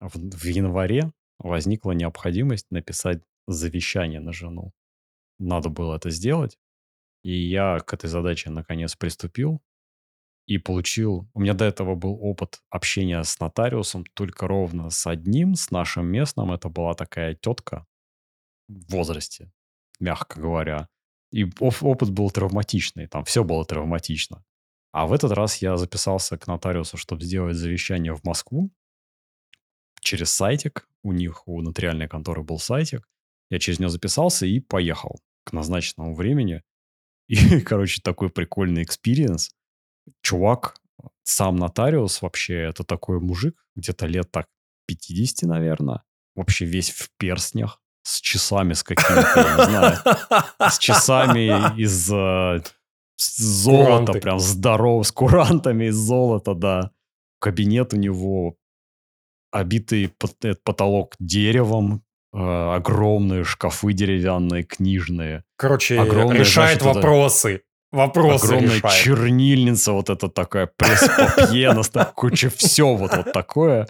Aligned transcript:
в, 0.00 0.16
в 0.16 0.44
январе 0.44 1.12
возникла 1.38 1.92
необходимость 1.92 2.70
написать 2.70 3.22
завещание 3.46 4.20
на 4.20 4.32
жену. 4.32 4.72
Надо 5.38 5.68
было 5.68 5.96
это 5.96 6.10
сделать. 6.10 6.58
И 7.22 7.32
я 7.32 7.78
к 7.80 7.92
этой 7.92 8.08
задаче 8.08 8.50
наконец 8.50 8.96
приступил 8.96 9.62
и 10.46 10.58
получил... 10.58 11.28
У 11.34 11.40
меня 11.40 11.54
до 11.54 11.64
этого 11.64 11.94
был 11.94 12.18
опыт 12.20 12.62
общения 12.70 13.22
с 13.22 13.38
нотариусом 13.40 14.04
только 14.14 14.48
ровно 14.48 14.90
с 14.90 15.06
одним, 15.06 15.54
с 15.54 15.70
нашим 15.70 16.06
местным. 16.06 16.52
Это 16.52 16.68
была 16.68 16.94
такая 16.94 17.34
тетка 17.34 17.86
в 18.68 18.92
возрасте, 18.92 19.52
мягко 19.98 20.40
говоря. 20.40 20.88
И 21.32 21.46
опыт 21.60 22.10
был 22.10 22.30
травматичный, 22.30 23.06
там 23.06 23.24
все 23.24 23.44
было 23.44 23.64
травматично. 23.64 24.44
А 24.92 25.06
в 25.06 25.12
этот 25.12 25.30
раз 25.30 25.58
я 25.58 25.76
записался 25.76 26.36
к 26.36 26.48
нотариусу, 26.48 26.96
чтобы 26.96 27.22
сделать 27.22 27.56
завещание 27.56 28.14
в 28.14 28.24
Москву 28.24 28.70
через 30.00 30.30
сайтик. 30.30 30.88
У 31.02 31.12
них, 31.12 31.48
у 31.48 31.60
нотариальной 31.62 32.08
конторы 32.08 32.42
был 32.42 32.58
сайтик. 32.58 33.08
Я 33.50 33.58
через 33.58 33.78
него 33.78 33.90
записался 33.90 34.46
и 34.46 34.60
поехал 34.60 35.20
к 35.44 35.52
назначенному 35.52 36.14
времени. 36.14 36.62
И, 37.28 37.60
короче, 37.60 38.00
такой 38.02 38.28
прикольный 38.30 38.82
experience. 38.82 39.50
Чувак, 40.22 40.80
сам 41.22 41.56
нотариус 41.56 42.22
вообще, 42.22 42.54
это 42.54 42.84
такой 42.84 43.20
мужик, 43.20 43.56
где-то 43.76 44.06
лет 44.06 44.30
так 44.30 44.46
50, 44.86 45.48
наверное. 45.48 46.02
Вообще 46.34 46.64
весь 46.64 46.90
в 46.90 47.10
перстнях, 47.18 47.80
с 48.02 48.20
часами 48.20 48.72
с 48.72 48.82
какими-то, 48.82 49.32
я 49.36 49.56
не 49.56 49.70
знаю. 49.70 50.70
С 50.70 50.78
часами 50.78 51.80
из 51.80 52.10
э, 52.12 52.62
золота, 53.16 54.06
Куранты. 54.06 54.20
прям 54.20 54.38
здоров, 54.38 55.06
с 55.06 55.12
курантами 55.12 55.86
из 55.86 55.96
золота, 55.96 56.54
да. 56.54 56.90
Кабинет 57.38 57.94
у 57.94 57.96
него 57.96 58.56
обитый 59.50 60.12
э, 60.42 60.54
потолок 60.64 61.14
деревом, 61.18 62.02
э, 62.32 62.38
огромные 62.38 63.44
шкафы 63.44 63.92
деревянные, 63.92 64.64
книжные. 64.64 65.44
Короче, 65.56 66.00
огромные, 66.00 66.40
решает 66.40 66.82
значит, 66.82 66.96
вопросы. 66.96 67.62
Вопросы 67.92 68.44
Огромная 68.44 68.76
решает. 68.76 68.94
чернильница, 68.94 69.92
вот 69.92 70.10
это 70.10 70.28
такая 70.28 70.70
пресс-папье, 70.76 71.74
куча 72.14 72.48
все 72.48 72.94
вот, 72.94 73.16
вот 73.16 73.32
такое. 73.32 73.88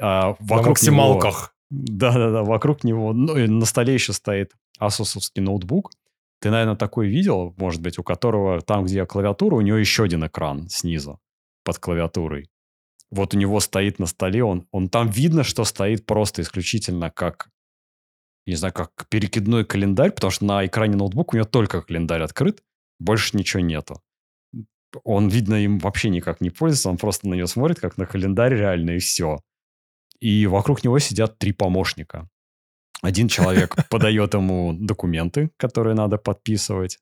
А, 0.00 0.34
вокруг 0.40 0.64
На 0.64 0.68
максималках. 0.70 1.54
Да-да-да, 1.70 2.42
вокруг 2.42 2.84
него, 2.84 3.12
ну, 3.12 3.34
на 3.34 3.66
столе 3.66 3.94
еще 3.94 4.12
стоит 4.12 4.52
асусовский 4.78 5.42
ноутбук. 5.42 5.90
Ты, 6.40 6.50
наверное, 6.50 6.76
такой 6.76 7.08
видел, 7.08 7.54
может 7.56 7.80
быть, 7.80 7.98
у 7.98 8.02
которого 8.02 8.60
там, 8.60 8.84
где 8.84 9.04
клавиатура, 9.06 9.56
у 9.56 9.60
него 9.60 9.76
еще 9.76 10.04
один 10.04 10.26
экран 10.26 10.68
снизу 10.68 11.20
под 11.64 11.78
клавиатурой. 11.78 12.48
Вот 13.10 13.34
у 13.34 13.38
него 13.38 13.60
стоит 13.60 13.98
на 13.98 14.06
столе, 14.06 14.42
он, 14.42 14.66
он 14.70 14.88
там 14.88 15.08
видно, 15.08 15.44
что 15.44 15.64
стоит 15.64 16.06
просто 16.06 16.42
исключительно 16.42 17.10
как, 17.10 17.50
не 18.46 18.56
знаю, 18.56 18.74
как 18.74 19.06
перекидной 19.08 19.64
календарь, 19.64 20.10
потому 20.10 20.30
что 20.30 20.44
на 20.44 20.66
экране 20.66 20.96
ноутбука 20.96 21.34
у 21.34 21.36
него 21.36 21.46
только 21.46 21.82
календарь 21.82 22.22
открыт, 22.22 22.62
больше 22.98 23.36
ничего 23.36 23.60
нету. 23.62 24.02
Он, 25.02 25.28
видно, 25.28 25.54
им 25.54 25.78
вообще 25.78 26.08
никак 26.08 26.40
не 26.40 26.50
пользуется, 26.50 26.88
он 26.88 26.96
просто 26.96 27.28
на 27.28 27.34
него 27.34 27.46
смотрит, 27.46 27.80
как 27.80 27.96
на 27.98 28.06
календарь 28.06 28.54
реально, 28.54 28.92
и 28.92 28.98
все. 28.98 29.40
И 30.20 30.46
вокруг 30.46 30.84
него 30.84 30.98
сидят 30.98 31.38
три 31.38 31.52
помощника. 31.52 32.28
Один 33.02 33.28
человек 33.28 33.76
подает 33.90 34.34
ему 34.34 34.72
документы, 34.72 35.50
которые 35.56 35.94
надо 35.94 36.16
подписывать. 36.16 36.98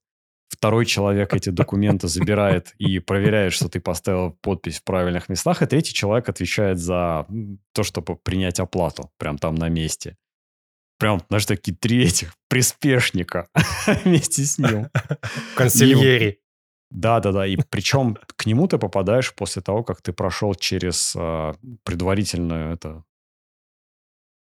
Второй 0.53 0.85
человек 0.85 1.33
эти 1.33 1.49
документы 1.49 2.09
забирает 2.09 2.75
и 2.79 2.99
проверяет, 2.99 3.55
что 3.55 3.71
ты 3.71 3.81
поставил 3.81 4.33
подпись 4.43 4.81
в 4.81 4.85
правильных 4.85 5.31
местах. 5.31 5.63
И 5.63 5.67
третий 5.67 5.95
человек 5.95 6.29
отвечает 6.29 6.79
за 6.79 7.27
то, 7.73 7.83
чтобы 7.83 8.17
принять 8.17 8.61
оплату 8.61 9.11
прям 9.17 9.39
там 9.39 9.55
на 9.55 9.71
месте. 9.71 10.19
Прям, 10.99 11.23
знаешь, 11.29 11.47
такие 11.47 11.75
три 11.75 12.05
этих 12.05 12.35
приспешника 12.49 13.49
вместе 14.05 14.45
с 14.45 14.59
ним. 14.59 14.89
Консильери. 15.57 16.39
Да-да-да, 16.91 17.47
и 17.47 17.57
причем 17.71 18.19
к 18.37 18.45
нему 18.45 18.69
ты 18.69 18.77
попадаешь 18.77 19.35
после 19.35 19.63
того, 19.63 19.83
как 19.83 20.03
ты 20.03 20.13
прошел 20.13 20.55
через 20.55 21.15
э, 21.17 21.55
предварительную 21.85 22.75
это 22.75 23.05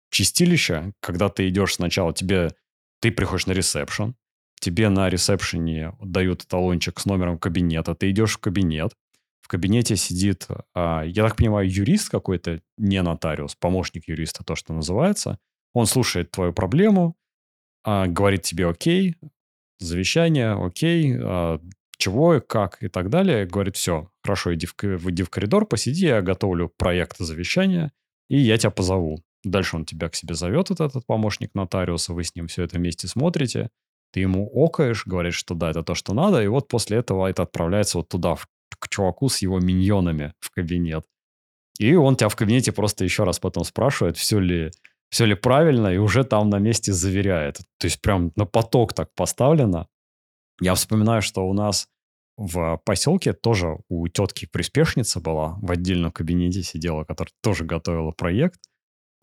чистилище, 0.09 0.91
когда 1.00 1.30
ты 1.30 1.47
идешь 1.47 1.75
сначала, 1.75 2.14
тебе 2.14 2.52
ты 3.00 3.12
приходишь 3.12 3.46
на 3.46 3.53
ресепшн, 3.53 4.16
тебе 4.60 4.90
на 4.90 5.10
ресепшене 5.10 5.94
дают 6.02 6.48
талончик 6.48 7.00
с 7.00 7.06
номером 7.06 7.38
кабинета, 7.38 7.96
ты 7.96 8.10
идешь 8.10 8.36
в 8.36 8.40
кабинет, 8.40 8.94
в 9.46 9.48
кабинете 9.48 9.96
сидит, 9.96 10.48
а, 10.74 11.04
я 11.04 11.24
так 11.24 11.36
понимаю, 11.36 11.72
юрист 11.72 12.10
какой-то, 12.10 12.62
не 12.80 13.00
нотариус, 13.04 13.54
помощник 13.56 14.08
юриста, 14.08 14.44
то, 14.44 14.56
что 14.56 14.74
называется. 14.74 15.38
Он 15.74 15.86
слушает 15.86 16.32
твою 16.32 16.52
проблему, 16.52 17.16
а, 17.84 18.08
говорит 18.08 18.42
тебе 18.42 18.68
окей, 18.68 19.16
завещание, 19.78 20.54
окей, 20.54 21.16
а, 21.16 21.60
чего, 21.98 22.42
как 22.42 22.82
и 22.82 22.88
так 22.88 23.10
далее. 23.12 23.46
Говорит, 23.46 23.76
все, 23.76 24.10
хорошо, 24.24 24.56
иди 24.56 24.66
в, 24.66 24.74
иди 24.82 25.22
в 25.22 25.30
коридор, 25.30 25.68
посиди, 25.68 26.08
я 26.08 26.24
готовлю 26.24 26.74
проект 26.76 27.20
завещания, 27.20 27.92
и 28.30 28.38
я 28.38 28.58
тебя 28.58 28.72
позову. 28.72 29.24
Дальше 29.44 29.76
он 29.76 29.86
тебя 29.86 30.10
к 30.10 30.16
себе 30.16 30.34
зовет, 30.34 30.72
этот, 30.72 30.90
этот 30.90 31.06
помощник 31.06 31.54
нотариуса, 31.54 32.14
вы 32.14 32.24
с 32.24 32.34
ним 32.34 32.48
все 32.48 32.64
это 32.64 32.78
вместе 32.78 33.08
смотрите, 33.08 33.70
ты 34.16 34.22
ему 34.22 34.50
окаешь, 34.56 35.06
говоришь, 35.06 35.36
что 35.36 35.56
да, 35.56 35.72
это 35.72 35.84
то, 35.84 35.94
что 35.94 36.14
надо, 36.14 36.42
и 36.42 36.48
вот 36.48 36.70
после 36.70 37.00
этого 37.00 37.28
это 37.28 37.44
отправляется 37.44 37.98
вот 37.98 38.08
туда, 38.08 38.38
к 38.80 38.88
чуваку 38.88 39.28
с 39.28 39.40
его 39.40 39.59
миньонами 39.59 40.34
в 40.40 40.52
кабинет. 40.52 41.06
И 41.80 41.96
он 41.96 42.16
тебя 42.16 42.30
в 42.30 42.36
кабинете 42.38 42.72
просто 42.72 43.03
еще 43.03 43.26
раз 43.26 43.40
потом 43.40 43.66
спрашивает, 43.66 44.16
все 44.16 44.40
ли, 44.40 44.72
все 45.09 45.26
ли 45.26 45.36
правильно, 45.36 45.90
и 45.90 45.98
уже 45.98 46.24
там 46.24 46.50
на 46.50 46.59
месте 46.59 46.94
заверяет. 46.94 47.58
То 47.78 47.88
есть 47.88 48.02
прям 48.02 48.31
на 48.38 48.46
поток 48.46 48.94
так 48.94 49.14
поставлено. 49.16 49.90
Я 50.62 50.76
вспоминаю, 50.76 51.22
что 51.22 51.46
у 51.46 51.53
нас 51.53 51.90
в 52.38 52.82
поселке 52.86 53.34
тоже 53.34 53.80
у 53.90 54.08
тетки 54.08 54.47
приспешница 54.50 55.20
была, 55.20 55.58
в 55.62 55.70
отдельном 55.72 56.14
кабинете 56.14 56.64
сидела, 56.64 57.03
которая 57.03 57.34
тоже 57.42 57.66
готовила 57.66 58.12
проект– 58.12 58.62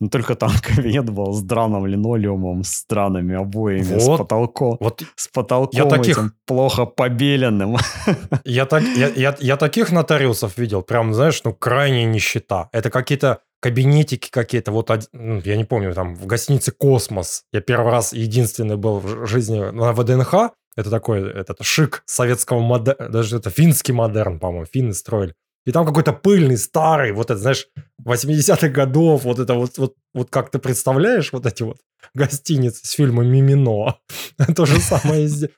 но 0.03 0.09
только 0.09 0.35
там 0.35 0.51
кабинет 0.61 1.09
был 1.09 1.33
с 1.33 1.41
драным 1.41 1.85
линолеумом, 1.85 2.63
с 2.65 2.85
драными 2.89 3.35
обоями, 3.35 3.93
вот, 3.93 4.01
с 4.01 4.17
потолком, 4.17 4.77
вот 4.81 5.01
с 5.15 5.29
потолком 5.29 5.79
я 5.79 5.85
таких, 5.85 6.17
этим 6.17 6.33
плохо 6.45 6.85
побеленным. 6.85 7.77
Я, 8.43 8.65
так, 8.65 8.83
я, 8.83 9.07
я, 9.07 9.35
я 9.39 9.57
таких 9.57 9.91
нотариусов 9.91 10.57
видел, 10.57 10.81
прям, 10.81 11.13
знаешь, 11.13 11.41
ну, 11.45 11.53
крайне 11.53 12.03
нищета. 12.05 12.69
Это 12.73 12.89
какие-то 12.89 13.39
кабинетики 13.61 14.29
какие-то, 14.29 14.71
вот, 14.71 14.91
ну, 15.13 15.41
я 15.45 15.55
не 15.55 15.63
помню, 15.63 15.93
там, 15.93 16.15
в 16.15 16.25
гостинице 16.25 16.71
«Космос». 16.71 17.43
Я 17.53 17.61
первый 17.61 17.91
раз, 17.91 18.11
единственный 18.11 18.75
был 18.75 18.99
в 18.99 19.25
жизни 19.25 19.59
на 19.59 19.93
ВДНХ, 19.93 20.51
это 20.75 20.89
такой, 20.89 21.21
этот 21.31 21.59
шик 21.61 22.03
советского 22.05 22.59
модерна, 22.59 23.09
даже 23.09 23.37
это 23.37 23.49
финский 23.49 23.93
модерн, 23.93 24.39
по-моему, 24.39 24.65
финны 24.65 24.93
строили. 24.93 25.33
И 25.65 25.71
там 25.71 25.85
какой-то 25.85 26.11
пыльный, 26.13 26.57
старый, 26.57 27.13
вот 27.13 27.31
это, 27.31 27.39
знаешь, 27.39 27.67
80-х 28.05 28.67
годов, 28.69 29.23
вот 29.23 29.39
это 29.39 29.53
вот, 29.53 29.77
вот, 29.77 29.95
вот 30.13 30.29
как 30.29 30.51
ты 30.51 30.59
представляешь 30.59 31.31
вот 31.31 31.45
эти 31.45 31.63
вот 31.63 31.77
гостиницы 32.13 32.85
с 32.85 32.91
фильма 32.91 33.23
«Мимино». 33.23 33.97
То 34.55 34.65
же 34.65 34.79
самое 34.79 35.23
и 35.23 35.27
здесь. 35.27 35.49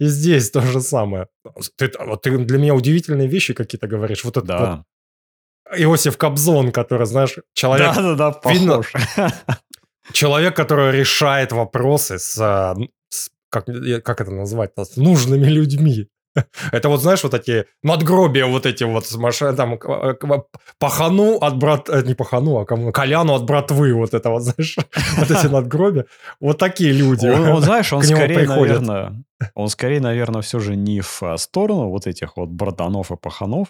И 0.00 0.06
здесь 0.06 0.50
то 0.50 0.62
же 0.62 0.80
самое. 0.80 1.26
Ты, 1.76 1.92
вот 1.98 2.22
ты 2.22 2.38
для 2.38 2.58
меня 2.58 2.74
удивительные 2.74 3.28
вещи 3.28 3.52
какие-то 3.52 3.86
говоришь. 3.86 4.24
Вот 4.24 4.38
это 4.38 4.46
да. 4.46 4.76
вот 5.68 5.78
Иосиф 5.78 6.16
Кобзон, 6.16 6.72
который, 6.72 7.06
знаешь, 7.06 7.36
человек... 7.52 7.94
Да-да-да, 7.94 8.30
похож. 8.32 8.92
Человек, 10.12 10.56
который 10.56 10.90
решает 10.90 11.52
вопросы 11.52 12.18
с, 12.18 12.34
с 13.10 13.30
как, 13.50 13.66
как 14.02 14.20
это 14.20 14.30
назвать, 14.30 14.72
с 14.76 14.96
нужными 14.96 15.46
людьми. 15.46 16.08
Это 16.72 16.88
вот, 16.88 17.00
знаешь, 17.00 17.22
вот 17.22 17.34
эти 17.34 17.66
надгробия 17.82 18.46
вот 18.46 18.66
эти 18.66 18.84
вот 18.84 19.06
с 19.06 19.16
машин, 19.16 19.56
там, 19.56 19.78
пахану 20.78 21.38
от 21.38 21.56
брат... 21.56 21.88
Э, 21.88 22.02
не 22.02 22.14
пахану, 22.14 22.58
а 22.58 22.64
кому? 22.64 22.92
Коляну 22.92 23.34
от 23.34 23.44
братвы, 23.44 23.92
вот 23.94 24.14
это 24.14 24.30
вот, 24.30 24.42
знаешь, 24.42 24.76
вот 25.18 25.30
эти 25.30 25.46
надгробия. 25.52 26.06
Вот 26.40 26.58
такие 26.58 26.92
люди. 26.92 27.26
Он, 27.26 27.48
он 27.48 27.62
знаешь, 27.62 27.92
он 27.92 28.02
скорее, 28.02 28.46
наверное, 28.46 29.24
он 29.54 29.68
скорее, 29.68 30.00
наверное, 30.00 30.42
все 30.42 30.58
же 30.60 30.76
не 30.76 31.00
в 31.00 31.22
а, 31.22 31.36
сторону 31.38 31.88
вот 31.88 32.06
этих 32.06 32.36
вот 32.36 32.48
братанов 32.48 33.10
и 33.10 33.16
паханов. 33.16 33.68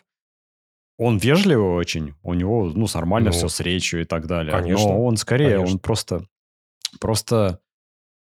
Он 0.99 1.17
вежливый 1.17 1.79
очень, 1.79 2.14
у 2.23 2.34
него, 2.34 2.70
ну, 2.75 2.87
нормально 2.93 3.31
ну, 3.31 3.32
все 3.32 3.49
с 3.49 3.61
речью 3.61 4.02
и 4.02 4.05
так 4.05 4.26
далее. 4.26 4.52
Конечно. 4.52 4.87
Но 4.87 5.05
он 5.05 5.17
скорее, 5.17 5.56
конечно. 5.56 5.73
он 5.73 5.79
просто, 5.79 6.26
просто 7.00 7.61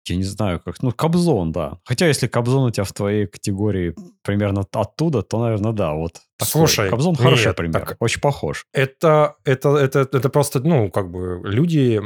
я 0.10 0.16
не 0.16 0.24
знаю, 0.24 0.60
как, 0.60 0.82
ну, 0.82 0.92
Кобзон, 0.92 1.52
да. 1.52 1.80
Хотя, 1.86 2.08
если 2.08 2.28
Кобзон 2.28 2.66
у 2.66 2.72
тебя 2.72 2.84
в 2.84 2.94
твоей 2.94 3.28
категории 3.28 3.96
примерно 4.24 4.66
оттуда, 4.72 5.22
то, 5.22 5.40
наверное, 5.40 5.72
да, 5.72 5.94
вот. 5.94 6.22
Такой. 6.38 6.52
Слушай, 6.52 6.90
Кобзон 6.90 7.14
нет, 7.14 7.22
хороший 7.22 7.54
пример, 7.54 7.86
так, 7.86 7.98
очень 8.00 8.22
похож. 8.22 8.66
Это, 8.74 9.36
это, 9.46 9.76
это, 9.78 10.00
это 10.12 10.30
просто, 10.30 10.60
ну, 10.60 10.90
как 10.90 11.10
бы 11.12 11.42
люди, 11.44 12.02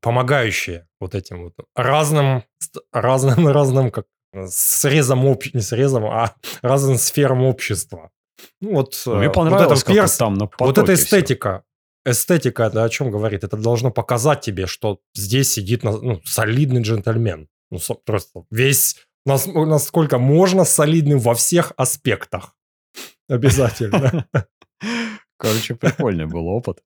помогающие 0.00 0.86
вот 1.00 1.14
этим 1.14 1.44
вот 1.44 1.54
разным, 1.74 2.44
разным, 2.92 3.48
разным, 3.48 3.90
как 3.90 4.06
срезом, 4.46 5.26
об... 5.26 5.42
не 5.52 5.60
срезом, 5.60 6.04
а 6.06 6.34
разным 6.62 6.98
сферам 6.98 7.42
общества. 7.42 8.10
Ну, 8.60 8.74
вот, 8.74 9.00
ну, 9.06 9.16
мне 9.16 9.30
понравилось, 9.30 9.84
вот, 9.84 9.90
это 9.90 10.02
перс... 10.02 10.16
там 10.16 10.34
на 10.34 10.48
вот 10.58 10.78
эта 10.78 10.94
эстетика, 10.94 11.62
эстетика 12.04 12.64
это 12.64 12.84
о 12.84 12.88
чем 12.88 13.10
говорит? 13.10 13.44
Это 13.44 13.56
должно 13.56 13.90
показать 13.90 14.40
тебе, 14.40 14.66
что 14.66 15.00
здесь 15.14 15.52
сидит 15.52 15.82
ну, 15.82 16.20
солидный 16.24 16.82
джентльмен. 16.82 17.48
Ну, 17.70 17.78
просто 18.04 18.44
весь, 18.50 18.96
насколько 19.24 20.18
можно, 20.18 20.64
солидным 20.64 21.18
во 21.18 21.34
всех 21.34 21.72
аспектах. 21.76 22.54
Обязательно. 23.28 24.26
Короче, 25.36 25.74
прикольный 25.74 26.26
был 26.26 26.46
опыт. 26.48 26.82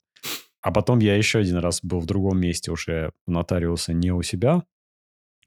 А 0.60 0.72
потом 0.72 0.98
я 0.98 1.16
еще 1.16 1.38
один 1.38 1.58
раз 1.58 1.80
был 1.82 2.00
в 2.00 2.06
другом 2.06 2.40
месте 2.40 2.70
уже 2.70 3.12
у 3.26 3.32
нотариуса 3.32 3.92
не 3.92 4.10
у 4.10 4.22
себя, 4.22 4.64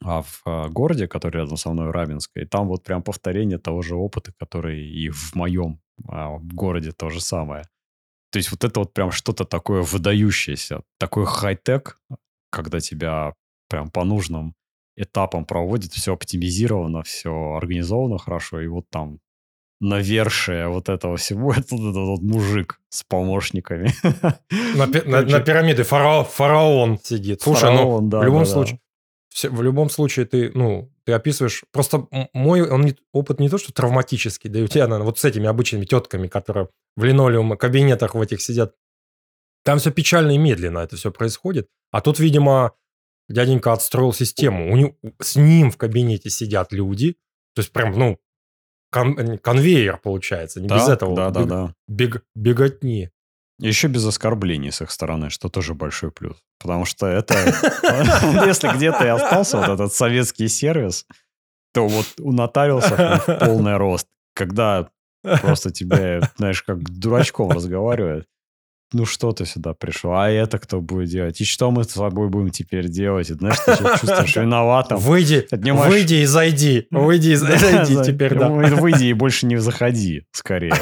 а 0.04 0.22
в 0.22 0.42
а, 0.46 0.70
городе, 0.70 1.08
который 1.08 1.42
рядом 1.42 1.58
со 1.58 1.72
мной, 1.72 1.92
Равенской. 1.92 2.44
И 2.44 2.46
там 2.46 2.68
вот 2.68 2.84
прям 2.84 3.04
повторение 3.04 3.58
того 3.60 3.82
же 3.82 3.96
опыта, 3.96 4.34
который 4.40 4.88
и 4.88 5.10
в 5.10 5.36
моем 5.36 5.82
а, 6.08 6.38
городе 6.40 6.92
то 6.92 7.10
же 7.10 7.22
самое. 7.22 7.66
То 8.32 8.38
есть 8.38 8.52
вот 8.52 8.64
это 8.64 8.80
вот 8.80 8.94
прям 8.94 9.12
что-то 9.12 9.46
такое 9.46 9.82
выдающееся, 9.82 10.82
такой 10.98 11.26
хай-тек, 11.26 11.98
когда 12.50 12.80
тебя 12.80 13.34
прям 13.70 13.90
по 13.90 14.04
нужным 14.04 14.56
этапам 14.96 15.46
проводит, 15.46 15.94
все 15.94 16.14
оптимизировано, 16.14 17.04
все 17.04 17.32
организовано 17.56 18.18
хорошо, 18.18 18.62
и 18.62 18.68
вот 18.68 18.86
там 18.90 19.20
навершие 19.82 20.68
вот 20.68 20.90
этого 20.90 21.18
всего, 21.18 21.54
это 21.58 21.76
вот 21.76 21.90
этот 21.90 22.08
вот 22.08 22.22
мужик 22.22 22.80
с 22.90 23.04
помощниками. 23.04 23.92
На, 24.76 24.86
на, 24.86 25.22
на 25.24 25.40
пирамиде 25.40 25.84
фараон, 25.84 26.26
фараон 26.26 27.00
сидит. 27.04 27.42
Слушай, 27.42 27.72
ну, 27.72 27.78
фараон, 27.78 28.04
ну, 28.04 28.10
да, 28.10 28.20
в 28.20 28.24
любом 28.24 28.44
да, 28.44 28.50
случае, 28.50 28.80
да. 29.44 29.50
в 29.50 29.62
любом 29.62 29.90
случае 29.90 30.26
ты, 30.26 30.52
ну, 30.54 30.91
ты 31.06 31.14
описываешь, 31.14 31.64
просто 31.72 32.08
мой 32.34 32.70
он 32.70 32.82
не, 32.82 32.96
опыт 33.12 33.40
не 33.40 33.50
то, 33.50 33.58
что 33.58 33.74
травматический, 33.74 34.50
да 34.50 34.60
и 34.60 34.64
у 34.64 34.68
тебя, 34.68 34.88
наверное, 34.88 35.06
вот 35.06 35.20
с 35.20 35.26
этими 35.26 35.48
обычными 35.48 35.86
тетками, 35.86 36.28
которые 36.28 36.70
в 36.96 37.04
линолеум 37.04 37.58
кабинетах 37.58 38.16
в 38.16 38.22
этих 38.22 38.42
сидят, 38.42 38.76
там 39.64 39.80
все 39.80 39.92
печально 39.92 40.32
и 40.32 40.38
медленно 40.38 40.80
это 40.80 40.96
все 40.96 41.12
происходит. 41.12 41.70
А 41.92 42.02
тут, 42.02 42.20
видимо, 42.20 42.74
дяденька 43.30 43.74
отстроил 43.74 44.14
систему. 44.14 44.72
У 44.72 44.76
него, 44.76 44.96
с 45.20 45.36
ним 45.36 45.72
в 45.72 45.78
кабинете 45.78 46.30
сидят 46.30 46.72
люди, 46.72 47.14
то 47.54 47.62
есть 47.62 47.72
прям, 47.72 47.92
ну, 47.98 48.20
кон, 48.92 49.38
конвейер 49.40 49.98
получается, 49.98 50.62
не 50.62 50.68
да, 50.68 50.78
без 50.78 50.90
этого. 50.90 51.16
Да, 51.16 51.30
да, 51.30 51.44
да. 51.44 51.76
Бег, 51.88 52.24
беготни. 52.36 53.10
Еще 53.62 53.88
без 53.88 54.06
оскорблений 54.06 54.72
с 54.72 54.82
их 54.82 54.90
стороны, 54.90 55.30
что 55.30 55.48
тоже 55.48 55.76
большой 55.76 56.12
плюс. 56.12 56.36
Потому 56.60 56.86
что 56.86 57.06
это... 57.06 57.36
Если 58.46 58.76
где-то 58.76 59.06
и 59.06 59.10
остался 59.10 59.58
вот 59.58 59.70
этот 59.70 59.94
советский 59.94 60.48
сервис, 60.48 61.06
то 61.72 61.88
вот 61.88 62.06
у 62.20 62.32
нотариусов 62.32 63.26
полный 63.40 63.78
рост. 63.78 64.08
Когда 64.34 64.90
просто 65.42 65.72
тебя, 65.72 66.32
знаешь, 66.38 66.64
как 66.64 66.82
дурачком 66.82 67.52
разговаривают 67.52 68.26
ну 68.94 69.06
что 69.06 69.32
ты 69.32 69.46
сюда 69.46 69.74
пришел, 69.74 70.14
а 70.14 70.30
это 70.30 70.60
кто 70.60 70.82
будет 70.82 71.10
делать? 71.10 71.40
И 71.40 71.46
что 71.46 71.72
мы 71.72 71.84
с 71.84 71.88
тобой 71.88 72.30
будем 72.30 72.50
теперь 72.50 72.90
делать? 72.90 73.30
И, 73.30 73.34
знаешь, 73.34 73.58
ты 73.60 73.78
чувствуешь 73.78 74.36
виноватым. 74.36 74.98
Выйди, 74.98 75.48
Отнимаешь... 75.50 75.90
выйди 75.90 76.16
и 76.16 76.26
зайди. 76.26 76.88
Выйди 76.92 77.30
и 77.30 77.36
зайди 77.36 77.96
теперь, 78.04 78.38
да. 78.38 78.50
Выйди 78.50 79.06
и 79.06 79.14
больше 79.14 79.46
не 79.46 79.58
заходи, 79.58 80.26
скорее. 80.32 80.76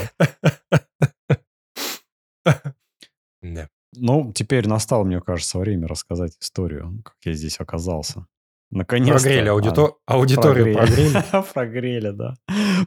Да. 3.42 3.70
Ну, 3.94 4.32
теперь 4.34 4.68
настало, 4.68 5.04
мне 5.04 5.20
кажется, 5.20 5.58
время 5.58 5.88
рассказать 5.88 6.38
историю, 6.40 7.02
как 7.04 7.16
я 7.24 7.34
здесь 7.34 7.60
оказался. 7.60 8.28
Наконец-то. 8.72 9.24
Прогрели 9.24 9.48
аудитор... 9.50 9.96
а, 10.06 10.14
аудиторию, 10.14 10.76
прогрели. 10.76 11.12
Прогрели. 11.12 11.46
прогрели, 11.54 12.12
да. 12.12 12.36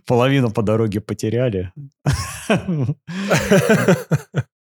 Половину 0.06 0.52
по 0.52 0.62
дороге 0.62 1.00
потеряли. 1.00 1.72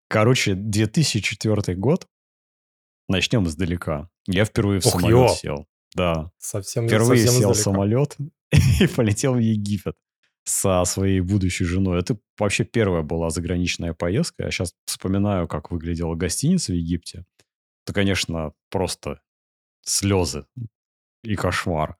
Короче, 0.08 0.54
2004 0.54 1.76
год. 1.76 2.06
Начнем 3.08 3.46
издалека. 3.46 4.08
Я 4.26 4.44
впервые 4.44 4.80
в 4.80 4.86
Ох, 4.86 4.92
самолет 4.92 5.12
ё. 5.12 5.28
сел. 5.34 5.66
Да. 5.94 6.30
Совсем 6.38 6.86
Впервые 6.88 7.26
совсем 7.26 7.40
сел 7.40 7.52
в 7.52 7.56
самолет 7.56 8.16
и 8.80 8.86
полетел 8.86 9.34
в 9.34 9.38
Египет 9.38 9.96
со 10.44 10.84
своей 10.84 11.20
будущей 11.20 11.64
женой. 11.64 12.00
Это 12.00 12.18
вообще 12.38 12.64
первая 12.64 13.02
была 13.02 13.30
заграничная 13.30 13.94
поездка. 13.94 14.44
Я 14.44 14.50
сейчас 14.50 14.74
вспоминаю, 14.86 15.48
как 15.48 15.70
выглядела 15.70 16.14
гостиница 16.14 16.72
в 16.72 16.76
Египте. 16.76 17.24
Это, 17.84 17.94
конечно, 17.94 18.52
просто 18.70 19.20
слезы 19.82 20.46
и 21.22 21.36
кошмар. 21.36 21.96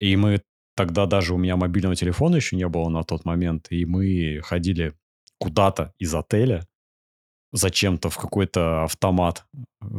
И 0.00 0.16
мы 0.16 0.42
тогда 0.76 1.06
даже 1.06 1.34
у 1.34 1.38
меня 1.38 1.56
мобильного 1.56 1.96
телефона 1.96 2.36
еще 2.36 2.56
не 2.56 2.68
было 2.68 2.88
на 2.88 3.04
тот 3.04 3.24
момент, 3.24 3.68
и 3.70 3.84
мы 3.84 4.40
ходили 4.42 4.94
куда-то 5.38 5.94
из 5.98 6.14
отеля 6.14 6.66
зачем-то 7.54 8.10
в 8.10 8.18
какой-то 8.18 8.84
автомат 8.84 9.44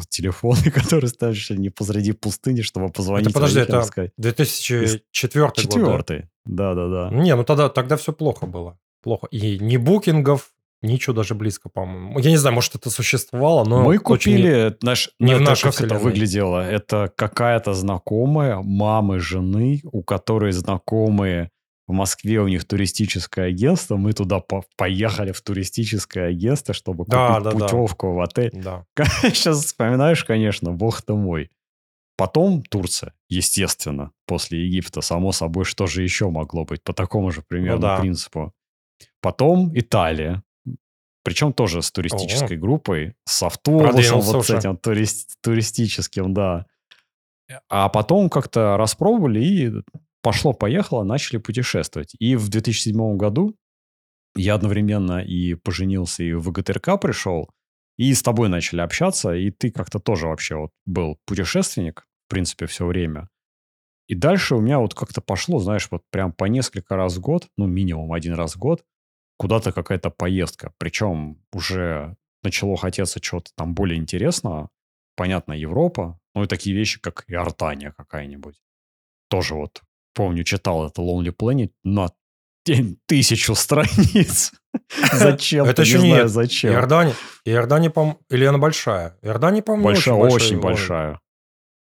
телефоны, 0.10 0.72
который 0.74 1.08
ставишь 1.08 1.50
не 1.50 1.70
посреди 1.70 2.12
пустыни, 2.12 2.62
чтобы 2.62 2.90
позвонить. 2.90 3.28
Это, 3.28 3.34
подожди, 3.34 3.60
это 3.62 3.82
сказать. 3.84 4.12
2004 4.18 5.46
год, 5.46 5.56
Четвертый, 5.56 6.30
да-да-да. 6.46 7.10
Не, 7.12 7.36
ну 7.36 7.44
тогда, 7.44 7.70
тогда 7.70 7.96
все 7.96 8.14
плохо 8.14 8.46
было. 8.46 8.78
Плохо. 9.02 9.28
И 9.32 9.58
ни 9.60 9.78
букингов, 9.78 10.52
ничего 10.82 11.16
даже 11.16 11.34
близко, 11.34 11.70
по-моему. 11.70 12.20
Я 12.20 12.30
не 12.30 12.38
знаю, 12.38 12.56
может, 12.56 12.76
это 12.76 12.90
существовало, 12.90 13.64
но... 13.64 13.84
Мы 13.84 14.00
купили, 14.00 14.68
очень... 14.68 14.78
наш, 14.82 15.10
не 15.20 15.36
в 15.36 15.42
нашей 15.42 15.64
как 15.64 15.74
вселенной. 15.74 15.96
это 15.96 16.04
выглядело? 16.04 16.60
Это 16.60 17.12
какая-то 17.16 17.74
знакомая 17.74 18.58
мамы 18.62 19.20
жены, 19.20 19.82
у 19.84 20.04
которой 20.04 20.52
знакомые 20.52 21.52
в 21.88 21.94
Москве 21.94 22.40
у 22.40 22.48
них 22.48 22.66
туристическое 22.66 23.48
агентство, 23.50 23.96
мы 23.96 24.14
туда 24.14 24.40
по 24.40 24.64
поехали 24.76 25.32
в 25.32 25.42
туристическое 25.42 26.30
агентство, 26.30 26.74
чтобы 26.74 27.06
да, 27.08 27.36
купить 27.36 27.44
да, 27.44 27.52
путевку 27.52 28.08
да. 28.08 28.14
в 28.14 28.20
отель. 28.22 28.52
Да. 28.54 28.86
Сейчас 29.22 29.66
вспоминаешь, 29.66 30.24
конечно, 30.24 30.72
бог 30.72 31.02
ты 31.02 31.14
мой. 31.14 31.52
Потом 32.18 32.64
Турция, 32.64 33.14
естественно, 33.30 34.12
после 34.26 34.66
Египта, 34.66 35.02
само 35.02 35.32
собой, 35.32 35.66
что 35.66 35.86
же 35.86 36.02
еще 36.02 36.30
могло 36.30 36.64
быть 36.64 36.82
по 36.82 36.94
такому 36.94 37.32
же 37.32 37.44
примерно 37.48 37.76
ну, 37.76 37.82
да. 37.82 38.00
принципу. 38.00 38.54
Потом 39.22 39.72
Италия, 39.78 40.44
причем 41.24 41.54
тоже 41.54 41.82
с 41.82 41.92
туристической 41.92 42.58
О. 42.58 42.60
группой, 42.60 43.16
с 43.26 43.44
автобусом 43.44 44.22
вот 44.22 44.46
с 44.46 44.50
этим 44.50 44.78
турист, 44.78 45.36
туристическим, 45.42 46.34
да. 46.34 46.66
А 47.70 47.90
потом 47.90 48.30
как-то 48.30 48.78
распробовали 48.78 49.44
и 49.44 49.72
пошло-поехало, 50.26 51.04
начали 51.04 51.38
путешествовать. 51.38 52.16
И 52.18 52.36
в 52.36 52.50
2007 52.50 53.16
году 53.16 53.56
я 54.36 54.56
одновременно 54.56 55.24
и 55.24 55.54
поженился, 55.54 56.24
и 56.24 56.34
в 56.34 56.52
ГТРК 56.52 57.00
пришел, 57.00 57.52
и 58.00 58.12
с 58.12 58.24
тобой 58.24 58.50
начали 58.50 58.82
общаться, 58.82 59.36
и 59.36 59.52
ты 59.52 59.70
как-то 59.70 60.00
тоже 60.00 60.26
вообще 60.26 60.56
вот 60.56 60.72
был 60.88 61.20
путешественник, 61.28 62.08
в 62.26 62.32
принципе, 62.32 62.66
все 62.66 62.88
время. 62.88 63.30
И 64.08 64.16
дальше 64.16 64.56
у 64.56 64.62
меня 64.62 64.80
вот 64.80 64.96
как-то 64.96 65.22
пошло, 65.22 65.60
знаешь, 65.60 65.88
вот 65.92 66.02
прям 66.10 66.34
по 66.34 66.46
несколько 66.46 66.96
раз 66.96 67.18
в 67.18 67.22
год, 67.22 67.48
ну, 67.56 67.68
минимум 67.68 68.12
один 68.12 68.34
раз 68.34 68.56
в 68.56 68.58
год, 68.60 68.84
куда-то 69.38 69.72
какая-то 69.72 70.10
поездка. 70.10 70.74
Причем 70.80 71.40
уже 71.54 72.18
начало 72.42 72.78
хотеться 72.78 73.20
чего-то 73.20 73.52
там 73.56 73.76
более 73.76 74.00
интересного. 74.00 74.72
Понятно, 75.16 75.54
Европа, 75.54 76.20
ну 76.34 76.46
и 76.46 76.48
такие 76.48 76.76
вещи, 76.76 77.00
как 77.00 77.26
Иордания 77.28 77.92
какая-нибудь. 77.96 78.60
Тоже 79.30 79.54
вот 79.54 79.84
помню, 80.16 80.44
читал 80.44 80.88
это 80.88 81.02
Lonely 81.02 81.36
Planet 81.36 81.72
на 81.84 82.10
тысячу 83.06 83.54
страниц. 83.54 84.54
Зачем? 85.14 85.66
Это 85.66 85.84
еще 85.84 86.00
не 86.00 86.08
знаю, 86.10 86.28
зачем. 86.28 86.74
Иордания, 86.74 87.14
Иордания, 87.46 87.90
по 87.90 88.18
или 88.30 88.46
она 88.46 88.58
большая? 88.58 89.18
Иордания, 89.22 89.62
по-моему, 89.62 89.86
большая, 89.86 90.16
очень, 90.16 90.60
большая. 90.60 91.20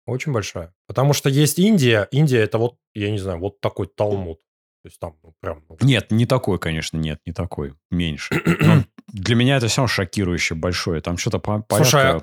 Очень 0.07 0.31
большая. 0.33 0.73
Потому 0.87 1.13
что 1.13 1.29
есть 1.29 1.59
Индия. 1.59 2.07
Индия 2.11 2.39
это 2.39 2.57
вот, 2.57 2.75
я 2.93 3.11
не 3.11 3.19
знаю, 3.19 3.39
вот 3.39 3.61
такой 3.61 3.87
Талмуд. 3.87 4.39
То 4.83 4.87
есть 4.87 4.99
там 4.99 5.15
ну, 5.23 5.35
прям... 5.39 5.63
Ну... 5.69 5.77
Нет, 5.81 6.11
не 6.11 6.25
такой, 6.25 6.57
конечно, 6.57 6.97
нет, 6.97 7.21
не 7.25 7.33
такой. 7.33 7.75
Меньше. 7.91 8.41
для 9.07 9.35
меня 9.35 9.57
это 9.57 9.67
все 9.67 9.85
шокирующе 9.87 10.55
большое. 10.55 11.01
Там 11.01 11.17
что-то 11.17 11.39
по 11.39 11.63
Слушай, 11.69 12.21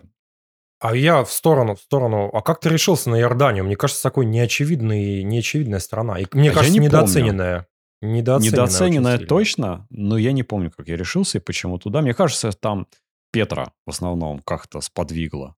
а 0.81 0.95
я 0.95 1.25
в 1.25 1.33
сторону, 1.33 1.75
в 1.75 1.81
сторону. 1.81 2.31
А 2.33 2.41
как 2.41 2.61
ты 2.61 2.69
решился 2.69 3.11
на 3.11 3.21
Иорданию? 3.21 3.65
Мне 3.65 3.77
кажется, 3.77 4.03
такой 4.03 4.27
неочевидный, 4.27 5.23
неочевидная 5.23 5.81
страна. 5.81 6.19
И 6.19 6.27
мне 6.33 6.51
а 6.51 6.55
кажется, 6.55 6.79
не 6.79 6.87
недооцененная. 6.87 7.67
Помню. 8.01 8.15
Недооцененная, 8.15 8.53
недооцененная 8.53 9.19
точно, 9.19 9.87
но 9.91 10.17
я 10.19 10.31
не 10.31 10.45
помню, 10.45 10.71
как 10.71 10.87
я 10.87 10.97
решился 10.97 11.39
и 11.39 11.41
почему 11.41 11.79
туда. 11.79 12.01
Мне 12.01 12.15
кажется, 12.15 12.53
там 12.53 12.87
Петра 13.33 13.73
в 13.87 13.91
основном 13.91 14.39
как-то 14.39 14.81
сподвигло. 14.81 15.57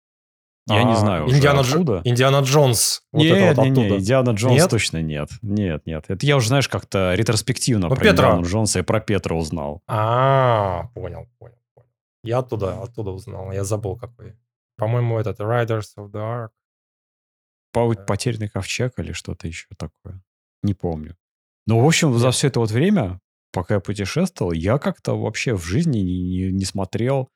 Я 0.66 0.80
а, 0.80 0.84
не 0.84 0.96
знаю 0.96 1.26
уже 1.26 1.36
Индиана, 1.36 1.60
откуда. 1.60 2.00
Индиана 2.04 2.40
Джонс. 2.40 3.02
Вот 3.12 3.22
нет, 3.22 3.36
это 3.36 3.60
вот 3.60 3.64
не, 3.64 3.70
не, 3.70 3.88
Индиана 3.88 4.30
Джонс 4.30 4.54
нет? 4.54 4.70
точно 4.70 5.02
нет. 5.02 5.30
Нет, 5.42 5.82
нет. 5.84 6.04
Это 6.08 6.24
я 6.24 6.36
уже, 6.36 6.48
знаешь, 6.48 6.68
как-то 6.68 7.14
ретроспективно 7.14 7.88
ну, 7.88 7.94
про 7.94 8.00
Петра. 8.00 8.28
Индиану 8.28 8.42
Джонса 8.44 8.78
и 8.78 8.82
про 8.82 9.00
Петра 9.00 9.36
узнал. 9.36 9.82
А, 9.86 10.88
понял, 10.94 11.26
понял, 11.38 11.58
понял. 11.74 11.88
Я 12.22 12.38
оттуда, 12.38 12.82
оттуда 12.82 13.10
узнал. 13.10 13.50
Я 13.52 13.64
забыл, 13.64 13.96
какой. 13.96 14.34
По-моему, 14.80 15.18
этот 15.18 15.38
Riders 15.40 15.94
of 15.98 16.10
the 16.10 16.20
Ark. 16.20 16.48
По 17.72 17.94
Потерянный 17.94 18.48
ковчег 18.48 18.98
или 18.98 19.12
что-то 19.12 19.46
еще 19.46 19.66
такое. 19.76 20.22
Не 20.62 20.74
помню. 20.74 21.16
Ну, 21.66 21.80
в 21.80 21.86
общем, 21.86 22.18
за 22.18 22.30
все 22.30 22.48
это 22.48 22.60
вот 22.60 22.70
время, 22.70 23.20
пока 23.52 23.74
я 23.74 23.80
путешествовал, 23.80 24.52
я 24.52 24.78
как-то 24.78 25.20
вообще 25.20 25.54
в 25.54 25.62
жизни 25.64 25.98
не, 25.98 26.22
не, 26.22 26.52
не 26.52 26.64
смотрел 26.64 27.28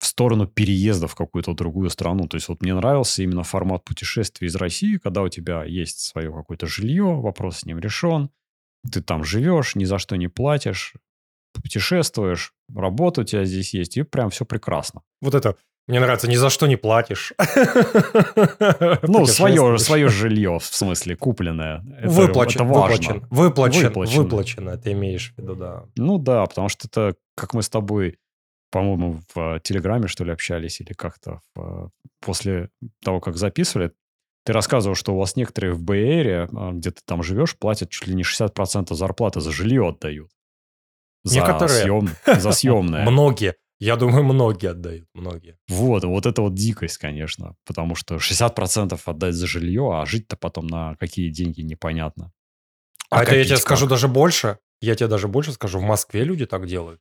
в, 0.00 0.06
сторону 0.06 0.46
переезда 0.46 1.06
в 1.06 1.14
какую-то 1.14 1.52
другую 1.52 1.90
страну. 1.90 2.26
То 2.26 2.36
есть 2.36 2.48
вот 2.48 2.62
мне 2.62 2.74
нравился 2.74 3.22
именно 3.22 3.42
формат 3.42 3.84
путешествия 3.84 4.48
из 4.48 4.56
России, 4.56 4.96
когда 4.96 5.22
у 5.22 5.28
тебя 5.28 5.64
есть 5.64 6.00
свое 6.00 6.32
какое-то 6.32 6.66
жилье, 6.66 7.04
вопрос 7.04 7.58
с 7.58 7.66
ним 7.66 7.78
решен, 7.78 8.30
ты 8.90 9.02
там 9.02 9.22
живешь, 9.22 9.74
ни 9.74 9.84
за 9.84 9.98
что 9.98 10.16
не 10.16 10.28
платишь, 10.28 10.94
путешествуешь, 11.52 12.54
работа 12.74 13.20
у 13.20 13.24
тебя 13.24 13.44
здесь 13.44 13.74
есть, 13.74 13.96
и 13.96 14.02
прям 14.02 14.30
все 14.30 14.44
прекрасно. 14.44 15.02
Вот 15.20 15.34
это 15.34 15.56
мне 15.88 16.00
нравится, 16.00 16.28
ни 16.28 16.36
за 16.36 16.50
что 16.50 16.66
не 16.66 16.76
платишь. 16.76 17.32
Ну, 19.02 19.26
свое, 19.26 19.78
свое 19.78 20.08
жилье, 20.08 20.58
в 20.58 20.64
смысле, 20.64 21.16
купленное. 21.16 21.82
Выплачен, 22.04 22.60
это 22.60 22.64
выплачен, 22.64 23.26
выплачен, 23.30 23.86
выплачен, 23.88 24.22
выплачено, 24.22 24.76
ты 24.76 24.92
имеешь 24.92 25.32
в 25.32 25.38
виду, 25.40 25.54
да. 25.54 25.84
Ну 25.96 26.18
да, 26.18 26.44
потому 26.46 26.68
что 26.68 26.86
это, 26.88 27.16
как 27.34 27.54
мы 27.54 27.62
с 27.62 27.68
тобой, 27.68 28.18
по-моему, 28.70 29.20
в 29.34 29.60
Телеграме, 29.60 30.08
что 30.08 30.24
ли, 30.24 30.32
общались, 30.32 30.80
или 30.80 30.92
как-то 30.92 31.40
после 32.20 32.70
того, 33.02 33.20
как 33.20 33.36
записывали, 33.36 33.92
ты 34.44 34.52
рассказывал, 34.52 34.94
что 34.94 35.14
у 35.14 35.18
вас 35.18 35.36
некоторые 35.36 35.74
в 35.74 35.82
Бэй 35.82 36.44
а, 36.44 36.72
где 36.72 36.90
ты 36.90 37.00
там 37.04 37.22
живешь, 37.22 37.56
платят 37.56 37.90
чуть 37.90 38.06
ли 38.06 38.14
не 38.14 38.22
60% 38.22 38.94
зарплаты 38.94 39.40
за 39.40 39.52
жилье 39.52 39.88
отдают. 39.88 40.30
За 41.24 41.36
Некоторые. 41.36 41.82
Съем, 41.82 42.10
за 42.26 42.52
съемное. 42.52 43.04
Многие. 43.04 43.56
Я 43.80 43.94
думаю, 43.94 44.24
многие 44.24 44.70
отдают, 44.70 45.08
многие. 45.14 45.56
Вот, 45.68 46.02
вот 46.02 46.26
это 46.26 46.42
вот 46.42 46.54
дикость, 46.54 46.98
конечно. 46.98 47.54
Потому 47.64 47.94
что 47.94 48.16
60% 48.16 49.00
отдать 49.04 49.34
за 49.34 49.46
жилье, 49.46 49.90
а 49.94 50.04
жить-то 50.04 50.36
потом 50.36 50.66
на 50.66 50.96
какие 50.96 51.30
деньги 51.30 51.60
непонятно. 51.60 52.32
А, 53.08 53.20
а 53.20 53.22
это 53.22 53.36
я 53.36 53.44
тебе 53.44 53.54
как? 53.54 53.62
скажу 53.62 53.86
даже 53.86 54.08
больше. 54.08 54.58
Я 54.80 54.96
тебе 54.96 55.08
даже 55.08 55.28
больше 55.28 55.52
скажу. 55.52 55.78
В 55.78 55.82
Москве 55.82 56.24
люди 56.24 56.44
так 56.44 56.66
делают. 56.66 57.00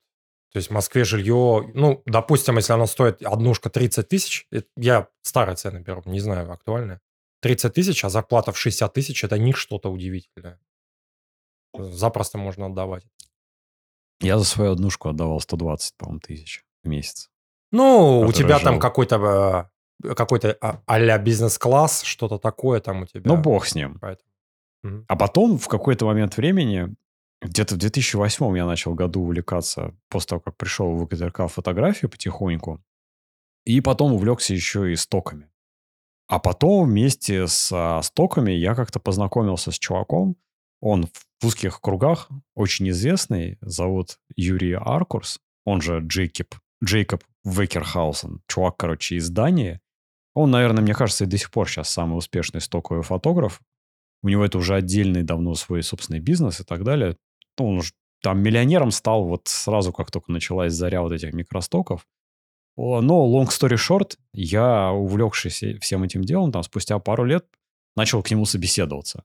То 0.54 0.58
есть 0.58 0.70
в 0.70 0.74
Москве 0.74 1.04
жилье, 1.04 1.70
ну, 1.74 2.04
допустим, 2.06 2.58
если 2.58 2.74
оно 2.74 2.86
стоит 2.86 3.24
однушка 3.24 3.70
30 3.70 4.08
тысяч, 4.08 4.48
я 4.78 5.08
старые 5.24 5.56
цены 5.56 5.80
беру, 5.80 6.04
не 6.06 6.20
знаю, 6.20 6.52
актуальные. 6.52 7.02
30 7.42 7.74
тысяч, 7.74 8.06
а 8.06 8.10
зарплата 8.10 8.52
в 8.52 8.58
60 8.58 8.94
тысяч– 8.94 9.24
это 9.24 9.38
не 9.38 9.52
что-то 9.52 9.92
удивительное. 9.92 10.60
Запросто 11.78 12.38
можно 12.38 12.68
отдавать. 12.68 13.04
Я 14.22 14.40
за 14.40 14.46
свою 14.46 14.72
однушку 14.72 15.10
отдавал 15.10 15.40
120, 15.40 15.98
по-моему, 15.98 16.20
тысяч 16.20 16.67
в 16.84 16.88
месяц. 16.88 17.30
Ну, 17.72 18.22
у 18.22 18.32
тебя 18.32 18.60
там 18.60 18.80
какой-то 18.80 19.70
э, 20.04 20.14
какой-то 20.16 20.58
а, 20.62 20.82
а 20.86 21.18
бизнес-класс, 21.18 22.04
что-то 22.04 22.38
такое 22.38 22.80
там 22.80 23.04
у 23.04 23.06
тебя. 23.06 23.22
Ну, 23.26 23.38
бог 23.38 23.66
с 23.66 23.76
ним. 23.76 23.98
Поэтому. 24.00 24.28
А 25.08 25.16
потом 25.16 25.58
в 25.58 25.68
какой-то 25.68 26.06
момент 26.06 26.38
времени, 26.38 26.96
где-то 27.42 27.76
в 27.76 27.78
2008 27.78 28.58
я 28.58 28.66
начал 28.66 28.94
году 28.94 29.22
увлекаться, 29.22 29.96
после 30.10 30.30
того, 30.30 30.42
как 30.42 30.58
пришел 30.58 30.96
в 30.96 31.06
ВКТРК 31.06 31.48
фотографию 31.50 32.10
потихоньку, 32.10 32.82
и 33.66 33.82
потом 33.82 34.14
увлекся 34.14 34.54
еще 34.54 34.92
и 34.92 34.96
стоками. 34.96 35.50
А 36.28 36.40
потом 36.40 36.88
вместе 36.88 37.48
с 37.48 38.02
стоками 38.04 38.52
я 38.52 38.76
как-то 38.76 39.00
познакомился 39.00 39.72
с 39.72 39.80
чуваком, 39.80 40.38
он 40.80 41.08
в 41.40 41.46
узких 41.46 41.82
кругах 41.82 42.30
очень 42.54 42.90
известный, 42.90 43.58
зовут 43.62 44.20
Юрий 44.36 44.74
Аркурс, 44.74 45.40
он 45.66 45.82
же 45.82 46.00
Джейкоб, 46.06 46.56
Джейкоб 46.84 47.24
Векерхаусен, 47.44 48.42
чувак, 48.48 48.78
короче, 48.78 49.16
из 49.16 49.30
Дании. 49.30 49.80
Он, 50.34 50.52
наверное, 50.52 50.84
мне 50.84 50.94
кажется, 50.94 51.24
и 51.24 51.28
до 51.28 51.38
сих 51.38 51.50
пор 51.50 51.68
сейчас 51.70 51.90
самый 51.90 52.18
успешный 52.18 52.62
стоковый 52.62 53.04
фотограф. 53.04 53.62
У 54.22 54.30
него 54.30 54.46
это 54.46 54.58
уже 54.58 54.76
отдельный 54.76 55.24
давно 55.24 55.56
свой 55.56 55.82
собственный 55.84 56.20
бизнес 56.20 56.60
и 56.60 56.64
так 56.64 56.84
далее. 56.84 57.18
Ну, 57.58 57.70
он 57.70 57.78
уже 57.78 57.94
там 58.22 58.42
миллионером 58.42 58.92
стал 58.92 59.26
вот 59.26 59.48
сразу, 59.48 59.94
как 59.94 60.12
только 60.12 60.32
началась 60.32 60.74
заря 60.74 61.02
вот 61.02 61.12
этих 61.12 61.34
микростоков. 61.34 62.08
Но 62.76 63.02
long 63.02 63.48
story 63.48 63.78
short, 63.78 64.18
я, 64.34 64.92
увлекшись 64.92 65.64
всем 65.82 66.04
этим 66.04 66.22
делом, 66.24 66.52
там 66.52 66.62
спустя 66.64 67.00
пару 67.00 67.26
лет 67.26 67.46
начал 67.96 68.22
к 68.22 68.30
нему 68.30 68.46
собеседоваться. 68.46 69.24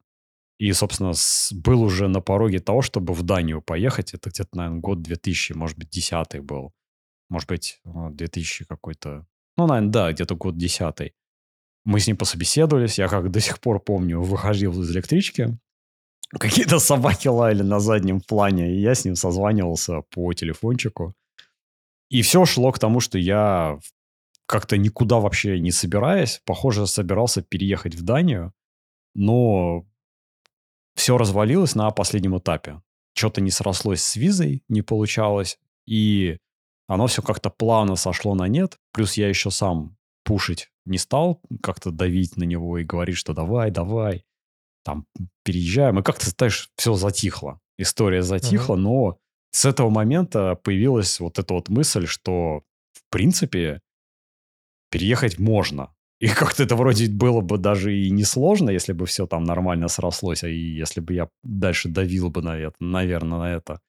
И, 0.59 0.73
собственно, 0.73 1.13
был 1.53 1.83
уже 1.83 2.09
на 2.09 2.21
пороге 2.21 2.61
того, 2.61 2.83
чтобы 2.83 3.13
в 3.15 3.23
Данию 3.23 3.61
поехать. 3.61 4.15
Это 4.15 4.31
где-то, 4.31 4.57
наверное, 4.57 4.81
год 4.81 5.03
2000, 5.03 5.53
может 5.53 5.77
быть, 5.77 5.91
10 5.91 6.41
был. 6.41 6.73
Может 7.33 7.49
быть, 7.49 7.81
2000 7.85 8.67
какой-то. 8.67 9.27
Ну, 9.57 9.67
наверное, 9.67 9.91
да, 9.91 10.13
где-то 10.13 10.35
год 10.37 10.59
10 10.59 11.15
Мы 11.85 11.99
с 11.99 12.07
ним 12.07 12.19
пособеседовались. 12.19 12.99
Я 12.99 13.09
как 13.09 13.31
до 13.31 13.41
сих 13.41 13.59
пор 13.59 13.81
помню, 13.81 14.21
выходил 14.21 14.79
из 14.83 14.91
электрички. 14.91 15.59
Какие-то 16.29 16.79
собаки 16.79 17.29
лаяли 17.29 17.63
на 17.63 17.81
заднем 17.81 18.21
плане. 18.21 18.75
И 18.75 18.83
я 18.83 18.95
с 18.95 19.07
ним 19.07 19.17
созванивался 19.17 20.03
по 20.11 20.35
телефончику. 20.35 21.15
И 22.11 22.21
все 22.21 22.45
шло 22.45 22.71
к 22.71 22.79
тому, 22.79 23.01
что 23.01 23.17
я 23.17 23.79
как-то 24.45 24.77
никуда 24.77 25.17
вообще 25.17 25.59
не 25.59 25.71
собираясь, 25.71 26.43
похоже, 26.45 26.87
собирался 26.87 27.41
переехать 27.41 27.95
в 27.95 28.03
Данию, 28.03 28.53
но 29.15 29.87
все 30.97 31.17
развалилось 31.17 31.75
на 31.75 31.91
последнем 31.93 32.37
этапе. 32.37 32.83
Что-то 33.15 33.41
не 33.41 33.51
срослось 33.51 34.03
с 34.03 34.17
визой, 34.17 34.63
не 34.69 34.83
получалось, 34.83 35.59
и 35.87 36.37
оно 36.93 37.07
все 37.07 37.23
как-то 37.23 37.51
плавно 37.51 37.97
сошло 37.97 38.35
на 38.35 38.49
нет. 38.49 38.79
Плюс 38.93 39.15
я 39.15 39.29
еще 39.29 39.51
сам 39.51 39.97
пушить 40.25 40.69
не 40.85 40.99
стал, 40.99 41.41
как-то 41.63 41.91
давить 41.91 42.37
на 42.37 42.45
него 42.45 42.79
и 42.79 42.85
говорить, 42.85 43.17
что 43.17 43.33
давай, 43.33 43.71
давай, 43.71 44.25
там, 44.85 45.07
переезжаем. 45.45 45.99
И 45.99 46.03
как-то, 46.03 46.29
знаешь, 46.31 46.71
все 46.77 46.95
затихло. 46.95 47.61
История 47.79 48.23
затихла, 48.23 48.75
uh-huh. 48.75 48.79
но 48.79 49.19
с 49.53 49.65
этого 49.65 49.91
момента 49.91 50.55
появилась 50.57 51.21
вот 51.21 51.39
эта 51.39 51.55
вот 51.55 51.69
мысль, 51.69 52.07
что, 52.07 52.63
в 52.93 53.03
принципе, 53.11 53.81
переехать 54.91 55.39
можно. 55.39 55.95
И 56.21 56.29
как-то 56.29 56.63
это 56.63 56.77
вроде 56.77 57.09
было 57.09 57.41
бы 57.41 57.59
даже 57.59 57.97
и 57.97 58.11
несложно, 58.11 58.71
если 58.71 58.93
бы 58.93 59.07
все 59.07 59.27
там 59.27 59.45
нормально 59.45 59.89
срослось, 59.89 60.45
а 60.45 60.49
и 60.49 60.59
если 60.59 61.01
бы 61.01 61.15
я 61.15 61.29
дальше 61.43 61.89
давил 61.89 62.31
бы 62.31 62.43
на 62.43 62.57
это, 62.57 62.77
наверное, 62.81 63.39
на 63.39 63.53
это. 63.55 63.81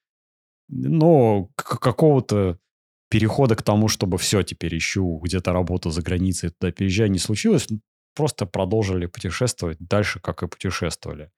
Но 0.70 1.50
какого-то 1.56 2.58
перехода 3.14 3.56
к 3.56 3.62
тому, 3.62 3.90
чтобы 3.90 4.18
все, 4.18 4.42
теперь 4.42 4.76
ищу 4.76 5.20
где-то 5.20 5.54
работу 5.54 5.92
за 5.92 6.02
границей, 6.02 6.50
туда 6.50 6.72
переезжаю, 6.72 7.12
не 7.12 7.20
случилось. 7.20 7.68
Просто 8.16 8.48
продолжили 8.48 9.06
путешествовать 9.06 9.78
дальше, 9.80 10.20
как 10.20 10.42
и 10.42 10.48
путешествовали. 10.48 11.30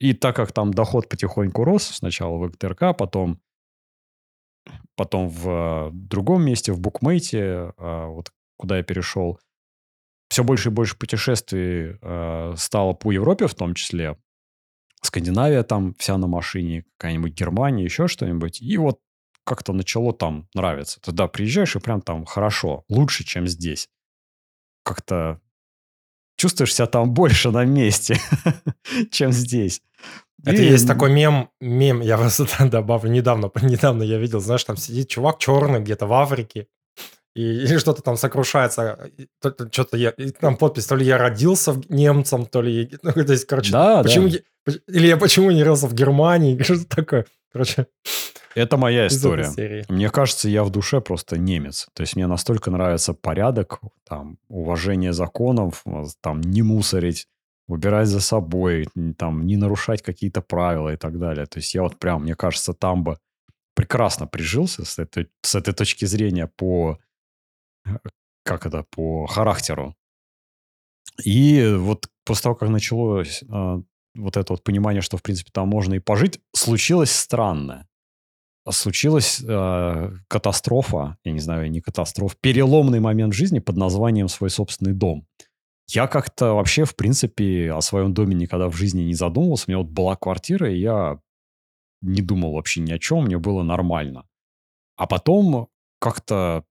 И 0.00 0.14
так 0.14 0.34
как 0.34 0.50
там 0.50 0.74
доход 0.74 1.08
потихоньку 1.08 1.62
рос, 1.62 1.84
сначала 1.84 2.38
в 2.38 2.50
ГТРК, 2.50 2.96
потом, 2.98 3.40
потом 4.96 5.28
в 5.28 5.48
э, 5.48 5.90
другом 5.92 6.44
месте, 6.44 6.72
в 6.72 6.80
Букмейте, 6.80 7.72
а, 7.76 8.08
вот 8.08 8.32
куда 8.56 8.78
я 8.78 8.82
перешел, 8.82 9.38
все 10.28 10.42
больше 10.42 10.70
и 10.70 10.72
больше 10.72 10.98
путешествий 10.98 11.98
э, 12.02 12.54
стало 12.56 12.94
по 12.94 13.12
Европе 13.12 13.46
в 13.46 13.54
том 13.54 13.74
числе. 13.74 14.16
Скандинавия 15.02 15.62
там 15.62 15.94
вся 15.98 16.18
на 16.18 16.26
машине, 16.26 16.84
какая-нибудь 16.98 17.32
Германия, 17.32 17.84
еще 17.84 18.08
что-нибудь. 18.08 18.60
И 18.60 18.76
вот 18.76 18.98
как-то 19.44 19.72
начало 19.72 20.12
там 20.12 20.48
нравиться. 20.54 21.00
Туда 21.00 21.28
приезжаешь 21.28 21.76
и 21.76 21.80
прям 21.80 22.00
там 22.00 22.24
хорошо, 22.24 22.84
лучше, 22.88 23.24
чем 23.24 23.46
здесь. 23.46 23.88
Как-то 24.84 25.40
чувствуешь 26.36 26.74
себя 26.74 26.86
там 26.86 27.10
больше 27.14 27.50
на 27.50 27.64
месте, 27.64 28.18
чем 29.10 29.32
здесь. 29.32 29.82
Это 30.44 30.60
и... 30.60 30.64
есть 30.64 30.88
такой 30.88 31.12
мем, 31.12 31.50
мем, 31.60 32.00
я 32.00 32.16
вас 32.16 32.40
добавлю, 32.60 33.10
недавно, 33.10 33.50
недавно 33.62 34.02
я 34.02 34.18
видел, 34.18 34.40
знаешь, 34.40 34.64
там 34.64 34.76
сидит 34.76 35.08
чувак 35.08 35.38
черный 35.38 35.80
где-то 35.80 36.06
в 36.06 36.12
Африке, 36.12 36.66
и, 37.34 37.42
или 37.42 37.78
что-то 37.78 38.02
там 38.02 38.16
сокрушается, 38.16 39.10
что-то 39.70 39.96
я, 39.96 40.12
там 40.40 40.56
подпись, 40.56 40.86
то 40.86 40.96
ли 40.96 41.06
я 41.06 41.16
родился 41.16 41.80
немцем, 41.88 42.44
то 42.44 42.60
ли, 42.60 42.90
ну, 43.02 43.12
то 43.12 43.32
есть, 43.32 43.46
короче, 43.46 43.72
да, 43.72 44.02
почему, 44.02 44.28
да. 44.28 44.38
Я, 44.66 44.74
или 44.88 45.06
я 45.06 45.16
почему 45.16 45.50
не 45.50 45.62
родился 45.62 45.86
в 45.86 45.94
Германии, 45.94 46.60
что-то 46.62 46.86
такое, 46.86 47.26
короче. 47.52 47.86
Это 48.54 48.76
моя 48.76 49.06
история. 49.06 49.84
Мне 49.88 50.10
кажется, 50.10 50.48
я 50.48 50.64
в 50.64 50.70
душе 50.70 51.00
просто 51.00 51.38
немец. 51.38 51.88
То 51.94 52.02
есть 52.02 52.16
мне 52.16 52.26
настолько 52.26 52.70
нравится 52.70 53.14
порядок, 53.14 53.80
там, 54.04 54.38
уважение 54.48 55.12
законов, 55.12 55.84
там, 56.20 56.40
не 56.40 56.62
мусорить, 56.62 57.28
убирать 57.68 58.08
за 58.08 58.20
собой, 58.20 58.88
там, 59.16 59.46
не 59.46 59.56
нарушать 59.56 60.02
какие-то 60.02 60.42
правила 60.42 60.92
и 60.92 60.96
так 60.96 61.18
далее. 61.18 61.46
То 61.46 61.58
есть 61.58 61.74
я 61.74 61.82
вот 61.82 61.98
прям, 61.98 62.22
мне 62.22 62.34
кажется, 62.34 62.74
там 62.74 63.04
бы 63.04 63.18
прекрасно 63.74 64.26
прижился 64.26 64.84
с 64.84 64.98
этой, 64.98 65.28
с 65.42 65.54
этой 65.54 65.72
точки 65.72 66.04
зрения 66.04 66.46
по 66.46 66.98
как 68.44 68.66
это, 68.66 68.84
по 68.90 69.26
характеру. 69.26 69.96
И 71.24 71.74
вот 71.78 72.08
после 72.24 72.42
того, 72.44 72.54
как 72.54 72.68
началось 72.68 73.42
э, 73.42 73.82
вот 74.14 74.36
это 74.36 74.52
вот 74.52 74.64
понимание, 74.64 75.02
что, 75.02 75.16
в 75.16 75.22
принципе, 75.22 75.50
там 75.52 75.68
можно 75.68 75.94
и 75.94 76.00
пожить, 76.00 76.40
случилось 76.54 77.12
странное. 77.12 77.88
Случилась 78.70 79.42
э, 79.46 80.10
катастрофа, 80.28 81.16
я 81.24 81.32
не 81.32 81.40
знаю, 81.40 81.70
не 81.70 81.80
катастрофа, 81.80 82.36
переломный 82.40 83.00
момент 83.00 83.32
жизни 83.34 83.58
под 83.58 83.76
названием 83.76 84.28
«Свой 84.28 84.50
собственный 84.50 84.92
дом». 84.94 85.26
Я 85.88 86.06
как-то 86.06 86.54
вообще, 86.54 86.84
в 86.84 86.94
принципе, 86.96 87.72
о 87.72 87.80
своем 87.82 88.14
доме 88.14 88.34
никогда 88.34 88.68
в 88.68 88.76
жизни 88.76 89.02
не 89.02 89.14
задумывался. 89.14 89.64
У 89.68 89.70
меня 89.72 89.78
вот 89.78 89.88
была 89.88 90.16
квартира, 90.16 90.72
и 90.72 90.78
я 90.78 91.18
не 92.02 92.22
думал 92.22 92.54
вообще 92.54 92.80
ни 92.80 92.92
о 92.92 92.98
чем, 92.98 93.24
мне 93.24 93.38
было 93.38 93.62
нормально. 93.62 94.26
А 94.96 95.06
потом 95.06 95.68
как-то 96.00 96.64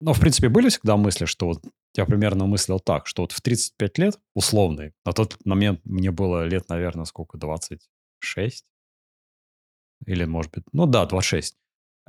Но, 0.00 0.14
в 0.14 0.20
принципе, 0.20 0.48
были 0.48 0.68
всегда 0.70 0.96
мысли, 0.96 1.26
что 1.26 1.46
вот 1.46 1.62
я 1.96 2.06
примерно 2.06 2.46
мыслил 2.46 2.80
так, 2.80 3.06
что 3.06 3.22
вот 3.22 3.32
в 3.32 3.40
35 3.42 3.98
лет, 3.98 4.20
условный, 4.34 4.92
на 5.04 5.12
тот 5.12 5.36
момент 5.44 5.80
мне 5.84 6.10
было 6.10 6.44
лет, 6.46 6.68
наверное, 6.68 7.04
сколько, 7.04 7.38
26? 7.38 8.64
Или, 10.06 10.24
может 10.24 10.52
быть, 10.52 10.64
ну 10.72 10.86
да, 10.86 11.06
26. 11.06 11.56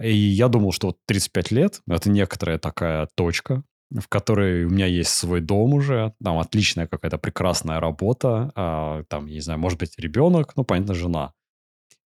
И 0.01 0.13
я 0.13 0.47
думал, 0.47 0.71
что 0.71 0.87
вот 0.87 0.97
35 1.05 1.51
лет– 1.51 1.81
это 1.87 2.09
некоторая 2.09 2.57
такая 2.57 3.07
точка, 3.15 3.63
в 3.91 4.07
которой 4.07 4.65
у 4.65 4.69
меня 4.69 4.85
есть 4.85 5.11
свой 5.11 5.41
дом 5.41 5.73
уже, 5.73 6.13
там 6.23 6.39
отличная 6.39 6.87
какая-то 6.87 7.17
прекрасная 7.17 7.79
работа, 7.79 8.51
а, 8.55 9.03
там, 9.09 9.27
не 9.27 9.41
знаю, 9.41 9.59
может 9.59 9.79
быть, 9.79 9.99
ребенок, 9.99 10.53
ну, 10.55 10.63
понятно, 10.63 10.93
жена. 10.93 11.33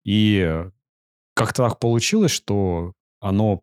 И 0.03 0.65
как-то 1.35 1.63
так 1.63 1.79
получилось, 1.79 2.31
что 2.31 2.93
оно 3.19 3.61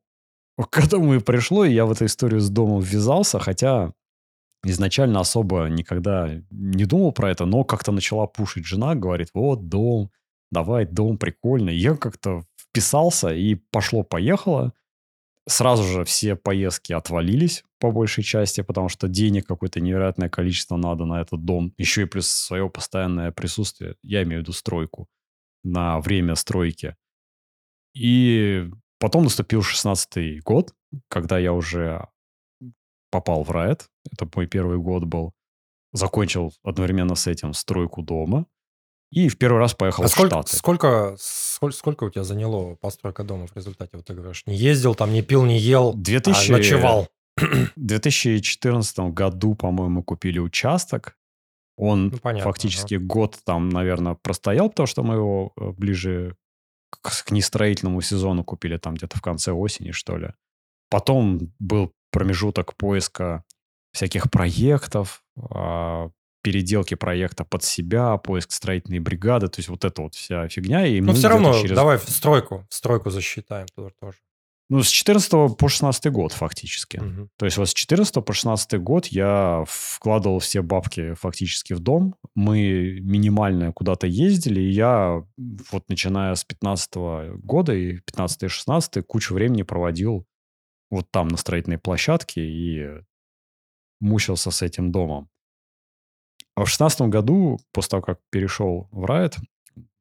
к 0.70 0.78
этому 0.78 1.14
и 1.14 1.20
пришло, 1.20 1.64
и 1.64 1.72
я 1.72 1.84
в 1.84 1.92
эту 1.92 2.06
историю 2.06 2.40
с 2.40 2.48
домом 2.48 2.80
ввязался, 2.80 3.38
хотя 3.38 3.92
изначально 4.64 5.20
особо 5.20 5.66
никогда 5.66 6.30
не 6.50 6.84
думал 6.84 7.12
про 7.12 7.30
это, 7.30 7.44
но 7.44 7.64
как-то 7.64 7.90
начала 7.90 8.26
пушить 8.26 8.66
жена, 8.66 8.94
говорит, 8.94 9.30
вот 9.34 9.68
дом, 9.68 10.10
давай, 10.52 10.86
дом, 10.86 11.18
прикольно. 11.18 11.70
И 11.70 11.76
я 11.76 11.96
как-то 11.96 12.44
вписался 12.56 13.34
и 13.34 13.56
пошло-поехало. 13.56 14.72
Сразу 15.48 15.82
же 15.82 16.04
все 16.04 16.36
поездки 16.36 16.92
отвалились 16.92 17.64
по 17.80 17.90
большей 17.90 18.22
части, 18.22 18.60
потому 18.60 18.88
что 18.88 19.08
денег 19.08 19.46
какое-то 19.46 19.80
невероятное 19.80 20.28
количество 20.28 20.76
надо 20.76 21.04
на 21.04 21.20
этот 21.20 21.44
дом. 21.44 21.74
Еще 21.78 22.02
и 22.02 22.04
плюс 22.04 22.28
свое 22.28 22.70
постоянное 22.70 23.32
присутствие. 23.32 23.96
Я 24.02 24.22
имею 24.22 24.40
в 24.40 24.42
виду 24.42 24.52
стройку 24.52 25.08
на 25.64 26.00
время 26.00 26.36
стройки. 26.36 26.96
И 27.94 28.70
потом 29.00 29.24
наступил 29.24 29.60
16-й 29.60 30.40
год, 30.40 30.74
когда 31.08 31.38
я 31.38 31.52
уже 31.52 32.06
попал 33.10 33.42
в 33.42 33.50
Riot. 33.50 33.86
Это 34.12 34.28
мой 34.34 34.46
первый 34.46 34.78
год 34.78 35.04
был. 35.04 35.32
Закончил 35.92 36.52
одновременно 36.62 37.16
с 37.16 37.26
этим 37.26 37.52
стройку 37.52 38.02
дома. 38.02 38.46
И 39.12 39.28
в 39.28 39.36
первый 39.36 39.58
раз 39.58 39.74
поехал 39.74 40.04
А 40.04 40.06
в 40.06 40.10
сколько, 40.10 40.36
Штаты. 40.36 40.56
сколько, 40.56 41.16
сколько, 41.18 41.76
сколько 41.76 42.04
у 42.04 42.10
тебя 42.10 42.24
заняло 42.24 42.76
постройка 42.76 43.24
дома 43.24 43.46
в 43.46 43.54
результате? 43.54 43.98
Вот 43.98 44.06
ты 44.06 44.14
говоришь, 44.14 44.44
не 44.46 44.56
ездил, 44.56 44.94
там 44.94 45.12
не 45.12 45.20
пил, 45.20 45.44
не 45.44 45.58
ел, 45.58 45.92
2000 45.92 46.50
а 46.50 46.52
ночевал. 46.56 47.08
В 47.36 47.70
2014 47.76 48.98
году, 49.10 49.54
по-моему, 49.54 50.02
купили 50.02 50.38
участок. 50.38 51.18
Он 51.76 52.08
Ну, 52.08 52.18
понятно, 52.18 52.50
фактически 52.50 52.94
год 52.94 53.38
там, 53.44 53.68
наверное, 53.68 54.14
простоял, 54.14 54.70
потому 54.70 54.86
что 54.86 55.02
мы 55.02 55.16
его 55.16 55.52
э, 55.58 55.70
ближе 55.72 56.36
к, 56.88 57.24
к 57.24 57.30
нестроительному 57.30 58.00
сезону 58.00 58.44
купили 58.44 58.78
там 58.78 58.94
где-то 58.94 59.18
в 59.18 59.22
конце 59.22 59.52
осени, 59.52 59.90
что 59.90 60.16
ли. 60.16 60.30
Потом 60.88 61.52
был 61.58 61.92
промежуток 62.10 62.76
поиска 62.76 63.44
всяких 63.92 64.30
проектов, 64.30 65.22
а, 65.36 66.10
переделки 66.42 66.94
проекта 66.94 67.44
под 67.44 67.62
себя, 67.64 68.16
поиск 68.18 68.52
строительной 68.52 68.98
бригады, 68.98 69.48
то 69.48 69.60
есть 69.60 69.68
вот 69.68 69.84
эта 69.84 70.02
вот 70.02 70.14
вся 70.14 70.48
фигня. 70.48 70.86
И 70.86 71.00
Но 71.00 71.12
мы 71.12 71.14
все 71.14 71.28
равно, 71.28 71.54
через- 71.60 71.76
давай 71.76 71.98
в 71.98 72.08
стройку, 72.08 72.66
в 72.68 72.74
стройку 72.74 73.10
засчитаем 73.10 73.66
тоже. 73.74 73.94
Ну, 74.68 74.82
с 74.82 74.88
14 74.88 75.54
по 75.58 75.68
16 75.68 76.10
год 76.10 76.32
фактически. 76.32 76.96
Мгм. 76.96 77.28
То 77.36 77.44
есть 77.44 77.58
вот 77.58 77.68
с 77.68 77.74
14 77.74 78.22
по 78.22 78.32
16 78.32 78.78
год 78.78 79.06
я 79.08 79.64
вкладывал 79.68 80.38
все 80.38 80.62
бабки 80.62 81.12
фактически 81.12 81.74
в 81.74 81.80
дом. 81.80 82.14
Мы 82.34 83.00
минимально 83.02 83.72
куда-то 83.72 84.06
ездили, 84.06 84.62
и 84.62 84.70
я 84.70 85.24
вот 85.70 85.88
начиная 85.88 86.34
с 86.34 86.44
15 86.44 87.36
года 87.42 87.74
и 87.74 87.98
15 87.98 88.44
и 88.44 88.48
16 88.48 89.02
кучу 89.02 89.34
времени 89.34 89.62
проводил 89.62 90.26
вот 90.90 91.10
там 91.10 91.28
на 91.28 91.36
строительной 91.36 91.78
площадке 91.78 92.40
и 92.40 92.88
мучился 94.00 94.50
с 94.50 94.62
этим 94.62 94.90
домом. 94.90 95.28
А 96.54 96.64
в 96.64 96.68
16 96.68 97.02
году, 97.02 97.58
после 97.72 97.90
того, 97.90 98.02
как 98.02 98.20
перешел 98.30 98.88
в 98.92 99.04
Riot, 99.04 99.36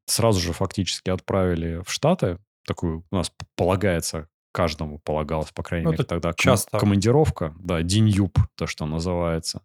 сразу 0.06 0.40
же 0.40 0.52
фактически 0.52 1.10
отправили 1.10 1.82
в 1.84 1.90
Штаты. 1.90 2.38
Такую 2.66 3.04
у 3.10 3.16
нас 3.16 3.32
полагается 3.56 4.28
каждому 4.52 4.98
полагалось, 4.98 5.50
по 5.50 5.62
крайней 5.62 5.86
Ну, 5.86 5.92
мере, 5.92 6.04
тогда 6.04 6.34
часто. 6.34 6.78
командировка, 6.78 7.54
да, 7.58 7.82
день-юб, 7.82 8.38
то, 8.54 8.66
что 8.66 8.84
называется, 8.84 9.62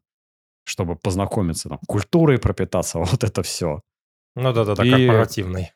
чтобы 0.63 0.95
познакомиться, 0.95 1.67
там, 1.69 1.79
культурой 1.87 2.39
пропитаться, 2.39 2.99
вот 2.99 3.23
это 3.23 3.43
все. 3.43 3.81
Ну 4.35 4.53
да-да-да, 4.53 4.83
И- 4.85 4.89
корпоративный. 4.91 5.73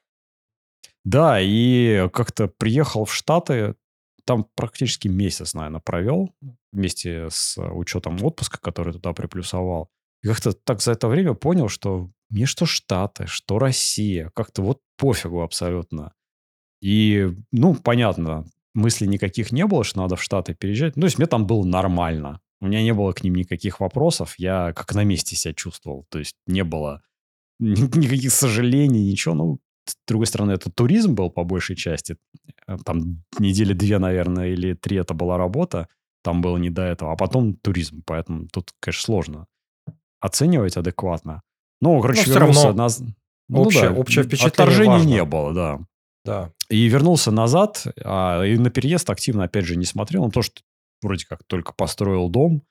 Да, 1.03 1.39
и 1.41 2.07
как-то 2.13 2.47
приехал 2.47 3.05
в 3.05 3.13
Штаты, 3.13 3.75
там 4.23 4.45
практически 4.55 5.07
месяц, 5.07 5.55
наверное, 5.55 5.81
провел 5.81 6.33
вместе 6.71 7.27
с 7.29 7.57
учетом 7.61 8.23
отпуска, 8.23 8.59
который 8.61 8.93
туда 8.93 9.11
приплюсовал. 9.13 9.89
И 10.23 10.27
как-то 10.27 10.53
так 10.53 10.81
за 10.81 10.91
это 10.93 11.07
время 11.07 11.33
понял, 11.33 11.67
что 11.67 12.09
мне 12.29 12.45
что 12.45 12.65
Штаты, 12.65 13.27
что 13.27 13.59
Россия, 13.59 14.31
как-то 14.35 14.61
вот 14.61 14.79
пофигу 14.97 15.41
абсолютно. 15.41 16.13
И, 16.81 17.29
ну, 17.51 17.75
понятно, 17.75 18.45
мыслей 18.73 19.07
никаких 19.07 19.51
не 19.51 19.65
было, 19.65 19.83
что 19.83 19.99
надо 19.99 20.15
в 20.15 20.23
Штаты 20.23 20.53
переезжать. 20.53 20.95
Ну, 20.95 21.01
то 21.01 21.07
есть 21.07 21.17
мне 21.17 21.27
там 21.27 21.45
было 21.45 21.63
нормально. 21.63 22.39
У 22.59 22.67
меня 22.67 22.83
не 22.83 22.93
было 22.93 23.11
к 23.13 23.23
ним 23.23 23.35
никаких 23.35 23.79
вопросов. 23.79 24.35
Я 24.37 24.73
как 24.73 24.93
на 24.93 25.03
месте 25.03 25.35
себя 25.35 25.53
чувствовал. 25.53 26.05
То 26.09 26.19
есть 26.19 26.35
не 26.47 26.63
было 26.63 27.01
ни- 27.59 27.71
никаких 27.97 28.31
сожалений, 28.31 29.11
ничего. 29.11 29.35
Ну, 29.35 29.59
с 29.85 29.95
другой 30.07 30.27
стороны, 30.27 30.51
это 30.51 30.71
туризм 30.71 31.15
был 31.15 31.31
по 31.31 31.43
большей 31.43 31.75
части. 31.75 32.17
Э, 32.67 32.77
Там 32.85 33.23
недели 33.39 33.73
две, 33.73 33.97
наверное, 33.99 34.49
или 34.49 34.73
три 34.73 34.97
это 34.97 35.13
была 35.13 35.37
работа. 35.37 35.87
Там 36.23 36.41
было 36.41 36.57
не 36.57 36.69
до 36.69 36.83
этого. 36.83 37.13
А 37.13 37.15
потом 37.15 37.55
туризм. 37.55 38.03
Поэтому 38.05 38.47
тут, 38.47 38.71
конечно, 38.79 39.03
сложно 39.03 39.47
оценивать 40.21 40.77
адекватно. 40.77 41.41
Ну, 41.81 41.99
короче, 41.99 42.23
Но 42.27 42.33
вернулся 42.35 42.67
равно 42.67 42.85
наз- 42.85 43.03
Ну 43.49 43.61
общее- 43.61 43.89
да, 43.89 43.95
общее 43.95 44.23
впечатление 44.23 44.51
Отторжения 44.53 44.91
важно. 44.91 45.09
не 45.09 45.25
было, 45.25 45.53
да. 45.53 45.79
Да. 46.23 46.51
И 46.69 46.87
вернулся 46.87 47.31
назад, 47.31 47.83
а, 48.03 48.43
и 48.43 48.57
на 48.57 48.69
переезд 48.69 49.09
активно, 49.09 49.43
опять 49.45 49.65
же, 49.65 49.75
не 49.75 49.85
смотрел. 49.85 50.23
Ну, 50.25 50.31
то, 50.31 50.41
что 50.43 50.61
вроде 51.01 51.25
как 51.25 51.43
только 51.45 51.73
построил 51.73 52.29
дом, 52.29 52.61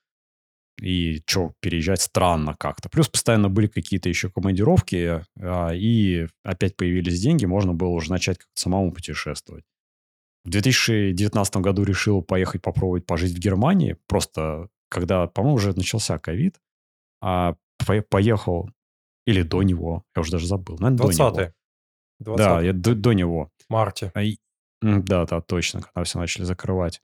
и 0.81 1.21
что, 1.27 1.53
переезжать 1.61 2.01
странно 2.01 2.55
как-то. 2.59 2.89
Плюс 2.89 3.09
постоянно 3.09 3.51
были 3.51 3.67
какие-то 3.67 4.09
еще 4.09 4.31
командировки, 4.31 5.23
а, 5.39 5.71
и 5.75 6.27
опять 6.45 6.77
появились 6.77 7.21
деньги, 7.21 7.45
можно 7.45 7.75
было 7.75 7.91
уже 7.91 8.11
начать 8.11 8.39
как-то 8.39 8.61
самому 8.61 8.93
путешествовать. 8.93 9.65
В 10.45 10.49
2019 10.51 11.57
году 11.57 11.83
решил 11.83 12.23
поехать 12.23 12.63
попробовать 12.63 13.05
пожить 13.05 13.35
в 13.35 13.39
Германии, 13.39 13.97
просто 14.07 14.69
когда, 14.89 15.27
по-моему, 15.27 15.57
уже 15.57 15.75
начался 15.77 16.19
ковид, 16.19 16.57
а 17.21 17.55
по- 17.87 18.03
поехал, 18.03 18.71
или 19.27 19.43
до 19.43 19.63
него, 19.63 20.05
я 20.17 20.21
уже 20.21 20.33
даже 20.33 20.47
забыл, 20.47 20.77
наверное, 20.79 20.99
до 20.99 21.05
него. 21.05 21.55
20 22.21 22.39
Да, 22.39 22.61
я 22.63 22.73
до, 22.73 22.95
до 22.95 23.13
него. 23.13 23.51
марте. 23.69 24.13
А 24.15 24.21
Да, 24.83 25.27
да, 25.27 25.41
точно, 25.41 25.83
когда 25.83 26.05
все 26.05 26.19
начали 26.19 26.45
закрывать. 26.45 27.01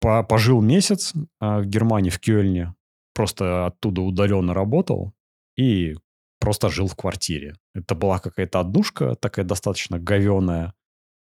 По- 0.00 0.22
Пожил 0.24 0.60
месяц 0.62 1.12
а, 1.40 1.60
в 1.60 1.66
Германии, 1.66 2.10
в 2.10 2.18
Кёльне. 2.20 2.74
Просто 3.14 3.66
оттуда 3.66 4.00
удаленно 4.02 4.54
работал 4.54 5.12
и 5.58 5.96
просто 6.40 6.70
жил 6.70 6.86
в 6.88 6.96
квартире. 6.96 7.56
Это 7.74 7.94
была 7.94 8.18
какая-то 8.18 8.60
однушка, 8.60 9.14
такая 9.16 9.44
достаточно 9.44 9.98
говеная. 9.98 10.74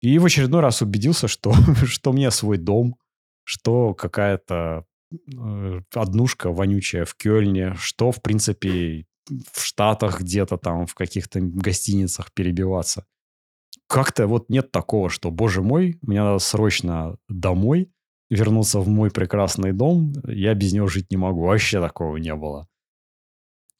И 0.01 0.17
в 0.19 0.25
очередной 0.25 0.61
раз 0.61 0.81
убедился, 0.81 1.27
что, 1.27 1.51
что 1.85 2.11
меня 2.11 2.31
свой 2.31 2.57
дом, 2.57 2.95
что 3.45 3.93
какая-то 3.93 4.85
однушка 5.93 6.51
вонючая 6.51 7.05
в 7.05 7.15
Кёльне, 7.15 7.75
что, 7.75 8.11
в 8.11 8.21
принципе, 8.21 9.05
в 9.53 9.61
Штатах 9.61 10.21
где-то 10.21 10.57
там, 10.57 10.85
в 10.85 10.95
каких-то 10.95 11.39
гостиницах 11.41 12.31
перебиваться 12.33 13.05
как-то 13.89 14.27
вот 14.27 14.49
нет 14.49 14.71
такого, 14.71 15.09
что, 15.09 15.31
боже 15.31 15.61
мой, 15.61 15.97
мне 16.03 16.21
надо 16.21 16.39
срочно 16.39 17.17
домой, 17.27 17.91
вернуться 18.29 18.79
в 18.79 18.87
мой 18.87 19.09
прекрасный 19.09 19.73
дом, 19.73 20.13
я 20.25 20.53
без 20.53 20.73
него 20.73 20.87
жить 20.87 21.09
не 21.11 21.17
могу. 21.17 21.41
Вообще 21.45 21.81
такого 21.81 22.17
не 22.17 22.35
было. 22.35 22.67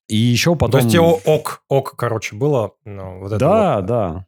И 0.08 0.16
еще 0.16 0.52
Ну, 0.52 0.56
То 0.56 0.66
потом... 0.66 0.82
есть 0.82 0.92
тебе 0.92 1.02
ок, 1.02 1.64
ок, 1.68 1.96
короче, 1.96 2.36
было 2.36 2.74
ну, 2.84 3.20
вот 3.20 3.28
это 3.28 3.38
Да, 3.38 3.76
вот. 3.76 3.86
да. 3.86 4.26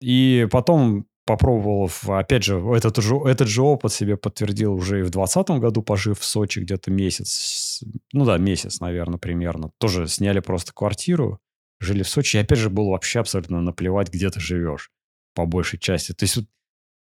И 0.00 0.46
потом 0.52 1.06
попробовал, 1.28 1.90
опять 2.06 2.42
же, 2.42 2.58
этот 2.74 2.96
же, 3.04 3.16
этот 3.26 3.48
же 3.48 3.60
опыт 3.60 3.92
себе 3.92 4.16
подтвердил 4.16 4.72
уже 4.72 5.00
и 5.00 5.02
в 5.02 5.10
2020 5.10 5.60
году, 5.60 5.82
пожив 5.82 6.18
в 6.18 6.24
Сочи 6.24 6.60
где-то 6.60 6.90
месяц. 6.90 7.84
Ну 8.14 8.24
да, 8.24 8.38
месяц, 8.38 8.80
наверное, 8.80 9.18
примерно. 9.18 9.70
Тоже 9.76 10.08
сняли 10.08 10.40
просто 10.40 10.72
квартиру, 10.72 11.38
жили 11.80 12.02
в 12.02 12.08
Сочи. 12.08 12.38
И 12.38 12.40
опять 12.40 12.58
же 12.58 12.70
было 12.70 12.92
вообще 12.92 13.20
абсолютно 13.20 13.60
наплевать, 13.60 14.10
где 14.10 14.30
ты 14.30 14.40
живешь, 14.40 14.90
по 15.34 15.44
большей 15.44 15.78
части. 15.78 16.14
То 16.14 16.24
есть 16.24 16.36
вот 16.36 16.46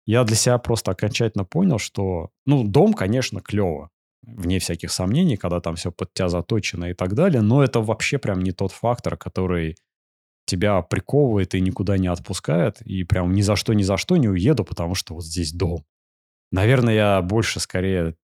я 0.05 0.23
для 0.25 0.37
себя 0.37 0.59
просто 0.59 0.91
окончательно 0.91 1.47
понял, 1.47 1.79
что, 1.79 2.29
ну, 2.45 2.63
дом, 2.63 2.93
конечно, 2.93 3.41
клево, 3.41 3.89
вне 4.23 4.59
всяких 4.59 4.93
сомнений, 4.93 5.39
когда 5.39 5.61
там 5.61 5.77
все 5.77 5.91
под 5.91 6.13
тебя 6.13 6.29
заточено 6.29 6.91
и 6.91 6.93
так 6.95 7.15
далее, 7.15 7.41
но 7.41 7.65
это 7.65 7.81
вообще 7.81 8.19
прям 8.19 8.43
не 8.43 8.53
тот 8.53 8.73
фактор, 8.73 9.17
который 9.17 9.77
тебя 10.51 10.83
приковывает 10.83 11.55
и 11.55 11.61
никуда 11.61 11.97
не 11.99 12.09
отпускает, 12.09 12.81
и 12.83 13.05
прям 13.05 13.33
ни 13.33 13.43
за 13.43 13.57
что, 13.57 13.73
ни 13.73 13.83
за 13.83 13.97
что 13.97 14.17
не 14.17 14.29
уеду, 14.29 14.65
потому 14.65 14.95
что 14.95 15.15
вот 15.15 15.25
здесь 15.25 15.53
дом. 15.53 15.85
Наверное, 16.53 16.95
я 16.95 17.23
больше 17.23 17.61
скорее 17.61 18.17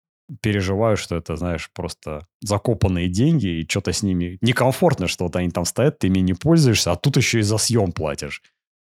переживаю, 0.42 0.98
что 0.98 1.16
это, 1.16 1.36
знаешь, 1.36 1.70
просто 1.74 2.26
закопанные 2.42 3.08
деньги, 3.10 3.62
и 3.62 3.70
что-то 3.70 3.94
с 3.94 4.02
ними 4.02 4.38
некомфортно, 4.42 5.08
что 5.08 5.26
вот 5.26 5.36
они 5.36 5.50
там 5.50 5.66
стоят, 5.66 6.00
ты 6.00 6.08
ими 6.08 6.20
не 6.20 6.34
пользуешься, 6.34 6.92
а 6.92 6.96
тут 6.96 7.18
еще 7.18 7.40
и 7.40 7.44
за 7.44 7.58
съем 7.58 7.92
платишь. 7.92 8.42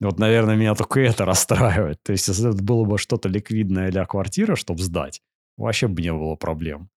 Вот, 0.02 0.20
наверное, 0.20 0.56
меня 0.56 0.76
только 0.76 1.00
это 1.00 1.26
расстраивает. 1.26 2.00
То 2.04 2.12
есть, 2.12 2.28
если 2.28 2.50
это 2.50 2.62
было 2.62 2.84
бы 2.86 2.98
что-то 2.98 3.30
ликвидное 3.30 3.92
для 3.92 4.06
квартиры, 4.06 4.56
чтобы 4.56 4.82
сдать, 4.82 5.22
вообще 5.58 5.88
бы 5.88 6.02
не 6.02 6.12
было 6.12 6.36
проблем. 6.36 6.90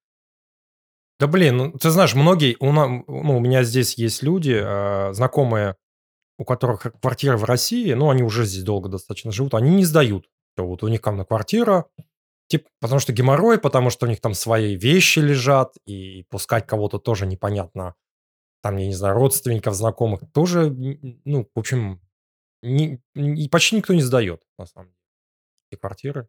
Да 1.21 1.29
блин, 1.29 1.57
ну, 1.57 1.73
ты 1.73 1.91
знаешь, 1.91 2.15
многие, 2.15 2.57
у, 2.59 2.73
на, 2.73 2.89
ну, 2.89 3.37
у 3.37 3.41
меня 3.41 3.63
здесь 3.63 3.95
есть 3.95 4.23
люди, 4.23 4.59
э, 4.61 5.13
знакомые, 5.13 5.77
у 6.39 6.45
которых 6.45 6.87
квартира 7.01 7.37
в 7.37 7.45
России, 7.45 7.93
ну, 7.93 8.11
они 8.11 8.23
уже 8.23 8.45
здесь 8.45 8.65
долго 8.65 8.89
достаточно 8.89 9.31
живут, 9.31 9.55
они 9.55 9.75
не 9.75 9.85
сдают. 9.85 10.27
Вот 10.57 10.83
у 10.83 10.89
них 10.89 11.01
там 11.03 11.17
на 11.17 11.25
квартира, 11.25 11.87
типа, 12.49 12.69
потому 12.81 13.01
что 13.01 13.13
геморрой, 13.13 13.59
потому 13.59 13.91
что 13.91 14.07
у 14.07 14.09
них 14.09 14.21
там 14.21 14.35
свои 14.35 14.77
вещи 14.77 15.19
лежат, 15.19 15.75
и 15.87 16.25
пускать 16.31 16.67
кого-то 16.67 16.99
тоже 16.99 17.27
непонятно, 17.27 17.95
там, 18.63 18.77
я 18.77 18.87
не 18.87 18.95
знаю, 18.95 19.15
родственников, 19.15 19.75
знакомых, 19.75 20.21
тоже, 20.33 20.71
ну, 21.25 21.49
в 21.55 21.59
общем, 21.59 22.01
не, 22.63 23.01
не, 23.15 23.49
почти 23.49 23.77
никто 23.77 23.93
не 23.93 24.03
сдает, 24.03 24.43
на 24.59 24.67
самом 24.67 24.87
деле, 24.89 24.99
эти 25.71 25.79
квартиры. 25.81 26.29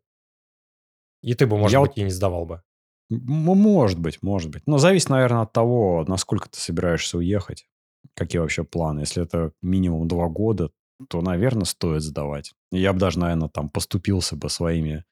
И 1.21 1.33
ты 1.33 1.47
бы, 1.47 1.57
может 1.57 1.73
Я 1.73 1.81
быть, 1.81 1.97
и 1.97 2.03
не 2.03 2.09
сдавал 2.11 2.45
бы. 2.45 2.61
Может 3.09 3.99
быть, 3.99 4.21
может 4.21 4.51
быть. 4.51 4.63
Но 4.65 4.77
зависит, 4.77 5.09
наверное, 5.09 5.43
от 5.43 5.53
того, 5.53 6.03
насколько 6.07 6.49
ты 6.49 6.59
собираешься 6.59 7.17
уехать. 7.17 7.67
Какие 8.13 8.39
вообще 8.39 8.63
планы. 8.63 9.01
Если 9.01 9.23
это 9.23 9.51
минимум 9.61 10.07
два 10.07 10.27
года, 10.27 10.69
то, 11.09 11.21
наверное, 11.21 11.65
стоит 11.65 12.01
сдавать. 12.01 12.53
Я 12.71 12.93
бы 12.93 12.99
даже, 12.99 13.19
наверное, 13.19 13.49
там 13.49 13.69
поступился 13.69 14.35
бы 14.35 14.49
своими 14.49 15.03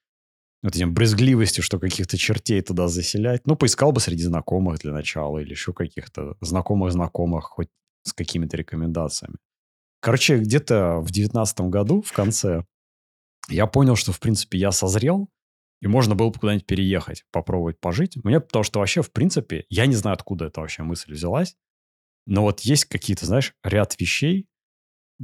вот 0.61 0.75
этим 0.75 0.93
брезгливостью, 0.93 1.61
что 1.61 1.77
каких-то 1.77 2.17
чертей 2.17 2.61
туда 2.61 2.87
заселять. 2.87 3.45
Ну, 3.45 3.55
поискал 3.55 3.91
бы 3.91 3.99
среди 3.99 4.23
знакомых 4.23 4.79
для 4.79 4.93
начала 4.93 5.39
или 5.39 5.51
еще 5.51 5.73
каких-то 5.73 6.35
знакомых-знакомых, 6.39 7.43
хоть 7.43 7.67
с 8.03 8.13
какими-то 8.13 8.55
рекомендациями. 8.55 9.35
Короче, 9.99 10.37
где-то 10.37 10.99
в 10.99 11.11
девятнадцатом 11.11 11.69
году, 11.69 12.01
в 12.01 12.13
конце, 12.13 12.65
я 13.49 13.67
понял, 13.67 13.95
что, 13.95 14.13
в 14.13 14.19
принципе, 14.19 14.57
я 14.57 14.71
созрел, 14.71 15.29
и 15.81 15.87
можно 15.87 16.15
было 16.15 16.29
бы 16.29 16.39
куда-нибудь 16.39 16.65
переехать, 16.65 17.25
попробовать 17.31 17.79
пожить. 17.79 18.15
Мне 18.23 18.39
потому 18.39 18.63
что 18.63 18.79
вообще, 18.79 19.01
в 19.01 19.11
принципе, 19.11 19.65
я 19.69 19.85
не 19.85 19.95
знаю, 19.95 20.15
откуда 20.15 20.45
эта 20.45 20.61
вообще 20.61 20.83
мысль 20.83 21.13
взялась, 21.13 21.57
но 22.25 22.43
вот 22.43 22.61
есть 22.61 22.85
какие-то, 22.85 23.25
знаешь, 23.25 23.53
ряд 23.63 23.99
вещей, 23.99 24.47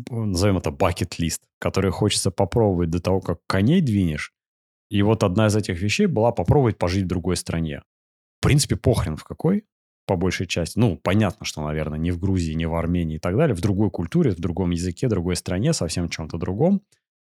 назовем 0.10 0.58
это 0.58 0.72
бакет-лист, 0.72 1.42
которые 1.60 1.92
хочется 1.92 2.32
попробовать 2.32 2.90
до 2.90 3.02
того, 3.02 3.22
как 3.22 3.40
коней 3.48 3.82
двинешь. 3.82 4.34
И 4.90 5.02
вот 5.02 5.24
одна 5.24 5.48
из 5.48 5.56
этих 5.56 5.82
вещей 5.82 6.08
была 6.08 6.32
попробовать 6.32 6.78
пожить 6.78 7.04
в 7.04 7.08
другой 7.08 7.36
стране. 7.36 7.84
В 8.40 8.44
принципе, 8.44 8.76
похрен 8.76 9.18
в 9.18 9.24
какой, 9.24 9.66
по 10.08 10.16
большей 10.16 10.48
части. 10.48 10.80
Ну, 10.80 10.98
понятно, 10.98 11.46
что, 11.46 11.62
наверное, 11.62 12.00
не 12.00 12.12
в 12.12 12.20
Грузии, 12.20 12.54
не 12.54 12.66
в 12.66 12.74
Армении 12.74 13.18
и 13.18 13.20
так 13.20 13.38
далее. 13.38 13.56
В 13.56 13.62
другой 13.62 13.92
культуре, 13.92 14.32
в 14.32 14.40
другом 14.40 14.72
языке, 14.72 15.08
в 15.08 15.12
другой 15.12 15.36
стране, 15.36 15.74
совсем 15.74 16.10
чем-то 16.10 16.38
другом. 16.38 16.82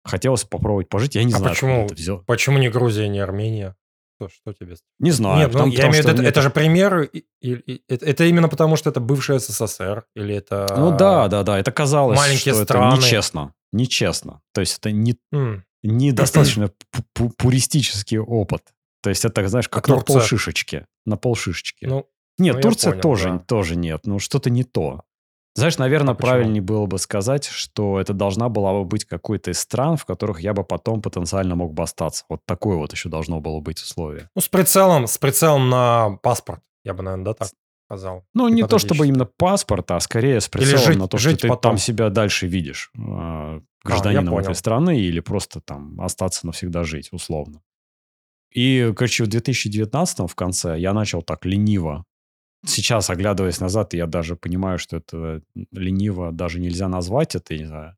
Хотелось 0.04 0.44
попробовать 0.44 0.88
пожить. 0.88 1.14
Я 1.14 1.22
не 1.22 1.32
а 1.32 1.36
знаю, 1.36 1.54
почему, 1.54 1.84
это 1.84 1.94
взял. 1.94 2.24
Почему 2.24 2.58
не 2.58 2.68
Грузия, 2.68 3.06
не 3.06 3.20
Армения? 3.20 3.76
Что, 4.28 4.52
что 4.52 4.52
тебе? 4.52 4.76
Не 4.98 5.10
знаю. 5.10 5.38
Нет, 5.38 5.52
потому, 5.52 5.68
ну, 5.68 5.78
я 5.78 5.88
имею 5.88 6.02
в 6.02 6.06
виду, 6.06 6.20
это, 6.20 6.28
это 6.28 6.42
же 6.42 6.50
пример. 6.50 7.02
И, 7.02 7.24
и, 7.40 7.52
и, 7.52 7.82
это, 7.88 8.06
это 8.06 8.24
именно 8.24 8.48
потому, 8.48 8.76
что 8.76 8.90
это 8.90 9.00
бывшая 9.00 9.38
СССР? 9.38 10.04
Или 10.14 10.36
это... 10.36 10.74
Ну 10.76 10.96
да, 10.96 11.28
да, 11.28 11.42
да. 11.42 11.58
Это 11.58 11.72
казалось, 11.72 12.18
Маленькие 12.18 12.54
что 12.54 12.64
страны. 12.64 12.94
это 12.94 13.02
нечестно. 13.02 13.54
Нечестно. 13.72 14.40
То 14.52 14.60
есть 14.60 14.78
это 14.78 14.92
не, 14.92 15.16
mm. 15.34 15.60
недостаточно 15.82 16.70
пуристический 17.38 18.18
опыт. 18.18 18.62
То 19.02 19.10
есть 19.10 19.24
это, 19.24 19.46
знаешь, 19.48 19.68
как 19.68 19.88
а 19.88 19.96
на 19.96 20.00
полшишечки. 20.00 20.86
На 21.04 21.16
полшишечки. 21.16 21.86
Ну, 21.86 22.06
нет, 22.38 22.56
ну, 22.56 22.60
Турция 22.62 22.90
понял, 22.92 23.02
тоже, 23.02 23.28
да. 23.30 23.38
тоже 23.38 23.76
нет. 23.76 24.06
Ну, 24.06 24.18
что-то 24.18 24.50
не 24.50 24.64
то. 24.64 25.02
Знаешь, 25.54 25.76
наверное, 25.76 26.14
а 26.14 26.16
правильнее 26.16 26.62
было 26.62 26.86
бы 26.86 26.98
сказать, 26.98 27.44
что 27.44 28.00
это 28.00 28.14
должна 28.14 28.48
была 28.48 28.72
бы 28.72 28.84
быть 28.84 29.04
какой-то 29.04 29.50
из 29.50 29.60
стран, 29.60 29.96
в 29.96 30.06
которых 30.06 30.40
я 30.40 30.54
бы 30.54 30.64
потом 30.64 31.02
потенциально 31.02 31.54
мог 31.54 31.74
бы 31.74 31.82
остаться. 31.82 32.24
Вот 32.28 32.40
такое 32.46 32.76
вот 32.76 32.92
еще 32.92 33.10
должно 33.10 33.40
было 33.40 33.60
быть 33.60 33.80
условие. 33.80 34.30
Ну, 34.34 34.40
с 34.40 34.48
прицелом, 34.48 35.06
с 35.06 35.18
прицелом 35.18 35.68
на 35.68 36.18
паспорт, 36.22 36.62
я 36.84 36.94
бы, 36.94 37.02
наверное, 37.02 37.26
да, 37.26 37.34
так 37.34 37.48
сказал. 37.86 38.24
Ну, 38.32 38.48
не 38.48 38.66
то 38.66 38.78
чтобы 38.78 39.06
именно 39.06 39.26
паспорт, 39.26 39.90
а 39.90 40.00
скорее 40.00 40.40
с 40.40 40.48
прицелом 40.48 40.84
жить, 40.84 40.98
на 40.98 41.08
то, 41.08 41.18
что 41.18 41.36
ты 41.36 41.48
потом. 41.48 41.72
там 41.72 41.78
себя 41.78 42.08
дальше 42.08 42.46
видишь, 42.46 42.90
а, 42.96 43.60
гражданином 43.84 44.34
а, 44.36 44.40
этой 44.40 44.54
страны, 44.54 44.98
или 44.98 45.20
просто 45.20 45.60
там 45.60 46.00
остаться 46.00 46.46
навсегда 46.46 46.84
жить, 46.84 47.10
условно. 47.12 47.60
И, 48.50 48.92
короче, 48.96 49.24
в 49.24 49.28
2019 49.28 50.30
в 50.30 50.34
конце 50.34 50.78
я 50.78 50.94
начал 50.94 51.22
так 51.22 51.44
лениво 51.44 52.04
сейчас, 52.64 53.10
оглядываясь 53.10 53.60
назад, 53.60 53.94
я 53.94 54.06
даже 54.06 54.36
понимаю, 54.36 54.78
что 54.78 54.96
это 54.98 55.42
лениво 55.70 56.32
даже 56.32 56.60
нельзя 56.60 56.88
назвать. 56.88 57.34
Это, 57.34 57.56
не 57.56 57.64
знаю, 57.64 57.96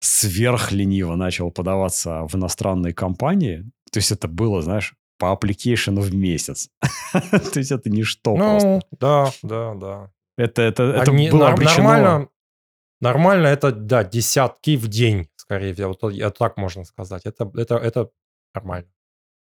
сверхлениво 0.00 1.16
начал 1.16 1.50
подаваться 1.50 2.26
в 2.26 2.34
иностранные 2.36 2.94
компании. 2.94 3.70
То 3.90 3.98
есть 3.98 4.12
это 4.12 4.28
было, 4.28 4.62
знаешь, 4.62 4.94
по 5.18 5.32
аппликейшену 5.32 6.00
в 6.00 6.14
месяц. 6.14 6.70
То 7.12 7.58
есть 7.58 7.72
это 7.72 7.90
ничто 7.90 8.36
ну, 8.36 8.58
просто. 8.60 8.86
да, 8.92 9.32
да, 9.42 9.74
да. 9.74 10.12
Это, 10.36 10.62
это, 10.62 10.84
это 10.84 11.10
Они, 11.10 11.30
было 11.30 11.48
обречено... 11.48 11.82
Нормально, 11.82 12.28
нормально 13.00 13.46
это, 13.48 13.72
да, 13.72 14.04
десятки 14.04 14.76
в 14.76 14.86
день, 14.86 15.28
скорее 15.34 15.74
всего. 15.74 15.96
Вот, 16.00 16.14
это 16.14 16.30
так 16.30 16.56
можно 16.56 16.84
сказать. 16.84 17.26
Это, 17.26 17.50
это, 17.56 17.76
это 17.76 18.10
нормально. 18.54 18.88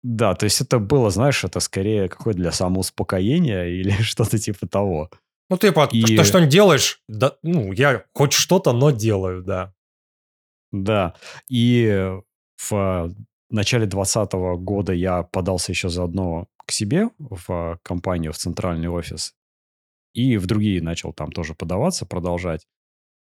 Да, 0.01 0.33
то 0.33 0.45
есть 0.45 0.61
это 0.61 0.79
было, 0.79 1.09
знаешь, 1.09 1.43
это 1.43 1.59
скорее 1.59 2.07
какое-то 2.07 2.39
для 2.39 2.51
самоуспокоения 2.51 3.65
или 3.67 3.91
что-то 4.01 4.37
типа 4.37 4.67
того. 4.67 5.09
Ну, 5.49 5.57
ты 5.57 5.69
типа, 5.69 5.89
и... 5.91 6.01
что 6.01 6.23
что-нибудь 6.23 6.51
делаешь, 6.51 7.01
да, 7.07 7.35
ну, 7.41 7.71
я 7.71 8.05
хоть 8.13 8.33
что-то, 8.33 8.71
но 8.71 8.91
делаю, 8.91 9.43
да. 9.43 9.73
Да, 10.71 11.15
и 11.49 12.11
в 12.57 13.15
начале 13.49 13.87
2020 13.87 14.33
года 14.59 14.93
я 14.93 15.23
подался 15.23 15.71
еще 15.71 15.89
заодно 15.89 16.47
к 16.67 16.71
себе 16.71 17.09
в 17.17 17.79
компанию, 17.81 18.31
в 18.31 18.37
центральный 18.37 18.89
офис, 18.89 19.33
и 20.13 20.37
в 20.37 20.45
другие 20.45 20.83
начал 20.83 21.13
там 21.13 21.31
тоже 21.31 21.55
подаваться, 21.55 22.05
продолжать. 22.05 22.67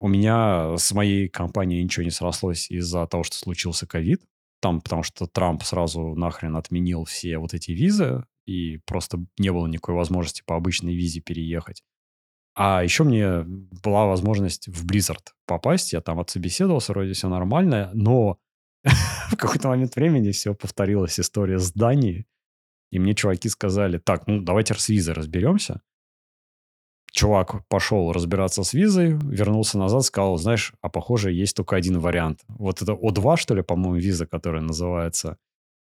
У 0.01 0.09
меня 0.09 0.77
с 0.77 0.93
моей 0.93 1.29
компанией 1.29 1.83
ничего 1.83 2.05
не 2.05 2.11
срослось 2.11 2.71
из-за 2.71 3.07
того, 3.07 3.25
что 3.25 3.37
случился 3.37 3.87
ковид 3.87 4.23
там, 4.61 4.81
потому 4.81 5.03
что 5.03 5.27
Трамп 5.27 5.63
сразу 5.63 6.15
нахрен 6.15 6.57
отменил 6.57 7.05
все 7.05 7.39
вот 7.39 7.55
эти 7.55 7.73
визы, 7.73 8.25
и 8.47 8.79
просто 8.87 9.19
не 9.39 9.53
было 9.53 9.67
никакой 9.67 9.95
возможности 9.95 10.43
по 10.45 10.57
обычной 10.57 10.95
визе 10.95 11.21
переехать. 11.21 11.83
А 12.55 12.83
еще 12.83 13.05
мне 13.05 13.45
была 13.45 14.07
возможность 14.07 14.69
в 14.69 14.85
Blizzard 14.87 15.33
попасть, 15.47 15.93
я 15.93 16.01
там 16.01 16.19
отсобеседовался, 16.19 16.93
вроде 16.93 17.13
все 17.13 17.29
нормально, 17.29 17.91
но 17.95 18.39
в 19.31 19.37
какой-то 19.37 19.69
момент 19.69 19.95
времени 19.97 20.33
все 20.33 20.55
повторилась 20.55 21.21
история 21.21 21.59
с 21.59 21.73
Данией, 21.73 22.27
и 22.91 22.99
мне 22.99 23.15
чуваки 23.15 23.49
сказали, 23.49 23.99
так, 23.99 24.27
ну 24.27 24.41
давайте 24.41 24.75
с 24.75 24.89
визой 24.89 25.15
разберемся 25.15 25.83
чувак 27.19 27.63
пошел 27.69 28.13
разбираться 28.13 28.63
с 28.63 28.73
визой, 28.73 29.19
вернулся 29.23 29.79
назад, 29.79 30.05
сказал, 30.05 30.39
знаешь, 30.39 30.73
а 30.83 30.89
похоже, 30.89 31.33
есть 31.33 31.57
только 31.57 31.77
один 31.77 31.99
вариант. 31.99 32.41
Вот 32.49 32.81
это 32.81 32.93
О2, 32.93 33.37
что 33.37 33.55
ли, 33.55 33.63
по-моему, 33.63 33.97
виза, 33.97 34.27
которая 34.27 34.63
называется, 34.63 35.37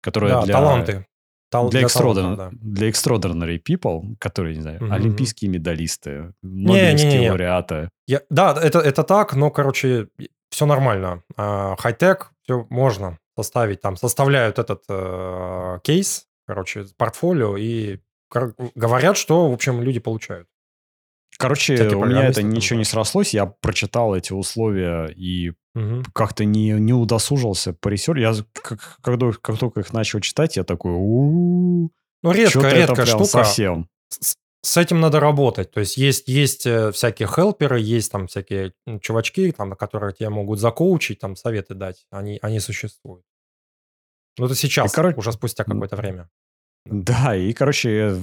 которая 0.03 0.33
да, 0.33 0.43
для... 0.43 0.55
таланты. 0.55 1.07
Тал- 1.53 1.71
для, 1.71 1.81
для, 1.81 1.89
extraordinary, 1.89 2.37
да. 2.37 2.51
для 2.53 2.89
extraordinary 2.89 3.61
people, 3.61 4.17
которые, 4.19 4.57
не 4.57 4.63
знаю, 4.63 4.81
mm-hmm. 4.81 4.93
олимпийские 4.93 5.51
медалисты, 5.51 6.33
нобелевские 6.43 7.11
не, 7.11 7.19
не, 7.19 7.23
не, 7.23 7.31
лауреаты. 7.31 7.91
Я, 8.07 8.23
да, 8.31 8.57
это, 8.61 8.79
это 8.79 9.03
так, 9.03 9.35
но, 9.35 9.51
короче, 9.51 10.09
все 10.51 10.67
нормально. 10.67 11.23
А, 11.37 11.75
хай-тек, 11.77 12.31
все 12.43 12.67
можно 12.71 13.19
составить. 13.37 13.81
Там 13.81 13.97
составляют 13.97 14.59
этот 14.61 14.85
э, 14.89 15.79
кейс, 15.83 16.27
короче, 16.47 16.87
портфолио, 16.97 17.57
и 17.57 17.99
говорят, 18.77 19.17
что, 19.17 19.51
в 19.51 19.53
общем, 19.53 19.83
люди 19.83 19.99
получают. 19.99 20.47
Короче, 21.41 21.89
у 21.97 22.05
меня 22.05 22.27
это 22.27 22.43
ничего 22.43 22.79
не 22.79 22.85
срослось. 22.85 23.33
Я 23.33 23.47
прочитал 23.47 24.15
эти 24.15 24.35
условия 24.35 25.07
и 25.07 25.53
угу. 25.75 26.03
как-то 26.13 26.45
не, 26.45 26.73
не 26.73 26.93
удосужился 26.93 27.73
поресерчить. 27.73 28.23
Я 28.23 28.35
как, 28.53 28.99
когда, 29.01 29.33
как 29.33 29.59
только 29.59 29.81
их 29.81 29.93
начал 29.95 30.21
читать, 30.21 30.57
я 30.57 30.65
такой... 30.65 30.93
Ну, 30.93 31.91
редко, 32.23 32.69
редко 32.69 33.07
штука. 33.07 33.25
Совсем. 33.25 33.89
С, 34.11 34.37
с 34.63 34.77
этим 34.77 35.01
надо 35.01 35.19
работать. 35.19 35.71
То 35.71 35.81
есть 35.81 35.97
есть, 35.97 36.29
есть 36.29 36.67
э, 36.67 36.93
всякие 36.93 37.27
хелперы, 37.27 37.81
есть 37.81 38.13
там 38.13 38.27
всякие 38.27 38.75
чувачки, 39.01 39.51
там, 39.53 39.73
которые 39.73 40.13
тебе 40.13 40.29
могут 40.29 40.61
закоучить, 40.61 41.21
там 41.21 41.37
советы 41.37 41.75
дать. 41.75 42.05
Они, 42.11 42.39
они 42.43 42.61
существуют. 42.61 43.25
Ну, 44.37 44.45
это 44.45 44.55
сейчас, 44.55 44.93
и, 44.93 44.95
короче, 44.95 45.17
уже 45.17 45.33
спустя 45.33 45.65
какое-то 45.65 45.97
время. 45.97 46.29
Да, 46.85 47.35
и, 47.35 47.55
короче, 47.55 48.21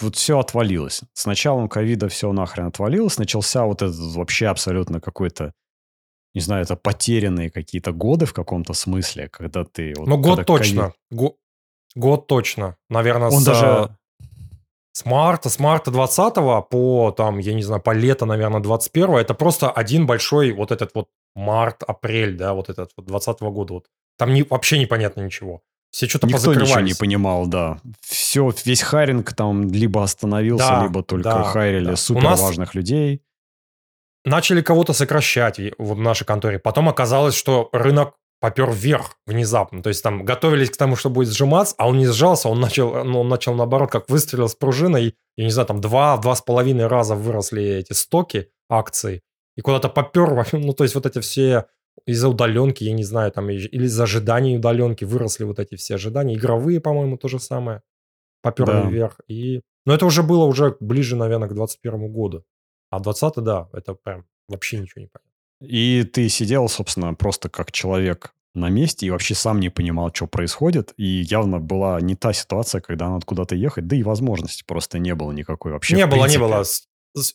вот 0.00 0.16
все 0.16 0.38
отвалилось. 0.38 1.02
С 1.12 1.26
началом 1.26 1.68
ковида 1.68 2.08
все 2.08 2.32
нахрен 2.32 2.66
отвалилось. 2.66 3.18
Начался 3.18 3.64
вот 3.64 3.82
этот 3.82 3.96
вообще 4.14 4.46
абсолютно 4.46 5.00
какой-то, 5.00 5.52
не 6.34 6.40
знаю, 6.40 6.62
это 6.62 6.76
потерянные 6.76 7.50
какие-то 7.50 7.92
годы 7.92 8.26
в 8.26 8.32
каком-то 8.32 8.72
смысле, 8.72 9.28
когда 9.28 9.64
ты... 9.64 9.94
Вот, 9.96 10.06
ну, 10.08 10.18
год 10.18 10.46
точно. 10.46 10.92
Го... 11.10 11.36
Год 11.94 12.26
точно. 12.26 12.76
Наверное, 12.88 13.28
Он 13.28 13.40
с... 13.40 13.44
даже... 13.44 13.96
С 14.92 15.04
марта, 15.04 15.48
с 15.48 15.60
марта 15.60 15.92
20 15.92 16.34
по, 16.68 17.14
там, 17.16 17.38
я 17.38 17.54
не 17.54 17.62
знаю, 17.62 17.80
по 17.80 17.92
лето, 17.92 18.26
наверное, 18.26 18.60
21 18.60 19.14
это 19.14 19.34
просто 19.34 19.70
один 19.70 20.04
большой 20.04 20.50
вот 20.50 20.72
этот 20.72 20.90
вот 20.94 21.08
март-апрель, 21.36 22.36
да, 22.36 22.54
вот 22.54 22.68
этот 22.70 22.90
вот 22.96 23.06
20 23.06 23.40
года. 23.40 23.74
Вот. 23.74 23.86
Там 24.18 24.34
не, 24.34 24.42
вообще 24.42 24.78
непонятно 24.78 25.20
ничего. 25.20 25.62
Все 25.90 26.06
что-то 26.08 26.28
Никто 26.28 26.54
ничего 26.54 26.80
не 26.80 26.94
понимал, 26.94 27.46
да. 27.46 27.80
Все, 28.00 28.52
весь 28.64 28.82
хайринг 28.82 29.32
там 29.32 29.68
либо 29.68 30.02
остановился, 30.02 30.68
да, 30.68 30.82
либо 30.84 31.02
только 31.02 31.24
да, 31.24 31.42
хайрили 31.42 31.86
да. 31.86 31.96
супер 31.96 32.28
важных 32.36 32.74
людей. 32.74 33.22
Начали 34.24 34.60
кого-то 34.62 34.92
сокращать 34.92 35.58
в 35.78 35.96
нашей 35.96 36.24
конторе. 36.24 36.58
Потом 36.58 36.88
оказалось, 36.88 37.34
что 37.34 37.70
рынок 37.72 38.14
попер 38.40 38.70
вверх 38.70 39.16
внезапно. 39.26 39.82
То 39.82 39.88
есть 39.88 40.02
там 40.02 40.24
готовились 40.24 40.70
к 40.70 40.76
тому, 40.76 40.96
что 40.96 41.10
будет 41.10 41.28
сжиматься, 41.28 41.74
а 41.78 41.88
он 41.88 41.98
не 41.98 42.06
сжался, 42.06 42.48
он 42.48 42.60
начал, 42.60 43.04
ну, 43.04 43.20
он 43.20 43.28
начал 43.28 43.54
наоборот, 43.54 43.90
как 43.90 44.08
выстрелил 44.08 44.48
с 44.48 44.54
пружиной, 44.54 45.14
я 45.36 45.44
не 45.44 45.50
знаю, 45.50 45.66
там 45.66 45.80
два, 45.80 46.16
два 46.16 46.34
с 46.34 46.40
половиной 46.40 46.86
раза 46.86 47.14
выросли 47.14 47.62
эти 47.62 47.92
стоки 47.92 48.48
акций, 48.68 49.22
и 49.56 49.60
куда-то 49.60 49.88
попер, 49.90 50.46
ну, 50.52 50.72
то 50.72 50.84
есть 50.84 50.94
вот 50.94 51.04
эти 51.04 51.20
все 51.20 51.66
из-за 52.06 52.28
удаленки, 52.28 52.84
я 52.84 52.92
не 52.92 53.04
знаю, 53.04 53.32
там, 53.32 53.50
или 53.50 53.84
из-за 53.84 54.04
ожиданий 54.04 54.56
удаленки 54.56 55.04
выросли 55.04 55.44
вот 55.44 55.58
эти 55.58 55.76
все 55.76 55.94
ожидания. 55.94 56.34
Игровые, 56.34 56.80
по-моему, 56.80 57.16
то 57.16 57.28
же 57.28 57.38
самое. 57.38 57.82
Поперли 58.42 58.72
да. 58.72 58.88
вверх. 58.88 59.20
И... 59.28 59.60
Но 59.86 59.94
это 59.94 60.06
уже 60.06 60.22
было 60.22 60.44
уже 60.44 60.76
ближе, 60.80 61.16
наверное, 61.16 61.48
к 61.48 61.54
21 61.54 62.12
году. 62.12 62.44
А 62.90 63.00
20 63.00 63.34
да, 63.36 63.68
это 63.72 63.94
прям 63.94 64.24
вообще 64.48 64.78
ничего 64.78 65.02
не 65.02 65.08
понятно. 65.08 65.30
И 65.60 66.04
ты 66.04 66.28
сидел, 66.28 66.68
собственно, 66.68 67.14
просто 67.14 67.48
как 67.48 67.70
человек 67.70 68.34
на 68.54 68.68
месте 68.68 69.06
и 69.06 69.10
вообще 69.10 69.34
сам 69.34 69.60
не 69.60 69.68
понимал, 69.68 70.10
что 70.12 70.26
происходит. 70.26 70.92
И 70.96 71.04
явно 71.04 71.60
была 71.60 72.00
не 72.00 72.16
та 72.16 72.32
ситуация, 72.32 72.80
когда 72.80 73.08
надо 73.08 73.24
куда-то 73.26 73.54
ехать, 73.54 73.86
да 73.86 73.96
и 73.96 74.02
возможности 74.02 74.64
просто 74.66 74.98
не 74.98 75.14
было 75.14 75.32
никакой 75.32 75.72
вообще. 75.72 75.96
Не 75.96 76.06
было, 76.06 76.26
не 76.26 76.38
было. 76.38 76.64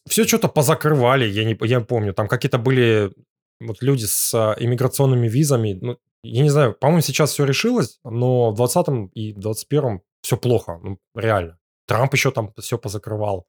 Все 0.07 0.25
что-то 0.25 0.47
позакрывали, 0.47 1.27
я 1.27 1.43
не 1.43 1.57
я 1.61 1.81
помню. 1.81 2.13
Там 2.13 2.27
какие-то 2.27 2.57
были 2.57 3.11
вот 3.59 3.81
люди 3.81 4.05
с 4.05 4.33
а, 4.33 4.55
иммиграционными 4.59 5.27
визами. 5.27 5.77
Ну, 5.81 5.97
я 6.23 6.43
не 6.43 6.49
знаю, 6.49 6.73
по-моему, 6.73 7.01
сейчас 7.01 7.31
все 7.31 7.45
решилось, 7.45 7.99
но 8.03 8.51
в 8.51 8.55
20 8.55 9.11
и 9.13 9.33
21 9.33 10.01
все 10.21 10.37
плохо, 10.37 10.79
ну, 10.83 10.99
реально. 11.15 11.59
Трамп 11.87 12.13
еще 12.13 12.31
там 12.31 12.51
все 12.57 12.77
позакрывал. 12.77 13.47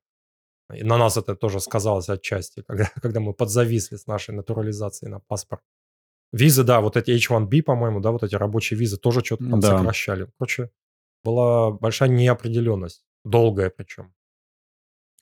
И 0.74 0.82
на 0.82 0.98
нас 0.98 1.16
это 1.16 1.36
тоже 1.36 1.60
сказалось 1.60 2.08
отчасти, 2.08 2.62
когда, 2.62 2.90
когда 3.02 3.20
мы 3.20 3.32
подзависли 3.32 3.96
с 3.96 4.06
нашей 4.06 4.34
натурализацией 4.34 5.10
на 5.10 5.20
паспорт. 5.20 5.62
Визы, 6.32 6.64
да, 6.64 6.80
вот 6.80 6.96
эти 6.96 7.12
H1B, 7.12 7.62
по-моему, 7.62 8.00
да, 8.00 8.10
вот 8.10 8.24
эти 8.24 8.34
рабочие 8.34 8.78
визы 8.78 8.96
тоже 8.96 9.24
что-то 9.24 9.48
там 9.48 9.60
да. 9.60 9.78
сокращали. 9.78 10.28
Короче, 10.38 10.70
была 11.24 11.70
большая 11.70 12.08
неопределенность, 12.08 13.04
долгая 13.24 13.70
причем. 13.70 14.12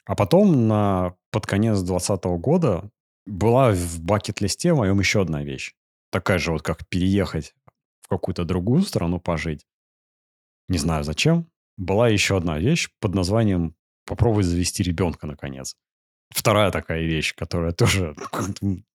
А 0.06 0.16
потом 0.16 0.66
на, 0.66 1.14
под 1.30 1.46
конец 1.46 1.78
2020 1.78 2.24
года 2.40 2.90
была 3.26 3.72
в 3.72 4.00
бакет-листе 4.00 4.74
моем 4.74 4.98
еще 4.98 5.22
одна 5.22 5.42
вещь. 5.42 5.74
Такая 6.10 6.38
же 6.38 6.52
вот, 6.52 6.62
как 6.62 6.86
переехать 6.88 7.54
в 8.02 8.08
какую-то 8.08 8.44
другую 8.44 8.82
страну 8.82 9.18
пожить. 9.18 9.66
Не 10.68 10.78
знаю 10.78 11.04
зачем. 11.04 11.50
Была 11.76 12.08
еще 12.08 12.36
одна 12.36 12.58
вещь 12.58 12.88
под 13.00 13.14
названием 13.14 13.74
попробовать 14.06 14.46
завести 14.46 14.82
ребенка, 14.82 15.26
наконец. 15.26 15.76
Вторая 16.30 16.70
такая 16.70 17.02
вещь, 17.02 17.34
которая 17.34 17.72
тоже 17.72 18.14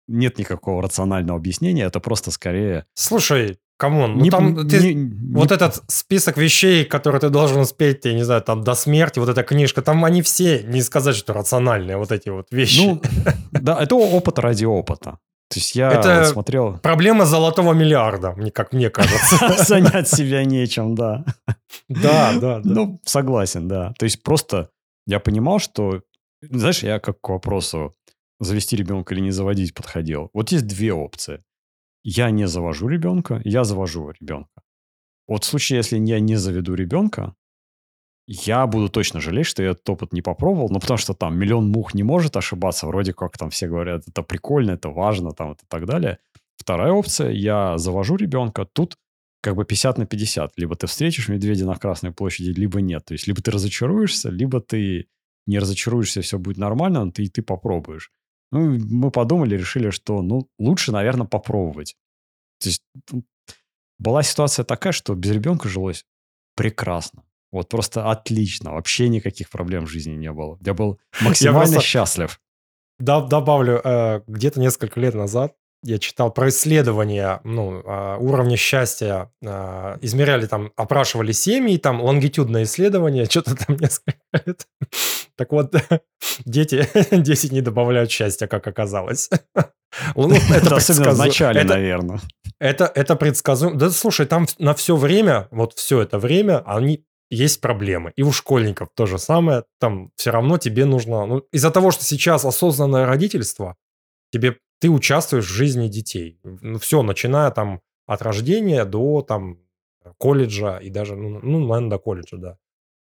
нет 0.08 0.38
никакого 0.38 0.82
рационального 0.82 1.38
объяснения, 1.38 1.84
это 1.84 2.00
просто 2.00 2.32
скорее... 2.32 2.86
Слушай, 2.94 3.60
come 3.80 4.01
on, 4.01 4.17
ну 4.18 4.24
не, 4.24 4.30
там 4.30 4.68
ты, 4.68 4.94
не, 4.94 5.34
вот 5.34 5.50
не... 5.50 5.56
этот 5.56 5.84
список 5.88 6.38
вещей, 6.38 6.84
которые 6.84 7.22
ты 7.22 7.30
должен 7.30 7.62
успеть, 7.62 8.06
я 8.06 8.13
не 8.13 8.24
знаю, 8.24 8.42
там 8.42 8.62
до 8.63 8.76
смерти, 8.76 9.20
вот 9.20 9.30
эта 9.30 9.42
книжка, 9.44 9.82
там 9.82 10.04
они 10.04 10.22
все, 10.22 10.63
не 10.63 10.82
сказать, 10.82 11.15
что 11.15 11.34
рациональные, 11.34 11.98
вот 11.98 12.12
эти 12.12 12.30
вот 12.30 12.48
вещи. 12.52 12.82
Ну, 12.82 13.02
да, 13.52 13.82
это 13.82 13.96
опыт 13.96 14.39
ради 14.39 14.65
опыта. 14.65 15.18
То 15.50 15.60
есть 15.60 15.76
я 15.76 15.92
это 15.92 16.26
смотрел... 16.26 16.78
проблема 16.78 17.26
золотого 17.26 17.74
миллиарда, 17.74 18.34
мне 18.34 18.52
как 18.52 18.74
мне 18.74 18.89
кажется. 18.89 19.63
Занять 19.63 20.10
себя 20.10 20.44
нечем, 20.44 20.94
да. 20.94 21.24
Да, 21.88 22.34
да, 22.34 22.60
да. 22.60 22.62
Ну, 22.63 23.00
согласен, 23.06 23.68
да. 23.68 23.94
То 23.98 24.04
есть 24.04 24.22
просто 24.22 24.70
я 25.08 25.20
понимал, 25.20 25.60
что, 25.60 26.02
знаешь, 26.42 26.84
я 26.84 27.00
как 27.00 27.22
к 27.22 27.30
вопросу 27.30 27.96
завести 28.39 28.76
ребенка 28.76 29.13
или 29.13 29.22
не 29.22 29.32
заводить 29.32 29.74
подходил. 29.74 30.30
Вот 30.34 30.52
есть 30.52 30.68
две 30.68 30.94
опции. 30.94 31.42
Я 32.04 32.32
не 32.32 32.48
завожу 32.48 32.88
ребенка, 32.88 33.42
я 33.44 33.64
завожу 33.64 34.12
ребенка. 34.12 34.62
Вот 35.28 35.44
в 35.44 35.48
случае, 35.48 35.78
если 35.78 35.98
я 35.98 36.20
не 36.20 36.36
заведу 36.36 36.74
ребенка, 36.76 37.36
я 38.28 38.68
буду 38.68 38.90
точно 38.90 39.20
жалеть, 39.22 39.48
что 39.48 39.64
я 39.64 39.72
этот 39.72 39.90
опыт 39.90 40.14
не 40.14 40.22
попробовал, 40.22 40.70
ну, 40.70 40.80
потому 40.80 40.98
что 40.98 41.14
там 41.14 41.38
миллион 41.38 41.70
мух 41.70 41.94
не 41.94 42.04
может 42.04 42.38
ошибаться, 42.38 42.88
вроде 42.88 43.14
как 43.14 43.38
там 43.38 43.50
все 43.50 43.68
говорят, 43.68 44.08
это 44.08 44.22
прикольно, 44.24 44.72
это 44.72 44.90
важно, 44.90 45.32
там, 45.32 45.54
и 45.54 45.56
так 45.68 45.86
далее. 45.86 46.20
Вторая 46.56 46.92
опция, 46.92 47.32
я 47.32 47.78
завожу 47.78 48.18
ребенка, 48.18 48.66
тут 48.66 48.98
как 49.42 49.56
бы 49.56 49.66
50 49.66 49.98
на 49.98 50.06
50. 50.06 50.54
Либо 50.58 50.76
ты 50.76 50.88
встретишь 50.88 51.30
медведя 51.30 51.66
на 51.66 51.76
Красной 51.76 52.12
площади, 52.12 52.50
либо 52.50 52.82
нет. 52.82 53.06
То 53.06 53.14
есть, 53.14 53.28
либо 53.28 53.42
ты 53.42 53.52
разочаруешься, 53.52 54.30
либо 54.30 54.60
ты 54.60 55.08
не 55.48 55.60
разочаруешься, 55.60 56.22
все 56.22 56.38
будет 56.38 56.58
нормально, 56.58 57.12
ты, 57.12 57.24
и 57.24 57.30
ты 57.30 57.42
попробуешь. 57.42 58.12
Ну, 58.52 58.80
мы 58.80 59.12
подумали, 59.12 59.56
решили, 59.56 59.90
что, 59.90 60.22
ну, 60.22 60.50
лучше, 60.58 60.92
наверное, 60.92 61.28
попробовать. 61.28 61.96
То 62.60 62.70
есть, 62.70 62.84
была 64.00 64.24
ситуация 64.24 64.64
такая, 64.66 64.94
что 64.94 65.14
без 65.14 65.32
ребенка 65.32 65.70
жилось 65.70 66.06
прекрасно. 66.56 67.24
Вот 67.52 67.70
просто 67.70 68.10
отлично. 68.10 68.74
Вообще 68.74 69.10
никаких 69.10 69.50
проблем 69.50 69.86
в 69.86 69.90
жизни 69.90 70.14
не 70.14 70.32
было. 70.32 70.58
Я 70.62 70.74
был 70.74 71.00
максимально 71.22 71.82
счастлив. 71.82 72.40
Добавлю, 73.00 73.82
э, 73.84 74.22
где-то 74.28 74.60
несколько 74.60 75.00
лет 75.00 75.16
назад 75.16 75.56
я 75.84 75.98
читал 75.98 76.32
про 76.32 76.50
исследования 76.50 77.39
ну, 77.44 77.82
а, 77.86 78.18
уровня 78.18 78.58
счастья. 78.58 79.32
А, 79.46 79.98
измеряли 80.02 80.46
там, 80.46 80.72
опрашивали 80.76 81.32
семьи, 81.32 81.78
там 81.78 82.02
лонгитюдное 82.02 82.63
исследование, 82.63 83.26
что-то 83.30 83.56
там 83.56 83.78
несколько 83.78 84.20
лет. 84.46 84.68
Так 85.36 85.52
вот, 85.52 85.74
дети 86.46 86.88
10 87.15 87.52
не 87.52 87.62
добавляют 87.62 88.12
счастья, 88.12 88.48
как 88.48 88.68
оказалось. 88.68 89.30
Ну, 90.15 90.32
это 90.32 90.76
Особенно 90.76 91.12
в 91.12 91.18
начале, 91.18 91.63
наверное. 91.63 92.20
Это, 92.60 92.92
это 92.94 93.15
предсказуемо. 93.15 93.78
Да 93.78 93.89
слушай, 93.89 94.26
там 94.26 94.46
на 94.60 94.74
все 94.74 94.96
время, 94.96 95.48
вот 95.52 95.74
все 95.74 96.02
это 96.02 96.20
время, 96.20 96.62
они 96.65 97.06
есть 97.32 97.62
проблемы. 97.62 98.12
И 98.15 98.24
у 98.24 98.32
школьников 98.32 98.89
то 98.96 99.06
же 99.06 99.18
самое. 99.18 99.63
Там 99.80 100.12
все 100.15 100.32
равно 100.32 100.58
тебе 100.58 100.86
нужно... 100.86 101.26
Ну, 101.26 101.44
из-за 101.52 101.72
того, 101.72 101.92
что 101.92 102.04
сейчас 102.04 102.44
осознанное 102.44 103.06
родительство, 103.06 103.76
тебе 104.32 104.58
ты 104.80 104.89
участвуешь 104.89 105.46
в 105.46 105.54
жизни 105.54 105.88
детей. 105.88 106.39
Ну, 106.44 106.80
все, 106.80 107.04
начиная 107.04 107.52
там 107.52 107.82
от 108.06 108.22
рождения 108.22 108.86
до 108.86 109.22
там 109.22 109.60
колледжа 110.18 110.78
и 110.78 110.89
даже, 110.89 111.15
ну, 111.15 111.39
ну 111.42 111.60
наверное, 111.60 111.89
до 111.89 112.00
колледжа, 112.00 112.38
да. 112.38 112.58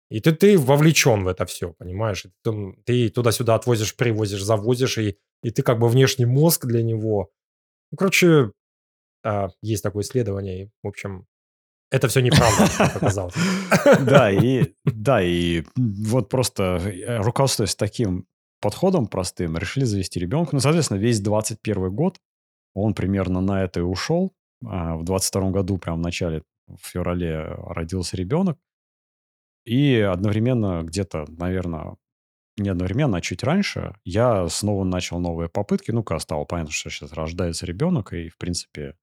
И 0.08 0.20
ты, 0.20 0.32
ты 0.32 0.56
вовлечен 0.56 1.24
в 1.24 1.28
это 1.28 1.46
все, 1.46 1.72
понимаешь? 1.72 2.26
Ты, 2.42 2.74
ты 2.84 3.08
туда-сюда 3.08 3.56
отвозишь, 3.56 3.96
привозишь, 3.96 4.42
завозишь, 4.42 4.98
и, 4.98 5.18
и 5.42 5.50
ты 5.50 5.62
как 5.62 5.80
бы 5.80 5.88
внешний 5.88 6.26
мозг 6.26 6.64
для 6.64 6.82
него. 6.82 7.30
Ну, 7.90 7.96
короче, 7.96 8.52
а, 9.24 9.48
есть 9.62 9.82
такое 9.82 10.04
исследование, 10.04 10.62
и, 10.62 10.70
в 10.82 10.88
общем, 10.88 11.26
это 11.90 12.06
все 12.08 12.20
неправда, 12.20 12.68
как 12.76 12.96
оказалось. 12.96 13.34
Да, 14.00 14.30
и, 14.30 14.74
да, 14.84 15.22
и 15.22 15.64
вот 15.76 16.28
просто 16.28 16.62
э, 16.78 17.18
руководствуясь 17.18 17.74
таким 17.74 18.26
подходом 18.66 19.06
простым 19.06 19.56
решили 19.56 19.84
завести 19.84 20.18
ребенка. 20.18 20.50
Ну, 20.52 20.58
соответственно, 20.58 20.98
весь 20.98 21.20
21 21.20 21.94
год 21.94 22.18
он 22.74 22.94
примерно 22.94 23.40
на 23.40 23.62
это 23.62 23.78
и 23.78 23.84
ушел. 23.84 24.32
А 24.64 24.96
в 24.96 25.04
22 25.04 25.50
году, 25.50 25.78
прям 25.78 25.98
в 25.98 26.02
начале, 26.02 26.42
в 26.66 26.84
феврале 26.84 27.44
родился 27.44 28.16
ребенок. 28.16 28.58
И 29.64 30.00
одновременно 30.00 30.82
где-то, 30.82 31.26
наверное, 31.28 31.96
не 32.56 32.68
одновременно, 32.68 33.18
а 33.18 33.20
чуть 33.20 33.44
раньше, 33.44 33.94
я 34.04 34.48
снова 34.48 34.82
начал 34.82 35.20
новые 35.20 35.48
попытки. 35.48 35.92
Ну-ка, 35.92 36.18
стало 36.18 36.44
понятно, 36.44 36.72
что 36.72 36.90
сейчас 36.90 37.12
рождается 37.12 37.66
ребенок, 37.66 38.14
и, 38.14 38.28
в 38.30 38.36
принципе, 38.36 38.96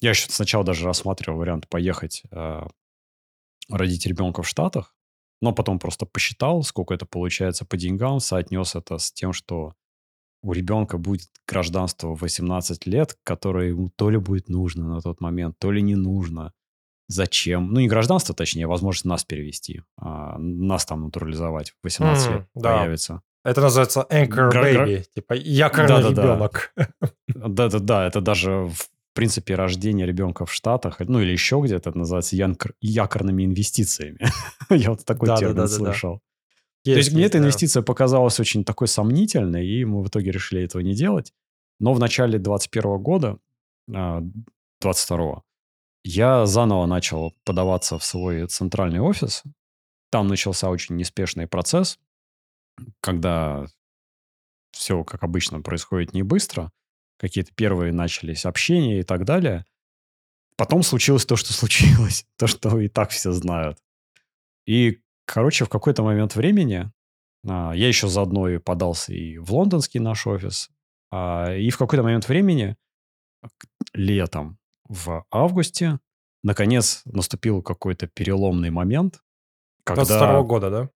я 0.00 0.10
еще 0.10 0.30
сначала 0.30 0.62
даже 0.62 0.84
рассматривал 0.84 1.38
вариант 1.38 1.68
поехать 1.68 2.22
э, 2.30 2.62
родить 3.68 4.06
ребенка 4.06 4.42
в 4.42 4.48
Штатах, 4.48 4.94
но 5.40 5.52
потом 5.52 5.78
просто 5.78 6.06
посчитал, 6.06 6.62
сколько 6.62 6.94
это 6.94 7.06
получается 7.06 7.64
по 7.64 7.76
деньгам, 7.76 8.20
соотнес 8.20 8.74
это 8.74 8.98
с 8.98 9.12
тем, 9.12 9.32
что 9.32 9.74
у 10.42 10.52
ребенка 10.52 10.98
будет 10.98 11.28
гражданство 11.46 12.14
в 12.14 12.22
18 12.22 12.86
лет, 12.86 13.16
которое 13.24 13.68
ему 13.68 13.90
то 13.96 14.10
ли 14.10 14.18
будет 14.18 14.48
нужно 14.48 14.88
на 14.88 15.00
тот 15.00 15.20
момент, 15.20 15.56
то 15.58 15.70
ли 15.70 15.82
не 15.82 15.96
нужно. 15.96 16.52
Зачем? 17.08 17.72
Ну, 17.72 17.80
не 17.80 17.88
гражданство, 17.88 18.34
точнее, 18.34 18.66
а 18.66 18.68
возможность 18.68 19.04
нас 19.04 19.24
перевести, 19.24 19.82
а 19.98 20.38
нас 20.38 20.86
там 20.86 21.02
натурализовать 21.02 21.70
в 21.70 21.74
18 21.84 22.28
mm, 22.28 22.32
лет 22.32 22.46
да. 22.54 22.78
появится. 22.78 23.22
Это 23.44 23.60
называется 23.62 24.06
anchor 24.10 24.52
baby, 24.52 25.04
типа 25.14 25.32
якорный 25.34 26.02
да, 26.02 26.10
ребенок. 26.10 26.72
Да-да-да, 27.28 28.06
это 28.06 28.20
даже 28.20 28.68
в 28.68 28.88
в 29.10 29.14
принципе, 29.14 29.56
рождение 29.56 30.06
ребенка 30.06 30.46
в 30.46 30.52
Штатах, 30.52 31.00
ну 31.00 31.20
или 31.20 31.32
еще 31.32 31.60
где-то, 31.60 31.90
это 31.90 31.98
называется 31.98 32.36
якор, 32.36 32.74
якорными 32.80 33.44
инвестициями. 33.44 34.20
Я 34.70 34.90
вот 34.90 35.04
такой 35.04 35.28
да, 35.28 35.36
термин 35.36 35.56
да, 35.56 35.62
да, 35.62 35.68
слышал. 35.68 36.20
То 36.84 36.92
есть 36.92 37.12
мне 37.12 37.22
есть, 37.22 37.30
эта 37.34 37.38
да. 37.38 37.44
инвестиция 37.44 37.82
показалась 37.82 38.40
очень 38.40 38.64
такой 38.64 38.88
сомнительной, 38.88 39.66
и 39.66 39.84
мы 39.84 40.02
в 40.02 40.08
итоге 40.08 40.30
решили 40.30 40.62
этого 40.62 40.80
не 40.80 40.94
делать. 40.94 41.32
Но 41.78 41.92
в 41.92 41.98
начале 41.98 42.38
21 42.38 42.98
года, 42.98 43.38
а, 43.92 44.22
22 44.80 45.42
я 46.04 46.46
заново 46.46 46.86
начал 46.86 47.34
подаваться 47.44 47.98
в 47.98 48.04
свой 48.04 48.46
центральный 48.46 49.00
офис. 49.00 49.42
Там 50.10 50.28
начался 50.28 50.70
очень 50.70 50.96
неспешный 50.96 51.46
процесс, 51.46 51.98
когда 53.00 53.66
все, 54.72 55.04
как 55.04 55.22
обычно, 55.22 55.60
происходит 55.60 56.14
не 56.14 56.22
быстро. 56.22 56.70
Какие-то 57.20 57.52
первые 57.54 57.92
начались 57.92 58.46
общения 58.46 59.00
и 59.00 59.02
так 59.02 59.26
далее. 59.26 59.66
Потом 60.56 60.82
случилось 60.82 61.26
то, 61.26 61.36
что 61.36 61.52
случилось. 61.52 62.24
То, 62.38 62.46
что 62.46 62.80
и 62.80 62.88
так 62.88 63.10
все 63.10 63.32
знают. 63.32 63.78
И, 64.66 65.02
короче, 65.26 65.66
в 65.66 65.68
какой-то 65.68 66.02
момент 66.02 66.34
времени 66.34 66.90
а, 67.46 67.72
я 67.72 67.88
еще 67.88 68.08
заодно 68.08 68.48
и 68.48 68.56
подался 68.58 69.12
и 69.12 69.36
в 69.36 69.52
лондонский 69.52 70.00
наш 70.00 70.26
офис. 70.26 70.70
а, 71.10 71.54
И 71.54 71.68
в 71.68 71.76
какой-то 71.76 72.02
момент 72.02 72.26
времени, 72.26 72.76
летом, 73.92 74.58
в 74.88 75.26
августе, 75.30 76.00
наконец 76.42 77.02
наступил 77.04 77.62
какой-то 77.62 78.06
переломный 78.06 78.70
момент, 78.70 79.22
когда... 79.84 80.04
22 80.04 80.42
года, 80.42 80.70
да? 80.70 80.90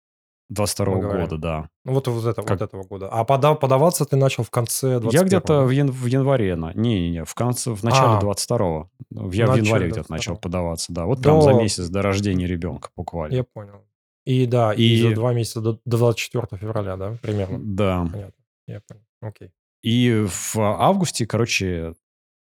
22 0.51 0.95
мы 0.95 1.01
говорим. 1.01 1.23
года, 1.25 1.39
да. 1.39 1.69
Ну, 1.85 1.93
вот, 1.95 2.07
вот, 2.09 2.25
это, 2.27 2.43
Как- 2.43 2.51
вот 2.61 2.63
этого 2.63 2.83
года. 2.85 3.09
А 3.11 3.25
пода- 3.25 3.55
подаваться 3.55 4.05
ты 4.05 4.17
начал 4.17 4.43
в 4.45 4.51
конце 4.51 5.01
21 5.01 5.21
Я 5.21 5.27
где-то 5.27 5.63
в, 5.65 5.71
ян- 5.71 5.91
в 5.91 6.07
январе, 6.07 6.55
на- 6.57 6.73
не-не-не, 6.75 7.25
в 7.25 7.35
конце, 7.35 7.71
в 7.73 7.83
начале 7.83 8.19
А. 8.19 8.21
22-го. 8.21 8.91
Я 9.11 9.47
в 9.47 9.55
январе 9.57 9.87
где-то 9.89 10.01
22-го. 10.01 10.15
начал 10.15 10.37
подаваться, 10.37 10.93
да. 10.93 11.07
Вот 11.07 11.23
прям 11.23 11.41
за 11.43 11.53
До- 11.53 11.61
месяц 11.63 11.89
до 11.89 12.03
рождения 12.03 12.47
ребенка 12.47 12.91
буквально. 12.97 13.35
Я 13.35 13.45
понял. 13.45 13.85
И 14.27 14.47
да, 14.47 14.73
и, 14.73 14.83
И- 14.83 15.03
за 15.03 15.15
два 15.15 15.33
месяца 15.35 15.61
до, 15.61 15.81
до 15.85 15.97
24 15.99 16.59
февраля, 16.61 16.97
да, 16.97 17.17
примерно. 17.23 17.59
Да. 17.63 18.09
Понятно. 18.13 18.43
Я 18.67 18.81
понял. 18.87 19.03
Окей. 19.21 19.51
И 19.83 20.25
в 20.29 20.57
августе, 20.59 21.27
короче, 21.27 21.95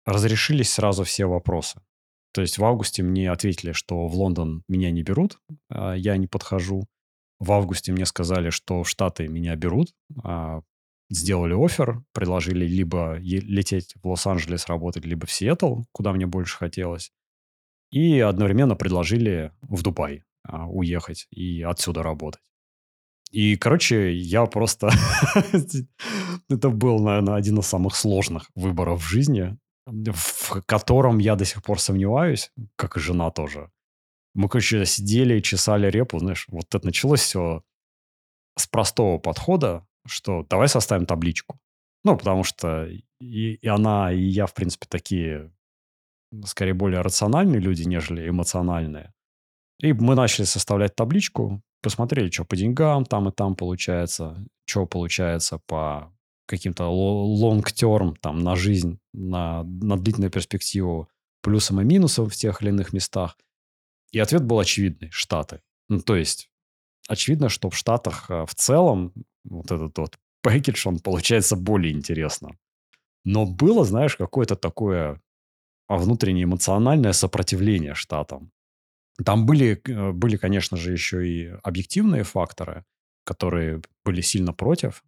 разрешились 0.06 0.72
сразу 0.74 1.04
все 1.04 1.26
вопросы. 1.26 1.80
То 2.34 2.42
есть 2.42 2.58
в 2.58 2.66
августе 2.66 3.04
мне 3.04 3.32
ответили, 3.32 3.72
что 3.72 4.08
в 4.08 4.16
Лондон 4.16 4.64
меня 4.68 4.92
не 4.92 5.04
берут, 5.04 5.40
а, 5.70 5.94
я 5.94 6.18
не 6.18 6.28
подхожу. 6.28 6.86
В 7.40 7.52
августе 7.52 7.92
мне 7.92 8.06
сказали, 8.06 8.50
что 8.50 8.84
в 8.84 8.90
Штаты 8.90 9.28
меня 9.28 9.56
берут, 9.56 9.94
а, 10.24 10.62
сделали 11.10 11.54
офер, 11.54 12.04
предложили 12.14 12.66
либо 12.66 13.18
лететь 13.20 13.94
в 14.02 14.08
Лос-Анджелес 14.08 14.68
работать, 14.68 15.06
либо 15.06 15.26
в 15.26 15.32
Сиэтл, 15.32 15.84
куда 15.92 16.14
мне 16.14 16.26
больше 16.26 16.58
хотелось. 16.58 17.12
И 17.92 18.20
одновременно 18.20 18.76
предложили 18.76 19.52
в 19.62 19.82
Дубай 19.84 20.24
а, 20.44 20.68
уехать 20.68 21.28
и 21.32 21.62
отсюда 21.62 22.04
работать. 22.04 22.42
И, 23.32 23.58
короче, 23.58 24.14
я 24.14 24.46
просто... 24.46 24.90
Это 26.50 26.70
был, 26.70 27.00
наверное, 27.00 27.36
один 27.36 27.60
из 27.60 27.68
самых 27.68 27.96
сложных 27.96 28.50
выборов 28.56 29.02
в 29.02 29.08
жизни, 29.08 29.58
в 29.86 30.62
котором 30.66 31.18
я 31.20 31.36
до 31.36 31.46
сих 31.46 31.62
пор 31.62 31.80
сомневаюсь, 31.80 32.52
как 32.76 32.98
и 32.98 33.00
жена 33.00 33.32
тоже. 33.32 33.70
Мы, 34.38 34.50
короче, 34.50 34.86
сидели, 34.86 35.40
чесали 35.40 35.90
репу, 35.90 36.20
знаешь, 36.20 36.46
вот 36.50 36.68
это 36.76 36.86
началось 36.86 37.22
все 37.22 37.64
с 38.56 38.68
простого 38.68 39.18
подхода, 39.18 39.88
что 40.06 40.46
давай 40.48 40.70
составим 40.70 41.08
табличку. 41.08 41.60
Ну, 42.04 42.16
потому 42.16 42.44
что 42.44 42.88
и, 43.20 43.54
и 43.56 43.68
она, 43.68 44.12
и 44.12 44.22
я, 44.22 44.46
в 44.46 44.54
принципе, 44.54 44.86
такие, 44.88 45.52
скорее, 46.46 46.76
более 46.76 47.02
рациональные 47.02 47.60
люди, 47.60 47.82
нежели 47.82 48.30
эмоциональные. 48.30 49.12
И 49.80 49.92
мы 49.92 50.14
начали 50.14 50.46
составлять 50.46 50.96
табличку, 50.96 51.64
посмотрели, 51.82 52.30
что 52.30 52.46
по 52.46 52.56
деньгам 52.56 53.06
там 53.06 53.30
и 53.30 53.32
там 53.32 53.56
получается, 53.56 54.38
что 54.68 54.86
получается 54.86 55.60
по 55.66 56.14
каким-то 56.46 56.86
лонг-терм, 56.86 58.16
там, 58.18 58.38
на 58.38 58.56
жизнь, 58.56 59.00
на, 59.14 59.64
на 59.64 59.98
длительную 59.98 60.30
перспективу, 60.30 61.10
плюсом 61.42 61.82
и 61.82 61.84
минусом 61.84 62.30
в 62.30 62.36
тех 62.36 62.62
или 62.62 62.70
иных 62.70 62.94
местах. 62.94 63.36
И 64.12 64.20
ответ 64.20 64.44
был 64.44 64.60
очевидный– 64.60 65.10
Штаты. 65.12 65.62
Ну, 65.90 66.02
то 66.02 66.16
есть, 66.16 66.50
очевидно, 67.08 67.50
что 67.50 67.70
в 67.70 67.78
Штатах 67.78 68.30
э, 68.30 68.46
в 68.46 68.56
целом 68.56 69.14
вот 69.44 69.72
этот 69.72 69.98
вот 69.98 70.18
пэкидж, 70.42 70.88
он 70.88 71.00
получается 71.00 71.56
более 71.56 71.94
интересно. 71.94 72.58
Но 73.26 73.46
было, 73.46 73.84
знаешь, 73.84 74.16
какое-то 74.16 74.56
такое 74.56 75.22
а, 75.88 75.98
внутреннее 75.98 76.46
эмоциональное 76.46 77.14
сопротивление 77.14 77.94
Штатам. 77.94 78.52
Там 79.26 79.46
были, 79.46 79.82
э, 79.86 80.12
были, 80.12 80.38
конечно 80.38 80.78
же, 80.78 80.92
еще 80.92 81.28
и 81.28 81.48
объективные 81.64 82.24
факторы, 82.24 82.86
которые 83.24 83.82
были 84.06 84.22
сильно 84.22 84.54
против. 84.54 85.04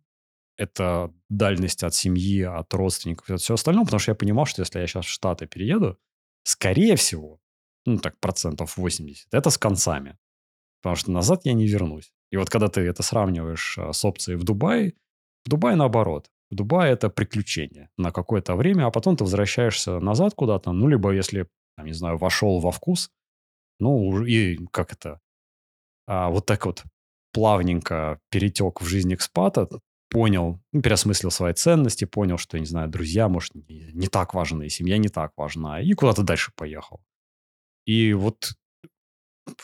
Это 0.57 1.13
дальность 1.29 1.83
от 1.83 1.93
семьи, 1.93 2.41
от 2.41 2.73
родственников 2.73 3.29
и 3.29 3.33
от 3.33 3.41
всего 3.41 3.55
остального, 3.55 3.85
потому 3.85 3.99
что 3.99 4.11
я 4.11 4.15
понимал, 4.15 4.45
что 4.45 4.61
если 4.61 4.79
я 4.79 4.87
сейчас 4.87 5.05
в 5.05 5.09
Штаты 5.09 5.47
перееду, 5.47 5.97
скорее 6.43 6.95
всего, 6.95 7.38
ну 7.85 7.97
так 7.97 8.19
процентов 8.19 8.77
80, 8.77 9.27
это 9.33 9.49
с 9.49 9.57
концами. 9.57 10.17
Потому 10.81 10.95
что 10.95 11.11
назад 11.11 11.41
я 11.45 11.53
не 11.53 11.67
вернусь. 11.67 12.11
И 12.31 12.37
вот 12.37 12.49
когда 12.49 12.67
ты 12.67 12.81
это 12.81 13.03
сравниваешь 13.03 13.77
а, 13.77 13.91
с 13.91 14.05
опцией 14.05 14.37
в 14.37 14.43
Дубае, 14.43 14.93
в 15.45 15.49
Дубае 15.49 15.75
наоборот. 15.75 16.29
В 16.51 16.55
Дубае 16.55 16.93
это 16.93 17.09
приключение 17.09 17.89
на 17.97 18.11
какое-то 18.11 18.55
время, 18.55 18.85
а 18.87 18.91
потом 18.91 19.15
ты 19.15 19.23
возвращаешься 19.23 19.99
назад 19.99 20.33
куда-то, 20.35 20.71
ну, 20.71 20.87
либо 20.87 21.11
если, 21.11 21.47
там, 21.75 21.85
не 21.85 21.93
знаю, 21.93 22.17
вошел 22.17 22.59
во 22.59 22.71
вкус, 22.71 23.11
ну, 23.79 24.25
и 24.25 24.57
как 24.71 24.93
это, 24.93 25.19
а, 26.07 26.29
вот 26.29 26.45
так 26.45 26.65
вот 26.65 26.83
плавненько 27.33 28.19
перетек 28.31 28.81
в 28.81 28.85
жизнь 28.85 29.13
экспата, 29.13 29.67
понял, 30.09 30.59
ну, 30.71 30.81
переосмыслил 30.81 31.29
свои 31.29 31.53
ценности, 31.53 32.05
понял, 32.05 32.37
что, 32.37 32.57
не 32.59 32.65
знаю, 32.65 32.89
друзья, 32.89 33.29
может, 33.29 33.53
не, 33.53 33.91
не 33.93 34.07
так 34.07 34.33
важны, 34.33 34.69
семья 34.69 34.97
не 34.97 35.09
так 35.09 35.33
важна, 35.37 35.81
и 35.81 35.93
куда-то 35.93 36.23
дальше 36.23 36.51
поехал. 36.55 37.01
И 37.89 38.13
вот 38.13 38.51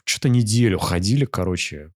что-то 0.03 0.29
неделю 0.29 0.79
ходили, 0.79 1.25
короче, 1.25 1.91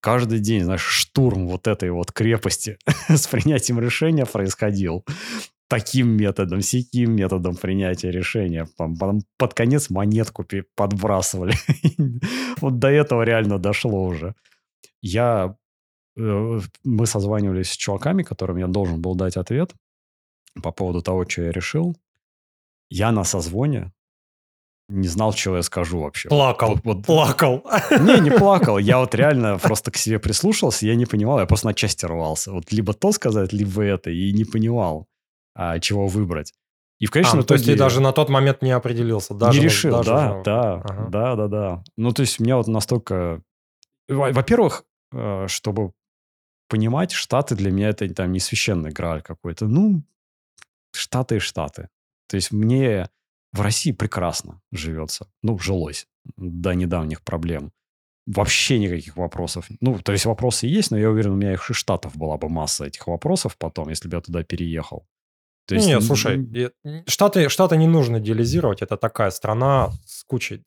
каждый 0.00 0.38
день, 0.38 0.64
знаешь, 0.64 0.84
штурм 0.84 1.48
вот 1.48 1.66
этой 1.66 1.90
вот 1.90 2.12
крепости 2.12 2.76
с 3.08 3.26
принятием 3.26 3.80
решения 3.80 4.26
происходил 4.26 5.06
таким 5.68 6.10
методом, 6.10 6.60
сяким 6.60 7.16
методом 7.16 7.56
принятия 7.56 8.10
решения. 8.10 8.68
Потом 8.76 9.22
под 9.38 9.54
конец 9.54 9.88
монетку 9.88 10.46
подбрасывали. 10.74 11.54
вот 12.60 12.78
до 12.78 12.88
этого 12.88 13.22
реально 13.22 13.58
дошло 13.58 14.04
уже. 14.04 14.34
Я... 15.00 15.56
э, 16.18 16.60
Мы 16.84 17.06
созванивались 17.06 17.70
с 17.70 17.76
чуваками, 17.76 18.22
которым 18.22 18.58
я 18.58 18.66
должен 18.66 19.00
был 19.00 19.14
дать 19.14 19.38
ответ 19.38 19.74
по 20.62 20.72
поводу 20.72 21.00
того, 21.00 21.24
что 21.26 21.40
я 21.44 21.52
решил. 21.52 21.96
Я 22.90 23.12
на 23.12 23.24
созвоне 23.24 23.92
не 24.90 25.08
знал, 25.08 25.32
что 25.32 25.56
я 25.56 25.62
скажу 25.62 26.00
вообще. 26.00 26.28
Плакал. 26.28 26.74
Вот- 26.74 26.84
вот- 26.84 27.06
Плакал. 27.06 27.64
не, 28.00 28.20
не 28.20 28.30
плакал. 28.30 28.78
Я 28.78 28.98
вот 28.98 29.14
реально 29.14 29.58
просто 29.58 29.90
к 29.90 29.96
себе 29.96 30.18
прислушался, 30.18 30.86
я 30.86 30.94
не 30.94 31.06
понимал, 31.06 31.38
я 31.38 31.46
просто 31.46 31.66
на 31.68 31.74
части 31.74 32.04
рвался. 32.06 32.52
Вот 32.52 32.72
либо 32.72 32.92
то 32.92 33.12
сказать, 33.12 33.52
либо 33.52 33.82
это, 33.82 34.10
и 34.10 34.32
не 34.32 34.44
понимал, 34.44 35.06
а, 35.54 35.78
чего 35.78 36.06
выбрать. 36.08 36.52
И 36.98 37.06
в 37.06 37.10
А, 37.10 37.12
конечном 37.14 37.38
ну, 37.38 37.42
то 37.44 37.54
есть 37.54 37.64
итоге 37.64 37.76
ты 37.76 37.82
даже 37.82 38.00
на 38.00 38.12
тот 38.12 38.28
момент 38.28 38.60
не 38.62 38.72
определился. 38.72 39.32
Даже 39.34 39.58
не 39.58 39.64
решил, 39.64 39.96
даже 39.96 40.10
да, 40.10 40.34
на- 40.34 40.42
да, 40.42 40.72
Ага. 40.84 41.08
да, 41.08 41.36
да, 41.36 41.48
да. 41.48 41.82
Ну, 41.96 42.12
то 42.12 42.20
есть 42.22 42.38
у 42.40 42.42
меня 42.44 42.56
вот 42.58 42.66
настолько... 42.66 43.40
Во- 44.08 44.32
Во-первых, 44.32 44.84
э, 45.12 45.46
чтобы 45.48 45.92
понимать, 46.68 47.12
Штаты 47.12 47.54
для 47.54 47.70
меня 47.70 47.88
это 47.88 48.12
там 48.14 48.32
не 48.32 48.38
священный 48.40 48.90
грааль 48.90 49.22
какой-то. 49.22 49.66
Ну, 49.66 50.02
Штаты 50.94 51.36
и 51.36 51.38
Штаты. 51.38 51.88
То 52.28 52.36
есть 52.36 52.52
мне 52.52 53.08
в 53.52 53.60
России 53.60 53.92
прекрасно 53.92 54.60
живется. 54.72 55.26
Ну, 55.42 55.58
жилось 55.58 56.06
до 56.36 56.74
недавних 56.74 57.22
проблем. 57.22 57.72
Вообще 58.26 58.78
никаких 58.78 59.16
вопросов. 59.16 59.66
Ну, 59.80 59.98
то 59.98 60.12
есть 60.12 60.24
вопросы 60.26 60.66
есть, 60.66 60.90
но 60.90 60.98
я 60.98 61.10
уверен, 61.10 61.32
у 61.32 61.36
меня 61.36 61.52
их 61.52 61.70
и 61.70 61.74
Штатов 61.74 62.16
была 62.16 62.36
бы 62.36 62.48
масса 62.48 62.84
этих 62.84 63.06
вопросов 63.06 63.56
потом, 63.58 63.88
если 63.88 64.08
бы 64.08 64.16
я 64.16 64.20
туда 64.20 64.44
переехал. 64.44 65.06
То 65.66 65.74
есть, 65.74 65.86
Не, 65.86 65.94
н- 65.94 66.00
слушай, 66.02 66.72
Штаты, 67.06 67.48
Штаты 67.48 67.76
не 67.76 67.86
нужно 67.86 68.18
идеализировать. 68.18 68.82
Это 68.82 68.96
такая 68.96 69.30
страна 69.30 69.90
с 70.04 70.24
кучей... 70.24 70.62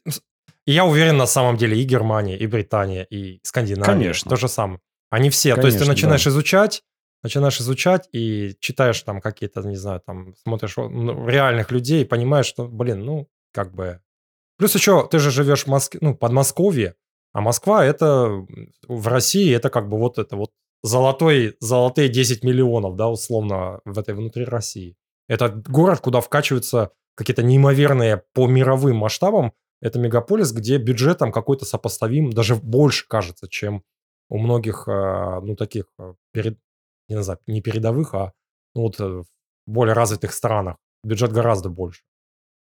И 0.66 0.72
я 0.72 0.86
уверен, 0.86 1.18
на 1.18 1.26
самом 1.26 1.58
деле, 1.58 1.78
и 1.78 1.84
Германия, 1.84 2.38
и 2.38 2.48
Британия, 2.48 3.04
и 3.04 3.40
Скандинавия. 3.44 3.94
Конечно. 3.94 4.30
То 4.30 4.38
же 4.38 4.48
самое. 4.48 4.80
Они 5.10 5.30
все. 5.30 5.56
то 5.56 5.66
есть 5.68 5.78
ты 5.78 5.84
Конечно, 5.84 5.94
начинаешь 5.94 6.24
да. 6.24 6.30
изучать, 6.30 6.84
начинаешь 7.24 7.60
изучать 7.60 8.08
и 8.12 8.56
читаешь 8.60 9.02
там 9.02 9.22
какие-то, 9.22 9.62
не 9.62 9.76
знаю, 9.76 10.02
там 10.06 10.36
смотришь 10.44 10.76
ну, 10.78 11.28
реальных 11.28 11.72
людей 11.72 12.04
и 12.04 12.08
понимаешь, 12.08 12.46
что, 12.46 12.68
блин, 12.68 13.06
ну, 13.06 13.30
как 13.52 13.74
бы... 13.74 14.02
Плюс 14.58 14.76
еще 14.76 15.08
ты 15.10 15.20
же 15.20 15.32
живешь 15.32 15.64
в 15.64 15.68
Москве, 15.68 16.00
ну, 16.04 16.16
Подмосковье, 16.16 16.96
а 17.32 17.42
Москва 17.42 17.84
это 17.84 18.46
в 18.88 19.08
России 19.08 19.54
это 19.54 19.70
как 19.70 19.90
бы 19.90 19.98
вот 19.98 20.20
это 20.20 20.36
вот 20.36 20.52
золотой, 20.84 21.56
золотые 21.60 22.10
10 22.10 22.44
миллионов, 22.44 22.96
да, 22.96 23.10
условно, 23.10 23.80
в 23.86 23.98
этой 23.98 24.14
внутри 24.14 24.46
России. 24.46 24.96
Это 25.28 25.50
город, 25.50 26.02
куда 26.02 26.20
вкачиваются 26.20 26.92
какие-то 27.16 27.44
неимоверные 27.44 28.24
по 28.34 28.48
мировым 28.48 28.98
масштабам. 28.98 29.54
Это 29.82 30.00
мегаполис, 30.00 30.52
где 30.52 30.78
бюджет 30.78 31.20
там 31.20 31.32
какой-то 31.32 31.66
сопоставим, 31.66 32.32
даже 32.32 32.56
больше 32.56 33.08
кажется, 33.08 33.48
чем 33.48 33.84
у 34.30 34.38
многих, 34.38 34.88
а, 34.88 35.42
ну, 35.42 35.56
таких, 35.56 35.86
а, 35.98 36.16
перед, 36.32 36.58
не 37.18 37.24
знаю, 37.24 37.40
не 37.48 37.62
передовых, 37.62 38.14
а 38.14 38.34
ну, 38.76 38.84
вот 38.84 39.00
э, 39.00 39.04
в 39.04 39.26
более 39.66 39.94
развитых 39.94 40.34
странах 40.34 40.78
бюджет 41.04 41.32
гораздо 41.32 41.70
больше. 41.70 42.04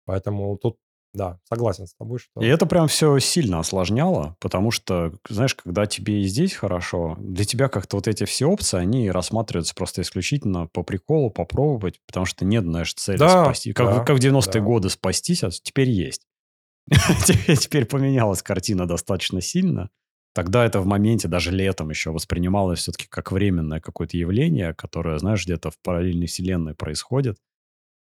Поэтому 0.05 0.57
тут, 0.57 0.77
да, 1.13 1.39
согласен 1.43 1.85
с 1.85 1.93
тобой, 1.95 2.19
что... 2.19 2.41
И 2.41 2.47
это 2.47 2.65
прям 2.65 2.87
все 2.87 3.17
сильно 3.19 3.59
осложняло, 3.59 4.37
потому 4.39 4.71
что, 4.71 5.13
знаешь, 5.27 5.55
когда 5.55 5.85
тебе 5.85 6.21
и 6.21 6.27
здесь 6.27 6.53
хорошо, 6.53 7.17
для 7.19 7.43
тебя 7.43 7.67
как-то 7.67 7.97
вот 7.97 8.07
эти 8.07 8.23
все 8.23 8.45
опции, 8.45 8.77
они 8.77 9.11
рассматриваются 9.11 9.75
просто 9.75 10.01
исключительно 10.01 10.67
по 10.67 10.83
приколу, 10.83 11.29
попробовать, 11.29 11.99
потому 12.05 12.25
что 12.25 12.45
нет, 12.45 12.63
знаешь, 12.63 12.93
цели 12.93 13.17
Да, 13.17 13.45
спасти. 13.45 13.73
Как, 13.73 13.87
да, 13.87 14.03
как 14.03 14.17
в 14.17 14.21
90-е 14.21 14.53
да. 14.53 14.59
годы 14.61 14.89
спастись, 14.89 15.43
а 15.43 15.49
теперь 15.51 15.89
есть. 15.89 16.25
Теперь 17.25 17.57
теперь 17.57 17.85
поменялась 17.85 18.41
картина 18.41 18.87
достаточно 18.87 19.41
сильно. 19.41 19.89
Тогда 20.37 20.63
это 20.63 20.81
в 20.81 20.85
моменте, 20.85 21.27
даже 21.27 21.49
летом 21.49 21.89
еще 21.89 22.11
воспринималось 22.11 22.77
все-таки 22.77 23.07
как 23.09 23.31
временное 23.31 23.79
какое-то 23.79 24.17
явление, 24.17 24.75
которое, 24.75 25.17
знаешь, 25.17 25.43
где-то 25.43 25.71
в 25.71 25.79
параллельной 25.79 26.27
вселенной 26.27 26.75
происходит. 26.75 27.39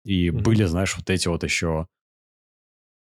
И 0.03 0.31
Мгм. 0.31 0.43
были, 0.43 0.65
знаешь, 0.65 0.97
вот 0.97 1.09
эти 1.09 1.29
вот 1.29 1.45
еще 1.45 1.87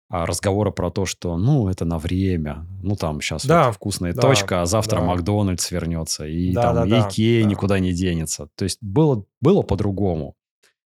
а, 0.09 0.27
разговоры 0.27 0.73
про 0.73 0.91
то, 0.91 1.07
что, 1.07 1.37
ну, 1.37 1.69
это 1.69 1.85
на 1.85 1.99
время. 1.99 2.67
Ну, 2.83 2.97
там 2.97 3.21
сейчас 3.21 3.47
Да, 3.47 3.67
вот 3.69 3.77
вкусная 3.77 4.15
да, 4.15 4.21
точка, 4.21 4.63
а 4.63 4.67
завтра 4.67 4.99
да. 4.99 5.07
Макдональдс 5.07 5.71
вернется. 5.71 6.27
И 6.27 6.53
Да, 6.53 6.63
там 6.63 6.75
да, 6.75 6.87
да, 6.87 7.09
Икея 7.09 7.45
да. 7.45 7.49
никуда 7.51 7.79
не 7.79 7.93
денется. 7.93 8.49
То 8.57 8.65
есть 8.65 8.79
было, 8.83 9.25
было 9.41 9.63
по-другому. 9.63 10.35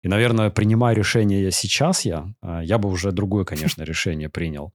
И, 0.03 0.07
наверное, 0.07 0.51
принимая 0.51 0.93
решение 0.93 1.49
сейчас 1.49 2.05
я, 2.05 2.31
а, 2.43 2.61
я 2.63 2.77
бы 2.77 2.87
уже 2.87 3.11
другое, 3.11 3.45
конечно, 3.45 3.81
решение 3.81 4.29
принял. 4.29 4.73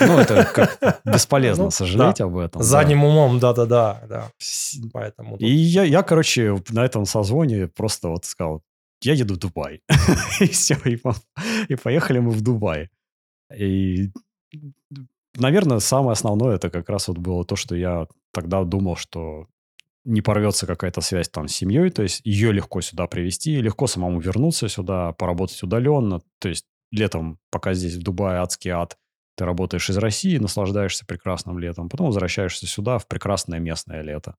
Ну, 0.00 0.18
это 0.18 0.44
как 0.44 1.00
бесполезно 1.04 1.64
Ну, 1.64 1.70
сожалеть 1.70 2.18
да. 2.18 2.24
об 2.24 2.36
этом. 2.36 2.60
да. 2.60 2.66
Задним 2.66 3.04
умом, 3.04 3.38
да-да-да, 3.38 4.02
да. 4.08 4.30
Поэтому 4.92 5.36
И 5.36 5.50
я, 5.50 5.82
я, 5.84 6.02
короче, 6.02 6.56
на 6.70 6.84
этом 6.84 7.04
созвоне 7.04 7.66
просто 7.68 8.08
вот 8.08 8.24
сказал, 8.24 8.62
я 9.02 9.14
еду 9.14 9.34
в 9.34 9.38
Дубай. 9.38 9.80
И 10.40 10.46
все, 10.46 10.76
и, 10.84 10.98
и 11.68 11.74
поехали 11.74 12.20
мы 12.20 12.30
в 12.30 12.40
Дубай. 12.40 12.88
И, 13.56 14.10
наверное, 15.36 15.80
самое 15.80 16.12
основное 16.12 16.54
это 16.56 16.70
как 16.70 16.88
раз 16.88 17.08
вот 17.08 17.18
было 17.18 17.44
то, 17.44 17.56
что 17.56 17.74
я 17.74 18.06
тогда 18.32 18.62
думал, 18.64 18.96
что 18.96 19.46
не 20.04 20.20
порвется 20.20 20.66
какая-то 20.66 21.00
связь 21.00 21.28
там 21.28 21.48
с 21.48 21.54
семьей, 21.54 21.90
то 21.90 22.02
есть 22.02 22.20
ее 22.24 22.52
легко 22.52 22.80
сюда 22.80 23.06
привезти, 23.06 23.60
легко 23.60 23.86
самому 23.86 24.20
вернуться 24.20 24.68
сюда, 24.68 25.12
поработать 25.12 25.62
удаленно. 25.62 26.20
То 26.40 26.48
есть 26.48 26.66
летом, 26.90 27.38
пока 27.50 27.74
здесь 27.74 27.94
в 27.96 28.02
Дубае 28.02 28.40
адский 28.40 28.70
ад, 28.70 28.96
ты 29.36 29.44
работаешь 29.44 29.88
из 29.90 29.96
России, 29.96 30.38
наслаждаешься 30.38 31.06
прекрасным 31.06 31.58
летом, 31.58 31.88
потом 31.88 32.06
возвращаешься 32.06 32.66
сюда 32.66 32.98
в 32.98 33.06
прекрасное 33.06 33.58
местное 33.58 34.02
лето. 34.02 34.36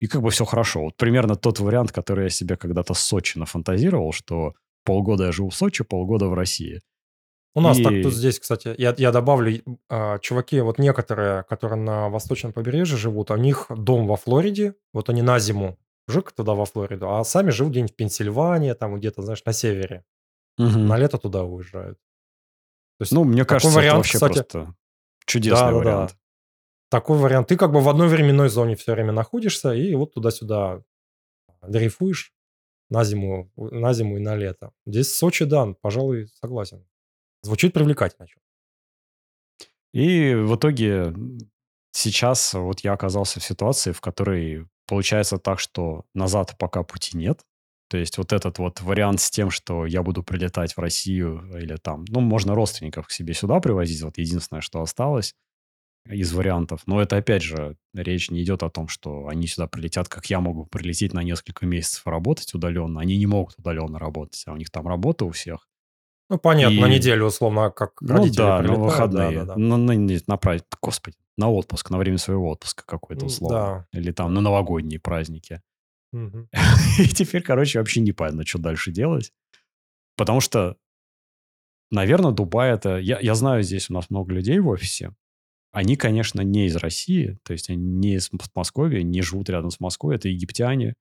И 0.00 0.08
как 0.08 0.20
бы 0.22 0.30
все 0.30 0.44
хорошо. 0.44 0.82
Вот 0.82 0.96
примерно 0.96 1.36
тот 1.36 1.60
вариант, 1.60 1.92
который 1.92 2.24
я 2.24 2.30
себе 2.30 2.56
когда-то 2.56 2.94
с 2.94 3.00
Сочи 3.00 3.38
нафантазировал, 3.38 4.12
что 4.12 4.54
полгода 4.84 5.26
я 5.26 5.32
живу 5.32 5.50
в 5.50 5.54
Сочи, 5.54 5.84
полгода 5.84 6.26
в 6.26 6.34
России. 6.34 6.80
У 7.54 7.60
нас 7.60 7.78
так 7.78 7.92
И- 7.92 8.02
тут 8.02 8.14
здесь, 8.14 8.40
кстати, 8.40 8.74
я, 8.78 8.94
я 8.96 9.12
добавлю, 9.12 9.62
а, 9.88 10.18
чуваки, 10.18 10.60
вот 10.60 10.78
некоторые, 10.78 11.44
которые 11.44 11.78
на 11.80 12.08
восточном 12.08 12.52
побережье 12.52 12.96
живут, 12.96 13.30
у 13.30 13.36
них 13.36 13.66
дом 13.68 14.06
во 14.06 14.16
Флориде, 14.16 14.74
вот 14.92 15.10
они 15.10 15.22
на 15.22 15.38
зиму 15.38 15.78
жик 16.08 16.32
туда 16.32 16.54
во 16.54 16.64
Флориду, 16.64 17.14
а 17.14 17.22
сами 17.24 17.50
живут 17.50 17.72
где-нибудь 17.72 17.92
в 17.92 17.96
Пенсильвании, 17.96 18.72
там 18.72 18.96
где-то, 18.96 19.22
знаешь, 19.22 19.44
на 19.44 19.52
севере. 19.52 20.04
Мгм. 20.58 20.86
На 20.86 20.96
лето 20.96 21.18
туда 21.18 21.44
уезжают. 21.44 21.98
То 23.02 23.04
есть 23.04 23.12
Ну, 23.12 23.24
мне 23.24 23.42
такой 23.42 23.48
кажется, 23.48 23.68
это 23.68 23.76
вариант, 23.78 23.96
вообще 23.96 24.14
кстати, 24.14 24.32
просто 24.34 24.74
чудесный 25.26 25.66
Да-да-да. 25.66 25.78
вариант. 25.78 26.16
такой 26.88 27.18
вариант. 27.18 27.48
Ты 27.48 27.56
как 27.56 27.72
бы 27.72 27.80
в 27.80 27.88
одной 27.88 28.06
временной 28.06 28.48
зоне 28.48 28.76
все 28.76 28.92
время 28.92 29.10
находишься, 29.10 29.72
и 29.72 29.92
вот 29.96 30.14
туда-сюда 30.14 30.84
дрейфуешь 31.62 32.32
на 32.90 33.02
зиму, 33.02 33.50
на 33.56 33.92
зиму 33.92 34.18
и 34.18 34.20
на 34.20 34.36
лето. 34.36 34.70
Здесь 34.86 35.12
Сочи, 35.12 35.44
да, 35.44 35.74
пожалуй, 35.80 36.28
согласен. 36.40 36.86
Звучит 37.42 37.72
привлекательно. 37.72 38.28
И 39.92 40.34
в 40.34 40.54
итоге 40.54 41.12
сейчас 41.90 42.54
вот 42.54 42.80
я 42.80 42.92
оказался 42.92 43.40
в 43.40 43.44
ситуации, 43.44 43.90
в 43.90 44.00
которой 44.00 44.68
получается 44.86 45.38
так, 45.38 45.58
что 45.58 46.04
назад 46.14 46.54
пока 46.56 46.84
пути 46.84 47.16
нет. 47.16 47.44
То 47.92 47.98
есть 47.98 48.16
вот 48.16 48.32
этот 48.32 48.58
вот 48.58 48.80
вариант 48.80 49.20
с 49.20 49.30
тем, 49.30 49.50
что 49.50 49.84
я 49.84 50.02
буду 50.02 50.22
прилетать 50.22 50.72
в 50.74 50.78
Россию 50.78 51.42
или 51.60 51.76
там, 51.76 52.06
ну, 52.08 52.20
можно 52.20 52.54
родственников 52.54 53.06
к 53.06 53.10
себе 53.10 53.34
сюда 53.34 53.60
привозить, 53.60 54.00
вот 54.00 54.16
единственное, 54.16 54.62
что 54.62 54.80
осталось 54.80 55.34
из 56.08 56.32
вариантов. 56.32 56.80
Но 56.86 57.02
это, 57.02 57.18
опять 57.18 57.42
же, 57.42 57.76
речь 57.94 58.30
не 58.30 58.42
идет 58.42 58.62
о 58.62 58.70
том, 58.70 58.88
что 58.88 59.28
они 59.28 59.46
сюда 59.46 59.66
прилетят, 59.66 60.08
как 60.08 60.24
я 60.30 60.40
могу 60.40 60.64
прилететь 60.64 61.12
на 61.12 61.22
несколько 61.22 61.66
месяцев 61.66 62.06
работать 62.06 62.54
удаленно. 62.54 62.98
Они 62.98 63.18
не 63.18 63.26
могут 63.26 63.58
удаленно 63.58 63.98
работать, 63.98 64.42
а 64.46 64.52
у 64.52 64.56
них 64.56 64.70
там 64.70 64.88
работа 64.88 65.26
у 65.26 65.30
всех. 65.30 65.68
Ну, 66.30 66.38
понятно, 66.38 66.80
на 66.80 66.86
И- 66.86 66.94
неделю, 66.96 67.26
условно, 67.26 67.68
как 67.70 68.00
Ну 68.00 68.14
родители 68.14 68.36
да, 68.38 68.56
на 68.56 68.58
прилетают, 68.60 68.84
выходные. 68.84 69.30
да-да-да. 69.40 69.56
На, 69.60 69.76
на, 69.76 69.92
не- 69.92 70.20
на 70.26 70.38
праздник, 70.38 70.66
господи, 70.80 71.18
на 71.36 71.50
отпуск, 71.50 71.90
на 71.90 71.98
время 71.98 72.16
своего 72.16 72.48
отпуска 72.48 72.84
какой-то 72.86 73.26
условно. 73.26 73.86
Или 73.92 74.12
там 74.12 74.32
на 74.32 74.40
новогодние 74.40 74.98
праздники. 74.98 75.60
И 76.98 77.06
теперь, 77.08 77.42
короче, 77.42 77.78
вообще 77.78 78.00
непонятно, 78.00 78.44
что 78.46 78.58
дальше 78.58 78.90
делать. 78.92 79.32
Потому 80.16 80.40
что, 80.40 80.76
наверное, 81.90 82.32
Дубай 82.32 82.72
это... 82.72 82.98
Я, 82.98 83.18
я 83.20 83.34
знаю, 83.34 83.62
здесь 83.62 83.90
у 83.90 83.94
нас 83.94 84.10
много 84.10 84.32
людей 84.34 84.58
в 84.58 84.68
офисе. 84.68 85.14
Они, 85.72 85.96
конечно, 85.96 86.42
не 86.42 86.66
из 86.66 86.76
России, 86.76 87.38
то 87.44 87.54
есть 87.54 87.70
они 87.70 87.82
не 87.82 88.14
из 88.16 88.30
Москвы, 88.54 89.02
не 89.02 89.22
живут 89.22 89.48
рядом 89.48 89.70
с 89.70 89.80
Москвой. 89.80 90.16
Это 90.16 90.28
египтяне, 90.28 90.94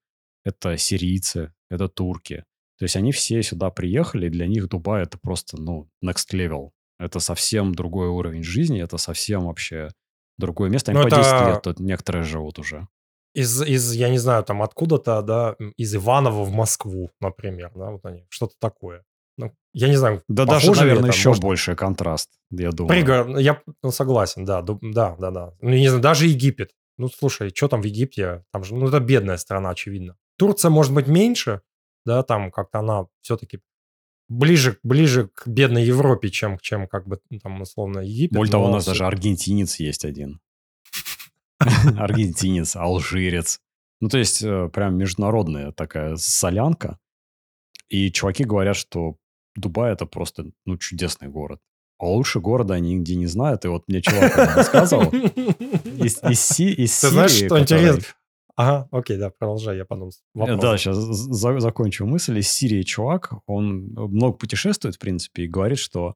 это 0.45 0.77
сирийцы, 0.77 1.53
это 1.69 1.89
турки. 1.89 2.45
То 2.79 2.85
есть 2.85 2.95
они 2.95 3.11
все 3.11 3.43
сюда 3.43 3.69
приехали, 3.69 4.27
и 4.27 4.29
для 4.29 4.47
них 4.47 4.69
Дубай 4.69 5.03
это 5.03 5.17
просто, 5.19 5.61
ну, 5.61 5.89
next 6.03 6.31
level. 6.33 6.71
Это 6.99 7.19
совсем 7.19 7.75
другой 7.75 8.07
уровень 8.07 8.43
жизни, 8.43 8.81
это 8.81 8.97
совсем 8.97 9.45
вообще 9.45 9.89
другое 10.37 10.69
место. 10.69 10.91
Они 10.91 11.01
Ну, 11.01 11.09
по 11.09 11.15
10 11.15 11.25
это- 11.25 11.49
лет 11.49 11.61
тут 11.63 11.79
некоторые 11.79 12.23
живут 12.23 12.57
уже. 12.57 12.87
Из, 13.33 13.61
из, 13.61 13.93
я 13.93 14.09
не 14.09 14.17
знаю, 14.17 14.43
там 14.43 14.61
откуда-то, 14.61 15.21
да, 15.21 15.55
из 15.77 15.95
Иванова 15.95 16.43
в 16.43 16.51
Москву, 16.51 17.11
например, 17.21 17.71
да, 17.75 17.91
вот 17.91 18.05
они, 18.05 18.25
что-то 18.29 18.55
такое. 18.59 19.05
Ну, 19.37 19.53
я 19.73 19.87
не 19.87 19.95
знаю, 19.95 20.21
Да 20.27 20.45
даже, 20.45 20.71
наверное, 20.71 21.09
это, 21.09 21.17
еще 21.17 21.29
может, 21.29 21.41
больше 21.41 21.75
контраст, 21.75 22.29
я 22.51 22.71
думаю. 22.71 22.89
Пригород, 22.89 23.39
я 23.39 23.61
ну, 23.81 23.91
согласен, 23.91 24.43
да, 24.43 24.61
да, 24.61 25.15
да, 25.17 25.31
да. 25.31 25.53
Ну, 25.61 25.69
не 25.69 25.87
знаю, 25.87 26.01
даже 26.01 26.27
Египет. 26.27 26.71
Ну, 26.97 27.07
слушай, 27.07 27.51
что 27.55 27.67
там 27.67 27.81
в 27.81 27.85
Египте? 27.85 28.43
Там 28.51 28.63
же, 28.63 28.75
ну, 28.75 28.87
это 28.87 28.99
бедная 28.99 29.37
страна, 29.37 29.69
очевидно. 29.69 30.17
Турция, 30.37 30.69
может 30.69 30.93
быть, 30.93 31.07
меньше, 31.07 31.61
да, 32.05 32.21
там 32.23 32.51
как-то 32.51 32.79
она 32.79 33.05
все-таки 33.21 33.61
ближе, 34.27 34.77
ближе 34.83 35.29
к 35.33 35.47
бедной 35.47 35.83
Европе, 35.83 36.29
чем, 36.29 36.57
чем 36.59 36.87
как 36.87 37.07
бы, 37.07 37.19
там, 37.41 37.61
условно, 37.61 37.99
Египет. 37.99 38.37
Более 38.37 38.51
того, 38.51 38.65
у 38.65 38.71
нас 38.71 38.85
даже 38.85 39.05
аргентинец 39.05 39.79
есть 39.79 40.05
один. 40.05 40.39
Аргентинец, 41.97 42.75
алжирец. 42.75 43.59
Ну, 43.99 44.09
то 44.09 44.17
есть, 44.17 44.41
э, 44.43 44.69
прям 44.73 44.97
международная 44.97 45.71
такая 45.71 46.15
солянка. 46.15 46.97
И 47.89 48.11
чуваки 48.11 48.43
говорят, 48.45 48.75
что 48.75 49.17
Дубай 49.55 49.91
это 49.93 50.05
просто, 50.05 50.45
ну, 50.65 50.77
чудесный 50.77 51.27
город. 51.27 51.59
А 51.99 52.05
лучше 52.07 52.39
города 52.39 52.73
они 52.73 52.95
нигде 52.95 53.15
не 53.15 53.27
знают. 53.27 53.65
И 53.65 53.67
вот 53.67 53.83
мне 53.87 54.01
чувак 54.01 54.35
рассказывал 54.55 55.09
из, 55.11 56.23
из, 56.23 56.59
из 56.59 56.99
Ты 56.99 57.07
знаешь, 57.09 57.31
Сирии, 57.31 57.45
что 57.47 57.55
который- 57.59 57.81
интересно? 57.83 58.13
Ага, 58.55 58.87
окей, 58.91 59.17
да, 59.17 59.29
продолжай, 59.29 59.77
я 59.77 59.85
потом 59.85 60.09
Э, 60.09 60.11
вопросом. 60.33 60.59
Да, 60.59 60.77
сейчас 60.77 60.97
закончу 61.61 62.05
мысль. 62.05 62.39
Из 62.39 62.49
Сирии 62.49 62.81
чувак, 62.83 63.33
он 63.45 63.93
много 63.95 64.33
путешествует, 64.37 64.95
в 64.95 64.99
принципе, 64.99 65.43
и 65.43 65.47
говорит, 65.47 65.77
что 65.79 66.15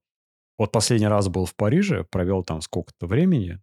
вот 0.58 0.72
последний 0.72 1.08
раз 1.08 1.28
был 1.28 1.46
в 1.46 1.56
Париже, 1.56 2.04
провел 2.10 2.44
там 2.44 2.62
сколько-то 2.62 3.08
времени, 3.08 3.60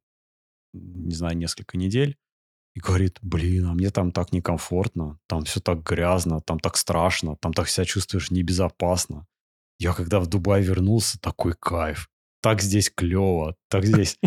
не 0.72 1.14
знаю, 1.14 1.36
несколько 1.36 1.76
недель, 1.76 2.16
и 2.74 2.80
говорит, 2.80 3.18
блин, 3.22 3.66
а 3.66 3.74
мне 3.74 3.90
там 3.90 4.12
так 4.12 4.32
некомфортно, 4.32 5.18
там 5.26 5.44
все 5.44 5.60
так 5.60 5.82
грязно, 5.82 6.40
там 6.40 6.58
так 6.58 6.76
страшно, 6.76 7.36
там 7.36 7.52
так 7.52 7.68
себя 7.68 7.84
чувствуешь 7.84 8.30
небезопасно. 8.30 9.26
Я 9.78 9.92
когда 9.92 10.20
в 10.20 10.26
Дубай 10.26 10.62
вернулся, 10.62 11.18
такой 11.20 11.54
кайф. 11.58 12.08
Так 12.40 12.60
здесь 12.60 12.90
клево, 12.90 13.56
так 13.68 13.84
здесь 13.84 14.18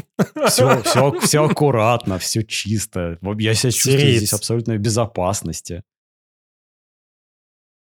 все, 0.47 0.81
все, 0.83 1.19
все 1.19 1.43
аккуратно, 1.49 2.17
все 2.17 2.43
чисто. 2.43 3.19
Я 3.37 3.53
себя 3.55 3.71
чувствую 3.71 4.15
здесь 4.15 4.33
абсолютно 4.33 4.75
в 4.75 4.79
безопасности. 4.79 5.83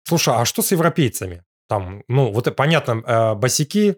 Слушай, 0.04 0.34
а 0.34 0.44
что 0.44 0.60
с 0.60 0.72
европейцами? 0.72 1.44
Там, 1.68 2.02
ну, 2.08 2.32
вот 2.32 2.48
и 2.48 2.50
понятно, 2.50 3.02
э, 3.06 3.34
босики, 3.34 3.96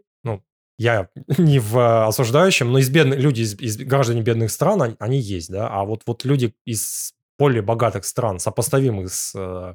я 0.83 1.09
не 1.39 1.59
в 1.59 1.79
э, 1.79 2.07
осуждающем, 2.07 2.73
но 2.73 2.79
из 2.79 2.91
бедных, 2.91 3.19
люди 3.19 3.43
из, 3.43 3.59
из 3.61 3.77
граждане 3.77 4.23
бедных 4.23 4.51
стран, 4.51 4.97
они, 4.99 5.19
есть, 5.19 5.51
да, 5.51 5.69
а 5.69 5.85
вот, 5.85 6.03
вот 6.07 6.25
люди 6.25 6.55
из 6.65 7.15
более 7.39 7.63
богатых 7.63 8.05
стран, 8.05 8.39
сопоставимых 8.39 9.13
с 9.13 9.35
э, 9.35 9.75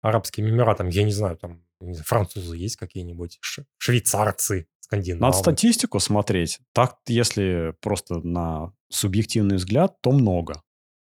Арабскими 0.00 0.50
Эмиратами, 0.50 0.90
я 0.90 1.04
не 1.04 1.12
знаю, 1.12 1.36
там, 1.36 1.62
французы 2.04 2.56
есть 2.56 2.76
какие-нибудь, 2.76 3.38
швейцарцы, 3.78 4.66
скандинавы. 4.80 5.22
Надо 5.22 5.36
статистику 5.36 6.00
смотреть. 6.00 6.60
Так, 6.72 6.96
если 7.06 7.74
просто 7.80 8.18
на 8.26 8.72
субъективный 8.88 9.56
взгляд, 9.56 10.00
то 10.00 10.12
много. 10.12 10.62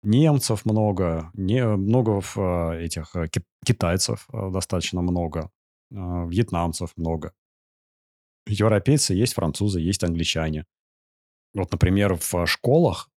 немцев 0.02 0.64
много, 0.64 1.30
не, 1.34 1.64
много 1.64 2.22
э, 2.36 2.84
этих 2.84 3.14
э, 3.16 3.26
китайцев 3.64 4.26
достаточно 4.32 5.02
много, 5.02 5.50
вьетнамцев 5.90 6.92
много. 6.96 7.32
Европейцы 8.48 9.14
есть, 9.14 9.34
французы, 9.34 9.80
есть 9.80 10.02
англичане. 10.04 10.64
Вот, 11.54 11.72
например, 11.72 12.18
в 12.20 12.46
школах 12.46 13.10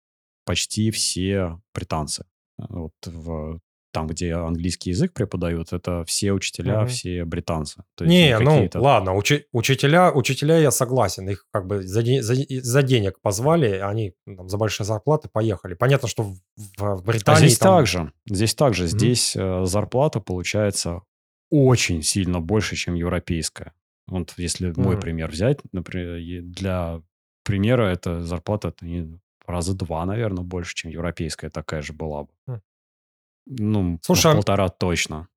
почти 0.45 0.91
все 0.91 1.59
британцы. 1.73 2.25
Вот 2.57 2.93
в 3.05 3.59
там, 3.91 4.07
где 4.07 4.33
английский 4.33 4.91
язык 4.91 5.13
преподают, 5.13 5.73
это 5.73 6.03
все 6.05 6.31
учителя, 6.31 6.81
угу. 6.81 6.89
все 6.89 7.25
британцы. 7.25 7.83
То 7.95 8.05
есть 8.05 8.11
не, 8.11 8.37
ну 8.37 8.69
ладно, 8.75 9.15
учи- 9.15 9.45
учителя, 9.51 10.11
учителя 10.11 10.59
я 10.59 10.71
согласен, 10.71 11.27
их 11.27 11.47
как 11.51 11.65
бы 11.65 11.81
за, 11.81 12.03
де- 12.03 12.21
за, 12.21 12.35
за 12.35 12.83
денег 12.83 13.19
позвали, 13.21 13.79
они 13.79 14.13
там, 14.25 14.47
за 14.47 14.57
большие 14.57 14.85
зарплаты 14.85 15.27
поехали. 15.29 15.73
Понятно, 15.73 16.07
что 16.07 16.23
в, 16.23 16.37
в 16.77 17.03
Британии... 17.03 17.37
А 17.37 17.47
здесь 17.47 17.57
там... 17.57 17.77
так 17.77 17.87
же, 17.87 18.13
здесь 18.27 18.55
также, 18.55 18.83
угу. 18.83 18.89
здесь 18.89 19.35
э, 19.35 19.65
зарплата 19.65 20.19
получается 20.19 21.01
очень 21.49 22.03
сильно 22.03 22.39
больше, 22.39 22.75
чем 22.75 22.93
европейская. 22.93 23.73
Вот 24.09 24.33
если 24.37 24.71
угу. 24.71 24.81
мой 24.81 24.99
пример 24.99 25.29
взять, 25.29 25.59
например, 25.71 26.43
для 26.43 27.01
примера 27.43 27.83
это 27.83 28.23
зарплата 28.23 28.69
это 28.69 28.85
не 28.85 29.19
раза 29.45 29.73
два, 29.73 30.05
наверное, 30.05 30.43
больше, 30.43 30.75
чем 30.75 30.91
европейская 30.91 31.49
такая 31.49 31.81
же 31.81 31.93
была 31.93 32.23
бы. 32.23 32.29
Хм. 32.47 32.61
Ну, 33.47 33.99
Слушай, 34.03 34.31
а 34.31 34.35
полтора 34.35 34.69
точно. 34.69 35.27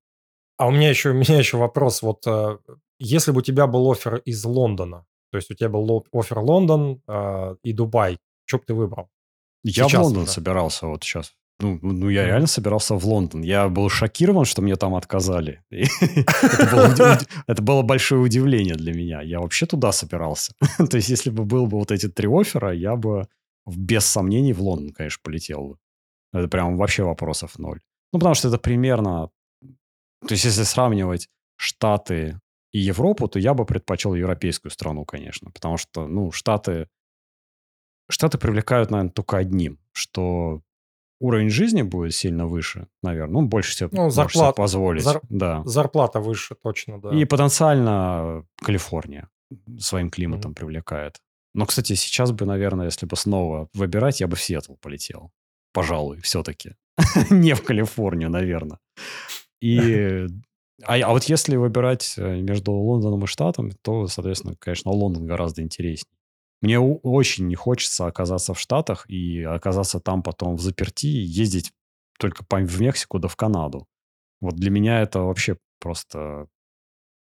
А 0.57 0.67
у 0.67 0.71
меня 0.71 0.89
еще, 0.89 1.09
у 1.09 1.13
меня 1.13 1.37
еще 1.37 1.57
вопрос. 1.57 2.03
Вот 2.03 2.27
э, 2.27 2.57
если 2.99 3.31
бы 3.31 3.39
у 3.39 3.41
тебя 3.41 3.65
был 3.65 3.91
офер 3.91 4.17
из 4.17 4.45
Лондона, 4.45 5.05
то 5.31 5.37
есть 5.37 5.49
у 5.49 5.55
тебя 5.55 5.69
был 5.69 6.05
офер 6.11 6.39
Лондон 6.39 7.01
э, 7.07 7.55
и 7.63 7.73
Дубай, 7.73 8.19
что 8.45 8.59
бы 8.59 8.65
ты 8.65 8.73
выбрал? 8.75 9.09
Я 9.63 9.87
сейчас 9.87 10.01
в 10.01 10.03
Лондон 10.03 10.23
уже. 10.23 10.31
собирался 10.31 10.85
вот 10.87 11.03
сейчас. 11.03 11.33
Ну, 11.63 11.79
ну, 11.81 12.09
я 12.09 12.25
реально 12.25 12.47
собирался 12.47 12.95
в 12.95 13.05
Лондон. 13.05 13.41
Я 13.41 13.69
был 13.69 13.89
шокирован, 13.89 14.43
что 14.43 14.61
мне 14.61 14.75
там 14.75 14.95
отказали. 14.95 15.61
Это 17.47 17.61
было 17.61 17.83
большое 17.83 18.21
удивление 18.21 18.75
для 18.75 18.93
меня. 18.93 19.21
Я 19.21 19.39
вообще 19.39 19.65
туда 19.65 19.93
собирался. 19.93 20.53
То 20.89 20.97
есть, 20.97 21.07
если 21.07 21.29
бы 21.29 21.45
было 21.45 21.65
бы 21.65 21.79
вот 21.79 21.91
эти 21.91 22.09
три 22.09 22.27
оффера, 22.27 22.73
я 22.73 22.97
бы 22.97 23.27
без 23.65 24.05
сомнений 24.05 24.51
в 24.51 24.61
Лондон, 24.61 24.93
конечно, 24.93 25.21
полетел 25.23 25.67
бы. 25.67 25.77
Это 26.33 26.49
прям 26.49 26.75
вообще 26.75 27.03
вопросов 27.03 27.57
ноль. 27.57 27.79
Ну, 28.11 28.19
потому 28.19 28.35
что 28.35 28.49
это 28.49 28.57
примерно... 28.57 29.29
То 30.27 30.33
есть, 30.33 30.43
если 30.43 30.63
сравнивать 30.63 31.29
Штаты 31.55 32.41
и 32.73 32.79
Европу, 32.79 33.29
то 33.29 33.39
я 33.39 33.53
бы 33.53 33.65
предпочел 33.65 34.15
европейскую 34.15 34.71
страну, 34.71 35.05
конечно. 35.05 35.49
Потому 35.51 35.77
что, 35.77 36.07
ну, 36.07 36.31
Штаты... 36.33 36.87
Штаты 38.09 38.37
привлекают, 38.37 38.91
наверное, 38.91 39.11
только 39.11 39.37
одним, 39.37 39.79
что 39.93 40.61
уровень 41.23 41.49
жизни 41.49 41.83
будет 41.83 42.13
сильно 42.13 42.45
выше, 42.45 42.87
наверное. 43.01 43.41
Ну, 43.41 43.47
больше 43.47 43.75
себе 43.75 43.89
ну, 43.93 44.09
зарплат, 44.09 44.55
себе 44.55 44.63
позволить. 44.63 45.03
Зар, 45.03 45.21
да. 45.29 45.63
Зарплата 45.65 46.19
выше, 46.19 46.55
точно, 46.61 46.99
да. 46.99 47.11
И 47.11 47.23
потенциально 47.25 48.45
Калифорния 48.61 49.29
своим 49.79 50.09
климатом 50.09 50.51
mm-hmm. 50.51 50.55
привлекает. 50.55 51.21
Но, 51.53 51.65
кстати, 51.65 51.93
сейчас 51.93 52.31
бы, 52.31 52.45
наверное, 52.45 52.87
если 52.87 53.05
бы 53.05 53.15
снова 53.15 53.69
выбирать, 53.73 54.19
я 54.19 54.27
бы 54.27 54.35
в 54.35 54.41
Сиэтл 54.41 54.73
полетел. 54.81 55.31
Пожалуй, 55.71 56.19
все-таки. 56.19 56.75
не 57.29 57.55
в 57.55 57.63
Калифорнию, 57.63 58.29
наверное. 58.29 58.79
И, 59.61 60.27
а, 60.83 60.95
а 60.95 61.09
вот 61.09 61.23
если 61.25 61.55
выбирать 61.55 62.15
э, 62.17 62.41
между 62.41 62.73
Лондоном 62.73 63.23
и 63.23 63.27
Штатом, 63.27 63.71
то, 63.81 64.07
соответственно, 64.07 64.55
конечно, 64.59 64.91
Лондон 64.91 65.25
гораздо 65.25 65.61
интереснее. 65.61 66.17
Мне 66.63 66.79
очень 66.79 67.47
не 67.47 67.55
хочется 67.55 68.07
оказаться 68.07 68.53
в 68.53 68.59
Штатах 68.59 69.09
и 69.09 69.43
оказаться 69.43 69.99
там 69.99 70.23
потом 70.23 70.55
в 70.55 70.61
заперти 70.61 71.07
и 71.07 71.21
ездить 71.21 71.73
только 72.17 72.45
в 72.49 72.81
Мексику 72.81 73.19
да 73.19 73.27
в 73.27 73.35
Канаду. 73.35 73.85
Вот 74.39 74.55
для 74.55 74.71
меня 74.71 75.01
это 75.01 75.19
вообще 75.19 75.57
просто 75.81 76.47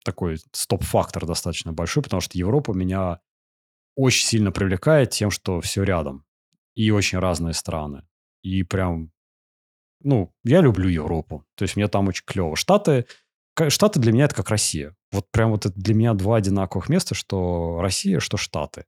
такой 0.06 0.38
стоп-фактор 0.52 1.26
достаточно 1.26 1.74
большой, 1.74 2.04
потому 2.04 2.22
что 2.22 2.38
Европа 2.38 2.74
меня 2.74 3.22
очень 3.96 4.28
сильно 4.28 4.52
привлекает 4.52 5.10
тем, 5.10 5.32
что 5.32 5.62
все 5.62 5.82
рядом. 5.82 6.26
И 6.76 6.92
очень 6.92 7.18
разные 7.18 7.56
страны. 7.56 8.04
И 8.44 8.62
прям 8.62 9.12
ну, 10.04 10.32
я 10.44 10.62
люблю 10.62 10.88
Европу. 10.88 11.44
То 11.56 11.64
есть 11.64 11.76
мне 11.76 11.88
там 11.88 12.08
очень 12.08 12.26
клево. 12.26 12.56
Штаты, 12.56 13.08
Штаты 13.70 14.00
для 14.00 14.12
меня 14.12 14.26
это 14.26 14.36
как 14.36 14.52
Россия. 14.52 14.96
Вот 15.12 15.32
прям 15.32 15.50
вот 15.50 15.66
это 15.66 15.80
для 15.80 15.96
меня 15.96 16.14
два 16.14 16.38
одинаковых 16.38 16.88
места, 16.88 17.16
что 17.16 17.80
Россия, 17.82 18.20
что 18.20 18.38
Штаты. 18.38 18.86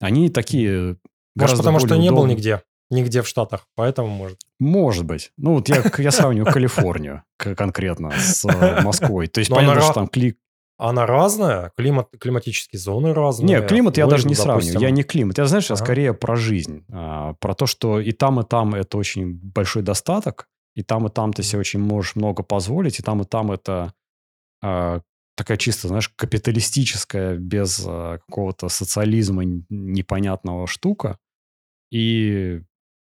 Они 0.00 0.28
такие 0.28 0.96
Может, 1.34 1.56
потому 1.56 1.80
что 1.80 1.96
не 1.96 2.10
был 2.10 2.26
нигде. 2.26 2.62
Нигде 2.90 3.20
в 3.20 3.28
Штатах, 3.28 3.66
поэтому 3.74 4.08
может. 4.08 4.38
Может 4.58 5.04
быть. 5.04 5.32
Ну, 5.36 5.54
вот 5.54 5.68
я, 5.68 5.84
я 5.98 6.10
сравниваю 6.10 6.50
Калифорнию 6.52 7.22
конкретно 7.36 8.12
с 8.12 8.46
э, 8.46 8.80
Москвой. 8.84 9.26
То 9.26 9.40
есть, 9.40 9.50
понятно, 9.50 9.82
что 9.82 9.92
там 9.92 10.08
клик... 10.08 10.38
Она 10.78 11.06
разная, 11.06 11.72
климат, 11.76 12.08
климатические 12.18 12.80
зоны 12.80 13.12
разные. 13.12 13.48
Нет, 13.48 13.68
климат 13.68 13.98
я 13.98 14.06
даже 14.06 14.26
не 14.26 14.34
допустим... 14.34 14.44
сравниваю. 14.44 14.80
Я 14.80 14.90
не 14.90 15.02
климат. 15.02 15.36
Я, 15.36 15.46
знаешь, 15.46 15.68
я 15.68 15.74
ага. 15.74 15.84
скорее 15.84 16.14
про 16.14 16.36
жизнь. 16.36 16.84
А, 16.90 17.34
про 17.34 17.54
то, 17.54 17.66
что 17.66 18.00
и 18.00 18.12
там, 18.12 18.40
и 18.40 18.44
там 18.44 18.74
это 18.74 18.96
очень 18.96 19.34
большой 19.34 19.82
достаток 19.82 20.48
и 20.78 20.82
там, 20.84 21.08
и 21.08 21.10
там 21.10 21.32
ты 21.32 21.42
себе 21.42 21.58
очень 21.58 21.80
можешь 21.80 22.14
много 22.14 22.44
позволить, 22.44 23.00
и 23.00 23.02
там, 23.02 23.20
и 23.20 23.24
там 23.24 23.50
это 23.50 23.92
э, 24.62 25.00
такая 25.38 25.56
чисто, 25.56 25.88
знаешь, 25.88 26.08
капиталистическая, 26.10 27.36
без 27.36 27.80
э, 27.86 28.18
какого-то 28.26 28.68
социализма 28.68 29.44
непонятного 29.44 30.66
штука. 30.66 31.18
И 31.90 32.60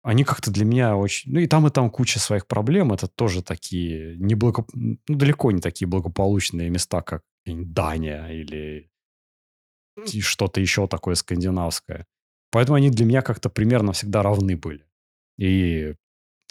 они 0.03 0.23
как-то 0.23 0.51
для 0.51 0.65
меня 0.65 0.95
очень... 0.95 1.31
Ну, 1.31 1.39
и 1.39 1.47
там, 1.47 1.65
и 1.67 1.71
там 1.71 1.89
куча 1.89 2.19
своих 2.19 2.45
проблем. 2.45 2.93
Это 2.93 3.07
тоже 3.07 3.41
такие 3.41 4.17
неблаго... 4.17 4.65
ну, 4.73 4.97
далеко 5.07 5.51
не 5.51 5.61
такие 5.61 5.87
благополучные 5.87 6.69
места, 6.69 7.01
как 7.01 7.23
Дания 7.45 8.27
или 8.27 8.91
что-то 10.21 10.61
еще 10.61 10.87
такое 10.87 11.15
скандинавское. 11.15 12.05
Поэтому 12.51 12.75
они 12.75 12.89
для 12.89 13.05
меня 13.05 13.21
как-то 13.21 13.49
примерно 13.49 13.93
всегда 13.93 14.21
равны 14.21 14.55
были. 14.57 14.85
И 15.37 15.95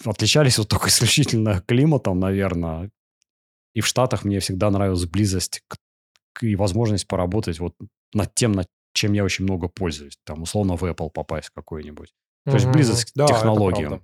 отличались 0.04 0.58
вот 0.58 0.68
только 0.68 0.88
исключительно 0.88 1.60
климатом, 1.60 2.18
наверное. 2.18 2.90
И 3.76 3.82
в 3.82 3.86
Штатах 3.86 4.24
мне 4.24 4.40
всегда 4.40 4.70
нравилась 4.70 5.04
близость 5.04 5.62
к, 5.68 5.76
к, 6.32 6.42
и 6.44 6.56
возможность 6.56 7.06
поработать 7.06 7.60
вот 7.60 7.74
над 8.14 8.34
тем, 8.34 8.52
над 8.52 8.68
чем 8.94 9.12
я 9.12 9.22
очень 9.22 9.44
много 9.44 9.68
пользуюсь. 9.68 10.18
Там, 10.24 10.40
условно, 10.40 10.76
в 10.76 10.84
Apple 10.84 11.10
попасть 11.10 11.50
какой-нибудь. 11.50 12.14
То 12.46 12.54
есть 12.54 12.66
близость 12.66 13.12
да, 13.14 13.26
к 13.26 13.28
технологиям. 13.28 14.02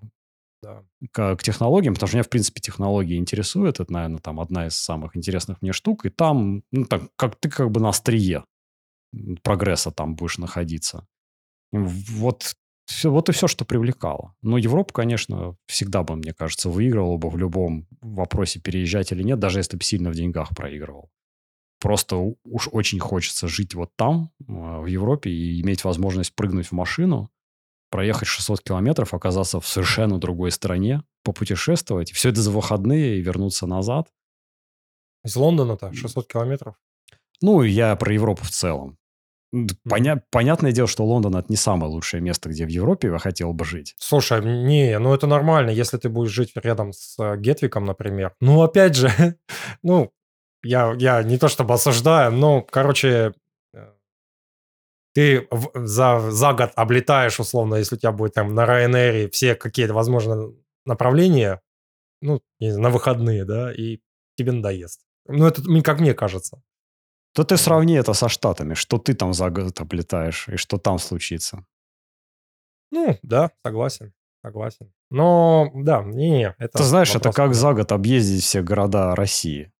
Да. 0.62 0.84
К, 1.10 1.36
к 1.36 1.42
технологиям, 1.42 1.94
потому 1.94 2.08
что 2.08 2.16
меня, 2.18 2.24
в 2.24 2.28
принципе, 2.28 2.60
технологии 2.60 3.16
интересуют. 3.16 3.80
Это, 3.80 3.90
наверное, 3.90 4.18
там 4.18 4.40
одна 4.40 4.66
из 4.66 4.76
самых 4.76 5.16
интересных 5.16 5.62
мне 5.62 5.72
штук. 5.72 6.04
И 6.04 6.10
там, 6.10 6.64
ну, 6.70 6.84
так, 6.84 7.04
как 7.16 7.36
ты 7.36 7.48
как 7.48 7.70
бы 7.70 7.80
на 7.80 7.88
острие 7.88 8.44
прогресса 9.42 9.90
там 9.90 10.16
будешь 10.16 10.36
находиться. 10.36 11.06
Вот 11.72 12.56
все, 12.93 13.11
вот 13.11 13.28
и 13.28 13.32
все, 13.32 13.49
что 13.49 13.64
привлекало. 13.64 14.34
Но 14.43 14.59
Европа, 14.59 14.93
конечно, 14.93 15.57
всегда 15.66 16.03
бы, 16.03 16.16
мне 16.16 16.32
кажется, 16.32 16.68
выигрывала 16.68 17.16
бы 17.16 17.30
в 17.30 17.36
любом 17.36 17.86
вопросе, 18.01 18.61
переезжать 18.61 19.12
или 19.12 19.22
нет, 19.22 19.38
даже 19.38 19.59
если 19.59 19.76
бы 19.76 19.84
сильно 19.84 20.11
в 20.11 20.14
деньгах 20.14 20.55
проигрывал. 20.57 21.11
Просто 21.80 22.16
уж 22.16 22.68
очень 22.70 23.01
хочется 23.01 23.49
жить 23.49 23.74
вот 23.74 23.90
там, 23.97 24.30
а, 24.49 24.80
в 24.80 24.86
Европе, 24.86 25.30
и 25.30 25.61
иметь 25.62 25.82
возможность 25.82 26.34
прыгнуть 26.34 26.68
в 26.68 26.72
машину, 26.72 27.30
проехать 27.90 28.28
600 28.28 28.62
километров, 28.62 29.14
оказаться 29.14 29.61
в 29.61 29.66
совершенно 29.66 30.18
другой 30.18 30.53
стране, 30.53 31.03
попутешествовать, 31.24 32.12
все 32.12 32.28
это 32.28 32.40
за 32.40 32.51
выходные 32.51 33.18
и 33.18 33.20
вернуться 33.20 33.66
назад. 33.66 34.09
Из 35.24 35.34
Лондона-то 35.36 35.93
600 35.93 36.26
километров? 36.26 36.76
Ну, 37.40 37.62
я 37.62 37.95
про 37.97 38.14
Европу 38.14 38.45
в 38.45 38.51
целом. 38.51 38.97
Поня- 39.88 40.22
понятное 40.30 40.72
дело, 40.72 40.88
что 40.88 41.05
Лондон 41.05 41.36
это 41.36 41.46
не 41.50 41.57
самое 41.57 41.92
лучшее 41.92 42.22
место, 42.22 42.48
где 42.48 42.64
в 42.64 42.70
Европе 42.70 43.09
я 43.09 43.18
хотел 43.18 43.53
бы 43.53 43.64
жить. 43.64 43.94
Слушай, 43.98 44.42
не, 44.42 44.98
ну 44.98 45.12
это 45.12 45.26
нормально, 45.26 45.70
если 45.70 45.98
ты 45.98 46.09
будешь 46.09 46.30
жить 46.30 46.53
рядом 46.55 46.92
с 46.92 47.18
э, 47.18 47.36
Гетвиком, 47.36 47.84
например. 47.84 48.34
Ну, 48.40 48.62
опять 48.62 48.96
же, 48.96 49.11
ну, 49.82 50.11
я, 50.62 50.94
я 50.98 51.22
не 51.22 51.36
то 51.36 51.48
чтобы 51.48 51.74
осуждаю, 51.74 52.32
но, 52.32 52.62
короче, 52.62 53.34
э, 53.74 53.92
ты 55.14 55.46
за, 55.74 56.30
за 56.30 56.53
год 56.55 56.72
облетаешь, 56.74 57.38
условно, 57.38 57.74
если 57.74 57.96
у 57.96 57.98
тебя 57.98 58.12
будет 58.12 58.32
там 58.32 58.55
на 58.55 58.64
Ryanair 58.64 59.28
все 59.30 59.55
какие-то, 59.55 59.92
возможно, 59.92 60.50
направления, 60.86 61.61
ну, 62.22 62.40
на 62.59 62.88
выходные, 62.88 63.44
да, 63.44 63.70
и 63.70 64.00
тебе 64.36 64.53
надоест. 64.53 65.03
Ну, 65.26 65.46
это 65.46 65.62
как 65.82 66.00
мне 66.00 66.14
кажется. 66.14 66.62
То 67.35 67.45
ты 67.45 67.57
сравни 67.57 67.95
это 67.95 68.12
со 68.12 68.28
Штатами, 68.28 68.74
что 68.74 68.99
ты 68.99 69.14
там 69.14 69.33
за 69.33 69.51
год 69.51 69.80
облетаешь 69.80 70.49
и 70.49 70.57
что 70.57 70.78
там 70.78 70.99
случится. 70.99 71.64
Ну, 72.91 73.18
да, 73.22 73.51
согласен, 73.64 74.12
согласен. 74.45 74.93
Но, 75.11 75.70
да, 75.74 76.03
не, 76.03 76.55
это... 76.59 76.78
Ты 76.78 76.85
знаешь, 76.85 77.14
это 77.14 77.33
как 77.33 77.55
за 77.55 77.72
год 77.72 77.93
объездить 77.93 78.43
все 78.43 78.62
города 78.62 79.14
России. 79.14 79.72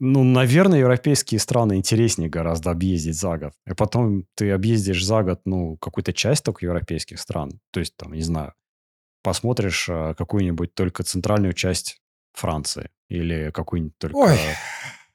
Ну, 0.00 0.24
наверное, 0.24 0.80
европейские 0.80 1.38
страны 1.38 1.76
интереснее 1.76 2.28
гораздо 2.28 2.72
объездить 2.72 3.18
за 3.18 3.38
год. 3.38 3.52
И 3.66 3.74
потом 3.74 4.26
ты 4.34 4.50
объездишь 4.50 5.04
за 5.04 5.22
год, 5.22 5.42
ну, 5.44 5.76
какую-то 5.76 6.12
часть 6.12 6.44
только 6.44 6.66
европейских 6.66 7.20
стран. 7.20 7.60
То 7.70 7.78
есть, 7.78 7.96
там, 7.96 8.12
не 8.12 8.22
знаю, 8.22 8.54
посмотришь 9.22 9.88
э, 9.88 10.14
какую-нибудь 10.18 10.74
только 10.74 11.04
центральную 11.04 11.54
часть 11.54 12.02
Франции 12.32 12.90
или 13.08 13.50
какую-нибудь 13.52 13.96
только 13.98 14.16
Ой. 14.16 14.38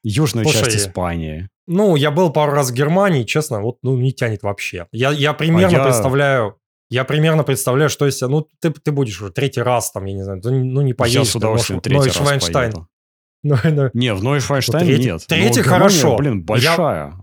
Южную 0.03 0.45
Слушай, 0.45 0.65
часть 0.65 0.77
Испании. 0.77 1.49
Ну, 1.67 1.95
я 1.95 2.11
был 2.11 2.31
пару 2.31 2.51
раз 2.53 2.71
в 2.71 2.73
Германии, 2.73 3.23
честно, 3.23 3.61
вот, 3.61 3.77
ну, 3.83 3.95
не 3.97 4.11
тянет 4.11 4.43
вообще. 4.43 4.87
Я, 4.91 5.11
я 5.11 5.33
примерно 5.33 5.75
я- 5.77 5.83
представляю, 5.83 6.55
я 6.89 7.03
примерно 7.03 7.43
представляю, 7.43 7.89
что 7.89 8.05
если, 8.05 8.25
ну, 8.25 8.47
ты, 8.59 8.71
ты 8.71 8.91
будешь 8.91 9.21
уже 9.21 9.31
третий 9.31 9.61
раз 9.61 9.91
там, 9.91 10.05
я 10.05 10.13
не 10.15 10.23
знаю, 10.23 10.41
ты, 10.41 10.49
ну, 10.51 10.81
не 10.81 10.89
Я 10.89 10.95
поедешь. 10.95 11.27
с 11.27 11.31
ты 11.33 11.37
удовольствием 11.37 11.81
можешь- 11.83 12.11
третий 12.13 12.19
раз 12.29 12.49
поеду. 12.49 12.87
Ну, 13.41 13.55
ну, 13.63 13.89
Не, 13.93 14.13
в 14.13 14.21
Нойшвайнштайн 14.23 14.85
третий- 14.85 15.03
нет. 15.05 15.21
Но 15.29 15.35
третий 15.35 15.61
Германия, 15.61 15.69
хорошо. 15.69 16.17
Блин, 16.17 16.39
Я- 16.39 16.43
большая. 16.45 17.13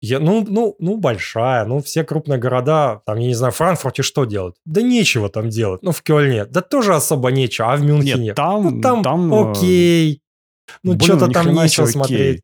Я, 0.00 0.20
ну, 0.20 0.44
ну, 0.48 0.76
ну, 0.78 0.96
большая, 0.98 1.64
ну, 1.64 1.80
все 1.80 2.04
крупные 2.04 2.38
города, 2.38 3.00
там, 3.06 3.18
я 3.18 3.26
не 3.28 3.34
знаю, 3.34 3.52
в 3.52 3.56
Франкфурте 3.56 4.02
что 4.02 4.26
делать? 4.26 4.54
Да 4.64 4.80
нечего 4.82 5.28
там 5.28 5.48
делать. 5.48 5.82
Ну, 5.82 5.90
в 5.92 6.02
Кёльне, 6.02 6.44
да 6.44 6.60
тоже 6.60 6.94
особо 6.94 7.30
нечего, 7.30 7.72
а 7.72 7.76
в 7.76 7.82
Мюнхене? 7.82 8.24
Нет, 8.26 8.36
там, 8.36 8.76
ну, 8.76 8.80
там, 8.80 9.02
там 9.02 9.32
э, 9.34 9.50
окей. 9.50 10.22
Ну, 10.82 10.98
что-то 11.00 11.28
там 11.28 11.52
нечего 11.52 11.86
себе 11.86 11.92
смотреть. 11.92 12.42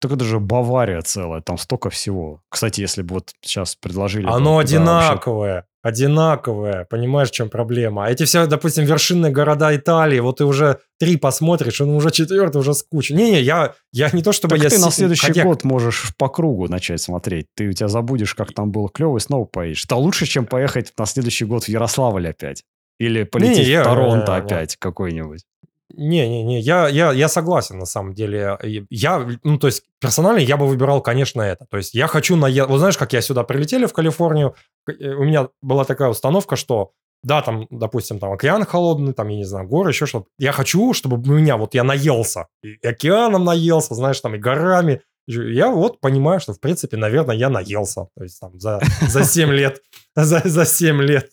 Так 0.00 0.12
это 0.12 0.24
же 0.24 0.38
Бавария 0.38 1.00
целая, 1.00 1.40
там 1.40 1.56
столько 1.56 1.88
всего. 1.88 2.42
Кстати, 2.50 2.82
если 2.82 3.00
бы 3.00 3.14
вот 3.14 3.30
сейчас 3.40 3.74
предложили... 3.74 4.24
бы 4.26 4.30
Оно 4.30 4.38
туда 4.38 4.52
вообще- 4.52 4.76
одинаковое, 4.76 5.66
одинаковое. 5.82 6.84
Понимаешь, 6.90 7.28
в 7.30 7.32
чем 7.32 7.48
проблема? 7.48 8.04
А 8.04 8.10
эти 8.10 8.24
все, 8.24 8.46
допустим, 8.46 8.84
вершинные 8.84 9.32
города 9.32 9.74
Италии, 9.74 10.18
вот 10.20 10.38
ты 10.38 10.44
уже 10.44 10.80
три 10.98 11.16
посмотришь, 11.16 11.80
он 11.80 11.90
уже 11.90 12.10
четвертый, 12.10 12.58
уже 12.58 12.74
скучно. 12.74 13.14
Не-не, 13.16 13.40
я, 13.40 13.74
я 13.92 14.10
не 14.12 14.22
то 14.22 14.32
чтобы 14.32 14.56
Так 14.56 14.64
я... 14.64 14.68
ты 14.70 14.78
на 14.78 14.90
си- 14.90 14.96
следующий 14.98 15.28
хотя- 15.28 15.44
год 15.44 15.64
можешь 15.64 16.12
по 16.18 16.28
кругу 16.28 16.68
начать 16.68 17.00
смотреть. 17.00 17.46
Ты 17.56 17.68
у 17.68 17.72
тебя 17.72 17.88
забудешь, 17.88 18.34
как 18.34 18.52
там 18.52 18.70
было 18.72 18.90
клево, 18.90 19.16
и 19.16 19.20
снова 19.20 19.44
поедешь. 19.46 19.84
Это 19.84 19.96
лучше, 19.96 20.26
чем 20.26 20.44
поехать 20.44 20.92
на 20.98 21.06
следующий 21.06 21.46
год 21.46 21.64
в 21.64 21.68
Ярославль 21.68 22.28
опять. 22.28 22.62
Или 22.98 23.24
полететь 23.24 23.66
я- 23.68 23.80
в 23.82 23.84
Торонто 23.84 24.32
э, 24.32 24.36
опять 24.36 24.76
какой-нибудь. 24.76 25.44
Не-не-не, 25.90 26.60
я, 26.60 26.88
я, 26.88 27.12
я 27.12 27.28
согласен 27.28 27.78
на 27.78 27.86
самом 27.86 28.14
деле. 28.14 28.58
Я, 28.90 29.28
ну, 29.42 29.58
то 29.58 29.66
есть, 29.66 29.84
персонально 30.00 30.38
я 30.38 30.56
бы 30.56 30.66
выбирал, 30.66 31.02
конечно, 31.02 31.42
это. 31.42 31.66
То 31.70 31.76
есть, 31.76 31.94
я 31.94 32.06
хочу 32.06 32.36
на... 32.36 32.48
Вот 32.66 32.78
знаешь, 32.78 32.96
как 32.96 33.12
я 33.12 33.20
сюда 33.20 33.44
прилетели 33.44 33.86
в 33.86 33.92
Калифорнию, 33.92 34.54
э, 34.88 35.14
у 35.14 35.24
меня 35.24 35.48
была 35.62 35.84
такая 35.84 36.08
установка, 36.08 36.56
что 36.56 36.92
да, 37.24 37.40
там, 37.40 37.66
допустим, 37.70 38.18
там 38.18 38.32
океан 38.32 38.64
холодный, 38.64 39.14
там, 39.14 39.28
я 39.28 39.36
не 39.36 39.44
знаю, 39.44 39.66
горы, 39.66 39.90
еще 39.90 40.06
что-то. 40.06 40.26
Я 40.38 40.52
хочу, 40.52 40.92
чтобы 40.92 41.16
у 41.16 41.34
меня, 41.34 41.56
вот 41.56 41.74
я 41.74 41.82
наелся. 41.82 42.48
И 42.62 42.86
океаном 42.86 43.44
наелся, 43.44 43.94
знаешь, 43.94 44.20
там, 44.20 44.34
и 44.34 44.38
горами. 44.38 45.00
Я 45.26 45.70
вот 45.70 46.00
понимаю, 46.00 46.38
что, 46.40 46.52
в 46.52 46.60
принципе, 46.60 46.98
наверное, 46.98 47.34
я 47.34 47.48
наелся. 47.48 48.08
То 48.14 48.24
есть, 48.24 48.38
там, 48.40 48.60
за, 48.60 48.80
за 49.08 49.24
7 49.24 49.50
лет. 49.50 49.82
За, 50.16 50.42
за 50.44 50.64
7 50.64 51.02
лет. 51.02 51.30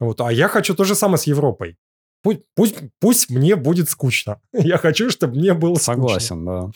Вот. 0.00 0.20
А 0.20 0.32
я 0.32 0.48
хочу 0.48 0.74
то 0.74 0.82
же 0.82 0.96
самое 0.96 1.18
с 1.18 1.24
Европой. 1.28 1.76
Пусть, 2.22 2.40
пусть, 2.54 2.76
пусть 3.00 3.30
мне 3.30 3.56
будет 3.56 3.88
скучно. 3.88 4.40
Я 4.52 4.76
хочу, 4.78 5.10
чтобы 5.10 5.36
мне 5.36 5.54
было 5.54 5.74
скучно. 5.74 5.94
Согласен, 5.94 6.44
да. 6.44 6.70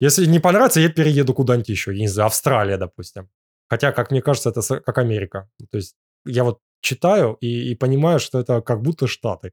Если 0.00 0.26
не 0.26 0.38
понравится, 0.38 0.78
я 0.80 0.88
перееду 0.90 1.34
куда-нибудь 1.34 1.68
еще. 1.68 1.92
Я 1.92 1.98
не 2.00 2.08
знаю, 2.08 2.26
Австралия, 2.28 2.76
допустим. 2.76 3.28
Хотя, 3.68 3.90
как 3.92 4.10
мне 4.12 4.22
кажется, 4.22 4.50
это 4.50 4.62
как 4.80 4.98
Америка. 4.98 5.50
То 5.72 5.78
есть 5.78 5.96
я 6.24 6.44
вот 6.44 6.60
читаю 6.80 7.36
и, 7.40 7.70
и 7.72 7.74
понимаю, 7.74 8.20
что 8.20 8.38
это 8.38 8.60
как 8.62 8.80
будто 8.80 9.08
Штаты. 9.08 9.50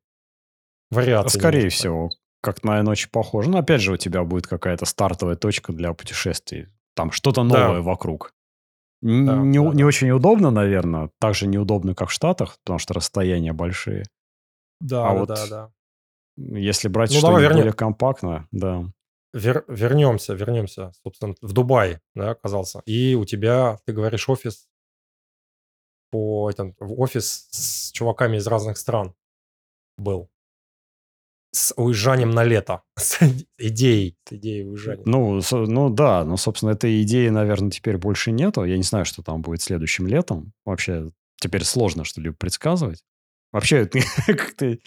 Вариации. 0.91 1.39
Скорее 1.39 1.69
всего, 1.69 2.11
как 2.41 2.63
на 2.63 2.81
ночь 2.83 3.09
похоже. 3.09 3.49
Но 3.49 3.57
опять 3.57 3.81
же, 3.81 3.91
у 3.93 3.97
тебя 3.97 4.23
будет 4.23 4.45
какая-то 4.47 4.86
стартовая 4.86 5.36
точка 5.36 5.73
для 5.73 5.93
путешествий. 5.93 6.67
Там 6.95 7.11
что-то 7.11 7.43
Да. 7.43 7.67
новое 7.67 7.81
вокруг. 7.81 8.31
Н- 9.03 9.25
Да, 9.25 9.36
не, 9.38 9.57
да, 9.57 9.65
не 9.73 9.81
да. 9.81 9.88
очень 9.88 10.11
удобно, 10.11 10.51
наверное. 10.51 11.09
Так 11.19 11.33
же 11.36 11.47
неудобно, 11.47 11.95
как 11.95 12.09
в 12.09 12.13
Штатах, 12.13 12.57
потому 12.63 12.77
что 12.79 12.93
расстояния 12.93 13.51
большие. 13.51 14.05
Да, 14.82 15.09
А 15.09 15.13
да, 15.13 15.19
вот 15.19 15.28
да, 15.30 15.47
да. 15.47 15.71
Если 16.38 16.88
брать 16.89 17.11
Ну, 17.11 17.17
что-нибудь 17.19 17.41
вернем. 17.41 17.57
более 17.59 17.73
компактное, 17.73 18.47
да. 18.51 18.84
Вер- 19.34 19.65
вернемся, 19.67 20.34
вернемся, 20.34 20.91
собственно, 21.03 21.36
в 21.41 21.53
Дубай, 21.53 21.99
да, 22.13 22.32
оказался. 22.32 22.82
И 22.86 23.15
у 23.15 23.26
тебя, 23.26 23.80
ты 23.86 23.93
говоришь, 23.93 24.30
офис 24.30 24.67
по 26.11 26.49
этом, 26.49 26.76
офис 26.80 27.47
с 27.51 27.91
чуваками 27.91 28.38
из 28.38 28.47
разных 28.47 28.78
стран 28.78 29.13
был. 29.97 30.30
С 31.53 31.73
уезжанием 31.78 32.32
на 32.32 32.43
лето. 32.43 32.84
С 32.97 33.19
идеей, 33.57 34.17
с 34.28 34.34
идеей 34.34 34.65
уезжания. 34.67 35.03
Ну, 35.05 35.39
со- 35.41 35.57
ну 35.65 35.89
да, 35.89 36.26
но, 36.26 36.36
собственно, 36.36 36.71
этой 36.71 37.01
идеи, 37.03 37.30
наверное, 37.30 37.71
теперь 37.71 37.97
больше 37.97 38.32
нету. 38.32 38.65
Я 38.65 38.76
не 38.76 38.84
знаю, 38.84 39.05
что 39.05 39.23
там 39.23 39.41
будет 39.41 39.61
следующим 39.61 40.05
летом. 40.07 40.51
Вообще, 40.65 41.11
теперь 41.38 41.63
сложно 41.63 42.03
что-либо 42.03 42.36
предсказывать. 42.36 43.03
Вообще, 43.56 43.86
как-то 44.28 44.78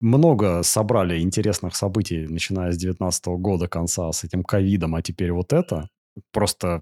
много 0.00 0.62
собрали 0.62 1.20
интересных 1.20 1.76
событий, 1.76 2.26
начиная 2.26 2.72
с 2.72 2.78
19 2.78 3.26
года 3.26 3.68
конца, 3.68 4.10
с 4.10 4.24
этим 4.24 4.42
ковидом, 4.42 4.94
а 4.94 5.02
теперь 5.02 5.32
вот 5.32 5.52
это. 5.52 5.90
Просто 6.32 6.80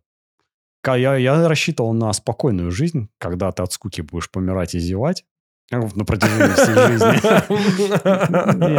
я, 0.86 1.16
я 1.16 1.48
рассчитывал 1.48 1.92
на 1.92 2.12
спокойную 2.12 2.70
жизнь, 2.70 3.08
когда 3.18 3.50
ты 3.50 3.64
от 3.64 3.72
скуки 3.72 4.00
будешь 4.00 4.30
помирать 4.30 4.76
и 4.76 4.78
зевать 4.78 5.24
ну, 5.72 5.90
на 5.96 6.04
протяжении 6.04 6.54
всей 6.54 6.74
жизни. 6.86 7.18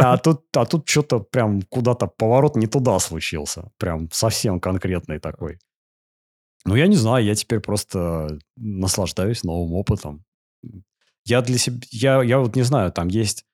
А 0.00 0.16
тут, 0.16 0.44
а 0.56 0.64
тут 0.64 0.88
что-то 0.88 1.20
прям 1.20 1.60
куда-то 1.60 2.06
поворот 2.06 2.56
не 2.56 2.66
туда 2.66 2.98
случился. 3.00 3.70
Прям 3.76 4.10
совсем 4.10 4.60
конкретный 4.60 5.18
такой. 5.18 5.58
Ну, 6.64 6.74
я 6.74 6.86
не 6.86 6.96
знаю, 6.96 7.22
я 7.22 7.34
теперь 7.34 7.60
просто 7.60 8.38
наслаждаюсь 8.56 9.44
новым 9.44 9.74
опытом. 9.74 10.24
Я 11.24 11.42
для 11.42 11.58
себя... 11.58 11.78
Я, 11.90 12.22
я 12.22 12.38
вот 12.38 12.56
не 12.56 12.62
знаю, 12.62 12.92
там 12.92 13.08
есть... 13.08 13.44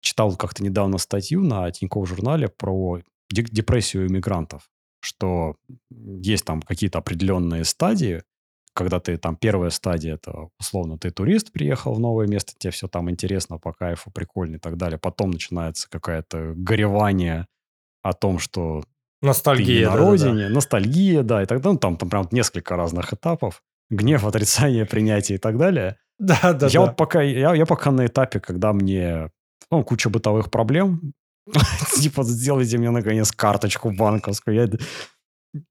Читал 0.00 0.36
как-то 0.36 0.64
недавно 0.64 0.98
статью 0.98 1.42
на 1.42 1.70
Тинькофф 1.70 2.08
журнале 2.08 2.48
про 2.48 3.00
де- 3.30 3.44
депрессию 3.44 4.08
иммигрантов, 4.08 4.68
что 5.00 5.54
есть 5.90 6.44
там 6.44 6.60
какие-то 6.60 6.98
определенные 6.98 7.64
стадии, 7.64 8.22
когда 8.74 9.00
ты 9.00 9.16
там 9.16 9.36
первая 9.36 9.70
стадия, 9.70 10.14
это 10.14 10.48
условно 10.58 10.98
ты 10.98 11.10
турист, 11.10 11.52
приехал 11.52 11.94
в 11.94 12.00
новое 12.00 12.26
место, 12.26 12.52
тебе 12.56 12.70
все 12.70 12.88
там 12.88 13.10
интересно, 13.10 13.58
по 13.58 13.72
кайфу, 13.72 14.10
прикольно 14.10 14.56
и 14.56 14.58
так 14.58 14.76
далее. 14.76 14.98
Потом 14.98 15.30
начинается 15.30 15.88
какое-то 15.90 16.54
горевание 16.56 17.46
о 18.02 18.12
том, 18.12 18.38
что 18.38 18.82
ты 19.20 19.26
Ностальгия. 19.26 19.88
на 19.88 19.96
да-да-да. 19.96 20.10
родине, 20.10 20.48
ностальгия, 20.48 21.22
да, 21.22 21.42
и 21.42 21.46
тогда 21.46 21.72
ну, 21.72 21.78
там, 21.78 21.96
там 21.96 22.08
прям 22.08 22.28
несколько 22.32 22.76
разных 22.76 23.12
этапов. 23.12 23.62
Гнев, 23.90 24.24
отрицание, 24.24 24.86
принятие 24.86 25.36
и 25.36 25.38
так 25.38 25.58
далее. 25.58 25.98
Да, 26.22 26.52
да, 26.52 26.66
я 26.68 26.72
да. 26.72 26.80
вот 26.80 26.96
пока, 26.96 27.20
я, 27.20 27.52
я 27.52 27.66
пока 27.66 27.90
на 27.90 28.06
этапе, 28.06 28.38
когда 28.38 28.72
мне 28.72 29.28
ну, 29.72 29.82
куча 29.82 30.08
бытовых 30.08 30.50
проблем, 30.50 31.14
типа, 31.96 32.22
сделайте 32.22 32.78
мне, 32.78 32.90
наконец, 32.90 33.32
карточку 33.32 33.90
банковскую. 33.90 34.54
Я, 34.54 34.68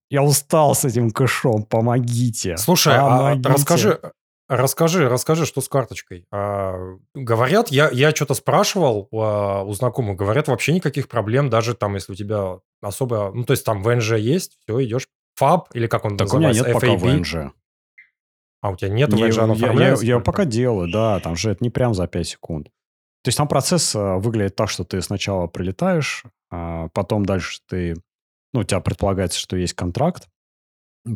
я 0.09 0.23
устал 0.23 0.75
с 0.75 0.83
этим 0.83 1.11
кэшом, 1.11 1.63
помогите. 1.63 2.57
Слушай, 2.57 2.95
а 2.97 3.07
помогите. 3.07 3.49
расскажи, 3.49 3.99
расскажи, 4.49 5.07
расскажи, 5.07 5.45
что 5.45 5.61
с 5.61 5.69
карточкой. 5.69 6.25
А, 6.33 6.75
говорят, 7.13 7.69
я, 7.69 7.89
я 7.89 8.11
что-то 8.13 8.33
спрашивал 8.33 9.07
а, 9.13 9.63
у 9.63 9.71
знакомых, 9.73 10.17
говорят, 10.17 10.49
вообще 10.49 10.73
никаких 10.73 11.07
проблем, 11.07 11.49
даже 11.49 11.75
там, 11.75 11.95
если 11.95 12.11
у 12.11 12.15
тебя 12.15 12.57
особо, 12.81 13.31
ну, 13.33 13.45
то 13.45 13.51
есть 13.51 13.63
там 13.63 13.83
ВНЖ 13.83 14.15
есть, 14.15 14.57
все, 14.65 14.83
идешь 14.83 15.07
ФАБ, 15.35 15.69
или 15.73 15.87
как 15.87 16.03
он 16.03 16.17
Так 16.17 16.33
у 16.33 16.39
меня 16.39 16.49
называется, 16.49 16.85
нет 16.85 16.97
пока 16.97 17.07
FAB. 17.07 17.17
ВНЖ. 17.17 17.53
А 18.61 18.69
у 18.69 18.75
тебя 18.75 18.89
нет 18.89 19.11
Не, 19.11 19.23
ВНЖ, 19.23 19.37
оно 19.39 19.53
я, 19.53 19.59
я, 19.59 19.65
оформляется 19.65 20.05
я 20.05 20.19
пока 20.19 20.45
делаю, 20.45 20.91
да, 20.91 21.19
там 21.19 21.35
же 21.35 21.51
это 21.51 21.63
не 21.63 21.69
прям 21.69 21.93
за 21.93 22.07
5 22.07 22.27
секунд. 22.27 22.67
То 23.23 23.27
есть 23.27 23.37
там 23.37 23.47
процесс 23.47 23.95
э, 23.95 24.17
выглядит 24.17 24.55
так, 24.55 24.69
что 24.69 24.83
ты 24.83 25.01
сначала 25.01 25.47
прилетаешь, 25.47 26.23
а 26.51 26.89
потом 26.89 27.25
дальше 27.25 27.59
ты, 27.67 27.95
ну, 28.53 28.61
у 28.61 28.63
тебя 28.63 28.79
предполагается, 28.79 29.39
что 29.39 29.57
есть 29.57 29.73
контракт, 29.73 30.29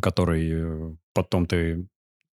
который 0.02 0.50
э, 0.52 0.96
потом 1.14 1.46
ты 1.46 1.86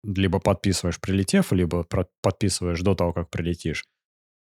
либо 0.04 0.40
подписываешь 0.40 1.00
прилетев, 1.00 1.52
либо 1.52 1.86
подписываешь 2.22 2.80
до 2.80 2.94
того, 2.94 3.12
как 3.12 3.30
прилетишь. 3.30 3.84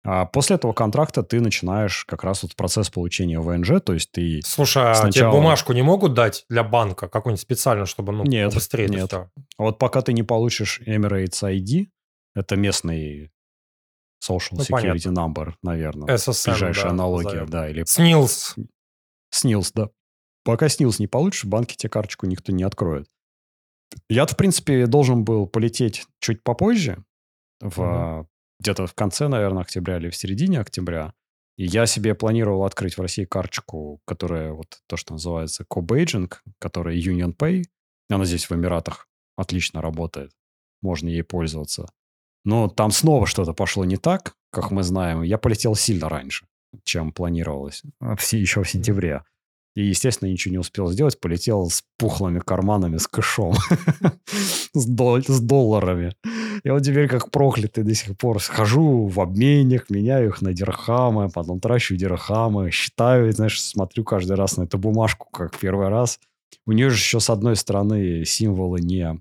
А 0.08 0.24
после 0.26 0.56
этого 0.56 0.72
контракта 0.72 1.22
ты 1.22 1.40
начинаешь 1.40 2.04
как 2.04 2.22
раз 2.22 2.42
вот 2.44 2.54
процесс 2.54 2.90
получения 2.90 3.40
ВНЖ, 3.40 3.80
то 3.84 3.92
есть 3.92 4.12
ты... 4.12 4.40
Слушай, 4.44 4.84
а 4.84 4.94
тебе 4.94 5.02
Сначала- 5.12 5.32
бумажку 5.32 5.72
не 5.72 5.82
могут 5.82 6.14
дать 6.14 6.44
для 6.48 6.62
банка 6.62 7.08
какую-нибудь 7.08 7.40
специально, 7.40 7.86
чтобы, 7.86 8.12
ну, 8.12 8.22
Нет, 8.24 8.54
быстрее 8.54 8.88
нет. 8.88 9.04
это 9.04 9.30
А 9.58 9.62
вот 9.64 9.78
пока 9.78 10.02
ты 10.02 10.12
не 10.12 10.22
получишь 10.22 10.80
Emirates 10.86 11.42
ID, 11.42 11.88
это 12.36 12.54
местный 12.56 13.32
Social 14.24 14.52
Ну, 14.52 14.62
Security 14.62 15.12
Number, 15.12 15.54
наверное. 15.62 16.14
SSN, 16.14 16.50
ближайшая 16.52 16.84
да, 16.84 16.90
аналогия, 16.90 17.24
назовем. 17.28 17.48
да, 17.50 17.68
или 17.68 17.82
СНИЛС. 17.84 18.54
СНИЛС, 19.30 19.72
да. 19.72 19.90
Пока 20.44 20.68
СНИЛС 20.68 21.00
не 21.00 21.08
получишь, 21.08 21.44
в 21.44 21.48
банке 21.48 21.74
тебе 21.76 21.90
карточку 21.90 22.26
никто 22.26 22.52
не 22.52 22.62
откроет. 22.62 23.08
Я-то, 24.08 24.34
в 24.34 24.36
принципе, 24.36 24.86
должен 24.86 25.24
был 25.24 25.46
полететь 25.46 26.06
чуть 26.20 26.42
попозже, 26.44 27.04
в, 27.60 27.80
Мгм. 27.80 28.28
Где-то 28.60 28.86
в 28.86 28.94
конце, 28.94 29.28
наверное, 29.28 29.62
октября 29.62 29.98
или 29.98 30.10
в 30.10 30.16
середине 30.16 30.60
октября. 30.60 31.14
И 31.56 31.64
я 31.64 31.86
себе 31.86 32.14
планировал 32.14 32.64
открыть 32.64 32.96
в 32.96 33.00
России 33.00 33.24
карточку, 33.24 34.00
которая 34.04 34.52
вот 34.52 34.80
то, 34.86 34.96
что 34.96 35.14
называется 35.14 35.64
Co-Baging, 35.64 36.32
которая 36.58 36.96
Union 36.96 37.34
Pay. 37.34 37.64
Она 38.10 38.24
здесь 38.24 38.48
в 38.48 38.52
Эмиратах 38.52 39.08
отлично 39.36 39.80
работает. 39.80 40.32
Можно 40.82 41.08
ей 41.08 41.22
пользоваться. 41.22 41.88
Но 42.44 42.68
там 42.68 42.90
снова 42.90 43.26
что-то 43.26 43.52
пошло 43.54 43.84
не 43.84 43.96
так. 43.96 44.34
как 44.50 44.70
мы 44.70 44.82
знаем, 44.82 45.22
я 45.22 45.38
полетел 45.38 45.74
сильно 45.74 46.08
раньше, 46.08 46.46
чем 46.84 47.12
планировалось. 47.12 47.82
А 48.00 48.16
еще 48.32 48.62
в 48.62 48.70
сентябре. 48.70 49.22
И, 49.76 49.82
естественно, 49.82 50.30
ничего 50.30 50.52
не 50.52 50.58
успел 50.58 50.90
сделать. 50.90 51.20
Полетел 51.20 51.68
с 51.68 51.84
пухлыми 51.98 52.38
карманами, 52.38 52.96
с 52.96 53.06
кэшом. 53.06 53.54
с, 54.72 54.86
дол- 54.86 55.22
с 55.22 55.38
долларами. 55.38 56.16
И 56.64 56.70
вот 56.70 56.82
теперь 56.82 57.08
как 57.08 57.30
проклятый 57.30 57.84
до 57.84 57.94
сих 57.94 58.16
пор 58.16 58.38
хожу 58.40 59.06
в 59.06 59.20
обменник, 59.20 59.90
меняю 59.90 60.28
их 60.28 60.40
на 60.40 60.54
дирхамы, 60.54 61.28
потом 61.28 61.60
трачу 61.60 61.94
дирхамы, 61.94 62.70
считаю, 62.70 63.30
знаешь, 63.32 63.62
смотрю 63.62 64.02
каждый 64.02 64.36
раз 64.36 64.56
на 64.56 64.62
эту 64.62 64.78
бумажку, 64.78 65.28
как 65.30 65.58
первый 65.58 65.88
раз. 65.88 66.20
У 66.64 66.72
нее 66.72 66.88
же 66.88 66.96
еще 66.96 67.20
с 67.20 67.28
одной 67.28 67.54
стороны 67.54 68.24
символы 68.24 68.80
не 68.80 69.20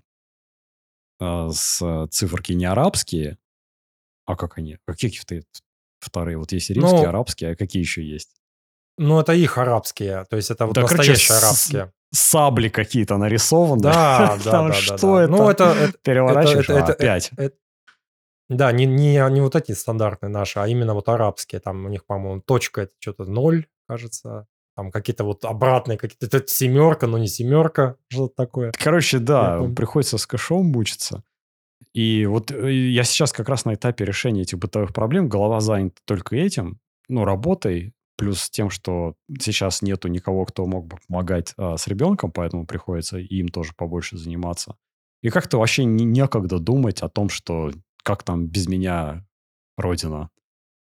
а, 1.20 1.50
с 1.52 2.08
циферки 2.12 2.54
не 2.54 2.66
арабские, 2.66 3.38
а 4.26 4.38
как 4.38 4.58
они? 4.58 4.78
Какие 4.88 5.12
вторые? 6.00 6.38
Вот 6.38 6.54
есть 6.54 6.70
римские, 6.70 7.02
ну, 7.02 7.10
арабские, 7.10 7.52
а 7.52 7.56
какие 7.56 7.82
еще 7.82 8.04
есть? 8.04 8.42
Ну, 8.98 9.20
это 9.20 9.34
их 9.34 9.58
арабские, 9.58 10.26
то 10.30 10.38
есть 10.38 10.52
это 10.52 10.66
вот 10.66 10.76
да, 10.76 10.84
настоящие 10.84 11.28
короче, 11.28 11.46
арабские. 11.46 11.92
Сабли 12.12 12.70
какие-то 12.70 13.18
нарисованы. 13.18 13.82
Да, 13.82 14.38
да, 14.46 14.68
да. 14.68 14.74
Что 14.74 15.20
это? 15.20 15.32
Ну, 15.32 15.50
это... 15.50 15.94
Переворачиваешь, 16.02 16.70
это, 16.70 16.94
опять. 16.94 17.32
Да, 18.48 18.72
не, 18.72 18.86
не, 18.86 19.18
не 19.32 19.42
вот 19.42 19.56
эти 19.56 19.72
стандартные 19.72 20.30
наши, 20.30 20.60
а 20.60 20.68
именно 20.68 20.94
вот 20.94 21.10
арабские. 21.10 21.60
Там 21.60 21.86
у 21.86 21.90
них, 21.90 22.06
по-моему, 22.06 22.42
точка 22.42 22.82
это 22.82 22.94
что-то 23.00 23.26
ноль, 23.26 23.66
кажется. 23.88 24.48
Там 24.76 24.92
какие-то 24.92 25.24
вот 25.24 25.46
обратные, 25.46 25.98
какие-то 25.98 26.26
это 26.26 26.48
семерка, 26.48 27.08
но 27.08 27.18
не 27.18 27.28
семерка, 27.28 27.96
что-то 28.10 28.36
такое. 28.36 28.72
Короче, 28.78 29.20
да, 29.20 29.64
приходится 29.76 30.18
с 30.18 30.28
кэшом 30.28 30.68
мучиться. 30.68 31.24
И 31.94 32.26
вот 32.26 32.52
э, 32.52 32.74
я 32.74 33.04
сейчас 33.06 33.32
как 33.32 33.48
раз 33.48 33.64
на 33.64 33.76
этапе 33.76 34.04
решения 34.04 34.42
этих 34.42 34.60
бытовых 34.60 34.94
проблем, 34.94 35.30
голова 35.30 35.62
занята 35.62 35.96
только 36.06 36.36
этим, 36.36 36.80
ну, 37.08 37.24
работой, 37.24 37.94
Плюс 38.18 38.50
тем, 38.50 38.70
что 38.70 39.16
сейчас 39.40 39.82
нету 39.82 40.08
никого, 40.08 40.46
кто 40.46 40.66
мог 40.66 40.88
бы 40.88 40.98
помогать 41.08 41.54
а, 41.58 41.78
с 41.78 41.88
ребенком, 41.88 42.32
поэтому 42.32 42.66
приходится 42.66 43.18
им 43.18 43.50
тоже 43.50 43.74
побольше 43.76 44.18
заниматься. 44.18 44.76
И 45.22 45.30
как-то 45.30 45.58
вообще 45.58 45.86
не, 45.86 46.06
некогда 46.06 46.60
думать 46.60 47.02
о 47.02 47.10
том, 47.10 47.30
что 47.30 47.72
как 48.04 48.24
там 48.24 48.46
без 48.46 48.68
меня 48.68 49.26
родина. 49.78 50.30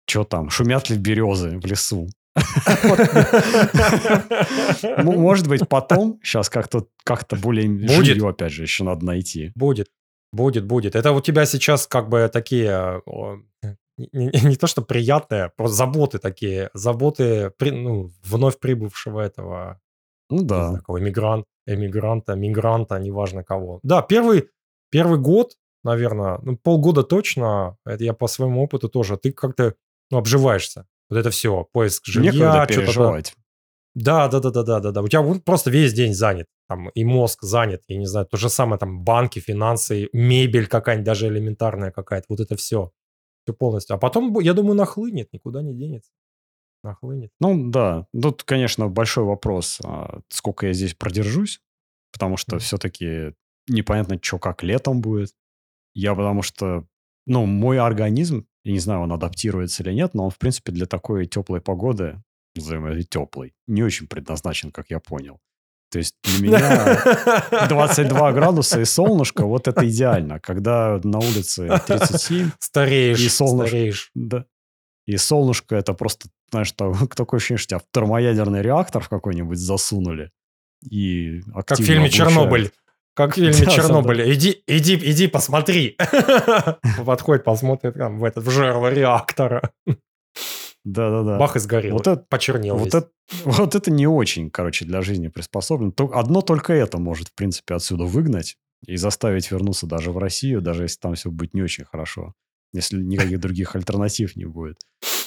Что 0.09 0.25
там, 0.25 0.51
шумят 0.51 0.91
ли 0.91 0.97
березы 0.97 1.59
в 1.59 1.67
лесу? 1.67 2.09
Может 5.03 5.49
быть, 5.49 5.69
потом, 5.69 6.21
сейчас 6.23 6.49
как-то 6.49 6.87
как 7.05 7.27
более 7.41 7.67
жилье, 7.89 8.29
опять 8.29 8.53
же, 8.53 8.63
еще 8.63 8.85
надо 8.85 9.05
найти. 9.05 9.53
Будет, 9.55 9.89
будет, 10.33 10.65
будет. 10.65 10.95
Это 10.95 11.13
у 11.13 11.21
тебя 11.21 11.47
сейчас 11.47 11.87
как 11.87 12.09
бы 12.09 12.31
такие 12.33 13.03
не, 13.99 14.31
не 14.45 14.57
то 14.57 14.67
что 14.67 14.83
приятные, 14.83 15.53
просто 15.57 15.77
заботы 15.77 16.19
такие, 16.19 16.71
заботы 16.75 17.53
при, 17.59 17.71
ну, 17.71 18.11
вновь 18.23 18.59
прибывшего 18.59 19.21
этого, 19.21 19.81
ну 20.31 20.43
да, 20.43 20.69
знаю, 20.69 20.85
кого, 20.85 21.01
эмигрант, 21.01 21.47
эмигранта, 21.67 22.35
мигранта, 22.35 22.99
неважно 22.99 23.45
кого. 23.45 23.81
Да, 23.83 24.03
первый, 24.03 24.51
первый 24.91 25.19
год, 25.19 25.55
наверное, 25.83 26.39
ну, 26.43 26.57
полгода 26.57 27.03
точно, 27.03 27.77
это 27.85 28.05
я 28.05 28.15
по 28.15 28.29
своему 28.29 28.63
опыту 28.63 28.89
тоже, 28.89 29.17
ты 29.17 29.33
как-то 29.33 29.75
ну, 30.11 30.19
обживаешься. 30.19 30.87
Вот 31.11 31.19
это 31.19 31.31
все, 31.31 31.67
поиск 31.73 32.07
жилья, 32.07 32.33
что-то. 32.93 33.07
Да, 33.95 34.29
да, 34.29 34.39
да, 34.39 34.51
да, 34.51 34.63
да, 34.63 34.81
да, 34.81 34.93
да. 34.93 35.03
У 35.03 35.09
тебя 35.09 35.25
просто 35.45 35.71
весь 35.71 35.93
день 35.93 36.15
занят, 36.15 36.47
там 36.69 36.89
и 36.91 37.05
мозг 37.05 37.43
занят, 37.43 37.83
я 37.89 37.97
не 37.97 38.07
знаю, 38.07 38.27
то 38.27 38.37
же 38.37 38.49
самое 38.49 38.79
там 38.79 39.03
банки, 39.03 39.41
финансы, 39.41 40.09
мебель 40.13 40.69
какая-нибудь 40.69 41.07
даже 41.07 41.27
элементарная 41.27 41.91
какая-то, 41.91 42.27
вот 42.29 42.41
это 42.41 42.55
все 42.57 42.93
все 43.49 43.55
полностью. 43.55 43.97
А 43.97 43.99
потом, 43.99 44.39
я 44.41 44.53
думаю, 44.53 44.75
нахлынет, 44.75 45.33
никуда 45.33 45.63
не 45.63 45.75
денется. 45.75 46.11
Нахлынет. 46.85 47.31
Ну 47.41 47.71
да, 47.71 48.07
тут, 48.21 48.45
конечно, 48.45 48.89
большой 48.89 49.25
вопрос, 49.25 49.81
а, 49.85 50.21
сколько 50.29 50.67
я 50.67 50.73
здесь 50.73 50.95
продержусь, 50.95 51.61
потому 52.13 52.37
что 52.37 52.57
mm. 52.57 52.59
все-таки 52.61 53.35
непонятно, 53.69 54.19
что 54.23 54.39
как 54.39 54.63
летом 54.63 55.01
будет. 55.01 55.35
Я 55.95 56.15
потому 56.15 56.43
что, 56.43 56.87
ну, 57.27 57.47
мой 57.47 57.79
организм, 57.79 58.47
я 58.65 58.73
не 58.73 58.79
знаю, 58.79 59.01
он 59.01 59.13
адаптируется 59.13 59.83
или 59.83 59.93
нет, 59.93 60.15
но 60.15 60.25
он, 60.25 60.31
в 60.31 60.39
принципе, 60.39 60.71
для 60.71 60.87
такой 60.87 61.27
теплой 61.27 61.61
погоды, 61.61 62.23
назовем 62.55 62.87
это 62.87 63.03
теплой, 63.03 63.55
не 63.67 63.83
очень 63.83 64.07
предназначен, 64.07 64.71
как 64.71 64.91
я 64.91 65.01
понял. 65.01 65.41
То 65.91 65.99
есть 65.99 66.15
для 66.23 66.49
меня 66.49 67.67
22 67.69 68.33
градуса 68.33 68.81
и 68.81 68.85
солнышко, 68.85 69.47
вот 69.47 69.69
это 69.69 69.89
идеально. 69.89 70.39
Когда 70.39 71.01
на 71.03 71.19
улице 71.19 71.81
37... 71.87 72.51
Стареешь, 72.59 73.21
и 73.21 73.29
солнышко, 73.29 73.69
стареешь. 73.69 74.11
Да. 74.15 74.45
И 75.07 75.17
солнышко 75.17 75.75
это 75.77 75.95
просто, 75.95 76.29
знаешь, 76.51 76.73
такое 77.17 77.39
ощущение, 77.39 77.59
что 77.59 77.69
тебя 77.69 77.79
в 77.79 77.87
термоядерный 77.93 78.63
реактор 78.63 79.03
в 79.03 79.09
какой-нибудь 79.09 79.59
засунули. 79.59 80.31
И 80.89 81.41
Как 81.67 81.79
в 81.79 81.83
фильме 81.83 82.11
«Чернобыль». 82.11 82.71
Как 83.15 83.33
в 83.33 83.35
фильме 83.35 83.65
да, 83.65 83.71
«Чернобыль». 83.71 84.19
Да. 84.19 84.33
Иди, 84.33 84.63
иди, 84.67 84.97
иди, 84.97 85.27
посмотри. 85.27 85.97
Подходит, 87.05 87.45
посмотрит 87.45 87.95
там 87.95 88.19
в 88.19 88.25
этот 88.25 88.45
в 88.45 88.51
жерло 88.51 88.93
реактора. 88.93 89.73
Да-да-да. 90.85 91.39
Бах 91.39 91.57
и 91.57 91.59
сгорел. 91.59 91.95
Вот 91.95 92.07
это, 92.07 92.25
почернел 92.29 92.77
вот 92.77 92.95
это, 92.95 93.11
вот 93.45 93.75
это 93.75 93.91
не 93.91 94.07
очень, 94.07 94.51
короче, 94.51 94.85
для 94.85 95.03
жизни 95.03 95.29
приспособлено. 95.29 95.93
Одно 96.13 96.41
только 96.41 96.73
это 96.73 96.99
может, 96.99 97.29
в 97.29 97.35
принципе, 97.35 97.75
отсюда 97.75 98.05
выгнать 98.05 98.57
и 98.87 98.97
заставить 98.97 99.51
вернуться 99.51 99.87
даже 99.87 100.13
в 100.13 100.19
Россию, 100.19 100.63
даже 100.63 100.85
если 100.85 101.01
там 101.01 101.15
все 101.15 101.31
будет 101.31 101.55
не 101.55 101.63
очень 101.63 101.85
хорошо. 101.85 102.35
Если 102.73 103.03
никаких 103.03 103.41
других 103.41 103.75
альтернатив 103.75 104.37
не 104.37 104.45
будет. 104.45 104.79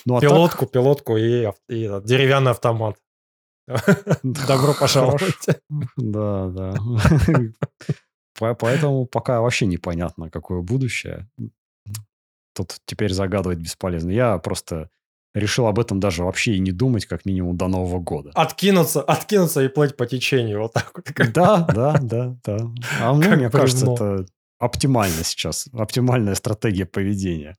Ну, 0.06 0.18
а 0.18 0.22
пилотку, 0.22 0.66
так... 0.66 0.72
пилотку 0.72 1.18
и, 1.18 1.49
и 1.70 1.89
деревянный 2.04 2.52
автомат. 2.52 2.97
Добро 4.24 4.74
пожаловать. 4.80 5.24
Да, 5.97 6.47
да. 6.47 6.76
Поэтому 8.60 9.06
пока 9.06 9.41
вообще 9.41 9.66
непонятно, 9.66 10.30
какое 10.30 10.62
будущее. 10.62 11.30
Тут 12.56 12.78
теперь 12.86 13.14
загадывать 13.14 13.60
бесполезно. 13.60 14.10
Я 14.12 14.38
просто 14.39 14.89
решил 15.34 15.67
об 15.67 15.79
этом 15.79 15.99
даже 15.99 16.23
вообще 16.23 16.55
и 16.55 16.59
не 16.59 16.71
думать, 16.71 17.05
как 17.05 17.25
минимум 17.25 17.57
до 17.57 17.67
Нового 17.67 17.99
года. 17.99 18.32
Откинуться, 18.34 19.01
откинуться 19.01 19.61
и 19.61 19.67
плыть 19.67 19.95
по 19.95 20.05
течению, 20.05 20.61
вот 20.61 20.73
так 20.73 20.91
вот. 20.93 21.05
Да, 21.34 21.65
да, 21.73 21.97
да, 22.01 22.36
да. 22.43 22.57
А 22.99 23.13
мне, 23.13 23.29
мне 23.29 23.49
кажется, 23.49 23.91
это 23.91 24.25
оптимально 24.59 25.23
сейчас, 25.23 25.67
оптимальная 25.73 26.36
стратегия 26.36 26.86
поведения. 26.86 27.57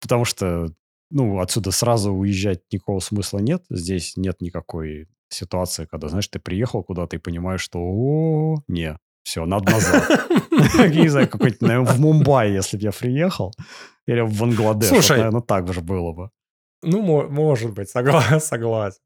Потому 0.00 0.24
что, 0.24 0.68
ну, 1.10 1.40
отсюда 1.40 1.70
сразу 1.70 2.12
уезжать 2.12 2.60
никакого 2.70 3.00
смысла 3.00 3.38
нет. 3.38 3.64
Здесь 3.70 4.16
нет 4.16 4.40
никакой 4.40 5.08
ситуации, 5.28 5.86
когда, 5.86 6.08
знаешь, 6.08 6.28
ты 6.28 6.38
приехал 6.38 6.82
куда-то 6.82 7.16
и 7.16 7.18
понимаешь, 7.18 7.60
что, 7.60 7.78
о, 7.80 8.62
не, 8.68 8.98
все, 9.24 9.46
надо 9.46 9.72
назад. 9.72 10.30
Не 10.94 11.08
знаю, 11.08 11.28
какой-нибудь, 11.28 11.88
в 11.88 12.00
Мумбай, 12.00 12.52
если 12.52 12.76
бы 12.76 12.84
я 12.84 12.92
приехал, 12.92 13.52
или 14.06 14.20
в 14.20 14.38
Бангладеш, 14.38 14.88
Слушай, 14.88 15.16
наверное, 15.16 15.40
так 15.40 15.72
же 15.72 15.80
было 15.80 16.12
бы. 16.12 16.30
Ну, 16.84 17.28
может 17.28 17.72
быть, 17.72 17.88
согласен. 17.90 18.40
согласен. 18.40 19.00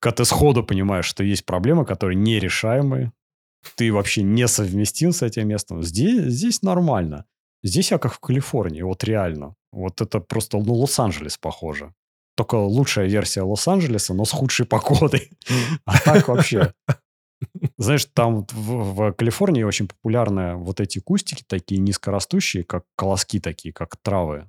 Когда 0.00 0.16
ты 0.16 0.24
сходу 0.24 0.64
понимаешь, 0.64 1.06
что 1.06 1.22
есть 1.22 1.46
проблемы, 1.46 1.84
которые 1.84 2.16
нерешаемые, 2.16 3.12
ты 3.76 3.92
вообще 3.92 4.22
не 4.22 4.48
совместим 4.48 5.12
с 5.12 5.22
этим 5.22 5.48
местом. 5.48 5.82
Здесь, 5.82 6.32
здесь 6.32 6.62
нормально. 6.62 7.24
Здесь 7.62 7.92
я 7.92 7.98
как 7.98 8.14
в 8.14 8.18
Калифорнии, 8.18 8.82
вот 8.82 9.04
реально. 9.04 9.54
Вот 9.72 10.00
это 10.00 10.18
просто 10.18 10.58
ну, 10.58 10.74
Лос-Анджелес 10.74 11.38
похоже. 11.38 11.94
Только 12.34 12.56
лучшая 12.56 13.06
версия 13.06 13.42
Лос-Анджелеса, 13.42 14.14
но 14.14 14.24
с 14.24 14.32
худшей 14.32 14.66
погодой. 14.66 15.30
А 15.84 15.98
так 15.98 16.28
вообще. 16.28 16.72
Знаешь, 17.78 18.06
там 18.06 18.46
в, 18.50 18.94
в 18.94 19.12
Калифорнии 19.12 19.62
очень 19.62 19.86
популярны 19.86 20.56
вот 20.56 20.80
эти 20.80 20.98
кустики 20.98 21.44
такие 21.46 21.80
низкорастущие, 21.80 22.64
как 22.64 22.84
колоски 22.96 23.38
такие, 23.38 23.72
как 23.72 23.96
травы 23.96 24.48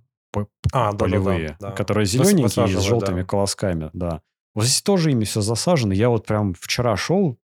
а, 0.72 0.94
полевые, 0.94 1.50
да, 1.50 1.56
да, 1.60 1.70
да. 1.70 1.76
которые 1.76 2.06
зелененькие 2.06 2.68
с 2.68 2.82
желтыми 2.84 3.22
да. 3.22 3.28
колосками, 3.28 3.90
да. 3.94 4.22
Вот 4.56 4.66
здесь 4.66 4.82
тоже 4.82 5.12
ими 5.12 5.24
все 5.24 5.42
засажено. 5.42 5.94
Я 5.94 6.10
вот 6.10 6.26
прям 6.26 6.54
вчера 6.54 6.96
шел, 6.96 7.40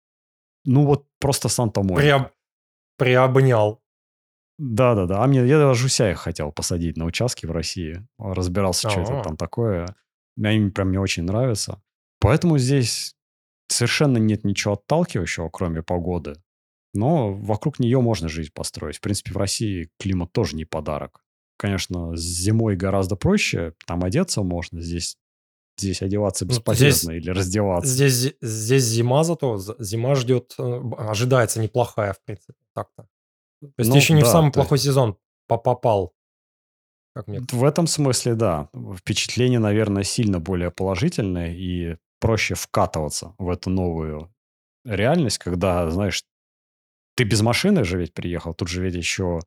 ну 0.66 0.86
вот 0.86 1.06
просто 1.20 1.50
Санта-Моника. 1.50 2.02
Приоб... 2.02 2.32
Приобнял. 2.98 3.82
Да-да-да. 4.58 5.24
А 5.24 5.28
мне, 5.28 5.46
я 5.46 5.60
даже 5.60 5.88
их 5.88 6.18
хотел 6.18 6.52
посадить 6.52 6.98
на 6.98 7.06
участке 7.06 7.48
в 7.48 7.52
России. 7.52 8.06
Разбирался, 8.18 8.90
что 8.90 9.02
это 9.02 9.22
там 9.24 9.38
такое. 9.38 9.96
Они 10.42 10.70
прям 10.72 10.90
мне 10.90 11.00
очень 11.00 11.24
нравятся. 11.24 11.82
Поэтому 12.20 12.58
здесь 12.58 13.16
совершенно 13.68 14.18
нет 14.18 14.44
ничего 14.44 14.74
отталкивающего, 14.74 15.50
кроме 15.50 15.84
погоды. 15.84 16.36
Но 16.94 17.34
вокруг 17.34 17.80
нее 17.80 18.02
можно 18.02 18.28
жизнь 18.28 18.52
построить. 18.54 18.98
В 18.98 19.02
принципе, 19.02 19.32
в 19.32 19.38
России 19.38 19.90
климат 20.00 20.32
тоже 20.32 20.56
не 20.56 20.66
подарок 20.66 21.22
конечно, 21.58 22.16
зимой 22.16 22.76
гораздо 22.76 23.16
проще, 23.16 23.74
там 23.86 24.03
одеться 24.03 24.43
можно, 24.43 24.82
здесь 24.82 25.18
здесь 25.80 26.01
одеваться 26.01 26.45
ну, 26.45 26.49
бесполезно 26.49 27.14
здесь, 27.14 27.24
или 27.24 27.30
раздеваться. 27.30 27.89
Здесь, 27.89 28.36
здесь 28.41 28.84
зима 28.84 29.24
зато, 29.24 29.58
зима 29.80 30.16
ждет, 30.16 30.55
э, 30.58 30.82
ожидается 30.97 31.62
неплохая, 31.62 32.14
в 32.14 32.24
принципе, 32.24 32.58
так-то. 32.74 33.08
То 33.62 33.74
есть 33.78 33.89
ну, 33.89 33.93
ты 33.93 33.99
еще 33.99 34.14
не 34.14 34.22
да, 34.22 34.28
в 34.28 34.32
самый 34.32 34.51
плохой 34.51 34.78
есть... 34.78 34.86
сезон 34.86 35.18
попал. 35.47 36.14
как 37.16 37.28
мне 37.28 37.41
В 37.51 37.64
этом 37.64 37.88
смысле, 37.88 38.36
да. 38.36 38.70
Впечатление, 38.97 39.60
наверное, 39.60 40.03
сильно 40.03 40.39
более 40.39 40.72
положительное 40.72 41.53
и 41.53 41.97
проще 42.20 42.55
вкатываться 42.55 43.36
в 43.38 43.49
эту 43.49 43.70
новую 43.70 44.34
реальность, 44.86 45.38
когда, 45.38 45.89
знаешь, 45.89 46.24
ты 47.16 47.24
без 47.24 47.41
машины 47.41 47.84
же 47.84 47.97
ведь 47.97 48.14
приехал, 48.14 48.53
тут 48.53 48.68
же 48.68 48.82
ведь 48.82 48.95
еще 48.95 49.39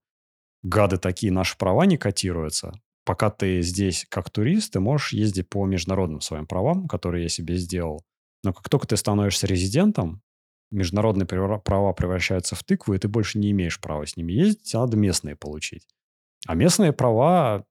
гады 0.62 0.98
такие, 0.98 1.32
наши 1.32 1.56
права 1.56 1.86
не 1.86 1.96
котируются. 1.96 2.72
Пока 3.04 3.30
ты 3.30 3.62
здесь 3.62 4.06
как 4.08 4.30
турист, 4.30 4.72
ты 4.72 4.80
можешь 4.80 5.12
ездить 5.12 5.48
по 5.48 5.66
международным 5.66 6.20
своим 6.20 6.46
правам, 6.46 6.86
которые 6.86 7.24
я 7.24 7.28
себе 7.28 7.56
сделал. 7.56 8.04
Но 8.44 8.52
как 8.52 8.68
только 8.68 8.86
ты 8.86 8.96
становишься 8.96 9.46
резидентом, 9.46 10.22
международные 10.70 11.26
права 11.26 11.92
превращаются 11.92 12.54
в 12.54 12.62
тыкву, 12.62 12.94
и 12.94 12.98
ты 12.98 13.08
больше 13.08 13.38
не 13.38 13.50
имеешь 13.50 13.80
права 13.80 14.06
с 14.06 14.16
ними 14.16 14.32
ездить, 14.32 14.74
а 14.74 14.80
надо 14.80 14.96
местные 14.96 15.36
получить. 15.36 15.86
А 16.46 16.54
местные 16.54 16.92
права 16.92 17.64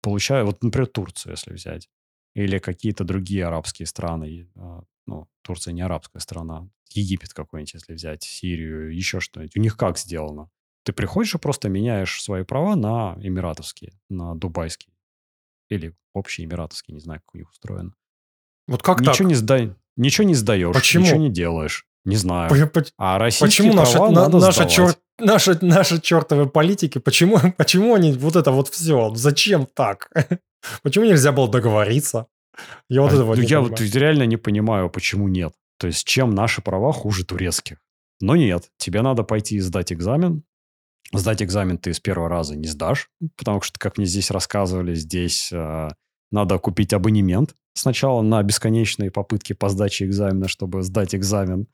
получают, 0.00 0.46
вот, 0.46 0.62
например, 0.62 0.86
Турцию, 0.88 1.32
если 1.32 1.52
взять, 1.52 1.88
или 2.34 2.58
какие-то 2.58 3.04
другие 3.04 3.46
арабские 3.46 3.86
страны. 3.86 4.48
А, 4.56 4.82
ну, 5.06 5.28
Турция 5.42 5.72
не 5.72 5.82
арабская 5.82 6.20
страна. 6.20 6.68
Египет 6.90 7.32
какой-нибудь, 7.32 7.74
если 7.74 7.94
взять, 7.94 8.22
Сирию, 8.22 8.94
еще 8.94 9.20
что-нибудь. 9.20 9.56
У 9.56 9.60
них 9.60 9.76
как 9.76 9.98
сделано? 9.98 10.50
Ты 10.84 10.92
приходишь 10.92 11.34
и 11.34 11.38
просто 11.38 11.68
меняешь 11.68 12.22
свои 12.22 12.42
права 12.44 12.74
на 12.76 13.16
эмиратовские, 13.20 13.92
на 14.10 14.34
дубайские. 14.34 14.92
Или 15.68 15.94
общие 16.12 16.44
эмиратовские, 16.46 16.94
не 16.94 17.00
знаю, 17.00 17.20
как 17.20 17.34
у 17.34 17.38
них 17.38 17.50
устроено. 17.50 17.94
Вот 18.68 18.82
как 18.82 19.00
ничего 19.00 19.14
так? 19.14 19.26
Не 19.26 19.34
сдай, 19.34 19.74
ничего 19.96 20.26
не 20.26 20.34
сдаешь, 20.34 20.74
Почему? 20.74 21.04
ничего 21.04 21.18
не 21.18 21.30
делаешь. 21.30 21.86
Не 22.04 22.16
знаю. 22.16 22.50
По- 22.70 22.84
А 22.98 23.18
российские 23.18 23.70
Почему 23.70 23.84
права 23.84 24.10
на- 24.10 24.22
надо 24.22 24.38
наши, 24.40 24.64
сдавать. 24.68 24.78
чер- 24.78 24.98
наши, 25.20 25.58
наши 25.64 26.00
чертовы 26.00 26.48
политики, 26.48 26.98
почему, 26.98 27.38
почему 27.56 27.94
они 27.94 28.12
вот 28.12 28.34
это 28.36 28.50
вот 28.50 28.68
все, 28.68 29.14
зачем 29.14 29.66
так? 29.66 30.10
Почему 30.82 31.04
нельзя 31.06 31.32
было 31.32 31.48
договориться? 31.48 32.26
Я 32.88 33.02
вот 33.02 33.10
А, 33.12 33.14
это 33.14 33.24
вот 33.24 33.36
ну, 33.36 33.42
не 33.42 33.48
я 33.48 33.58
понимаю. 33.60 33.76
вот 33.80 33.94
реально 33.96 34.22
не 34.26 34.36
понимаю, 34.36 34.90
почему 34.90 35.26
нет. 35.28 35.52
То 35.78 35.88
есть, 35.88 36.06
чем 36.06 36.30
наши 36.34 36.62
права 36.62 36.92
хуже 36.92 37.24
турецких? 37.24 37.78
Но 38.20 38.36
нет, 38.36 38.70
тебе 38.76 39.02
надо 39.02 39.24
пойти 39.24 39.56
и 39.56 39.60
сдать 39.60 39.92
экзамен. 39.92 40.44
Сдать 41.14 41.42
экзамен 41.42 41.78
ты 41.78 41.92
с 41.92 42.00
первого 42.00 42.28
раза 42.28 42.56
не 42.56 42.66
сдашь, 42.66 43.10
потому 43.36 43.60
что, 43.60 43.78
как 43.78 43.98
мне 43.98 44.06
здесь 44.06 44.30
рассказывали, 44.30 44.94
здесь 44.94 45.52
э, 45.52 45.88
надо 46.30 46.58
купить 46.58 46.94
абонемент 46.94 47.54
сначала 47.74 48.22
на 48.22 48.42
бесконечные 48.42 49.10
попытки 49.10 49.52
по 49.52 49.68
сдаче 49.68 50.06
экзамена, 50.06 50.48
чтобы 50.48 50.82
сдать 50.82 51.14
экзамен. 51.14 51.66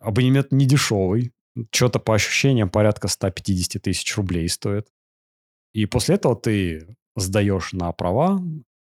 Абонемент 0.00 0.50
не 0.52 0.66
дешевый. 0.66 1.32
Что-то 1.70 1.98
по 1.98 2.14
ощущениям 2.14 2.70
порядка 2.70 3.08
150 3.08 3.82
тысяч 3.82 4.16
рублей 4.16 4.48
стоит. 4.48 4.88
И 5.74 5.86
после 5.86 6.16
этого 6.16 6.34
ты 6.34 6.96
сдаешь 7.16 7.72
на 7.72 7.92
права, 7.92 8.42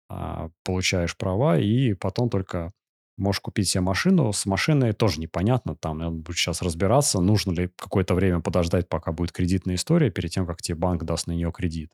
а, 0.09 0.51
получаешь 0.65 1.17
права, 1.17 1.59
и 1.59 1.95
потом 1.95 2.29
только 2.29 2.73
можешь 3.17 3.41
купить 3.41 3.69
себе 3.69 3.83
машину. 3.83 4.33
С 4.33 4.47
машиной 4.47 4.93
тоже 4.93 5.21
непонятно, 5.21 5.77
там 5.77 5.99
надо 5.99 6.17
будет 6.17 6.37
сейчас 6.37 6.63
разбираться, 6.63 7.21
нужно 7.21 7.53
ли 7.53 7.71
какое-то 7.77 8.15
время 8.15 8.41
подождать, 8.41 8.89
пока 8.89 9.13
будет 9.13 9.33
кредитная 9.33 9.77
история, 9.77 10.11
перед 10.11 10.31
тем, 10.31 10.47
как 10.47 10.63
тебе 10.63 10.77
банк 10.77 11.05
даст 11.05 11.27
на 11.27 11.33
нее 11.33 11.53
кредит. 11.53 11.93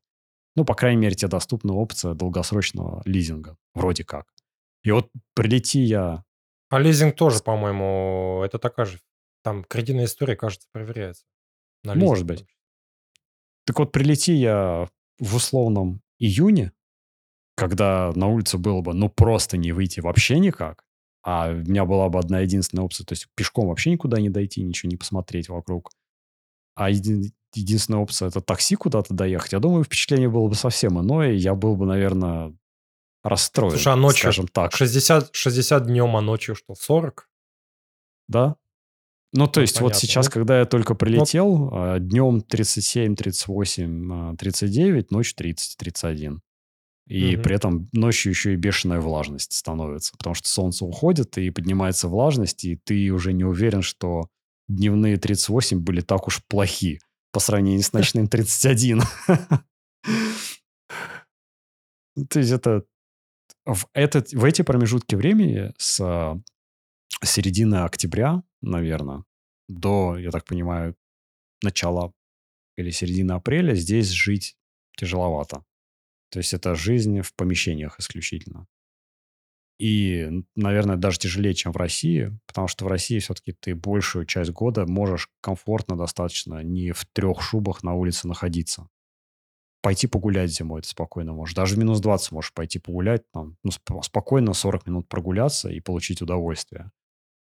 Ну, 0.55 0.65
по 0.65 0.75
крайней 0.75 1.01
мере, 1.01 1.15
тебе 1.15 1.29
доступна 1.29 1.75
опция 1.75 2.15
долгосрочного 2.15 3.03
лизинга, 3.05 3.57
вроде 3.75 4.05
как. 4.05 4.27
И 4.83 4.91
вот 4.91 5.11
прилети 5.35 5.81
я... 5.81 6.25
А 6.69 6.79
лизинг 6.79 7.17
тоже, 7.17 7.43
по-моему, 7.43 8.43
это 8.45 8.59
такая 8.59 8.87
же. 8.87 9.01
Там 9.43 9.65
кредитная 9.65 10.05
история, 10.05 10.37
кажется, 10.37 10.69
проверяется. 10.73 11.25
На 11.85 11.95
Может 11.95 12.27
быть. 12.27 12.45
Так 13.65 13.79
вот, 13.79 13.93
прилети 13.93 14.35
я 14.35 14.89
в 15.19 15.37
условном 15.37 16.03
июне, 16.19 16.73
когда 17.55 18.13
на 18.15 18.29
улице 18.29 18.59
было 18.59 18.81
бы, 18.81 18.93
ну, 18.95 19.09
просто 19.09 19.57
не 19.57 19.73
выйти 19.73 20.01
вообще 20.01 20.39
никак, 20.39 20.85
а 21.23 21.51
у 21.51 21.55
меня 21.57 21.85
была 21.85 22.09
бы 22.09 22.19
одна 22.19 22.41
единственная 22.41 22.85
опция, 22.85 23.05
то 23.05 23.13
есть 23.13 23.29
пешком 23.35 23.69
вообще 23.69 23.91
никуда 23.91 24.21
не 24.21 24.29
дойти, 24.31 24.63
ничего 24.63 24.91
не 24.91 24.97
посмотреть 24.97 25.49
вокруг. 25.49 25.91
А 26.75 26.91
еди- 26.91 27.33
единственная 27.55 28.01
опция– 28.01 28.29
это 28.29 28.41
такси 28.41 28.77
куда-то 28.77 29.15
доехать. 29.15 29.53
Я 29.53 29.59
думаю, 29.61 29.85
впечатление 29.85 30.29
было 30.29 30.49
бы 30.49 30.55
совсем 30.55 31.01
иное, 31.01 31.33
я 31.33 31.55
был 31.55 31.77
бы, 31.77 31.87
наверное, 31.87 32.57
расстроен, 33.23 33.73
Слушай, 33.73 33.93
а 33.93 33.97
ночью 33.97 34.23
скажем 34.23 34.49
так. 34.49 34.73
60, 34.75 35.31
60 35.35 35.87
днем, 35.87 36.17
а 36.17 36.21
ночью 36.21 36.55
что, 36.57 36.75
40? 36.75 37.29
Да? 38.29 38.57
Ну, 39.35 39.47
то 39.47 39.61
Ну, 39.61 39.63
есть 39.63 39.81
вот 39.81 39.93
понятно. 39.93 40.01
сейчас, 40.01 40.27
Ну, 40.27 40.33
когда 40.33 40.59
я 40.59 40.67
только 40.67 40.95
прилетел, 40.95 41.71
а, 41.73 41.99
днем 41.99 42.43
37, 42.43 43.15
38, 43.17 44.13
а, 44.13 44.37
39, 44.37 45.11
ночью 45.11 45.35
30, 45.37 45.77
31. 45.79 46.43
И 47.13 47.35
Мгм. 47.35 47.43
при 47.43 47.55
этом 47.55 47.89
ночью 47.93 48.33
еще 48.33 48.55
и 48.55 48.57
бешеная 48.57 49.01
влажность 49.01 49.53
становится, 49.53 50.15
потому 50.17 50.33
что 50.35 50.49
солнце 50.49 50.87
уходит, 50.87 51.37
и 51.37 51.51
поднимается 51.51 52.09
влажность, 52.09 52.65
и 52.65 52.77
ты 52.77 53.11
уже 53.11 53.35
не 53.35 53.45
уверен, 53.45 53.83
что 53.83 54.31
дневные 54.67 55.19
38 55.19 55.81
были 55.81 56.01
так 56.01 56.27
уж 56.27 56.43
плохи 56.49 57.01
по 57.31 57.39
сравнению 57.39 57.83
с 57.83 57.93
ночным 57.93 58.29
31. 58.29 59.03
То 62.31 62.39
есть 62.39 62.51
это 62.51 62.85
в, 63.67 63.87
этот, 63.93 64.33
в 64.33 64.43
эти 64.43 64.63
промежутки 64.63 65.15
времени 65.15 65.75
с 65.77 66.01
а, 66.01 66.41
середины 67.23 67.83
октября, 67.85 68.43
наверное, 68.63 69.25
до, 69.69 70.17
я 70.17 70.31
так 70.31 70.47
понимаю, 70.47 70.97
начала 71.63 72.15
или 72.79 72.89
середины 72.89 73.33
апреля 73.33 73.75
здесь 73.75 74.09
жить 74.09 74.57
тяжеловато. 74.97 75.63
То 76.33 76.39
есть 76.39 76.55
это 76.55 76.75
жизнь 76.75 77.21
в 77.21 77.35
помещениях 77.35 78.01
исключительно. 78.01 78.67
И, 79.79 80.29
наверное, 80.57 80.97
даже 80.97 81.19
тяжелее, 81.19 81.55
чем 81.55 81.73
в 81.73 81.77
России, 81.77 82.39
потому 82.47 82.69
что 82.69 82.85
в 82.85 82.89
России 82.89 83.19
все-таки 83.19 83.53
ты 83.53 83.75
большую 83.75 84.25
часть 84.25 84.51
года 84.51 84.87
можешь 84.87 85.29
комфортно 85.43 85.97
достаточно 85.97 86.63
не 86.63 86.93
в 86.93 87.05
трех 87.13 87.43
шубах 87.43 87.83
на 87.83 87.93
улице 87.95 88.29
находиться. 88.29 88.89
Пойти 89.83 90.07
погулять 90.07 90.51
зимой 90.51 90.83
ты 90.83 90.89
спокойно 90.89 91.33
можешь. 91.33 91.55
Даже 91.55 91.75
в 91.75 91.79
минус 91.79 92.01
20 92.01 92.33
можешь 92.33 92.53
пойти 92.55 92.79
погулять, 92.79 93.25
там, 93.33 93.57
ну, 93.63 93.71
сп- 93.71 94.03
спокойно 94.03 94.55
40 94.55 94.87
минут 94.87 95.09
прогуляться 95.09 95.69
и 95.69 95.81
получить 95.81 96.23
удовольствие. 96.23 96.91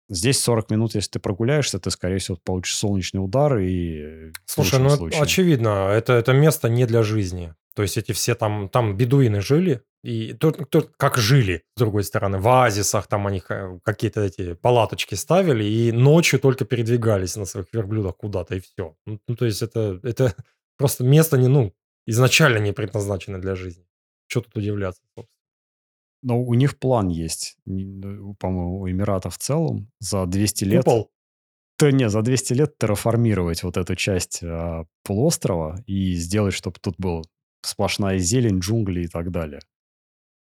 Здесь 0.08 0.40
40 0.40 0.70
минут, 0.70 0.94
если 0.94 1.10
ты 1.12 1.18
прогуляешься, 1.20 1.78
ты, 1.78 1.90
скорее 1.90 2.18
всего, 2.18 2.38
получишь 2.42 2.76
солнечный 2.76 3.18
удар 3.22 3.58
и... 3.58 4.32
Слушай, 4.46 4.80
ну 4.80 4.90
случае- 4.90 5.22
очевидно, 5.22 5.88
это, 5.92 6.14
это 6.14 6.32
место 6.32 6.68
не 6.68 6.86
для 6.86 7.02
жизни. 7.02 7.54
То 7.74 7.82
есть 7.82 7.96
эти 7.96 8.12
все 8.12 8.34
там, 8.34 8.68
там 8.68 8.96
бедуины 8.96 9.40
жили, 9.40 9.82
и 10.04 10.34
тут, 10.34 10.70
тут 10.70 10.92
как 10.96 11.16
жили, 11.16 11.62
с 11.76 11.78
другой 11.78 12.04
стороны, 12.04 12.38
в 12.38 12.46
оазисах 12.46 13.06
там 13.06 13.26
они 13.26 13.40
ха- 13.40 13.80
какие-то 13.82 14.20
эти 14.20 14.54
палаточки 14.54 15.14
ставили, 15.14 15.64
и 15.64 15.92
ночью 15.92 16.38
только 16.38 16.64
передвигались 16.64 17.36
на 17.36 17.46
своих 17.46 17.66
верблюдах 17.72 18.16
куда-то, 18.16 18.54
и 18.54 18.60
все. 18.60 18.96
Ну, 19.06 19.18
ну, 19.26 19.34
то 19.34 19.46
есть 19.46 19.62
это, 19.62 19.98
это 20.02 20.34
просто 20.76 21.04
место, 21.04 21.36
не, 21.38 21.48
ну, 21.48 21.72
изначально 22.06 22.58
не 22.58 22.72
предназначено 22.72 23.40
для 23.40 23.54
жизни. 23.54 23.86
Что 24.26 24.42
тут 24.42 24.56
удивляться, 24.56 25.02
собственно. 25.16 25.34
Но 26.22 26.40
у 26.40 26.54
них 26.54 26.78
план 26.78 27.08
есть, 27.08 27.56
ну, 27.66 28.34
по-моему, 28.34 28.80
у 28.80 28.90
Эмиратов 28.90 29.34
в 29.34 29.38
целом 29.38 29.90
за 30.00 30.26
200 30.26 30.64
лет... 30.64 30.84
Купол. 30.84 31.10
Да 31.78 31.90
не, 31.90 32.08
за 32.08 32.22
200 32.22 32.52
лет 32.52 32.78
терраформировать 32.78 33.62
вот 33.62 33.76
эту 33.76 33.96
часть 33.96 34.42
а, 34.42 34.84
полуострова 35.02 35.82
и 35.86 36.14
сделать, 36.14 36.54
чтобы 36.54 36.78
тут 36.80 36.94
был 36.98 37.24
сплошная 37.64 38.18
зелень, 38.18 38.58
джунгли 38.58 39.04
и 39.04 39.08
так 39.08 39.30
далее. 39.30 39.60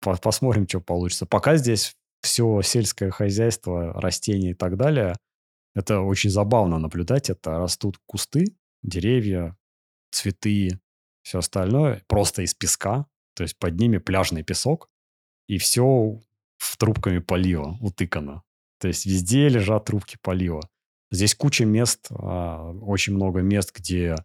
По- 0.00 0.16
Посмотрим, 0.16 0.68
что 0.68 0.80
получится. 0.80 1.26
Пока 1.26 1.56
здесь 1.56 1.96
все 2.22 2.60
сельское 2.62 3.10
хозяйство, 3.10 3.92
растения 4.00 4.50
и 4.50 4.54
так 4.54 4.76
далее, 4.76 5.14
это 5.74 6.00
очень 6.00 6.30
забавно 6.30 6.78
наблюдать. 6.78 7.30
Это 7.30 7.58
растут 7.58 7.98
кусты, 8.06 8.56
деревья, 8.82 9.56
цветы, 10.10 10.80
все 11.22 11.38
остальное 11.38 12.02
просто 12.06 12.42
из 12.42 12.54
песка. 12.54 13.06
То 13.34 13.42
есть 13.42 13.58
под 13.58 13.78
ними 13.78 13.98
пляжный 13.98 14.42
песок, 14.42 14.88
и 15.46 15.58
все 15.58 16.20
в 16.56 16.76
трубками 16.78 17.18
полива 17.18 17.76
утыкано. 17.80 18.42
То 18.80 18.88
есть 18.88 19.06
везде 19.06 19.48
лежат 19.48 19.84
трубки 19.84 20.18
полива. 20.20 20.68
Здесь 21.10 21.34
куча 21.34 21.64
мест, 21.64 22.08
а, 22.10 22.72
очень 22.72 23.14
много 23.14 23.40
мест, 23.40 23.72
где 23.74 24.16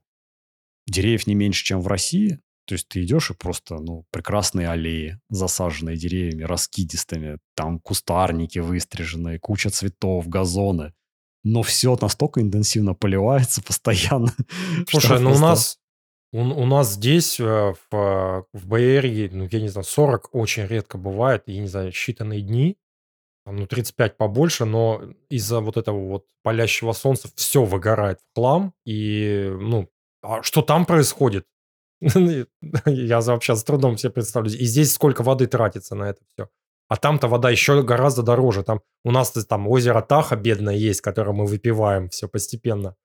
деревьев 0.87 1.27
не 1.27 1.35
меньше, 1.35 1.63
чем 1.63 1.81
в 1.81 1.87
России. 1.87 2.39
То 2.71 2.75
есть 2.75 2.87
ты 2.87 3.03
идешь 3.03 3.31
и 3.31 3.33
просто, 3.33 3.79
ну, 3.79 4.05
прекрасные 4.11 4.69
аллеи, 4.69 5.19
засаженные 5.27 5.97
деревьями, 5.97 6.43
раскидистыми, 6.43 7.37
там 7.53 7.79
кустарники 7.79 8.59
выстриженные, 8.59 9.39
куча 9.39 9.71
цветов, 9.71 10.29
газоны. 10.29 10.93
Но 11.43 11.63
все 11.63 11.97
настолько 11.99 12.39
интенсивно 12.39 12.93
поливается 12.93 13.61
постоянно. 13.67 14.33
Слушай, 14.87 15.19
ну 15.19 15.33
у 15.33 15.37
нас, 15.37 15.79
у, 16.31 16.39
у 16.39 16.65
нас 16.65 16.93
здесь, 16.93 17.41
э, 17.41 17.73
в, 17.91 18.45
в 18.53 18.67
Бэйрии, 18.67 19.29
ну, 19.33 19.49
я 19.51 19.59
не 19.59 19.67
знаю, 19.67 19.83
40 19.83 20.29
очень 20.33 20.65
редко 20.65 20.97
бывает, 20.97 21.43
я 21.47 21.59
не 21.59 21.67
знаю, 21.67 21.91
считанные 21.91 22.39
дни, 22.39 22.77
там, 23.43 23.57
ну, 23.57 23.67
35 23.67 24.15
побольше, 24.15 24.63
но 24.63 25.01
из-за 25.29 25.59
вот 25.59 25.75
этого 25.75 26.07
вот 26.07 26.25
палящего 26.41 26.93
солнца 26.93 27.29
все 27.35 27.65
выгорает 27.65 28.19
в 28.21 28.33
хлам, 28.33 28.73
и, 28.85 29.53
ну, 29.59 29.89
а 30.21 30.41
что 30.41 30.61
там 30.61 30.85
происходит? 30.85 31.45
Я 32.01 33.21
вообще 33.21 33.55
с 33.55 33.63
трудом 33.63 33.97
себе 33.97 34.11
представлю. 34.11 34.49
И 34.51 34.65
здесь 34.65 34.93
сколько 34.93 35.23
воды 35.23 35.47
тратится 35.47 35.95
на 35.95 36.05
это 36.09 36.21
все. 36.33 36.49
А 36.89 36.97
там-то 36.97 37.27
вода 37.27 37.49
еще 37.49 37.83
гораздо 37.83 38.23
дороже. 38.23 38.63
Там 38.63 38.81
у 39.05 39.11
нас 39.11 39.31
там 39.31 39.67
озеро 39.67 40.01
Таха 40.01 40.35
бедное 40.35 40.75
есть, 40.75 41.01
которое 41.01 41.31
мы 41.31 41.45
выпиваем 41.45 42.09
все 42.09 42.27
постепенно. 42.27 42.95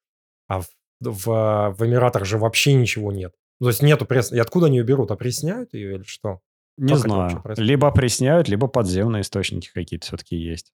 А 0.48 0.60
в, 0.60 0.66
в, 1.00 1.74
в 1.78 1.86
Эмиратах 1.86 2.24
же 2.24 2.38
вообще 2.38 2.74
ничего 2.74 3.12
нет. 3.12 3.32
То 3.60 3.68
есть 3.68 3.82
нету 3.82 4.04
пресс... 4.04 4.32
И 4.32 4.38
откуда 4.38 4.66
они 4.66 4.78
ее 4.78 4.84
берут? 4.84 5.10
Опресняют 5.10 5.72
ее 5.74 5.96
или 5.96 6.02
что? 6.02 6.40
Не 6.78 6.94
как 6.94 6.98
знаю. 6.98 7.42
Либо 7.56 7.88
опресняют, 7.88 8.48
либо 8.48 8.66
подземные 8.66 9.22
источники 9.22 9.70
какие-то 9.72 10.06
все-таки 10.06 10.36
есть. 10.36 10.72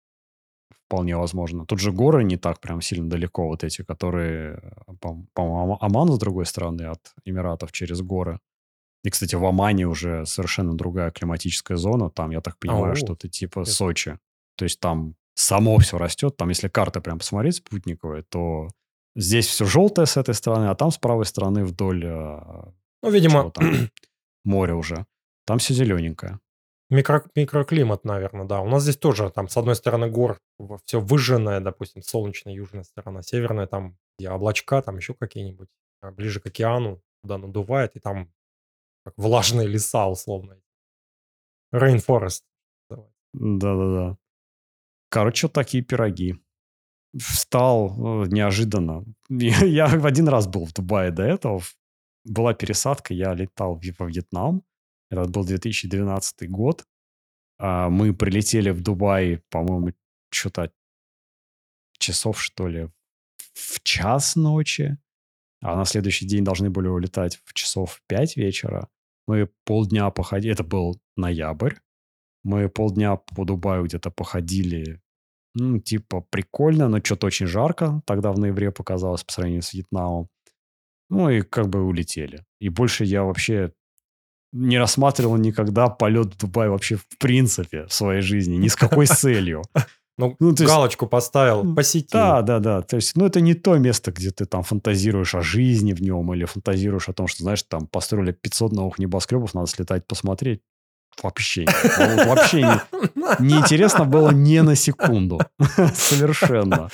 Вполне 0.87 1.17
возможно. 1.17 1.65
Тут 1.65 1.81
же 1.81 1.93
горы 1.93 2.25
не 2.25 2.37
так 2.37 2.61
прям 2.61 2.81
сильно 2.81 3.09
далеко, 3.09 3.47
вот 3.47 3.63
эти, 3.65 3.83
которые, 3.83 4.61
по-моему, 5.03 5.79
Аман 5.81 6.13
с 6.13 6.19
другой 6.19 6.47
стороны 6.47 6.83
от 6.83 7.01
Эмиратов 7.25 7.73
через 7.73 8.01
горы. 8.01 8.41
И, 9.05 9.11
кстати, 9.11 9.35
в 9.35 9.45
Омане 9.45 9.87
уже 9.87 10.25
совершенно 10.27 10.77
другая 10.77 11.11
климатическая 11.11 11.77
зона. 11.77 12.09
Там, 12.09 12.31
я 12.31 12.41
так 12.41 12.59
понимаю, 12.59 12.95
что 12.97 13.15
это 13.15 13.29
типа 13.29 13.65
Сочи. 13.65 14.19
То 14.57 14.65
есть 14.65 14.81
там 14.81 15.17
само 15.35 15.79
все 15.79 15.99
растет. 15.99 16.37
Там, 16.37 16.51
если 16.51 16.69
карта 16.69 17.01
прям 17.01 17.19
посмотреть 17.19 17.57
спутниковая, 17.57 18.23
то 18.29 18.69
здесь 19.17 19.47
все 19.47 19.65
желтое 19.65 20.07
с 20.07 20.17
этой 20.17 20.35
стороны, 20.35 20.67
а 20.67 20.75
там 20.75 20.91
с 20.91 20.99
правой 20.99 21.27
стороны 21.27 21.65
вдоль... 21.65 22.07
А, 22.07 22.73
ну, 23.03 23.11
видимо... 23.11 23.53
Море 24.45 24.75
уже. 24.75 25.07
Там 25.47 25.59
все 25.59 25.75
зелененькое. 25.75 26.39
Микро, 26.91 27.25
микроклимат, 27.35 28.05
наверное, 28.05 28.45
да. 28.45 28.61
У 28.61 28.69
нас 28.69 28.83
здесь 28.83 28.99
тоже, 28.99 29.31
там, 29.31 29.49
с 29.49 29.57
одной 29.57 29.75
стороны 29.77 30.11
гор, 30.11 30.41
все 30.85 31.01
выжженное, 31.01 31.61
допустим, 31.61 32.03
солнечная 32.03 32.53
южная 32.55 32.85
сторона, 32.85 33.23
северная, 33.23 33.67
там, 33.67 33.97
где 34.19 34.31
облачка, 34.31 34.83
там 34.83 34.97
еще 34.97 35.15
какие-нибудь, 35.15 35.69
а 36.01 36.11
ближе 36.11 36.41
к 36.41 36.47
океану, 36.47 37.03
туда 37.23 37.39
надувает, 37.39 37.97
и 37.97 38.01
там 38.01 38.33
как 39.05 39.15
влажные 39.17 39.67
леса, 39.67 40.07
условно. 40.07 40.61
Rainforest. 41.75 42.43
Да-да-да. 43.33 44.19
Короче, 45.09 45.49
такие 45.49 45.83
пироги. 45.83 46.37
Встал 47.17 48.25
э, 48.25 48.29
неожиданно. 48.29 49.05
Я, 49.29 49.65
я 49.65 49.87
один 49.87 50.29
раз 50.29 50.47
был 50.47 50.65
в 50.65 50.73
Дубае 50.73 51.11
до 51.11 51.23
этого. 51.23 51.61
Была 52.25 52.55
пересадка, 52.55 53.13
я 53.15 53.35
летал 53.35 53.81
во 53.99 54.07
Вьетнам. 54.07 54.63
Это 55.11 55.29
был 55.29 55.45
2012 55.45 56.49
год. 56.51 56.87
А 57.59 57.91
мы 57.91 58.15
прилетели 58.15 58.71
в 58.71 58.81
Дубай, 58.83 59.43
по-моему, 59.51 59.93
что-то 60.31 60.73
часов, 61.99 62.41
что 62.41 62.69
ли, 62.69 62.89
в 63.53 63.83
час 63.83 64.37
ночи. 64.37 64.99
А 65.61 65.77
на 65.77 65.85
следующий 65.85 66.27
день 66.27 66.45
должны 66.45 66.71
были 66.71 66.89
улетать 66.89 67.41
в 67.45 67.55
часов 67.55 67.93
в 67.95 68.03
5 68.09 68.37
вечера. 68.37 68.89
Мы 69.27 69.49
полдня 69.65 70.11
походили, 70.11 70.55
это 70.55 70.65
был 70.65 71.01
ноябрь. 71.17 71.75
Мы 72.43 72.69
полдня 72.69 73.17
по 73.17 73.45
Дубаю 73.45 73.85
где-то 73.85 74.11
походили. 74.11 75.01
Ну, 75.55 75.79
типа, 75.79 76.23
прикольно, 76.31 76.89
но 76.89 76.99
что-то 76.99 77.27
очень 77.27 77.47
жарко. 77.47 78.03
Тогда 78.07 78.33
в 78.33 78.39
ноябре 78.39 78.73
показалось 78.73 79.23
по 79.23 79.33
сравнению 79.33 79.63
с 79.63 79.73
Вьетнамом. 79.73 80.29
Ну 81.11 81.29
и 81.29 81.43
как 81.43 81.69
бы 81.69 81.83
улетели. 81.85 82.45
И 82.59 82.69
больше 82.69 83.05
я 83.05 83.23
вообще 83.23 83.73
не 84.53 84.79
рассматривал 84.79 85.37
никогда 85.37 85.89
полет 85.89 86.35
в 86.35 86.39
Дубай 86.39 86.69
вообще 86.69 86.97
в 86.97 87.07
принципе 87.19 87.87
в 87.87 87.93
своей 87.93 88.23
жизни, 88.23 88.57
ни 88.57 88.69
с 88.69 88.77
какой 88.77 89.07
целью. 89.07 89.63
Ну, 90.19 90.37
ну 90.39 90.55
то 90.55 90.65
галочку 90.65 91.07
есть, 91.07 91.11
поставил, 91.11 91.75
посетил. 91.75 92.11
Да, 92.13 92.43
да, 92.43 92.59
да. 92.59 92.83
То 92.83 92.97
есть, 92.97 93.17
ну, 93.17 93.27
это 93.27 93.41
не 93.41 93.55
то 93.55 93.77
место, 93.79 94.13
где 94.13 94.31
ты 94.31 94.45
там 94.45 94.63
фантазируешь 94.63 95.35
о 95.35 95.41
жизни 95.41 95.95
в 95.95 96.03
нем 96.03 96.33
или 96.35 96.45
фантазируешь 96.45 97.09
о 97.09 97.13
том, 97.13 97.29
что, 97.29 97.43
знаешь, 97.43 97.63
там 97.63 97.87
построили 97.87 98.33
500 98.33 98.73
новых 98.73 98.99
небоскребов, 98.99 99.55
надо 99.55 99.69
слетать 99.69 100.07
посмотреть. 100.07 100.61
Вообще, 101.23 101.67
вот 101.67 102.27
вообще 102.27 102.63
не, 102.63 103.47
неинтересно 103.47 104.07
было 104.07 104.31
ни 104.31 104.59
на 104.61 104.75
секунду. 104.75 105.41
Совершенно. 105.95 106.89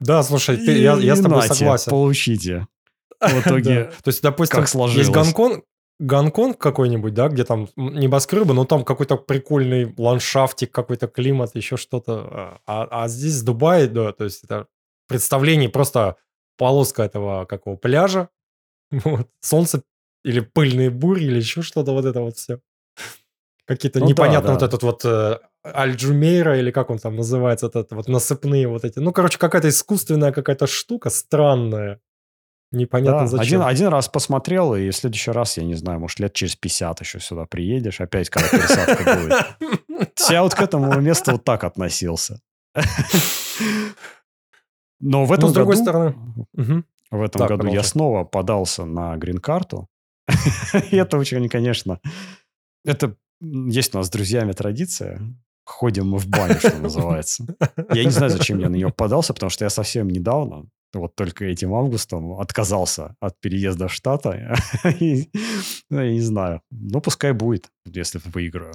Да, 0.00 0.22
слушай, 0.22 0.58
я, 0.58 0.94
я 0.96 1.14
с 1.14 1.20
тобой 1.20 1.42
согласен. 1.42 1.90
Получите. 1.90 2.66
В 3.20 3.40
итоге, 3.46 3.92
То 4.02 4.08
есть, 4.08 4.22
допустим, 4.22 4.58
как 4.58 4.68
сложилось. 4.68 5.06
есть 5.06 5.10
Гонконг, 5.10 5.64
Гонконг 5.98 6.58
какой-нибудь, 6.58 7.14
да, 7.14 7.28
где 7.28 7.44
там 7.44 7.68
небоскребы, 7.76 8.54
но 8.54 8.64
там 8.64 8.84
какой-то 8.84 9.16
прикольный 9.16 9.94
ландшафтик, 9.96 10.72
какой-то 10.72 11.06
климат, 11.06 11.54
еще 11.54 11.76
что-то. 11.76 12.60
А, 12.66 12.88
а 12.90 13.08
здесь 13.08 13.42
Дубай, 13.42 13.86
да, 13.86 14.12
то 14.12 14.24
есть 14.24 14.42
это 14.44 14.66
представление 15.06 15.68
просто 15.68 16.16
полоска 16.56 17.02
этого 17.02 17.44
какого 17.44 17.76
пляжа, 17.76 18.28
вот, 18.90 19.28
солнце 19.40 19.82
или 20.24 20.40
пыльные 20.40 20.90
бури, 20.90 21.24
или 21.24 21.36
еще 21.36 21.62
что-то, 21.62 21.92
вот 21.92 22.04
это 22.04 22.20
вот 22.20 22.36
все. 22.36 22.60
Какие-то 23.64 24.00
ну, 24.00 24.08
непонятно 24.08 24.48
да, 24.48 24.54
да. 24.54 24.54
вот 24.54 24.62
этот 24.62 24.82
вот 24.82 25.04
э, 25.04 25.38
Альджумейра, 25.62 26.58
или 26.58 26.70
как 26.70 26.90
он 26.90 26.98
там 26.98 27.16
называется, 27.16 27.66
этот 27.66 27.92
вот 27.92 28.08
насыпные 28.08 28.66
вот 28.66 28.84
эти. 28.84 28.98
Ну, 28.98 29.12
короче, 29.12 29.38
какая-то 29.38 29.68
искусственная 29.68 30.32
какая-то 30.32 30.66
штука 30.66 31.10
странная. 31.10 32.00
Непонятно 32.72 33.20
да, 33.20 33.26
зачем. 33.26 33.60
Один, 33.60 33.62
один 33.62 33.88
раз 33.88 34.08
посмотрел, 34.08 34.74
и 34.74 34.88
в 34.88 34.96
следующий 34.96 35.30
раз, 35.30 35.58
я 35.58 35.64
не 35.64 35.74
знаю, 35.74 36.00
может, 36.00 36.18
лет 36.18 36.32
через 36.32 36.56
50 36.56 37.00
еще 37.00 37.20
сюда 37.20 37.44
приедешь, 37.44 38.00
опять 38.00 38.30
когда 38.30 38.48
пересадка 38.48 39.14
будет. 39.16 40.12
Я 40.30 40.42
вот 40.42 40.54
к 40.54 40.62
этому 40.62 40.98
месту 41.00 41.32
вот 41.32 41.44
так 41.44 41.64
относился. 41.64 42.40
Но 45.00 45.26
в 45.26 45.32
этом 45.32 45.50
с 45.50 45.52
другой 45.52 45.76
стороны... 45.76 46.14
В 47.10 47.20
этом 47.20 47.46
году 47.46 47.66
я 47.66 47.82
снова 47.82 48.24
подался 48.24 48.86
на 48.86 49.16
грин-карту. 49.18 49.86
И 50.90 50.96
это 50.96 51.18
очень, 51.18 51.46
конечно... 51.50 52.00
Это 52.84 53.16
есть 53.40 53.94
у 53.94 53.98
нас 53.98 54.06
с 54.06 54.10
друзьями 54.10 54.52
традиция. 54.52 55.20
Ходим 55.64 56.08
мы 56.08 56.18
в 56.18 56.26
баню, 56.26 56.58
что 56.58 56.76
называется. 56.78 57.44
Я 57.92 58.04
не 58.04 58.10
знаю, 58.10 58.30
зачем 58.30 58.58
я 58.60 58.68
на 58.68 58.76
нее 58.76 58.90
подался, 58.90 59.34
потому 59.34 59.50
что 59.50 59.64
я 59.64 59.70
совсем 59.70 60.08
недавно, 60.08 60.64
вот 61.00 61.14
только 61.14 61.44
этим 61.44 61.74
августом 61.74 62.38
отказался 62.40 63.16
от 63.20 63.40
переезда 63.40 63.88
в 63.88 63.92
Штаты. 63.92 64.54
ну, 65.90 66.00
я 66.00 66.12
не 66.12 66.20
знаю. 66.20 66.62
Ну, 66.70 67.00
пускай 67.00 67.32
будет, 67.32 67.70
если 67.84 68.20
выиграю. 68.24 68.74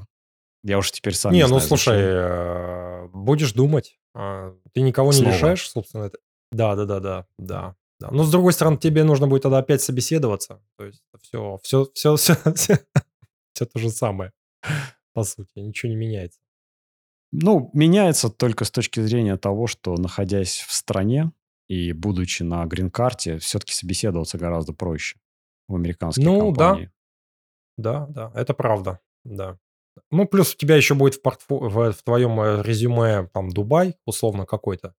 Я 0.64 0.78
уж 0.80 0.92
теперь 0.92 1.14
сам 1.14 1.32
не, 1.32 1.40
не 1.40 1.48
ну, 1.48 1.60
слушай. 1.60 1.98
Э, 1.98 3.08
будешь 3.14 3.54
думать. 3.54 4.00
А, 4.14 4.54
ты 4.74 4.82
никого 4.82 5.14
не 5.14 5.22
лишаешь, 5.22 5.70
собственно. 5.70 6.12
Да, 6.52 6.76
да, 6.76 6.86
да, 6.86 7.00
да, 7.00 7.26
да. 7.38 7.76
Да. 8.00 8.10
Но 8.12 8.24
с 8.24 8.32
другой 8.32 8.54
стороны, 8.54 8.78
тебе 8.78 9.04
нужно 9.04 9.28
будет 9.28 9.44
тогда 9.44 9.58
опять 9.58 9.82
собеседоваться. 9.82 10.62
То 10.78 10.86
есть 10.86 11.02
все, 11.22 11.60
все, 11.64 11.88
все, 11.94 12.16
все, 12.16 12.36
все, 12.56 12.80
все 13.54 13.66
то 13.66 13.80
же 13.80 13.90
самое, 13.90 14.34
по 15.14 15.24
сути, 15.24 15.58
ничего 15.60 15.90
не 15.90 15.96
меняется. 15.96 16.40
Ну, 17.32 17.70
меняется 17.74 18.30
только 18.30 18.66
с 18.66 18.72
точки 18.72 19.00
зрения 19.00 19.36
того, 19.38 19.68
что 19.68 19.96
находясь 19.96 20.60
в 20.68 20.74
стране, 20.74 21.32
и 21.68 21.92
будучи 21.92 22.44
на 22.44 22.66
грин-карте, 22.66 23.38
все-таки 23.40 23.74
собеседоваться 23.74 24.38
гораздо 24.38 24.74
проще 24.74 25.20
в 25.68 25.76
американских 25.76 26.24
ну, 26.24 26.40
компаниях. 26.40 26.92
Да. 27.78 28.08
да, 28.08 28.30
да, 28.30 28.40
это 28.40 28.54
правда, 28.54 29.00
да. 29.24 29.60
Ну, 30.12 30.28
плюс 30.28 30.54
у 30.54 30.58
тебя 30.58 30.76
еще 30.76 30.94
будет 30.94 31.16
в, 31.16 31.22
портфо... 31.22 31.60
в, 31.60 31.92
в 31.92 32.04
твоем 32.04 32.40
э, 32.40 32.62
резюме 32.64 33.28
там 33.34 33.50
Дубай, 33.50 33.96
условно 34.06 34.46
какой-то. 34.46 34.96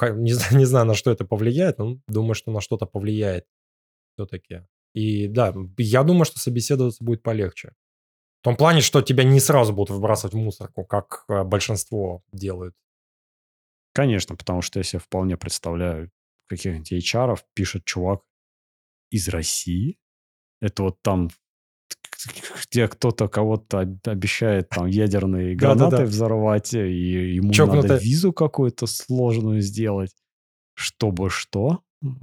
Не, 0.00 0.32
знаю, 0.32 0.52
не 0.58 0.64
знаю, 0.64 0.86
на 0.86 0.94
что 0.94 1.10
это 1.10 1.24
повлияет, 1.24 1.78
но 1.78 1.98
думаю, 2.06 2.34
что 2.34 2.50
на 2.50 2.60
что-то 2.60 2.86
повлияет 2.86 3.46
все-таки. 4.14 4.66
И 4.94 5.28
да, 5.28 5.54
я 5.78 6.02
думаю, 6.02 6.24
что 6.24 6.38
собеседоваться 6.38 7.04
будет 7.04 7.22
полегче. 7.22 7.74
В 8.40 8.44
том 8.44 8.56
плане, 8.56 8.80
что 8.80 9.02
тебя 9.02 9.24
не 9.24 9.38
сразу 9.38 9.72
будут 9.72 9.90
выбрасывать 9.90 10.34
в 10.34 10.38
мусорку, 10.38 10.84
как 10.84 11.24
э, 11.28 11.44
большинство 11.44 12.22
делают. 12.32 12.74
Конечно, 14.00 14.34
потому 14.34 14.62
что 14.62 14.80
я 14.80 14.82
себе 14.82 14.98
вполне 14.98 15.36
представляю, 15.36 16.10
каких-нибудь 16.48 16.90
HR 16.90 17.38
пишет 17.52 17.84
чувак 17.84 18.22
из 19.10 19.28
России. 19.28 19.98
Это 20.62 20.84
вот 20.84 21.02
там, 21.02 21.28
где 22.64 22.88
кто-то 22.88 23.28
кого-то 23.28 23.80
обещает 24.06 24.70
там 24.70 24.86
ядерные 24.86 25.54
гранаты 25.54 26.04
взорвать, 26.04 26.72
и 26.72 27.34
ему 27.34 27.52
надо 27.52 27.96
визу 27.96 28.32
какую-то 28.32 28.86
сложную 28.86 29.60
сделать, 29.60 30.16
чтобы 30.72 31.28
что. 31.28 31.82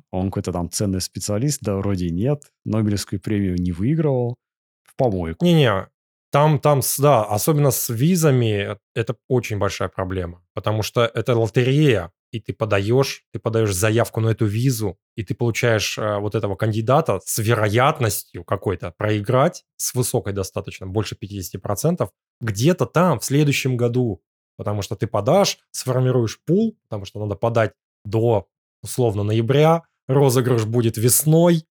Он 0.10 0.32
какой-то 0.32 0.52
там 0.52 0.72
ценный 0.72 1.00
специалист, 1.00 1.62
да 1.62 1.76
вроде 1.76 2.10
нет, 2.10 2.52
Нобелевскую 2.66 3.22
премию 3.22 3.54
не 3.54 3.72
выигрывал, 3.72 4.36
в 4.82 4.96
помойку. 4.96 5.46
Не-не, 5.46 5.86
там, 6.32 6.60
там, 6.60 6.82
да, 6.98 7.24
особенно 7.24 7.72
с 7.72 7.90
визами 7.90 8.78
это 8.94 9.16
очень 9.28 9.58
большая 9.58 9.90
проблема, 9.90 10.44
потому 10.54 10.84
что 10.84 11.06
это 11.06 11.36
лотерея, 11.36 12.12
и 12.32 12.40
ты 12.40 12.54
подаешь, 12.54 13.24
ты 13.32 13.40
подаешь 13.40 13.74
заявку 13.74 14.20
на 14.20 14.30
эту 14.30 14.46
визу, 14.46 14.98
и 15.16 15.24
ты 15.24 15.34
получаешь 15.34 15.98
э, 15.98 16.18
вот 16.20 16.36
этого 16.36 16.56
кандидата 16.56 17.22
с 17.26 17.38
вероятностью 17.40 18.44
какой-то 18.44 18.94
проиграть, 18.98 19.64
с 19.78 19.94
высокой 19.94 20.34
достаточно, 20.34 20.86
больше 20.86 21.16
50%, 21.16 22.10
где-то 22.42 22.86
там 22.86 23.20
в 23.20 23.26
следующем 23.26 23.78
году, 23.78 24.22
потому 24.58 24.82
что 24.82 24.96
ты 24.96 25.08
подашь, 25.08 25.60
сформируешь 25.72 26.40
пул, 26.46 26.78
потому 26.84 27.06
что 27.06 27.20
надо 27.20 27.36
подать 27.36 27.72
до, 28.04 28.48
условно, 28.84 29.24
ноября, 29.24 29.84
розыгрыш 30.08 30.66
будет 30.66 30.98
весной, 30.98 31.66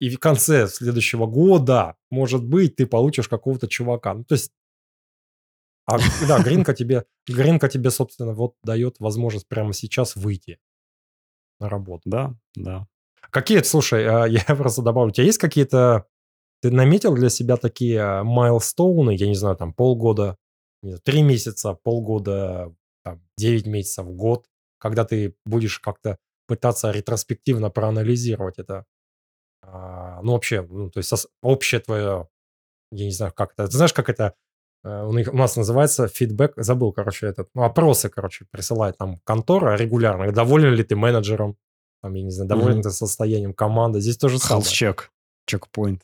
и 0.00 0.08
в 0.08 0.18
конце 0.18 0.66
следующего 0.66 1.26
года, 1.26 1.96
может 2.10 2.42
быть, 2.44 2.76
ты 2.76 2.86
получишь 2.86 3.28
какого-то 3.28 3.68
чувака. 3.68 4.14
Ну, 4.14 4.24
то 4.24 4.34
есть, 4.34 4.50
а, 5.86 5.98
да, 6.26 6.38
гринка 6.42 6.74
тебе, 6.74 7.04
гринка 7.28 7.68
тебе, 7.68 7.90
собственно, 7.90 8.32
вот 8.32 8.54
дает 8.64 8.98
возможность 8.98 9.46
прямо 9.46 9.72
сейчас 9.72 10.16
выйти 10.16 10.58
на 11.60 11.68
работу. 11.68 12.02
Да, 12.06 12.34
да. 12.56 12.86
Какие, 13.30 13.62
слушай, 13.62 14.06
а, 14.06 14.24
я 14.24 14.42
просто 14.56 14.82
добавлю, 14.82 15.10
у 15.10 15.12
тебя 15.12 15.26
есть 15.26 15.38
какие-то, 15.38 16.06
ты 16.62 16.70
наметил 16.70 17.14
для 17.14 17.28
себя 17.28 17.56
такие 17.56 18.22
майлстоуны, 18.22 19.14
я 19.14 19.28
не 19.28 19.34
знаю, 19.34 19.56
там 19.56 19.74
полгода, 19.74 20.36
три 21.04 21.22
месяца, 21.22 21.74
полгода, 21.74 22.74
там, 23.04 23.22
9 23.36 23.66
месяцев, 23.66 24.06
год, 24.06 24.46
когда 24.78 25.04
ты 25.04 25.34
будешь 25.44 25.78
как-то 25.78 26.18
пытаться 26.46 26.90
ретроспективно 26.90 27.70
проанализировать 27.70 28.58
это. 28.58 28.86
А, 29.62 30.20
ну, 30.22 30.32
вообще, 30.32 30.62
ну, 30.62 30.90
то 30.90 30.98
есть 30.98 31.12
общее 31.42 31.80
твое, 31.80 32.28
я 32.90 33.04
не 33.04 33.12
знаю, 33.12 33.32
как 33.32 33.52
это, 33.52 33.66
ты 33.66 33.76
знаешь, 33.76 33.92
как 33.92 34.08
это 34.08 34.34
э, 34.84 35.04
у, 35.04 35.12
них, 35.12 35.32
у 35.32 35.36
нас 35.36 35.56
называется 35.56 36.08
фидбэк, 36.08 36.54
забыл, 36.56 36.92
короче, 36.92 37.26
этот, 37.26 37.48
ну, 37.54 37.62
опросы, 37.62 38.08
короче, 38.08 38.46
присылает 38.50 38.96
там 38.98 39.18
контора 39.24 39.76
регулярно, 39.76 40.32
доволен 40.32 40.72
ли 40.74 40.82
ты 40.82 40.96
менеджером, 40.96 41.56
там, 42.02 42.14
я 42.14 42.22
не 42.22 42.30
знаю, 42.30 42.48
доволен 42.48 42.78
mm-hmm. 42.78 42.82
ты 42.82 42.90
состоянием 42.90 43.54
команды, 43.54 44.00
здесь 44.00 44.16
тоже 44.16 44.38
самое. 44.38 44.64
чек, 44.64 45.12
чекпоинт. 45.46 46.02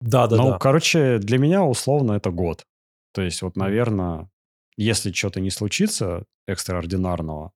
Да, 0.00 0.26
да, 0.26 0.36
ну, 0.36 0.58
короче, 0.58 1.18
для 1.18 1.38
меня 1.38 1.64
условно 1.64 2.12
это 2.12 2.30
год. 2.30 2.66
То 3.12 3.22
есть 3.22 3.40
вот, 3.42 3.56
наверное, 3.56 4.28
если 4.76 5.10
что-то 5.10 5.40
не 5.40 5.50
случится 5.50 6.24
экстраординарного, 6.46 7.52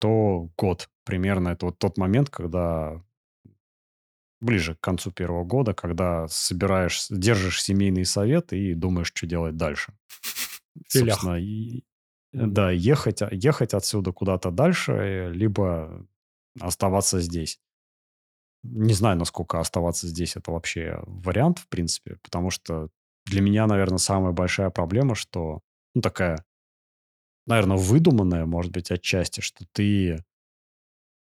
то 0.00 0.48
год 0.56 0.88
примерно 1.04 1.50
это 1.50 1.66
вот 1.66 1.78
тот 1.78 1.96
момент, 1.96 2.28
когда 2.28 3.00
ближе 4.40 4.74
к 4.74 4.80
концу 4.80 5.10
первого 5.10 5.44
года, 5.44 5.74
когда 5.74 6.26
собираешь, 6.28 7.06
держишь 7.10 7.62
семейный 7.62 8.04
совет 8.04 8.52
и 8.52 8.74
думаешь, 8.74 9.12
что 9.14 9.26
делать 9.26 9.56
дальше. 9.56 9.92
Собственно, 10.88 11.40
и, 11.40 11.84
да, 12.32 12.70
ехать, 12.70 13.20
ехать 13.30 13.74
отсюда 13.74 14.12
куда-то 14.12 14.50
дальше, 14.50 15.30
либо 15.34 16.06
оставаться 16.58 17.20
здесь. 17.20 17.60
Не 18.62 18.92
знаю, 18.92 19.18
насколько 19.18 19.58
оставаться 19.58 20.06
здесь 20.06 20.36
это 20.36 20.50
вообще 20.50 21.00
вариант, 21.06 21.58
в 21.58 21.68
принципе, 21.68 22.18
потому 22.22 22.50
что 22.50 22.88
для 23.26 23.40
меня, 23.40 23.66
наверное, 23.66 23.98
самая 23.98 24.32
большая 24.32 24.70
проблема, 24.70 25.14
что, 25.14 25.60
ну, 25.94 26.02
такая 26.02 26.44
наверное, 27.46 27.76
выдуманное, 27.76 28.46
может 28.46 28.72
быть, 28.72 28.90
отчасти, 28.90 29.40
что 29.40 29.64
ты 29.72 30.24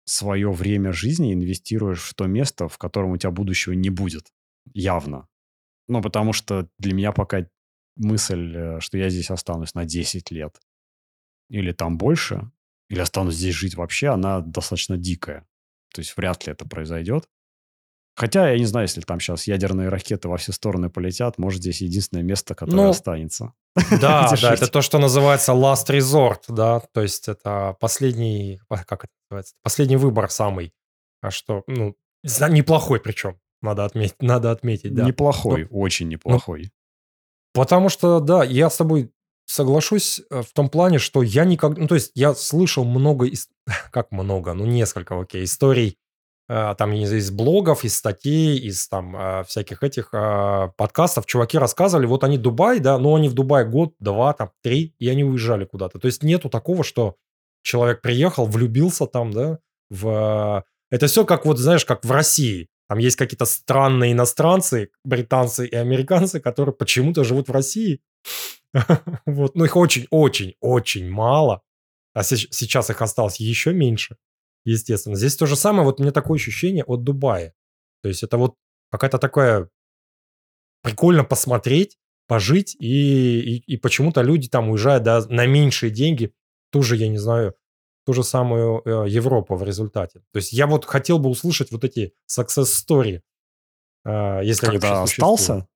свое 0.04 0.50
время 0.52 0.92
жизни 0.92 1.32
инвестируешь 1.32 2.02
в 2.02 2.14
то 2.14 2.26
место, 2.26 2.68
в 2.68 2.78
котором 2.78 3.10
у 3.10 3.16
тебя 3.16 3.30
будущего 3.30 3.72
не 3.72 3.90
будет. 3.90 4.32
Явно. 4.72 5.28
Ну, 5.88 6.02
потому 6.02 6.32
что 6.32 6.68
для 6.78 6.94
меня 6.94 7.12
пока 7.12 7.46
мысль, 7.96 8.56
э, 8.56 8.80
что 8.80 8.98
я 8.98 9.08
здесь 9.08 9.30
останусь 9.30 9.74
на 9.74 9.84
10 9.84 10.30
лет 10.30 10.60
или 11.48 11.72
там 11.72 11.98
больше, 11.98 12.50
или 12.88 13.00
останусь 13.00 13.36
здесь 13.36 13.54
жить 13.54 13.74
вообще, 13.74 14.08
она 14.08 14.40
достаточно 14.40 14.96
дикая. 14.96 15.46
То 15.92 16.00
есть 16.00 16.16
вряд 16.16 16.46
ли 16.46 16.52
это 16.52 16.66
произойдет. 16.66 17.28
Хотя, 18.16 18.50
я 18.50 18.58
не 18.58 18.64
знаю, 18.64 18.84
если 18.84 19.00
там 19.00 19.18
сейчас 19.18 19.48
ядерные 19.48 19.88
ракеты 19.88 20.28
во 20.28 20.36
все 20.36 20.52
стороны 20.52 20.88
полетят, 20.88 21.36
может, 21.36 21.60
здесь 21.60 21.80
единственное 21.80 22.22
место, 22.22 22.54
которое 22.54 22.84
ну, 22.84 22.88
останется. 22.90 23.52
Да, 24.00 24.32
да, 24.40 24.54
это 24.54 24.68
то, 24.68 24.82
что 24.82 24.98
называется 24.98 25.52
last 25.52 25.88
resort, 25.88 26.42
да, 26.48 26.80
то 26.92 27.02
есть 27.02 27.26
это 27.26 27.76
последний, 27.80 28.60
как 28.68 29.04
это 29.04 29.12
называется, 29.28 29.54
последний 29.62 29.96
выбор 29.96 30.30
самый. 30.30 30.72
А 31.22 31.32
что, 31.32 31.64
ну, 31.66 31.96
неплохой 32.22 33.00
причем, 33.00 33.40
надо 33.62 33.84
отметить, 33.84 34.22
надо 34.22 34.52
отметить, 34.52 34.94
да. 34.94 35.04
Неплохой, 35.04 35.66
ну, 35.68 35.78
очень 35.78 36.08
неплохой. 36.08 36.62
Ну, 36.62 36.68
потому 37.52 37.88
что, 37.88 38.20
да, 38.20 38.44
я 38.44 38.70
с 38.70 38.76
тобой 38.76 39.10
соглашусь 39.46 40.20
э, 40.30 40.42
в 40.42 40.52
том 40.52 40.68
плане, 40.68 40.98
что 40.98 41.22
я 41.22 41.44
никогда, 41.44 41.80
ну, 41.80 41.88
то 41.88 41.96
есть 41.96 42.12
я 42.14 42.34
слышал 42.34 42.84
много, 42.84 43.28
как 43.90 44.12
много, 44.12 44.54
ну, 44.54 44.66
несколько, 44.66 45.20
окей, 45.20 45.42
историй 45.42 45.98
там 46.46 46.92
из 46.92 47.30
блогов, 47.30 47.84
из 47.84 47.96
статей, 47.96 48.58
из 48.58 48.86
там 48.88 49.16
э, 49.16 49.44
всяких 49.44 49.82
этих 49.82 50.10
э, 50.12 50.68
подкастов 50.76 51.24
чуваки 51.24 51.56
рассказывали, 51.56 52.06
вот 52.06 52.22
они 52.22 52.36
Дубай, 52.36 52.80
да, 52.80 52.98
но 52.98 53.14
они 53.14 53.28
в 53.28 53.34
Дубае 53.34 53.64
год, 53.64 53.94
два, 53.98 54.34
там, 54.34 54.50
три, 54.62 54.94
и 54.98 55.08
они 55.08 55.24
уезжали 55.24 55.64
куда-то. 55.64 55.98
То 55.98 56.06
есть 56.06 56.22
нету 56.22 56.50
такого, 56.50 56.84
что 56.84 57.16
человек 57.62 58.02
приехал, 58.02 58.46
влюбился 58.46 59.06
там, 59.06 59.30
да, 59.32 59.58
в... 59.88 60.64
Это 60.90 61.06
все 61.06 61.24
как 61.24 61.46
вот, 61.46 61.58
знаешь, 61.58 61.86
как 61.86 62.04
в 62.04 62.10
России. 62.10 62.68
Там 62.88 62.98
есть 62.98 63.16
какие-то 63.16 63.46
странные 63.46 64.12
иностранцы, 64.12 64.90
британцы 65.02 65.66
и 65.66 65.74
американцы, 65.74 66.40
которые 66.40 66.74
почему-то 66.74 67.24
живут 67.24 67.48
в 67.48 67.52
России. 67.52 68.00
Вот, 69.24 69.54
ну 69.54 69.64
их 69.64 69.76
очень-очень-очень 69.76 71.08
мало. 71.08 71.62
А 72.12 72.22
сейчас 72.22 72.90
их 72.90 73.00
осталось 73.00 73.40
еще 73.40 73.72
меньше 73.72 74.16
естественно. 74.64 75.16
Здесь 75.16 75.36
то 75.36 75.46
же 75.46 75.56
самое, 75.56 75.84
вот 75.84 76.00
мне 76.00 76.10
такое 76.10 76.36
ощущение 76.36 76.84
от 76.84 77.04
Дубая. 77.04 77.54
То 78.02 78.08
есть 78.08 78.22
это 78.22 78.36
вот 78.36 78.54
какая-то 78.90 79.18
такая 79.18 79.68
прикольно 80.82 81.24
посмотреть, 81.24 81.98
пожить, 82.26 82.76
и, 82.78 83.40
и, 83.40 83.74
и 83.74 83.76
почему-то 83.76 84.22
люди 84.22 84.48
там 84.48 84.70
уезжают 84.70 85.02
да, 85.02 85.24
на 85.28 85.46
меньшие 85.46 85.90
деньги, 85.90 86.32
ту 86.70 86.82
же, 86.82 86.96
я 86.96 87.08
не 87.08 87.18
знаю, 87.18 87.54
ту 88.04 88.12
же 88.12 88.22
самую 88.22 88.82
э, 88.84 89.08
Европу 89.08 89.56
в 89.56 89.62
результате. 89.62 90.20
То 90.32 90.36
есть 90.36 90.52
я 90.52 90.66
вот 90.66 90.84
хотел 90.84 91.18
бы 91.18 91.30
услышать 91.30 91.70
вот 91.72 91.84
эти 91.84 92.12
success 92.30 92.66
story, 92.66 93.20
э, 94.04 94.40
если 94.44 94.66
Когда 94.66 95.02
остался? 95.02 95.66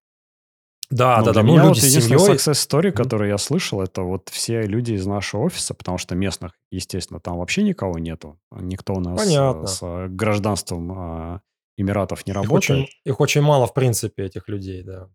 Да, 0.90 1.18
ну, 1.18 1.24
да, 1.26 1.32
да. 1.32 1.42
Ну, 1.42 1.56
люди 1.56 1.66
вот 1.66 1.78
с 1.78 1.82
семьей. 1.82 2.18
success 2.18 2.52
story, 2.52 2.92
который 2.92 3.28
я 3.28 3.38
слышал, 3.38 3.82
это 3.82 4.02
вот 4.02 4.30
все 4.30 4.62
люди 4.62 4.92
из 4.92 5.06
нашего 5.06 5.42
офиса, 5.42 5.74
потому 5.74 5.98
что 5.98 6.14
местных, 6.14 6.52
естественно, 6.70 7.20
там 7.20 7.38
вообще 7.38 7.62
никого 7.62 7.98
нету. 7.98 8.40
Никто 8.50 8.94
у 8.94 9.00
нас 9.00 9.18
Понятно. 9.18 9.66
с 9.66 9.80
э, 9.82 10.08
гражданством 10.08 10.92
а, 10.92 11.40
Эмиратов 11.76 12.26
не 12.26 12.32
работает. 12.32 12.78
Их 12.78 12.84
очень, 12.86 12.88
их 13.04 13.20
очень 13.20 13.40
мало, 13.42 13.66
в 13.66 13.74
принципе, 13.74 14.24
этих 14.24 14.48
людей, 14.48 14.82
да. 14.82 15.10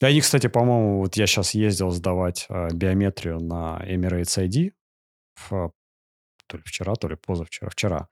Да, 0.00 0.08
они, 0.08 0.20
кстати, 0.20 0.48
по-моему, 0.48 0.98
вот 0.98 1.16
я 1.16 1.26
сейчас 1.26 1.54
ездил 1.54 1.90
сдавать 1.90 2.44
а, 2.50 2.68
биометрию 2.68 3.40
на 3.40 3.80
Emirates 3.82 4.46
ID 4.46 4.72
в, 5.36 5.72
то 6.46 6.56
ли 6.58 6.62
вчера, 6.66 6.96
то 6.96 7.08
ли 7.08 7.16
позавчера, 7.16 7.70
вчера. 7.70 8.08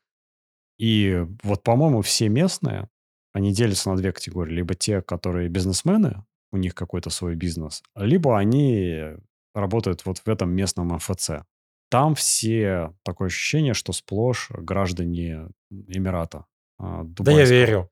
И 0.78 1.26
вот, 1.42 1.62
по-моему, 1.62 2.00
все 2.00 2.30
местные, 2.30 2.88
они 3.34 3.52
делятся 3.52 3.90
на 3.90 3.96
две 3.96 4.12
категории. 4.12 4.54
Либо 4.54 4.74
те, 4.74 5.02
которые 5.02 5.50
бизнесмены, 5.50 6.24
у 6.52 6.56
них 6.56 6.74
какой-то 6.74 7.10
свой 7.10 7.34
бизнес, 7.34 7.82
либо 7.96 8.38
они 8.38 9.16
работают 9.54 10.04
вот 10.04 10.18
в 10.18 10.28
этом 10.28 10.50
местном 10.50 10.88
МФЦ. 10.88 11.30
Там 11.90 12.14
все 12.14 12.94
такое 13.02 13.26
ощущение, 13.26 13.74
что 13.74 13.92
сплошь 13.92 14.50
граждане 14.50 15.48
Эмирата. 15.70 16.46
А, 16.78 17.02
да 17.04 17.32
я 17.32 17.44
верю. 17.44 17.90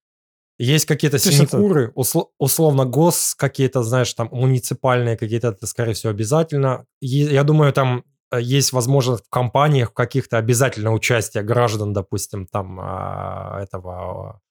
Есть 0.59 0.85
какие-то 0.85 1.19
синекуры, 1.19 1.85
это... 1.85 1.93
услов, 1.95 2.29
условно 2.39 2.85
гос, 2.85 3.35
какие-то, 3.35 3.83
знаешь, 3.83 4.13
там 4.13 4.29
муниципальные 4.31 5.17
какие-то, 5.17 5.49
это, 5.49 5.67
скорее 5.67 5.95
всего, 5.95 6.11
обязательно. 6.11 6.85
Я 7.01 7.45
думаю, 7.45 7.73
там 7.73 8.05
э, 8.31 8.43
есть 8.43 8.73
возможность 8.73 9.25
в 9.25 9.31
компаниях 9.31 9.95
каких-то 9.95 10.37
обязательно 10.37 10.93
участие 10.93 11.43
граждан, 11.45 11.95
допустим, 11.95 12.47
там 12.47 12.79
а, 12.79 13.59
этого 13.63 14.43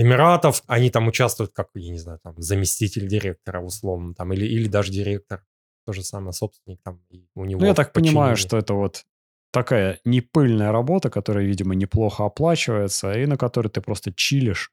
Эмиратов, 0.00 0.62
они 0.66 0.90
там 0.90 1.08
участвуют 1.08 1.52
как, 1.52 1.68
я 1.74 1.90
не 1.90 1.98
знаю, 1.98 2.20
там 2.22 2.34
заместитель 2.40 3.06
директора 3.06 3.60
условно, 3.60 4.14
там, 4.14 4.32
или, 4.32 4.46
или 4.46 4.66
даже 4.66 4.92
директор, 4.92 5.44
то 5.84 5.92
же 5.92 6.02
самое 6.02 6.32
собственник 6.32 6.80
там, 6.82 7.02
и 7.10 7.26
у 7.34 7.44
него... 7.44 7.60
Ну, 7.60 7.66
я 7.66 7.74
так 7.74 7.92
понимаю, 7.92 8.36
что 8.36 8.56
это 8.56 8.72
вот 8.72 9.04
такая 9.50 10.00
непыльная 10.04 10.72
работа, 10.72 11.10
которая, 11.10 11.44
видимо, 11.44 11.74
неплохо 11.74 12.24
оплачивается, 12.24 13.12
и 13.12 13.26
на 13.26 13.36
которой 13.36 13.68
ты 13.68 13.82
просто 13.82 14.12
чилишь, 14.12 14.72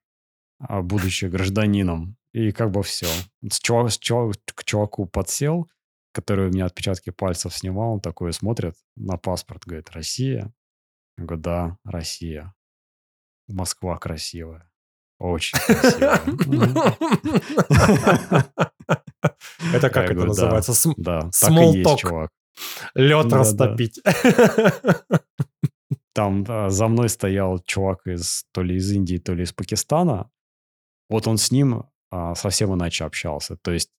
а, 0.59 0.81
будучи 0.81 1.25
гражданином. 1.25 2.15
И 2.31 2.51
как 2.51 2.71
бы 2.71 2.81
все. 2.83 3.07
С 3.49 3.59
чувак, 3.59 3.91
с 3.91 3.97
чувак, 3.97 4.37
к 4.45 4.63
чуваку 4.63 5.07
подсел, 5.07 5.69
который 6.13 6.47
у 6.47 6.51
меня 6.51 6.65
отпечатки 6.65 7.09
пальцев 7.09 7.53
снимал, 7.53 7.93
он 7.93 7.99
такой 7.99 8.31
смотрит 8.31 8.75
на 8.95 9.17
паспорт, 9.17 9.63
говорит, 9.65 9.89
Россия? 9.91 10.53
Я 11.17 11.23
говорю, 11.25 11.41
да, 11.41 11.77
Россия. 11.83 12.53
Москва 13.47 13.97
красивая. 13.97 14.69
Очень 15.19 15.59
красиво. 15.59 16.19
Это 19.73 19.89
как 19.89 20.11
это 20.11 20.25
называется? 20.25 20.93
Да, 20.97 21.29
talk. 21.83 21.97
чувак. 21.97 22.31
Лед 22.95 23.33
растопить. 23.33 23.99
Там 26.13 26.45
за 26.69 26.87
мной 26.87 27.09
стоял 27.09 27.59
чувак 27.59 28.07
из 28.07 28.45
то 28.51 28.63
ли 28.63 28.77
из 28.77 28.91
Индии, 28.91 29.17
то 29.17 29.33
ли 29.33 29.43
из 29.43 29.53
Пакистана. 29.53 30.31
Вот 31.09 31.27
он 31.27 31.37
с 31.37 31.51
ним 31.51 31.83
а, 32.09 32.35
совсем 32.35 32.73
иначе 32.73 33.05
общался. 33.05 33.57
То 33.57 33.71
есть, 33.71 33.91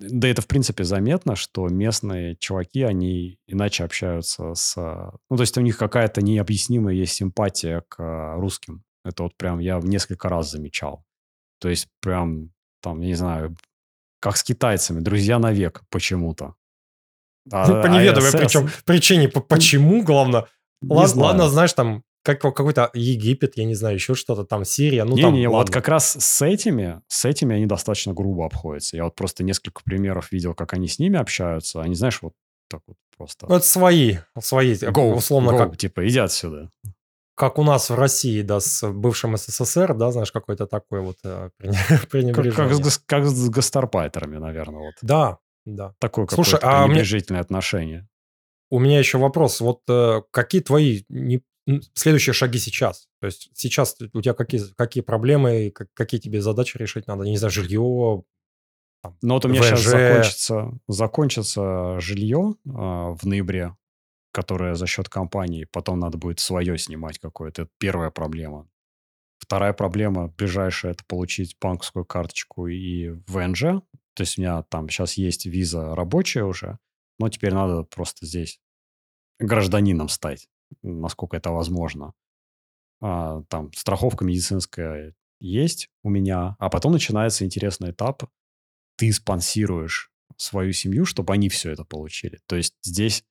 да 0.00 0.28
это 0.28 0.42
в 0.42 0.46
принципе 0.46 0.84
заметно, 0.84 1.36
что 1.36 1.68
местные 1.68 2.36
чуваки, 2.36 2.82
они 2.82 3.38
иначе 3.46 3.84
общаются 3.84 4.54
с... 4.54 4.76
Ну, 4.76 5.36
то 5.36 5.42
есть 5.42 5.58
у 5.58 5.60
них 5.60 5.76
какая-то 5.76 6.22
необъяснимая 6.22 6.94
есть 6.94 7.14
симпатия 7.14 7.82
к 7.88 8.34
русским. 8.36 8.84
Это 9.04 9.24
вот 9.24 9.36
прям 9.36 9.58
я 9.58 9.78
в 9.78 9.86
несколько 9.86 10.28
раз 10.28 10.50
замечал. 10.50 11.04
То 11.60 11.68
есть 11.68 11.88
прям, 12.00 12.50
там, 12.80 13.00
не 13.00 13.14
знаю, 13.14 13.56
как 14.20 14.36
с 14.36 14.42
китайцами, 14.42 15.00
друзья 15.00 15.38
навек 15.38 15.82
почему-то. 15.90 16.54
А, 17.52 17.82
По 17.82 17.86
неведомой 17.86 18.32
причем 18.32 18.70
причине, 18.84 19.28
почему, 19.28 20.02
главное. 20.02 20.46
Ладно, 20.82 21.22
ладно, 21.22 21.48
знаешь, 21.48 21.72
там 21.72 22.02
как 22.24 22.40
какой-то 22.40 22.90
Египет, 22.94 23.58
я 23.58 23.66
не 23.66 23.74
знаю, 23.74 23.96
еще 23.96 24.14
что-то 24.14 24.44
там, 24.44 24.64
Сирия, 24.64 25.04
ну 25.04 25.14
не, 25.14 25.22
там, 25.22 25.34
не, 25.34 25.46
вот 25.46 25.70
как 25.70 25.88
раз 25.88 26.16
с 26.18 26.42
этими, 26.42 27.02
с 27.06 27.26
этими 27.26 27.54
они 27.54 27.66
достаточно 27.66 28.14
грубо 28.14 28.46
обходятся. 28.46 28.96
Я 28.96 29.04
вот 29.04 29.14
просто 29.14 29.44
несколько 29.44 29.82
примеров 29.84 30.32
видел, 30.32 30.54
как 30.54 30.72
они 30.72 30.88
с 30.88 30.98
ними 30.98 31.18
общаются. 31.18 31.82
Они, 31.82 31.94
знаешь, 31.94 32.20
вот 32.22 32.32
так 32.70 32.80
вот 32.86 32.96
просто... 33.16 33.46
Ну, 33.46 33.56
это 33.56 33.66
свои, 33.66 34.16
свои, 34.40 34.72
go, 34.72 35.12
условно 35.12 35.50
go, 35.50 35.58
как... 35.58 35.76
Типа, 35.76 36.08
иди 36.08 36.18
отсюда. 36.18 36.70
Как 37.34 37.58
у 37.58 37.64
нас 37.64 37.90
в 37.90 37.94
России, 37.96 38.42
да, 38.42 38.60
с 38.60 38.88
бывшим 38.90 39.36
СССР, 39.36 39.94
да, 39.94 40.12
знаешь, 40.12 40.30
какой-то 40.30 40.66
такой 40.66 41.00
вот 41.00 41.16
э, 41.24 41.50
пренебрежение. 42.10 42.52
Как, 42.52 42.70
как, 42.70 42.86
с, 42.86 42.98
как 42.98 43.26
с 43.26 43.48
гастарбайтерами, 43.48 44.36
наверное, 44.36 44.80
вот. 44.80 44.94
Да, 45.02 45.38
да. 45.66 45.94
Такое 45.98 46.26
Слушай, 46.28 46.60
а 46.62 46.84
пренебрежительное 46.84 47.40
мне... 47.40 47.44
отношение. 47.44 48.08
У 48.70 48.78
меня 48.78 48.98
еще 48.98 49.18
вопрос. 49.18 49.60
Вот 49.60 49.80
э, 49.88 50.22
какие 50.30 50.60
твои 50.60 51.04
не, 51.08 51.42
следующие 51.94 52.34
шаги 52.34 52.58
сейчас? 52.58 53.08
То 53.20 53.26
есть 53.26 53.50
сейчас 53.54 53.96
у 54.12 54.20
тебя 54.20 54.34
какие, 54.34 54.62
какие 54.76 55.02
проблемы, 55.02 55.72
какие 55.94 56.20
тебе 56.20 56.40
задачи 56.40 56.76
решить 56.76 57.06
надо? 57.06 57.24
Не 57.24 57.36
знаю, 57.36 57.50
жилье, 57.50 58.22
там, 59.04 59.16
Ну 59.22 59.34
вот 59.34 59.44
у 59.44 59.48
меня 59.48 59.60
ВЖ. 59.60 59.66
сейчас 59.68 59.82
закончится, 59.82 60.72
закончится 60.88 62.00
жилье 62.00 62.54
э, 62.64 62.70
в 62.70 63.20
ноябре, 63.24 63.76
которое 64.34 64.74
за 64.74 64.86
счет 64.86 65.08
компании, 65.08 65.64
потом 65.70 66.00
надо 66.00 66.18
будет 66.18 66.40
свое 66.40 66.76
снимать 66.76 67.18
какое-то. 67.18 67.62
Это 67.62 67.70
первая 67.78 68.10
проблема. 68.10 68.68
Вторая 69.38 69.72
проблема 69.72 70.28
ближайшая– 70.28 70.92
это 70.94 71.04
получить 71.06 71.56
банковскую 71.60 72.04
карточку 72.04 72.66
и 72.66 73.10
ВНЖ. 73.28 73.82
То 74.14 74.20
есть 74.20 74.38
у 74.38 74.42
меня 74.42 74.62
там 74.64 74.88
сейчас 74.88 75.14
есть 75.14 75.46
виза 75.46 75.94
рабочая 75.94 76.44
уже, 76.44 76.78
но 77.18 77.28
теперь 77.28 77.54
надо 77.54 77.84
просто 77.84 78.26
здесь 78.26 78.60
гражданином 79.38 80.08
стать 80.08 80.48
насколько 80.82 81.36
это 81.36 81.50
возможно. 81.50 82.14
А, 83.00 83.42
там 83.48 83.72
страховка 83.72 84.24
медицинская 84.24 85.14
есть 85.40 85.88
у 86.02 86.10
меня, 86.10 86.56
а 86.58 86.70
потом 86.70 86.92
начинается 86.92 87.44
интересный 87.44 87.90
этап. 87.90 88.24
Ты 88.96 89.12
спонсируешь 89.12 90.10
свою 90.36 90.72
семью, 90.72 91.04
чтобы 91.04 91.32
они 91.32 91.48
все 91.48 91.70
это 91.70 91.84
получили. 91.84 92.40
То 92.46 92.56
есть 92.56 92.74
здесь 92.82 93.24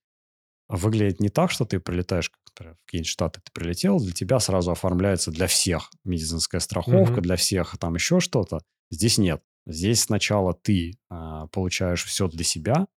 выглядит 0.68 1.20
не 1.20 1.30
так, 1.30 1.52
что 1.52 1.66
ты 1.66 1.80
прилетаешь 1.80 2.32
в 2.32 2.76
какие-нибудь 2.86 3.08
штаты, 3.08 3.42
ты 3.44 3.52
прилетел, 3.52 4.00
для 4.00 4.14
тебя 4.14 4.40
сразу 4.40 4.72
оформляется 4.72 5.32
для 5.32 5.48
всех 5.48 5.92
медицинская 6.04 6.62
страховка, 6.62 7.16
mm-hmm. 7.16 7.22
для 7.22 7.36
всех 7.36 7.78
там 7.78 7.96
еще 7.96 8.20
что-то. 8.20 8.62
Здесь 8.92 9.18
нет. 9.18 9.44
Здесь 9.66 10.04
сначала 10.04 10.54
ты 10.54 10.94
а, 11.10 11.48
получаешь 11.48 12.04
все 12.04 12.28
для 12.28 12.44
себя, 12.44 12.88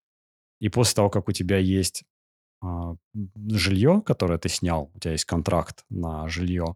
и 0.59 0.69
после 0.69 0.95
того, 0.95 1.09
как 1.09 1.27
у 1.27 1.31
тебя 1.31 1.57
есть 1.57 2.03
а, 2.61 2.95
жилье, 3.49 4.01
которое 4.05 4.37
ты 4.37 4.49
снял, 4.49 4.91
у 4.93 4.99
тебя 4.99 5.13
есть 5.13 5.25
контракт 5.25 5.85
на 5.89 6.27
жилье, 6.27 6.75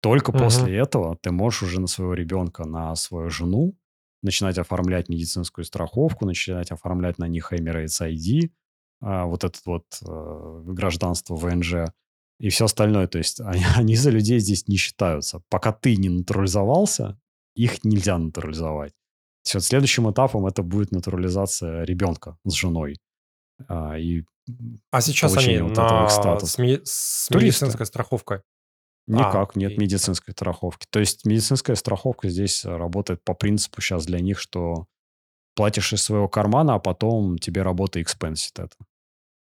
только 0.00 0.32
uh-huh. 0.32 0.38
после 0.38 0.76
этого 0.76 1.16
ты 1.20 1.32
можешь 1.32 1.64
уже 1.64 1.80
на 1.80 1.86
своего 1.86 2.14
ребенка, 2.14 2.64
на 2.64 2.94
свою 2.94 3.30
жену 3.30 3.76
начинать 4.22 4.58
оформлять 4.58 5.08
медицинскую 5.08 5.64
страховку, 5.64 6.26
начинать 6.26 6.70
оформлять 6.70 7.18
на 7.18 7.28
них 7.28 7.52
Emirates 7.52 8.00
ID, 8.00 8.46
а, 8.46 8.48
вот 9.06 9.44
это 9.44 9.58
вот 9.64 9.84
э, 10.06 10.62
гражданство 10.66 11.36
ВНЖ 11.36 11.92
и 12.40 12.48
все 12.48 12.64
остальное. 12.64 13.06
То 13.06 13.18
есть 13.18 13.40
они, 13.40 13.64
они 13.76 13.96
за 13.96 14.10
людей 14.10 14.38
здесь 14.38 14.68
не 14.68 14.76
считаются. 14.76 15.42
Пока 15.48 15.72
ты 15.72 15.96
не 15.96 16.08
натурализовался, 16.08 17.18
их 17.54 17.84
нельзя 17.84 18.18
натурализовать. 18.18 18.92
Все, 19.42 19.60
следующим 19.60 20.10
этапом 20.10 20.46
это 20.46 20.62
будет 20.62 20.90
натурализация 20.90 21.84
ребенка 21.84 22.36
с 22.44 22.52
женой. 22.52 22.98
А, 23.68 23.96
и 23.96 24.24
а 24.90 25.00
сейчас 25.00 25.36
они 25.36 25.58
вот 25.58 25.76
на... 25.76 26.08
с, 26.08 26.58
ми... 26.58 26.80
с 26.82 27.30
медицинской 27.30 27.86
страховкой? 27.86 28.40
Никак, 29.06 29.56
а, 29.56 29.58
нет 29.58 29.72
и... 29.72 29.78
медицинской 29.78 30.32
страховки. 30.32 30.86
То 30.90 30.98
есть 30.98 31.24
медицинская 31.24 31.76
страховка 31.76 32.28
здесь 32.28 32.64
работает 32.64 33.22
по 33.24 33.34
принципу 33.34 33.80
сейчас 33.80 34.04
для 34.06 34.20
них, 34.20 34.40
что 34.40 34.86
платишь 35.54 35.92
из 35.92 36.02
своего 36.02 36.28
кармана, 36.28 36.74
а 36.74 36.78
потом 36.78 37.38
тебе 37.38 37.62
работа 37.62 38.02
экспенсит 38.02 38.58
это. 38.58 38.76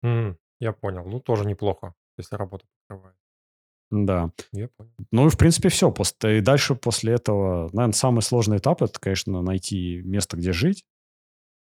Mm, 0.04 0.36
я 0.60 0.74
понял. 0.74 1.06
Ну, 1.06 1.20
тоже 1.20 1.46
неплохо, 1.46 1.94
если 2.18 2.36
работа 2.36 2.66
покрывает. 2.88 3.16
Да. 3.92 4.32
Я 4.52 4.68
понял. 4.70 4.92
Ну 5.12 5.28
и, 5.28 5.30
в 5.30 5.38
принципе, 5.38 5.70
все. 5.70 5.94
И 6.24 6.42
дальше 6.42 6.76
после 6.76 7.14
этого, 7.14 7.70
наверное, 7.74 7.94
самый 7.94 8.22
сложный 8.22 8.58
этап– 8.58 8.82
это, 8.84 9.00
конечно, 9.00 9.42
найти 9.42 10.02
место, 10.04 10.38
где 10.38 10.54
жить. 10.54 10.86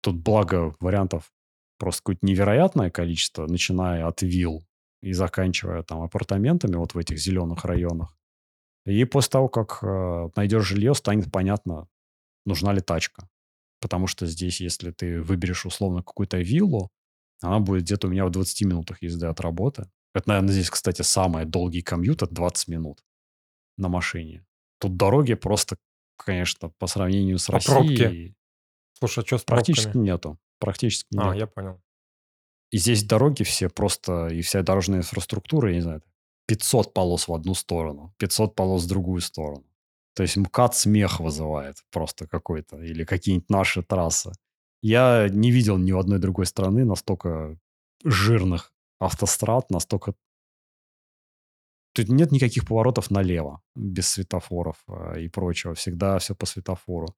Тут, 0.02 0.18
благо, 0.18 0.76
вариантов 0.80 1.32
просто 1.78 2.02
какое-то 2.02 2.26
невероятное 2.26 2.92
количество, 2.92 3.48
начиная 3.48 4.06
от 4.06 4.22
вилл 4.22 4.64
и 5.02 5.14
заканчивая 5.14 5.82
там 5.82 6.04
апартаментами 6.04 6.76
вот 6.76 6.94
в 6.94 6.98
этих 6.98 7.18
зеленых 7.18 7.66
районах. 7.66 8.16
И 8.86 9.04
после 9.06 9.32
того, 9.32 9.50
как 9.50 9.80
э, 9.82 10.30
найдешь 10.36 10.66
жилье, 10.66 10.94
станет 10.94 11.32
понятно, 11.32 11.88
нужна 12.46 12.72
ли 12.74 12.82
тачка. 12.82 13.28
Потому 13.80 14.06
что 14.06 14.28
здесь, 14.28 14.62
если 14.62 14.92
ты 14.92 15.22
выберешь 15.22 15.66
условно 15.66 16.04
какую-то 16.04 16.38
виллу, 16.38 16.92
она 17.42 17.60
будет 17.60 17.84
где-то 17.84 18.08
у 18.08 18.10
меня 18.10 18.26
в 18.26 18.30
20 18.30 18.62
минутах 18.64 19.02
езды 19.02 19.28
от 19.28 19.40
работы. 19.40 19.90
Это, 20.14 20.30
наверное, 20.30 20.54
здесь, 20.54 20.70
кстати, 20.70 21.02
самый 21.02 21.46
долгий 21.46 21.82
комьют, 21.82 22.22
это 22.22 22.34
20 22.34 22.68
минут 22.68 23.04
на 23.78 23.90
машине. 23.90 24.46
Тут 24.80 24.98
дороги 24.98 25.34
просто, 25.34 25.78
конечно, 26.18 26.70
по 26.70 26.88
сравнению 26.88 27.38
с 27.40 27.50
а 27.50 27.54
Россией... 27.54 27.74
Пробки? 27.74 28.36
Слушай, 29.00 29.24
а 29.24 29.28
что 29.28 29.38
с 29.38 29.44
Практически 29.44 29.86
пробками? 29.86 30.04
нету. 30.04 30.40
Практически 30.60 31.08
А, 31.18 31.30
нет. 31.30 31.38
я 31.38 31.48
понял. 31.48 31.82
И 32.72 32.78
здесь 32.78 33.04
дороги 33.04 33.44
все 33.44 33.70
просто, 33.70 34.28
и 34.28 34.42
вся 34.42 34.62
дорожная 34.62 35.00
инфраструктура, 35.00 35.70
я 35.70 35.76
не 35.76 35.82
знаю, 35.82 36.02
500 36.48 36.94
полос 36.94 37.28
в 37.28 37.34
одну 37.34 37.54
сторону, 37.54 38.14
500 38.18 38.56
полос 38.56 38.84
в 38.84 38.88
другую 38.88 39.22
сторону. 39.22 39.66
То 40.14 40.24
есть 40.24 40.38
МКАД 40.38 40.76
смех 40.76 41.20
вызывает 41.20 41.78
просто 41.92 42.28
какой-то, 42.28 42.78
или 42.78 43.04
какие-нибудь 43.04 43.50
наши 43.50 43.82
трассы. 43.82 44.32
Я 44.82 45.28
не 45.30 45.52
видел 45.52 45.78
ни 45.78 45.92
у 45.92 46.00
одной 46.00 46.20
другой 46.20 46.46
страны 46.46 46.86
настолько 46.86 47.58
жирных 48.04 48.74
автострад, 49.00 49.70
настолько... 49.70 50.16
Тут 51.94 52.08
нет 52.08 52.32
никаких 52.32 52.68
поворотов 52.68 53.12
налево, 53.12 53.62
без 53.76 54.08
светофоров 54.08 54.78
э, 54.88 55.22
и 55.22 55.28
прочего. 55.28 55.76
Всегда 55.76 56.18
все 56.20 56.34
по 56.36 56.46
светофору. 56.46 57.16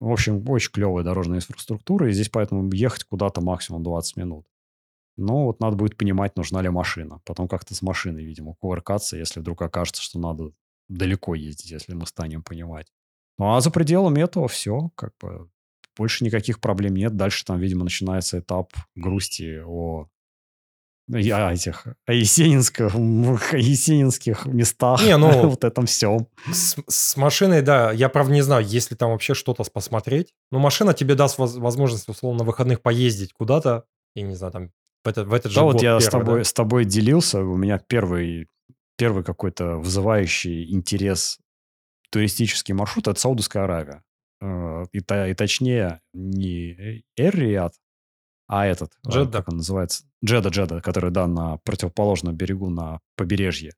В 0.00 0.10
общем, 0.10 0.48
очень 0.48 0.70
клевая 0.70 1.02
дорожная 1.02 1.38
инфраструктура, 1.38 2.08
и 2.08 2.12
здесь 2.12 2.28
поэтому 2.28 2.72
ехать 2.72 3.04
куда-то 3.04 3.40
максимум 3.40 3.82
20 3.82 4.16
минут. 4.16 4.46
Но 5.16 5.46
вот 5.46 5.58
надо 5.58 5.76
будет 5.76 5.96
понимать, 5.96 6.36
нужна 6.36 6.62
ли 6.62 6.68
машина. 6.68 7.20
Потом 7.24 7.48
как-то 7.48 7.74
с 7.74 7.82
машиной, 7.82 8.24
видимо, 8.24 8.54
кувыркаться, 8.54 9.16
если 9.16 9.40
вдруг 9.40 9.60
окажется, 9.60 10.00
что 10.00 10.20
надо 10.20 10.52
далеко 10.88 11.34
ездить, 11.34 11.72
если 11.72 11.94
мы 11.94 12.06
станем 12.06 12.44
понимать. 12.44 12.86
Ну 13.36 13.52
а 13.52 13.60
за 13.60 13.72
пределами 13.72 14.22
этого 14.22 14.46
все, 14.46 14.90
как 14.94 15.12
бы 15.20 15.50
больше 15.98 16.24
никаких 16.24 16.60
проблем 16.60 16.94
нет. 16.94 17.16
Дальше 17.16 17.44
там, 17.44 17.58
видимо, 17.58 17.84
начинается 17.84 18.38
этап 18.38 18.72
грусти 18.94 19.60
о 19.64 20.08
я 21.08 21.52
этих 21.52 21.86
о 22.06 22.12
Есенинских, 22.12 22.94
о 22.94 23.56
Есенинских 23.56 24.44
местах, 24.44 25.02
не, 25.02 25.16
ну, 25.16 25.48
вот 25.48 25.64
этом 25.64 25.86
всем. 25.86 26.28
С, 26.52 26.76
с 26.86 27.16
машиной, 27.16 27.62
да, 27.62 27.92
я, 27.92 28.10
правда, 28.10 28.34
не 28.34 28.42
знаю, 28.42 28.64
есть 28.64 28.90
ли 28.90 28.96
там 28.96 29.12
вообще 29.12 29.32
что-то 29.32 29.64
посмотреть. 29.72 30.34
Но 30.50 30.58
машина 30.58 30.92
тебе 30.92 31.14
даст 31.14 31.38
воз, 31.38 31.56
возможность, 31.56 32.08
условно, 32.08 32.40
на 32.40 32.44
выходных 32.44 32.82
поездить 32.82 33.32
куда-то, 33.32 33.84
я 34.14 34.22
не 34.22 34.34
знаю, 34.34 34.52
там, 34.52 34.70
в 35.02 35.08
этот, 35.08 35.28
в 35.28 35.32
этот 35.32 35.50
же 35.50 35.56
Да, 35.56 35.64
вот 35.64 35.76
я 35.76 35.80
первый, 35.80 36.00
с, 36.00 36.08
тобой, 36.08 36.38
да? 36.40 36.44
с 36.44 36.52
тобой 36.52 36.84
делился, 36.84 37.40
у 37.40 37.56
меня 37.56 37.78
первый, 37.78 38.48
первый 38.98 39.24
какой-то 39.24 39.78
вызывающий 39.78 40.70
интерес 40.70 41.38
туристический 42.10 42.74
маршрут– 42.74 43.08
это 43.08 43.18
Саудовская 43.18 43.64
Аравия. 43.64 44.02
Э, 44.40 44.84
и, 44.92 44.98
и 44.98 45.34
точнее, 45.34 46.00
не 46.12 47.04
Эр-Риад, 47.16 47.74
а 48.46 48.66
этот, 48.66 48.92
э, 49.06 49.10
Джедда. 49.10 49.38
как 49.38 49.48
он 49.48 49.56
называется? 49.58 50.04
Джеда, 50.24 50.48
Джеда, 50.48 50.80
который, 50.80 51.10
да, 51.10 51.26
на 51.26 51.58
противоположном 51.58 52.34
берегу, 52.34 52.70
на 52.70 53.00
побережье. 53.16 53.72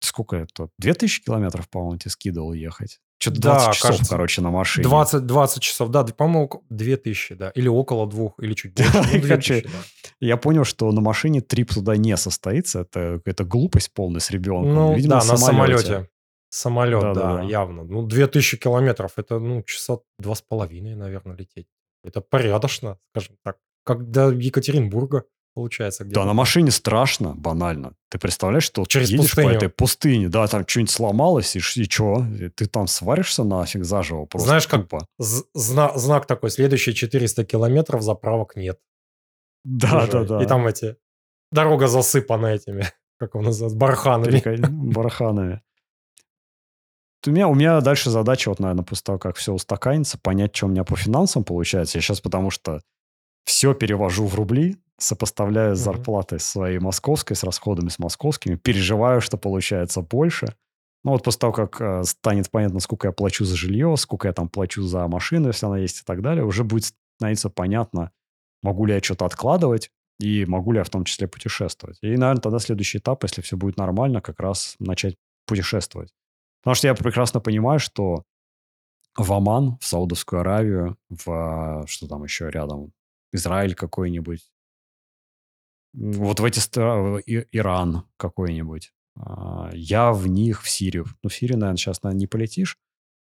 Сколько 0.00 0.36
это? 0.36 0.68
2000 0.78 1.24
километров, 1.24 1.68
по-моему, 1.68 1.98
тебе 1.98 2.10
скидывал 2.10 2.52
ехать. 2.54 2.98
Что-то 3.20 3.40
20 3.40 3.66
да, 3.66 3.72
часов, 3.72 3.90
кажется, 3.90 4.10
короче, 4.10 4.42
на 4.42 4.50
машине. 4.50 4.82
20, 4.82 5.26
20 5.26 5.62
часов, 5.62 5.90
да, 5.90 6.02
по-моему, 6.02 6.64
2000, 6.70 7.34
да. 7.36 7.50
Или 7.50 7.68
около 7.68 8.08
двух, 8.08 8.34
или 8.40 8.54
чуть 8.54 8.74
больше. 8.76 8.92
Ну, 8.94 9.20
2000, 9.20 9.62
да. 9.62 9.70
Я 10.18 10.36
понял, 10.36 10.64
что 10.64 10.90
на 10.90 11.00
машине 11.00 11.40
трип 11.40 11.72
туда 11.72 11.96
не 11.96 12.16
состоится. 12.16 12.80
Это, 12.80 13.20
это 13.24 13.44
глупость 13.44 13.92
полная 13.94 14.18
с 14.18 14.30
ребенком. 14.32 14.74
Ну, 14.74 14.94
Видимо, 14.96 15.20
да, 15.20 15.26
на 15.26 15.36
самолете. 15.36 15.82
самолете. 15.82 16.08
Самолет, 16.54 17.00
да, 17.00 17.14
да, 17.14 17.36
да, 17.36 17.42
явно. 17.42 17.82
Ну, 17.84 18.02
2000 18.06 18.58
километров, 18.58 19.12
это, 19.16 19.38
ну, 19.38 19.62
часа 19.62 19.98
два 20.18 20.34
с 20.34 20.42
половиной, 20.42 20.94
наверное, 20.94 21.34
лететь. 21.34 21.66
Это 22.04 22.20
порядочно, 22.20 22.98
скажем 23.12 23.36
так. 23.42 23.56
Как 23.84 24.10
до 24.10 24.30
Екатеринбурга. 24.30 25.24
получается. 25.54 26.04
Да, 26.04 26.24
на 26.26 26.34
машине 26.34 26.70
страшно, 26.70 27.34
банально. 27.34 27.94
Ты 28.10 28.18
представляешь, 28.18 28.64
что 28.64 28.84
Через 28.84 29.08
едешь 29.10 29.30
пустыню. 29.30 29.48
по 29.48 29.52
этой 29.54 29.68
пустыне, 29.70 30.28
да, 30.28 30.46
там 30.46 30.66
что-нибудь 30.68 30.90
сломалось, 30.90 31.56
и, 31.56 31.58
и 31.58 31.84
что? 31.84 32.24
Ты 32.54 32.66
там 32.66 32.86
сваришься 32.86 33.44
нафиг 33.44 33.84
заживо 33.84 34.26
просто 34.26 34.46
Знаешь, 34.48 34.68
как- 34.68 34.82
тупо. 34.82 35.06
Зна- 35.18 35.96
знак 35.96 36.26
такой, 36.26 36.50
следующие 36.50 36.94
400 36.94 37.44
километров 37.46 38.02
заправок 38.02 38.56
нет. 38.56 38.78
Да, 39.64 40.06
да, 40.06 40.18
Уезжай. 40.20 40.26
да. 40.26 40.42
И 40.42 40.46
там 40.46 40.66
эти... 40.66 40.96
Дорога 41.50 41.86
засыпана 41.86 42.46
этими, 42.48 42.86
как 43.18 43.34
он 43.36 43.44
называется, 43.44 43.78
барханами. 43.78 44.38
Перека- 44.38 44.68
барханами. 44.68 45.62
У 47.26 47.30
меня, 47.30 47.48
у 47.48 47.54
меня 47.54 47.80
дальше 47.80 48.10
задача, 48.10 48.48
вот, 48.48 48.58
наверное, 48.58 48.84
после 48.84 49.04
того, 49.04 49.18
как 49.18 49.36
все 49.36 49.52
устаканится, 49.52 50.18
понять, 50.18 50.54
что 50.56 50.66
у 50.66 50.68
меня 50.68 50.84
по 50.84 50.96
финансам 50.96 51.44
получается. 51.44 51.98
Я 51.98 52.02
сейчас 52.02 52.20
потому 52.20 52.50
что 52.50 52.80
все 53.44 53.74
перевожу 53.74 54.26
в 54.26 54.34
рубли, 54.34 54.76
сопоставляю 54.98 55.76
с 55.76 55.80
зарплатой 55.80 56.40
своей 56.40 56.78
московской, 56.78 57.36
с 57.36 57.44
расходами 57.44 57.88
с 57.88 57.98
московскими, 57.98 58.56
переживаю, 58.56 59.20
что 59.20 59.36
получается 59.36 60.00
больше. 60.00 60.54
Ну 61.04 61.12
вот 61.12 61.24
после 61.24 61.40
того, 61.40 61.52
как 61.52 61.80
э, 61.80 62.04
станет 62.04 62.50
понятно, 62.50 62.78
сколько 62.78 63.08
я 63.08 63.12
плачу 63.12 63.44
за 63.44 63.56
жилье, 63.56 63.96
сколько 63.96 64.28
я 64.28 64.32
там 64.32 64.48
плачу 64.48 64.82
за 64.82 65.06
машину, 65.08 65.48
если 65.48 65.66
она 65.66 65.78
есть 65.78 66.00
и 66.00 66.04
так 66.04 66.22
далее, 66.22 66.44
уже 66.44 66.62
будет 66.62 66.92
становиться 67.16 67.50
понятно, 67.50 68.12
могу 68.62 68.86
ли 68.86 68.94
я 68.94 69.02
что-то 69.02 69.24
откладывать, 69.24 69.90
и 70.20 70.44
могу 70.46 70.72
ли 70.72 70.78
я 70.78 70.84
в 70.84 70.90
том 70.90 71.04
числе 71.04 71.26
путешествовать. 71.26 71.98
И, 72.02 72.16
наверное, 72.16 72.40
тогда 72.40 72.60
следующий 72.60 72.98
этап, 72.98 73.24
если 73.24 73.42
все 73.42 73.56
будет 73.56 73.76
нормально, 73.76 74.20
как 74.20 74.38
раз 74.38 74.76
начать 74.78 75.16
путешествовать. 75.46 76.12
Потому 76.62 76.74
что 76.74 76.86
я 76.86 76.94
прекрасно 76.94 77.40
понимаю, 77.40 77.78
что 77.80 78.24
в 79.16 79.32
Оман, 79.32 79.78
в 79.80 79.84
Саудовскую 79.84 80.40
Аравию, 80.40 80.96
в 81.08 81.28
а, 81.30 81.86
что 81.86 82.06
там 82.06 82.24
еще 82.24 82.50
рядом, 82.50 82.92
Израиль 83.32 83.74
какой-нибудь, 83.74 84.50
вот 85.94 86.40
в 86.40 86.44
эти 86.44 86.58
страны, 86.58 87.22
Иран 87.26 88.04
какой-нибудь, 88.16 88.92
а, 89.16 89.70
я 89.74 90.12
в 90.12 90.26
них, 90.26 90.62
в 90.62 90.70
Сирию, 90.70 91.06
ну, 91.22 91.28
в 91.28 91.34
Сирию, 91.34 91.58
наверное, 91.58 91.76
сейчас, 91.76 92.02
наверное, 92.02 92.20
не 92.20 92.26
полетишь, 92.26 92.78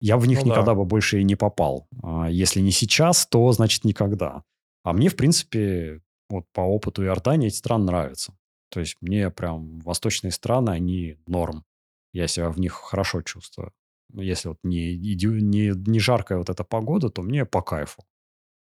я 0.01 0.19
в 0.19 0.27
них 0.27 0.41
Ну 0.41 0.47
да. 0.47 0.51
никогда 0.51 0.75
бы 0.75 0.85
больше 0.85 1.21
и 1.21 1.25
не 1.25 1.37
попал. 1.37 1.87
А 2.03 2.29
Если 2.29 2.61
не 2.61 2.73
сейчас, 2.73 3.25
то, 3.27 3.53
значит, 3.53 3.85
никогда. 3.85 4.43
А 4.83 4.93
мне, 4.93 5.09
в 5.09 5.15
принципе, 5.15 6.03
вот 6.29 6.45
по 6.53 6.63
опыту 6.63 7.05
Иордании 7.05 7.47
эти 7.47 7.55
страны 7.55 7.85
нравятся. 7.85 8.37
То 8.69 8.81
есть 8.81 8.97
мне 9.01 9.31
прям 9.31 9.79
восточные 9.79 10.33
страны, 10.33 10.71
они 10.71 11.19
норм. 11.27 11.65
Я 12.13 12.29
себя 12.29 12.51
в 12.51 12.59
них 12.59 12.73
хорошо 12.73 13.23
чувствую. 13.23 13.73
Ну, 14.13 14.23
Если 14.23 14.49
вот 14.49 14.59
не, 14.63 14.97
не, 14.97 15.73
не 15.91 15.99
жаркая 16.01 16.39
вот 16.39 16.51
эта 16.51 16.65
погода, 16.65 17.09
то 17.09 17.23
мне 17.23 17.45
по 17.47 17.63
кайфу. 17.63 18.05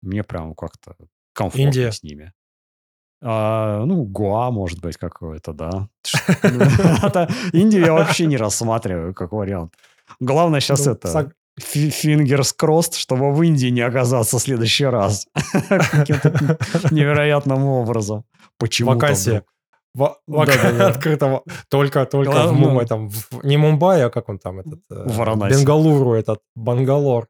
Мне 0.02 0.24
прям 0.24 0.56
как-то 0.56 0.96
комфортно 1.34 1.68
Индия. 1.68 1.92
с 1.92 2.04
ними. 2.04 2.34
А, 3.22 3.84
ну, 3.86 4.04
Гуа, 4.04 4.52
может 4.52 4.82
быть, 4.82 4.98
какой-то, 4.98 5.54
да. 5.54 5.90
Это- 6.44 7.30
Индию 7.54 7.86
я 7.86 7.94
вообще 7.94 8.26
не 8.26 8.38
рассматриваю 8.38 9.14
как 9.14 9.32
вариант. 9.32 9.74
Главное 10.20 10.60
сейчас 10.60 10.86
Ну, 10.86 10.94
это... 10.94 11.34
Фингерс 11.60 12.52
крост, 12.54 12.96
чтобы 12.96 13.32
в 13.32 13.42
Индии 13.44 13.68
не 13.68 13.82
оказаться 13.82 14.40
в 14.40 14.42
следующий 14.42 14.86
раз. 14.86 15.28
Каким-то 15.70 16.58
невероятным 16.90 17.66
образом. 17.66 18.26
Почему 18.58 18.92
Вакансия. 18.92 19.44
Во- 19.96 20.18
вак- 20.28 20.48
Да-да-да. 20.48 20.88
Открытого. 20.88 21.44
Только, 21.70 22.06
только 22.06 22.32
в, 22.32 22.34
Главное- 22.34 22.60
Мум- 22.60 22.80
этом, 22.80 23.10
в- 23.10 23.44
не 23.44 23.58
Мумбаи, 23.58 24.02
а 24.02 24.10
как 24.10 24.30
он 24.30 24.40
там 24.40 24.60
этот? 24.60 24.80
э, 24.90 25.04
В 25.08 25.18
Варанаси. 25.18 25.60
Бенгалуру 25.60 26.14
этот, 26.14 26.42
Бангалор. 26.56 27.28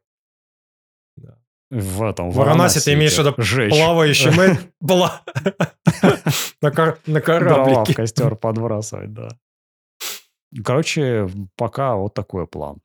В 1.70 2.02
этом, 2.04 2.30
В 2.30 2.36
Варанаси 2.36 2.80
ты 2.80 2.92
имеешь 2.94 3.14
в 3.16 3.18
виду. 3.18 3.34
Плавающий 3.70 4.30
на 6.62 6.70
кор- 6.70 6.98
на 7.06 7.20
Дрова 7.20 7.20
в 7.20 7.22
кораблике. 7.64 7.94
костер 7.94 8.36
подбрасывать, 8.36 9.12
да. 9.12 9.28
Короче, 10.64 11.28
пока 11.56 11.96
вот 11.96 12.14
такой 12.14 12.46
план. 12.46 12.80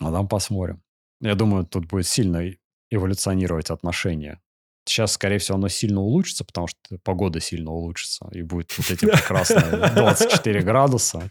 А 0.00 0.10
там 0.10 0.26
посмотрим. 0.26 0.82
Я 1.20 1.34
думаю, 1.36 1.64
тут 1.64 1.86
будет 1.86 2.06
сильно 2.08 2.42
эволюционировать 2.90 3.70
отношения. 3.70 4.40
Сейчас, 4.84 5.12
скорее 5.12 5.38
всего, 5.38 5.56
оно 5.56 5.68
сильно 5.68 6.00
улучшится, 6.00 6.44
потому 6.44 6.66
что 6.66 6.78
погода 7.04 7.40
сильно 7.40 7.70
улучшится. 7.70 8.28
И 8.32 8.42
будет 8.42 8.76
вот 8.76 8.90
эти 8.90 9.04
прекрасные 9.06 9.90
24 9.94 10.62
градуса. 10.62 11.30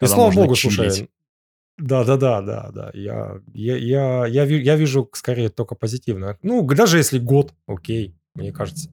И 0.00 0.06
слава 0.06 0.32
богу, 0.32 0.54
слушай. 0.54 1.08
Да, 1.78 2.04
да, 2.04 2.16
да, 2.16 2.42
да, 2.42 2.70
да. 2.72 2.90
Я, 2.92 3.40
я, 3.54 3.76
я, 3.76 4.26
я, 4.26 4.44
ви- 4.44 4.62
я 4.62 4.74
вижу 4.74 5.08
скорее 5.12 5.48
только 5.48 5.76
позитивно. 5.76 6.36
Ну, 6.42 6.62
даже 6.66 6.98
если 6.98 7.20
год, 7.20 7.54
окей, 7.68 8.16
мне 8.34 8.52
кажется. 8.52 8.92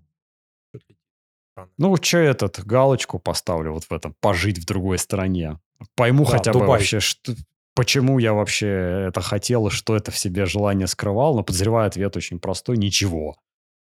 Ну, 1.77 1.95
что 1.95 2.18
этот, 2.18 2.64
галочку 2.64 3.18
поставлю 3.18 3.72
вот 3.73 3.86
в 3.86 3.91
этом, 3.91 4.14
пожить 4.19 4.60
в 4.60 4.65
другой 4.65 4.99
стране. 4.99 5.60
Пойму 5.95 6.26
Да, 6.26 6.32
хотя 6.32 6.52
бы 6.52 6.60
Дубай. 6.60 6.80
вообще, 6.80 6.99
что, 6.99 7.34
почему 7.73 8.19
я 8.19 8.34
вообще 8.34 8.68
это 9.07 9.22
хотел, 9.22 9.68
и 9.68 9.72
что 9.72 9.95
это 9.95 10.11
в 10.11 10.18
себе 10.18 10.45
желание 10.45 10.88
скрывал. 10.88 11.36
Но 11.36 11.44
подозреваю, 11.44 11.88
ответ 11.88 12.15
очень 12.18 12.40
простой. 12.40 12.77
Ничего. 12.77 13.38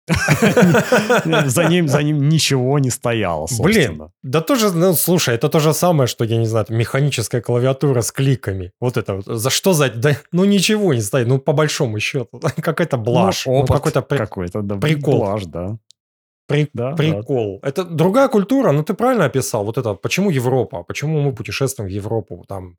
За 1.46 1.64
ним, 1.68 1.88
за 1.88 2.02
ним 2.02 2.28
ничего 2.28 2.78
не 2.78 2.90
стояло, 2.90 3.46
собственно. 3.46 3.64
Блин, 3.96 4.10
да 4.22 4.40
тоже, 4.40 4.72
ну, 4.72 4.94
слушай, 4.94 5.34
это 5.34 5.48
то 5.48 5.60
же 5.60 5.72
самое, 5.74 6.06
что, 6.06 6.24
я 6.24 6.36
не 6.36 6.46
знаю, 6.46 6.66
механическая 6.68 7.40
клавиатура 7.40 8.00
с 8.00 8.12
кликами. 8.12 8.72
Вот 8.80 8.96
это 8.96 9.14
вот. 9.16 9.26
За 9.26 9.50
что 9.50 9.72
за... 9.72 9.88
Да, 9.90 10.16
ну, 10.32 10.44
ничего 10.44 10.94
не 10.94 11.00
стоит, 11.02 11.28
ну, 11.28 11.38
по 11.38 11.52
большому 11.52 12.00
счету. 12.00 12.40
Какая-то 12.62 12.96
блажь. 12.96 13.46
Ну, 13.46 13.52
ну, 13.52 13.58
опыт 13.60 13.76
какой-то 13.76 14.02
при- 14.02 14.18
какой-то, 14.18 14.62
да, 14.62 14.76
прикол. 14.76 15.18
блажь, 15.18 15.44
да. 15.46 15.76
при- 16.46 16.68
Да, 16.74 16.90
да. 16.90 16.96
прикол. 16.96 17.60
Это 17.62 17.84
другая 17.84 18.28
культура, 18.28 18.72
ну, 18.72 18.82
ты 18.82 18.94
правильно 18.94 19.24
описал. 19.26 19.64
Вот 19.64 19.78
это, 19.78 19.94
почему 19.94 20.30
Европа? 20.30 20.82
Почему 20.82 21.20
мы 21.20 21.32
путешествуем 21.32 21.90
в 21.90 21.92
Европу? 21.92 22.44
Там, 22.48 22.76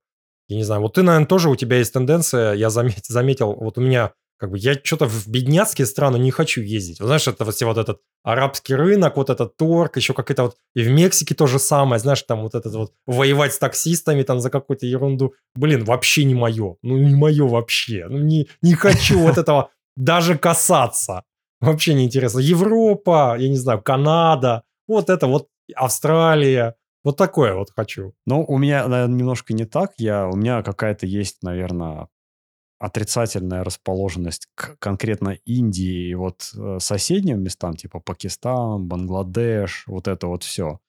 я 0.48 0.58
не 0.58 0.64
знаю, 0.64 0.82
вот 0.82 0.94
ты, 0.96 1.04
наверное, 1.04 1.28
тоже, 1.28 1.50
у 1.50 1.56
тебя 1.56 1.78
есть 1.78 1.94
тенденция, 1.94 2.54
я 2.54 2.70
замет- 2.70 3.06
заметил, 3.08 3.54
вот 3.54 3.78
у 3.78 3.82
меня 3.82 4.12
как 4.40 4.52
бы 4.52 4.58
я 4.58 4.76
что-то 4.82 5.06
в 5.06 5.28
бедняцкие 5.28 5.86
страны 5.86 6.18
не 6.18 6.32
хочу 6.32 6.62
ездить. 6.62 7.00
Вот 7.00 7.08
знаешь, 7.08 7.28
это 7.28 7.44
вот, 7.44 7.54
все 7.54 7.66
вот 7.66 7.78
этот 7.78 8.00
арабский 8.24 8.74
рынок, 8.74 9.18
вот 9.18 9.30
этот 9.30 9.58
торг, 9.58 9.98
еще 9.98 10.14
какая-то 10.14 10.44
вот... 10.44 10.56
И 10.76 10.82
в 10.82 10.90
Мексике 10.90 11.36
то 11.36 11.46
же 11.46 11.60
самое, 11.60 12.00
знаешь, 12.00 12.24
там 12.24 12.42
вот 12.42 12.56
этот 12.56 12.74
вот 12.74 12.94
воевать 13.06 13.54
с 13.54 13.60
таксистами 13.60 14.24
там 14.24 14.40
за 14.40 14.50
какую-то 14.50 14.86
ерунду. 14.86 15.34
Блин, 15.56 15.84
вообще 15.84 16.24
не 16.24 16.36
мое. 16.36 16.78
Ну, 16.82 16.98
не 16.98 17.16
мое 17.16 17.46
вообще. 17.46 18.08
Ну, 18.10 18.20
не, 18.20 18.48
не 18.62 18.76
хочу 18.76 19.20
вот 19.20 19.38
этого 19.38 19.72
даже 19.98 20.38
касаться. 20.38 21.24
Вообще 21.60 21.94
не 21.94 22.06
интересно. 22.06 22.40
Европа, 22.40 23.36
я 23.38 23.50
не 23.50 23.58
знаю, 23.58 23.82
Канада, 23.82 24.64
вот 24.88 25.10
это 25.10 25.28
вот 25.28 25.50
Австралия. 25.76 26.76
Вот 27.04 27.18
такое 27.18 27.56
вот 27.56 27.72
хочу. 27.76 28.14
Ну, 28.26 28.46
у 28.46 28.58
меня, 28.58 28.88
наверное, 28.88 29.18
немножко 29.18 29.54
не 29.54 29.66
так. 29.66 29.92
Я, 29.98 30.28
у 30.28 30.36
меня 30.36 30.64
какая-то 30.64 31.06
есть, 31.06 31.44
наверное, 31.44 32.08
отрицательная 32.80 33.64
расположенность 33.64 34.48
к 34.56 34.78
конкретно 34.80 35.38
Индии 35.46 36.10
и 36.10 36.16
вот 36.16 36.52
э, 36.56 36.78
соседним 36.80 37.44
местам, 37.44 37.76
типа 37.76 38.00
Пакистан, 38.00 38.86
Бангладеш, 38.88 39.84
вот 39.88 40.08
это 40.08 40.28
вот 40.28 40.44
все. 40.44 40.80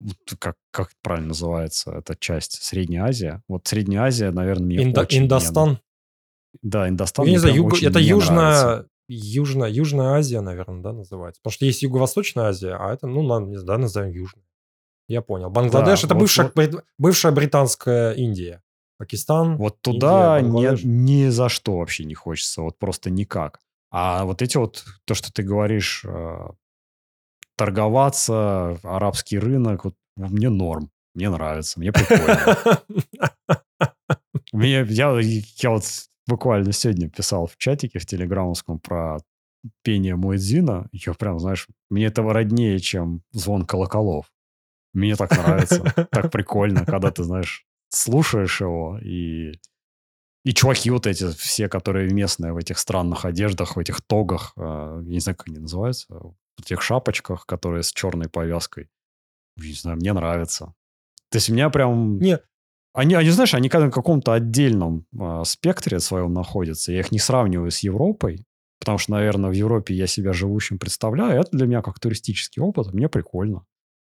Вот 0.00 0.16
как, 0.38 0.56
как 0.72 0.90
правильно 1.02 1.28
называется 1.28 1.92
эта 1.92 2.16
часть? 2.16 2.62
Средняя 2.62 3.04
Азия? 3.04 3.42
Вот 3.48 3.66
Средняя 3.66 4.02
Азия, 4.02 4.30
наверное, 4.30 4.66
мне 4.66 4.82
Инда- 4.82 5.02
очень 5.02 5.20
не- 5.20 5.24
Индостан. 5.24 5.78
Да, 6.62 6.88
Индостан. 6.88 7.24
я 7.26 7.32
не 7.32 7.38
знаю, 7.38 7.64
очень 7.64 7.88
это 7.88 8.00
не 8.00 8.06
южная, 8.06 8.86
южная, 9.08 9.68
южная 9.70 10.08
Азия, 10.14 10.40
наверное, 10.40 10.82
да, 10.82 10.92
называется. 10.92 11.40
Потому 11.40 11.52
что 11.52 11.64
есть 11.64 11.82
Юго-Восточная 11.82 12.46
Азия, 12.46 12.74
а 12.78 12.92
это, 12.92 13.06
ну, 13.06 13.22
на- 13.22 13.44
не 13.44 13.56
знаю, 13.56 13.80
назовем 13.80 14.10
Южная. 14.12 14.44
Я 15.08 15.22
понял. 15.22 15.48
Бангладеш 15.50 16.00
Да, 16.02 16.06
это 16.08 16.14
вот- 16.14 16.20
бывшая, 16.22 16.50
вот. 16.54 16.84
бывшая 16.98 17.32
британская 17.32 18.12
Индия. 18.14 18.62
Пакистан. 18.98 19.56
Вот 19.56 19.80
туда 19.82 20.40
Индия, 20.40 20.76
ни, 20.84 21.24
ни 21.24 21.28
за 21.28 21.48
что 21.48 21.78
вообще 21.78 22.04
не 22.04 22.14
хочется, 22.14 22.62
вот 22.62 22.78
просто 22.78 23.10
никак. 23.10 23.60
А 23.90 24.24
вот 24.24 24.42
эти 24.42 24.56
вот, 24.56 24.84
то, 25.04 25.14
что 25.14 25.32
ты 25.32 25.42
говоришь, 25.42 26.04
э, 26.04 26.48
торговаться, 27.56 28.78
арабский 28.82 29.38
рынок, 29.38 29.84
вот 29.84 29.94
мне 30.16 30.48
норм, 30.48 30.90
мне 31.14 31.30
нравится, 31.30 31.78
мне 31.80 31.92
прикольно. 31.92 32.82
Мне, 34.52 34.82
я, 34.88 35.18
я 35.20 35.70
вот 35.70 35.84
буквально 36.26 36.72
сегодня 36.72 37.10
писал 37.10 37.46
в 37.46 37.56
чатике 37.56 37.98
в 37.98 38.06
телеграммовском 38.06 38.78
про 38.78 39.18
пение 39.82 40.16
Муэдзина. 40.16 40.88
Я 40.92 41.14
прям, 41.14 41.38
знаешь, 41.38 41.66
мне 41.90 42.06
этого 42.06 42.32
роднее, 42.32 42.78
чем 42.78 43.22
звон 43.32 43.66
колоколов. 43.66 44.32
Мне 44.94 45.14
так 45.16 45.30
нравится, 45.36 46.08
так 46.10 46.30
прикольно, 46.30 46.86
когда 46.86 47.10
ты, 47.10 47.22
знаешь, 47.24 47.65
слушаешь 47.96 48.60
его, 48.60 48.98
и, 49.02 49.52
и 50.44 50.54
чуваки 50.54 50.90
вот 50.90 51.06
эти 51.06 51.30
все, 51.32 51.68
которые 51.68 52.12
местные 52.12 52.52
в 52.52 52.56
этих 52.56 52.78
странных 52.78 53.24
одеждах, 53.24 53.76
в 53.76 53.78
этих 53.78 54.00
тогах, 54.02 54.52
э, 54.56 54.60
я 55.04 55.12
не 55.12 55.20
знаю, 55.20 55.36
как 55.36 55.48
они 55.48 55.58
называются, 55.58 56.06
в 56.08 56.60
этих 56.60 56.82
шапочках, 56.82 57.46
которые 57.46 57.82
с 57.82 57.92
черной 57.92 58.28
повязкой. 58.28 58.88
Не 59.56 59.72
знаю, 59.72 59.96
мне 59.96 60.12
нравится. 60.12 60.74
То 61.30 61.38
есть 61.38 61.50
у 61.50 61.54
меня 61.54 61.70
прям... 61.70 62.18
Не, 62.18 62.38
Они, 62.92 63.14
они, 63.14 63.30
знаешь, 63.30 63.54
они 63.54 63.70
на 63.72 63.90
каком-то 63.90 64.32
отдельном 64.32 65.06
э, 65.18 65.42
спектре 65.44 66.00
своем 66.00 66.32
находятся. 66.32 66.92
Я 66.92 67.00
их 67.00 67.12
не 67.12 67.18
сравниваю 67.18 67.70
с 67.70 67.80
Европой. 67.80 68.46
Потому 68.78 68.98
что, 68.98 69.12
наверное, 69.12 69.50
в 69.50 69.54
Европе 69.54 69.94
я 69.94 70.06
себя 70.06 70.32
живущим 70.32 70.78
представляю. 70.78 71.40
Это 71.40 71.56
для 71.56 71.66
меня 71.66 71.82
как 71.82 71.98
туристический 71.98 72.62
опыт. 72.62 72.92
Мне 72.92 73.08
прикольно. 73.08 73.64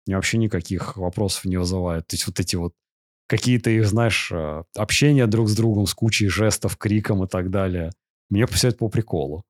Мне 0.05 0.15
вообще 0.15 0.37
никаких 0.37 0.97
вопросов 0.97 1.45
не 1.45 1.57
вызывает. 1.57 2.07
То 2.07 2.15
есть 2.15 2.27
вот 2.27 2.39
эти 2.39 2.55
вот 2.55 2.73
какие-то 3.27 3.69
их, 3.69 3.85
знаешь, 3.87 4.31
э, 4.31 4.63
общения 4.75 5.27
друг 5.27 5.49
с 5.49 5.55
другом 5.55 5.87
с 5.87 5.93
кучей 5.93 6.27
жестов, 6.27 6.77
криком 6.77 7.23
и 7.23 7.27
так 7.27 7.49
далее. 7.49 7.91
Мне 8.29 8.45
все 8.47 8.69
это 8.69 8.77
по 8.77 8.89
приколу. 8.89 9.43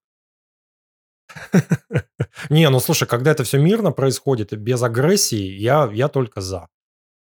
Не, 2.49 2.69
ну 2.69 2.79
слушай, 2.79 3.07
когда 3.07 3.31
это 3.31 3.43
все 3.43 3.59
мирно 3.59 3.91
происходит, 3.91 4.53
без 4.53 4.81
агрессии, 4.83 5.57
я, 5.57 5.89
я 5.93 6.07
только 6.07 6.41
за. 6.41 6.67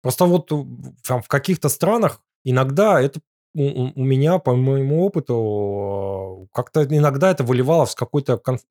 Просто 0.02 0.24
вот 0.24 0.50
там 1.06 1.22
в 1.22 1.28
каких-то 1.28 1.68
странах 1.68 2.22
иногда 2.44 3.00
это 3.00 3.20
у, 3.54 4.00
у 4.00 4.04
меня, 4.04 4.38
по 4.38 4.54
моему 4.54 5.04
опыту, 5.04 6.48
как-то 6.52 6.84
иногда 6.84 7.30
это 7.30 7.44
выливалось 7.44 7.90
в 7.90 7.96
какой-то 7.96 8.38
конф, 8.38 8.62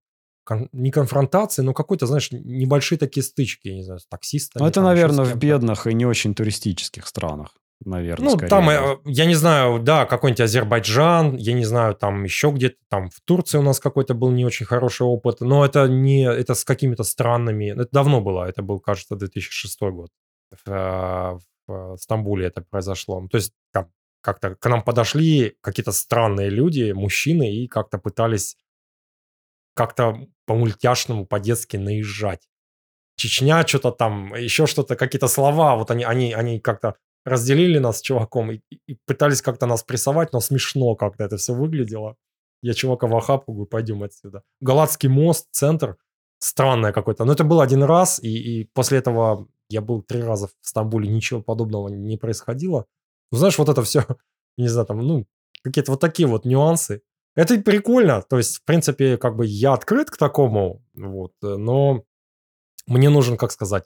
кон, 0.44 0.70
не 0.72 0.90
конфронтации, 0.92 1.62
но 1.62 1.74
какой-то, 1.74 2.08
знаешь, 2.08 2.32
небольшие 2.32 2.98
такие 2.98 3.24
стычки, 3.24 3.68
я 3.68 3.76
не 3.76 3.84
знаю, 3.84 4.00
с 4.00 4.08
таксистами. 4.08 4.64
Ну, 4.64 4.70
это, 4.70 4.82
наверное, 4.82 5.26
в 5.26 5.36
бедных 5.36 5.86
и 5.86 5.94
не 5.94 6.06
очень 6.06 6.34
туристических 6.34 7.06
странах 7.06 7.56
наверное, 7.86 8.26
Ну, 8.26 8.32
скорее. 8.32 8.50
там, 8.50 8.70
э, 8.70 8.98
я 9.06 9.26
не 9.26 9.36
знаю, 9.36 9.80
да, 9.80 10.06
какой-нибудь 10.06 10.42
Азербайджан, 10.42 11.36
я 11.38 11.54
не 11.54 11.66
знаю, 11.66 11.96
там 11.96 12.24
еще 12.24 12.52
где-то, 12.52 12.78
там 12.90 13.10
в 13.10 13.22
Турции 13.22 13.58
у 13.58 13.62
нас 13.62 13.80
какой-то 13.80 14.14
был 14.14 14.32
не 14.32 14.46
очень 14.46 14.66
хороший 14.66 15.08
опыт, 15.08 15.42
но 15.42 15.66
это 15.66 15.88
не, 15.88 16.24
это 16.24 16.56
с 16.56 16.64
какими-то 16.64 17.04
странными, 17.04 17.72
это 17.72 17.88
давно 17.92 18.22
было, 18.22 18.46
это 18.48 18.62
был, 18.62 18.80
кажется, 18.80 19.16
2006 19.16 19.82
год. 19.82 20.12
В, 20.66 20.72
э, 20.72 21.40
в 21.68 21.98
Стамбуле 21.98 22.48
это 22.48 22.62
произошло. 22.62 23.26
То 23.32 23.38
есть 23.38 23.54
там 23.72 23.92
как-то 24.22 24.56
к 24.56 24.70
нам 24.70 24.82
подошли 24.84 25.56
какие-то 25.62 25.92
странные 25.92 26.50
люди, 26.50 26.92
мужчины, 26.92 27.54
и 27.54 27.68
как-то 27.68 27.98
пытались 27.98 28.58
как-то 29.76 30.28
по-мультяшному, 30.46 31.26
по-детски 31.26 31.78
наезжать. 31.78 32.50
Чечня, 33.16 33.66
что-то 33.66 33.92
там, 33.92 34.34
еще 34.36 34.66
что-то, 34.66 34.96
какие-то 34.96 35.28
слова, 35.28 35.76
вот 35.76 35.92
они, 35.92 36.04
они, 36.04 36.34
они 36.34 36.60
как-то 36.60 36.96
разделили 37.30 37.80
нас 37.80 38.00
с 38.00 38.02
чуваком 38.02 38.52
и, 38.52 38.62
и 38.88 38.98
пытались 39.06 39.42
как-то 39.42 39.66
нас 39.66 39.84
прессовать, 39.84 40.34
но 40.34 40.40
смешно 40.40 40.96
как-то 40.96 41.24
это 41.24 41.38
все 41.38 41.54
выглядело. 41.54 42.16
Я 42.62 42.74
чувака 42.74 43.08
в 43.08 43.16
охапку 43.16 43.54
говорю, 43.54 43.68
пойдем 43.68 44.04
отсюда. 44.04 44.44
Галатский 44.60 45.08
мост, 45.08 45.48
центр, 45.52 45.98
странное 46.40 46.92
какое-то. 46.92 47.26
Но 47.26 47.34
это 47.34 47.44
был 47.44 47.62
один 47.62 47.84
раз, 47.84 48.20
и, 48.22 48.62
и 48.62 48.64
после 48.74 48.98
этого 48.98 49.48
я 49.70 49.82
был 49.82 50.02
три 50.02 50.22
раза 50.22 50.48
в 50.48 50.52
Стамбуле, 50.62 51.08
ничего 51.08 51.42
подобного 51.42 51.88
не 51.90 52.18
происходило. 52.18 52.86
Ну, 53.32 53.38
знаешь, 53.38 53.58
вот 53.58 53.70
это 53.70 53.84
все, 53.84 54.06
не 54.58 54.68
знаю, 54.68 54.88
там, 54.88 55.00
ну, 55.00 55.26
какие-то 55.64 55.92
вот 55.92 56.02
такие 56.02 56.28
вот 56.28 56.46
нюансы. 56.46 57.02
Это 57.36 57.60
прикольно, 57.62 58.22
то 58.22 58.38
есть, 58.38 58.58
в 58.58 58.66
принципе, 58.66 59.18
как 59.18 59.38
бы 59.38 59.46
я 59.46 59.74
открыт 59.74 60.10
к 60.10 60.18
такому, 60.18 60.84
вот, 60.94 61.32
но 61.42 62.04
мне 62.88 63.10
нужен, 63.10 63.38
как 63.38 63.52
сказать, 63.52 63.86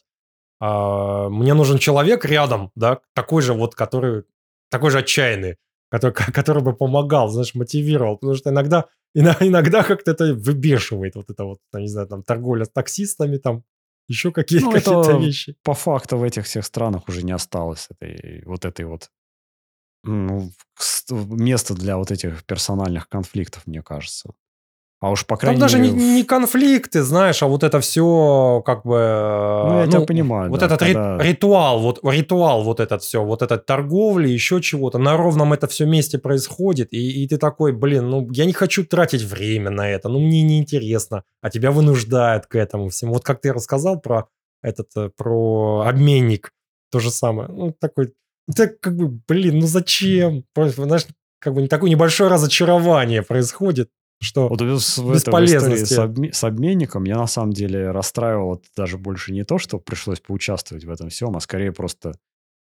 мне 1.30 1.54
нужен 1.54 1.78
человек 1.78 2.26
рядом, 2.26 2.72
да, 2.76 3.00
такой 3.14 3.42
же 3.42 3.54
вот, 3.54 3.76
который, 3.76 4.24
такой 4.70 4.92
же 4.92 5.00
отчаянный, 5.00 5.58
который, 5.90 6.14
который 6.14 6.64
бы 6.64 6.74
помогал, 6.74 7.30
знаешь, 7.30 7.56
мотивировал, 7.56 8.18
потому 8.18 8.36
что 8.36 8.50
иногда, 8.50 8.86
иногда 9.14 9.84
как-то 9.84 10.12
это 10.12 10.34
выбешивает, 10.34 11.16
вот 11.16 11.30
это 11.30 11.44
вот, 11.44 11.60
не 11.74 11.88
знаю, 11.88 12.08
там, 12.08 12.24
торговля 12.24 12.66
с 12.66 12.70
таксистами, 12.70 13.38
там, 13.38 13.64
еще 14.08 14.32
какие-то, 14.32 14.66
ну, 14.66 14.72
какие-то 14.72 15.18
вещи. 15.18 15.56
По 15.64 15.74
факту 15.74 16.18
в 16.18 16.24
этих 16.24 16.46
всех 16.46 16.66
странах 16.66 17.08
уже 17.08 17.24
не 17.24 17.32
осталось 17.32 17.88
этой, 17.90 18.44
вот 18.46 18.66
этой 18.66 18.86
вот 18.86 19.10
ну, 20.04 20.52
места 21.10 21.74
для 21.74 21.98
вот 21.98 22.12
этих 22.12 22.44
персональных 22.46 23.08
конфликтов, 23.08 23.66
мне 23.66 23.82
кажется. 23.82 24.34
А 25.04 25.10
уж 25.10 25.26
по 25.26 25.36
крайней 25.36 25.60
Там 25.60 25.68
даже 25.68 25.80
мере... 25.80 25.92
не, 25.92 26.16
не 26.16 26.24
конфликты, 26.24 27.04
знаешь, 27.04 27.44
а 27.44 27.48
вот 27.48 27.64
это 27.64 27.82
все 27.82 28.64
как 28.66 28.86
бы... 28.86 28.96
Ну, 28.96 29.80
я 29.80 29.86
ну, 29.86 29.92
тебя 29.92 30.02
понимаю. 30.06 30.50
Вот 30.50 30.62
да, 30.62 30.68
этот 30.68 30.80
когда... 30.80 31.18
ритуал, 31.18 31.82
вот 31.82 32.00
ритуал 32.04 32.64
вот 32.64 32.80
этот 32.80 33.04
все, 33.04 33.22
вот 33.22 33.42
этот 33.42 33.66
торговли, 33.66 34.30
еще 34.30 34.62
чего-то, 34.62 35.00
на 35.00 35.18
ровном 35.18 35.52
это 35.52 35.68
все 35.68 35.86
месте 35.86 36.20
происходит, 36.20 36.94
и, 36.94 37.22
и 37.22 37.28
ты 37.28 37.38
такой, 37.38 37.74
блин, 37.74 38.10
ну 38.10 38.32
я 38.32 38.46
не 38.46 38.54
хочу 38.54 38.86
тратить 38.86 39.24
время 39.24 39.72
на 39.72 39.90
это, 39.90 40.08
ну 40.08 40.20
мне 40.20 40.42
неинтересно, 40.42 41.26
а 41.42 41.50
тебя 41.50 41.72
вынуждают 41.72 42.46
к 42.46 42.56
этому 42.56 42.88
всему. 42.88 43.16
Вот 43.16 43.26
как 43.26 43.42
ты 43.42 43.52
рассказал 43.52 44.00
про 44.00 44.30
этот, 44.62 44.88
э, 44.96 45.10
про 45.18 45.84
обменник, 45.86 46.54
то 46.92 47.00
же 47.00 47.12
самое. 47.12 47.50
Ну 47.50 47.76
такой, 47.78 48.14
так 48.56 48.80
как 48.80 48.96
бы, 48.96 49.10
блин, 49.28 49.60
ну 49.60 49.68
зачем? 49.68 50.46
Знаешь, 50.56 51.08
как 51.40 51.56
бы 51.56 51.62
не 51.62 51.68
такое 51.68 51.90
небольшое 51.90 52.30
разочарование 52.30 53.22
происходит 53.22 53.90
что 54.24 54.48
вот 54.48 54.62
в, 54.62 55.14
бесполезности. 55.14 55.94
Это, 55.94 56.08
в 56.08 56.32
с, 56.32 56.38
с 56.38 56.44
обменником 56.44 57.04
я 57.04 57.18
на 57.18 57.28
самом 57.28 57.54
деле 57.54 57.92
расстраивал 57.92 58.62
даже 58.76 58.98
больше 58.98 59.34
не 59.34 59.44
то, 59.44 59.58
что 59.58 59.80
пришлось 59.80 60.20
поучаствовать 60.20 60.86
в 60.86 60.90
этом 60.90 61.10
всем, 61.10 61.36
а 61.36 61.40
скорее 61.40 61.72
просто 61.72 62.14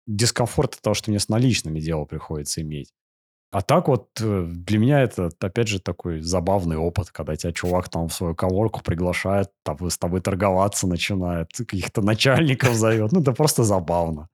дискомфорт 0.06 0.74
от 0.74 0.82
того, 0.82 0.94
что 0.94 1.10
мне 1.10 1.18
с 1.18 1.28
наличными 1.28 1.80
дело 1.80 2.04
приходится 2.04 2.60
иметь. 2.62 2.92
А 3.52 3.62
так 3.62 3.88
вот 3.88 4.08
э, 4.20 4.44
для 4.48 4.78
меня 4.78 5.00
это, 5.00 5.30
опять 5.40 5.68
же, 5.68 5.80
такой 5.80 6.20
забавный 6.20 6.76
опыт, 6.76 7.10
когда 7.10 7.36
тебя 7.36 7.52
чувак 7.52 7.88
там 7.88 8.08
в 8.08 8.12
свою 8.12 8.34
колорку 8.34 8.82
приглашает, 8.82 9.50
там, 9.62 9.78
с 9.88 9.96
тобой 9.96 10.20
торговаться 10.20 10.86
начинает, 10.86 11.48
каких-то 11.56 12.02
начальников 12.02 12.74
зовет. 12.74 13.12
Ну, 13.12 13.20
это 13.20 13.32
просто 13.32 13.62
забавно. 13.62 14.28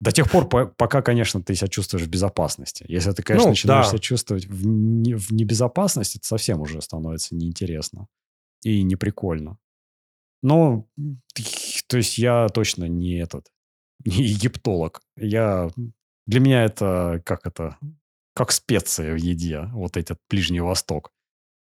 До 0.00 0.12
тех 0.12 0.30
пор, 0.30 0.48
пока, 0.48 1.02
конечно, 1.02 1.42
ты 1.42 1.54
себя 1.54 1.68
чувствуешь 1.68 2.06
в 2.06 2.08
безопасности. 2.08 2.86
Если 2.88 3.12
ты, 3.12 3.22
конечно, 3.22 3.48
ну, 3.48 3.50
начинаешь 3.50 3.86
да. 3.86 3.90
себя 3.90 3.98
чувствовать 3.98 4.46
в, 4.46 4.66
не, 4.66 5.14
в 5.14 5.30
небезопасности, 5.30 6.16
это 6.16 6.26
совсем 6.26 6.60
уже 6.60 6.80
становится 6.80 7.34
неинтересно 7.34 8.06
и 8.62 8.82
неприкольно. 8.82 9.58
Но, 10.42 10.86
то 11.86 11.98
есть 11.98 12.16
я 12.16 12.48
точно 12.48 12.86
не 12.86 13.18
этот, 13.18 13.48
не 14.04 14.24
египтолог. 14.24 15.02
Я, 15.16 15.70
для 16.26 16.40
меня 16.40 16.64
это, 16.64 17.22
как 17.26 17.46
это, 17.46 17.76
как 18.34 18.52
специя 18.52 19.12
в 19.12 19.16
еде, 19.16 19.68
вот 19.72 19.98
этот 19.98 20.18
Ближний 20.30 20.60
Восток. 20.60 21.12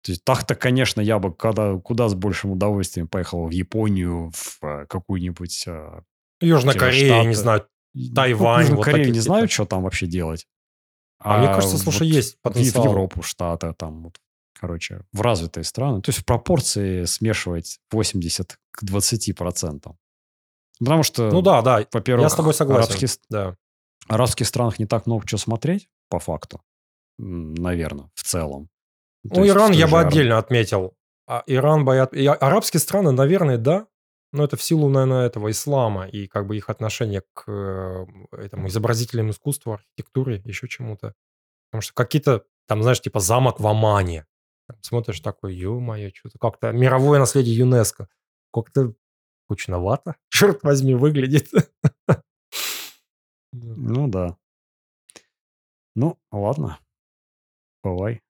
То 0.02 0.14
есть 0.14 0.24
так-то, 0.24 0.56
конечно, 0.56 1.02
я 1.02 1.20
бы 1.20 1.34
когда, 1.34 1.76
куда 1.78 2.08
с 2.08 2.14
большим 2.14 2.52
удовольствием 2.52 3.10
поехал 3.10 3.48
в 3.48 3.52
Японию, 3.52 4.32
в 4.34 4.64
э, 4.64 4.86
какую-нибудь... 4.86 5.66
Э, 5.68 6.04
Южная 6.40 6.74
Корея, 6.74 7.26
не 7.26 7.34
знаю, 7.34 7.68
Тайвань. 8.16 8.76
Вот 8.76 8.86
Корею 8.86 9.12
не 9.12 9.20
знаю, 9.20 9.48
что 9.50 9.66
там 9.66 9.84
вообще 9.84 10.06
делать. 10.08 10.48
А, 11.20 11.36
а 11.36 11.38
мне 11.40 11.48
кажется, 11.48 11.78
слушай, 11.78 12.08
вот 12.08 12.16
есть 12.16 12.42
потенциал. 12.42 12.84
В 12.84 12.88
Европу, 12.88 13.22
Штаты, 13.22 13.74
там, 13.74 14.04
вот, 14.04 14.18
короче, 14.58 15.02
в 15.12 15.22
развитые 15.22 15.64
страны. 15.64 16.02
То 16.02 16.10
есть 16.10 16.20
в 16.20 16.26
пропорции 16.26 17.04
смешивать 17.06 17.80
80 17.92 18.58
к 18.72 18.84
20 18.84 19.36
процентам. 19.36 19.98
Потому 20.80 21.04
что, 21.04 21.30
ну 21.30 21.42
да, 21.42 21.62
да, 21.62 21.86
во-первых, 21.92 22.24
я 22.24 22.30
с 22.30 22.36
тобой 22.36 22.54
согласен. 22.54 22.90
Арабских, 22.90 23.10
да. 23.30 23.58
арабских 24.08 24.48
странах 24.48 24.80
не 24.80 24.86
так 24.86 25.08
много 25.08 25.28
чего 25.28 25.38
смотреть, 25.38 25.90
по 26.10 26.20
факту, 26.20 26.62
наверное, 27.18 28.10
в 28.16 28.24
целом. 28.24 28.70
То 29.24 29.42
ну, 29.42 29.48
Иран 29.48 29.74
я 29.74 29.88
бы 29.88 30.00
отдельно 30.00 30.38
отметил. 30.38 30.96
А 31.28 31.44
Иран 31.46 31.84
боят... 31.84 32.14
И 32.14 32.26
арабские 32.26 32.80
страны, 32.80 33.12
наверное, 33.12 33.58
да, 33.58 33.88
ну, 34.32 34.44
это 34.44 34.58
в 34.58 34.64
силу, 34.64 34.90
наверное, 34.90 35.26
этого 35.28 35.50
ислама 35.52 36.08
и 36.08 36.28
как 36.28 36.48
бы 36.48 36.58
их 36.58 36.70
отношения 36.70 37.24
к 37.34 37.46
э, 37.48 38.06
этому 38.32 38.68
изобразительному 38.68 39.32
искусству, 39.32 39.74
архитектуре, 39.74 40.42
еще 40.46 40.68
чему-то. 40.68 41.14
Потому 41.72 41.82
что 41.84 41.94
какие-то, 41.96 42.46
там, 42.68 42.84
знаешь, 42.84 43.02
типа 43.02 43.20
замок 43.20 43.60
в 43.60 43.68
Омане. 43.68 44.26
смотришь 44.82 45.22
такой, 45.22 45.56
ё-моё, 45.56 46.12
что-то 46.14 46.40
как-то 46.40 46.72
мировое 46.74 47.20
наследие 47.20 47.58
ЮНЕСКо. 47.58 48.10
Как-то 48.54 48.94
скучновато, 49.46 50.16
черт 50.30 50.64
возьми, 50.64 50.96
выглядит. 50.96 51.50
Ну 53.54 54.08
да. 54.08 54.38
Ну, 55.96 56.18
ладно. 56.32 56.80
Бывай. 57.84 58.22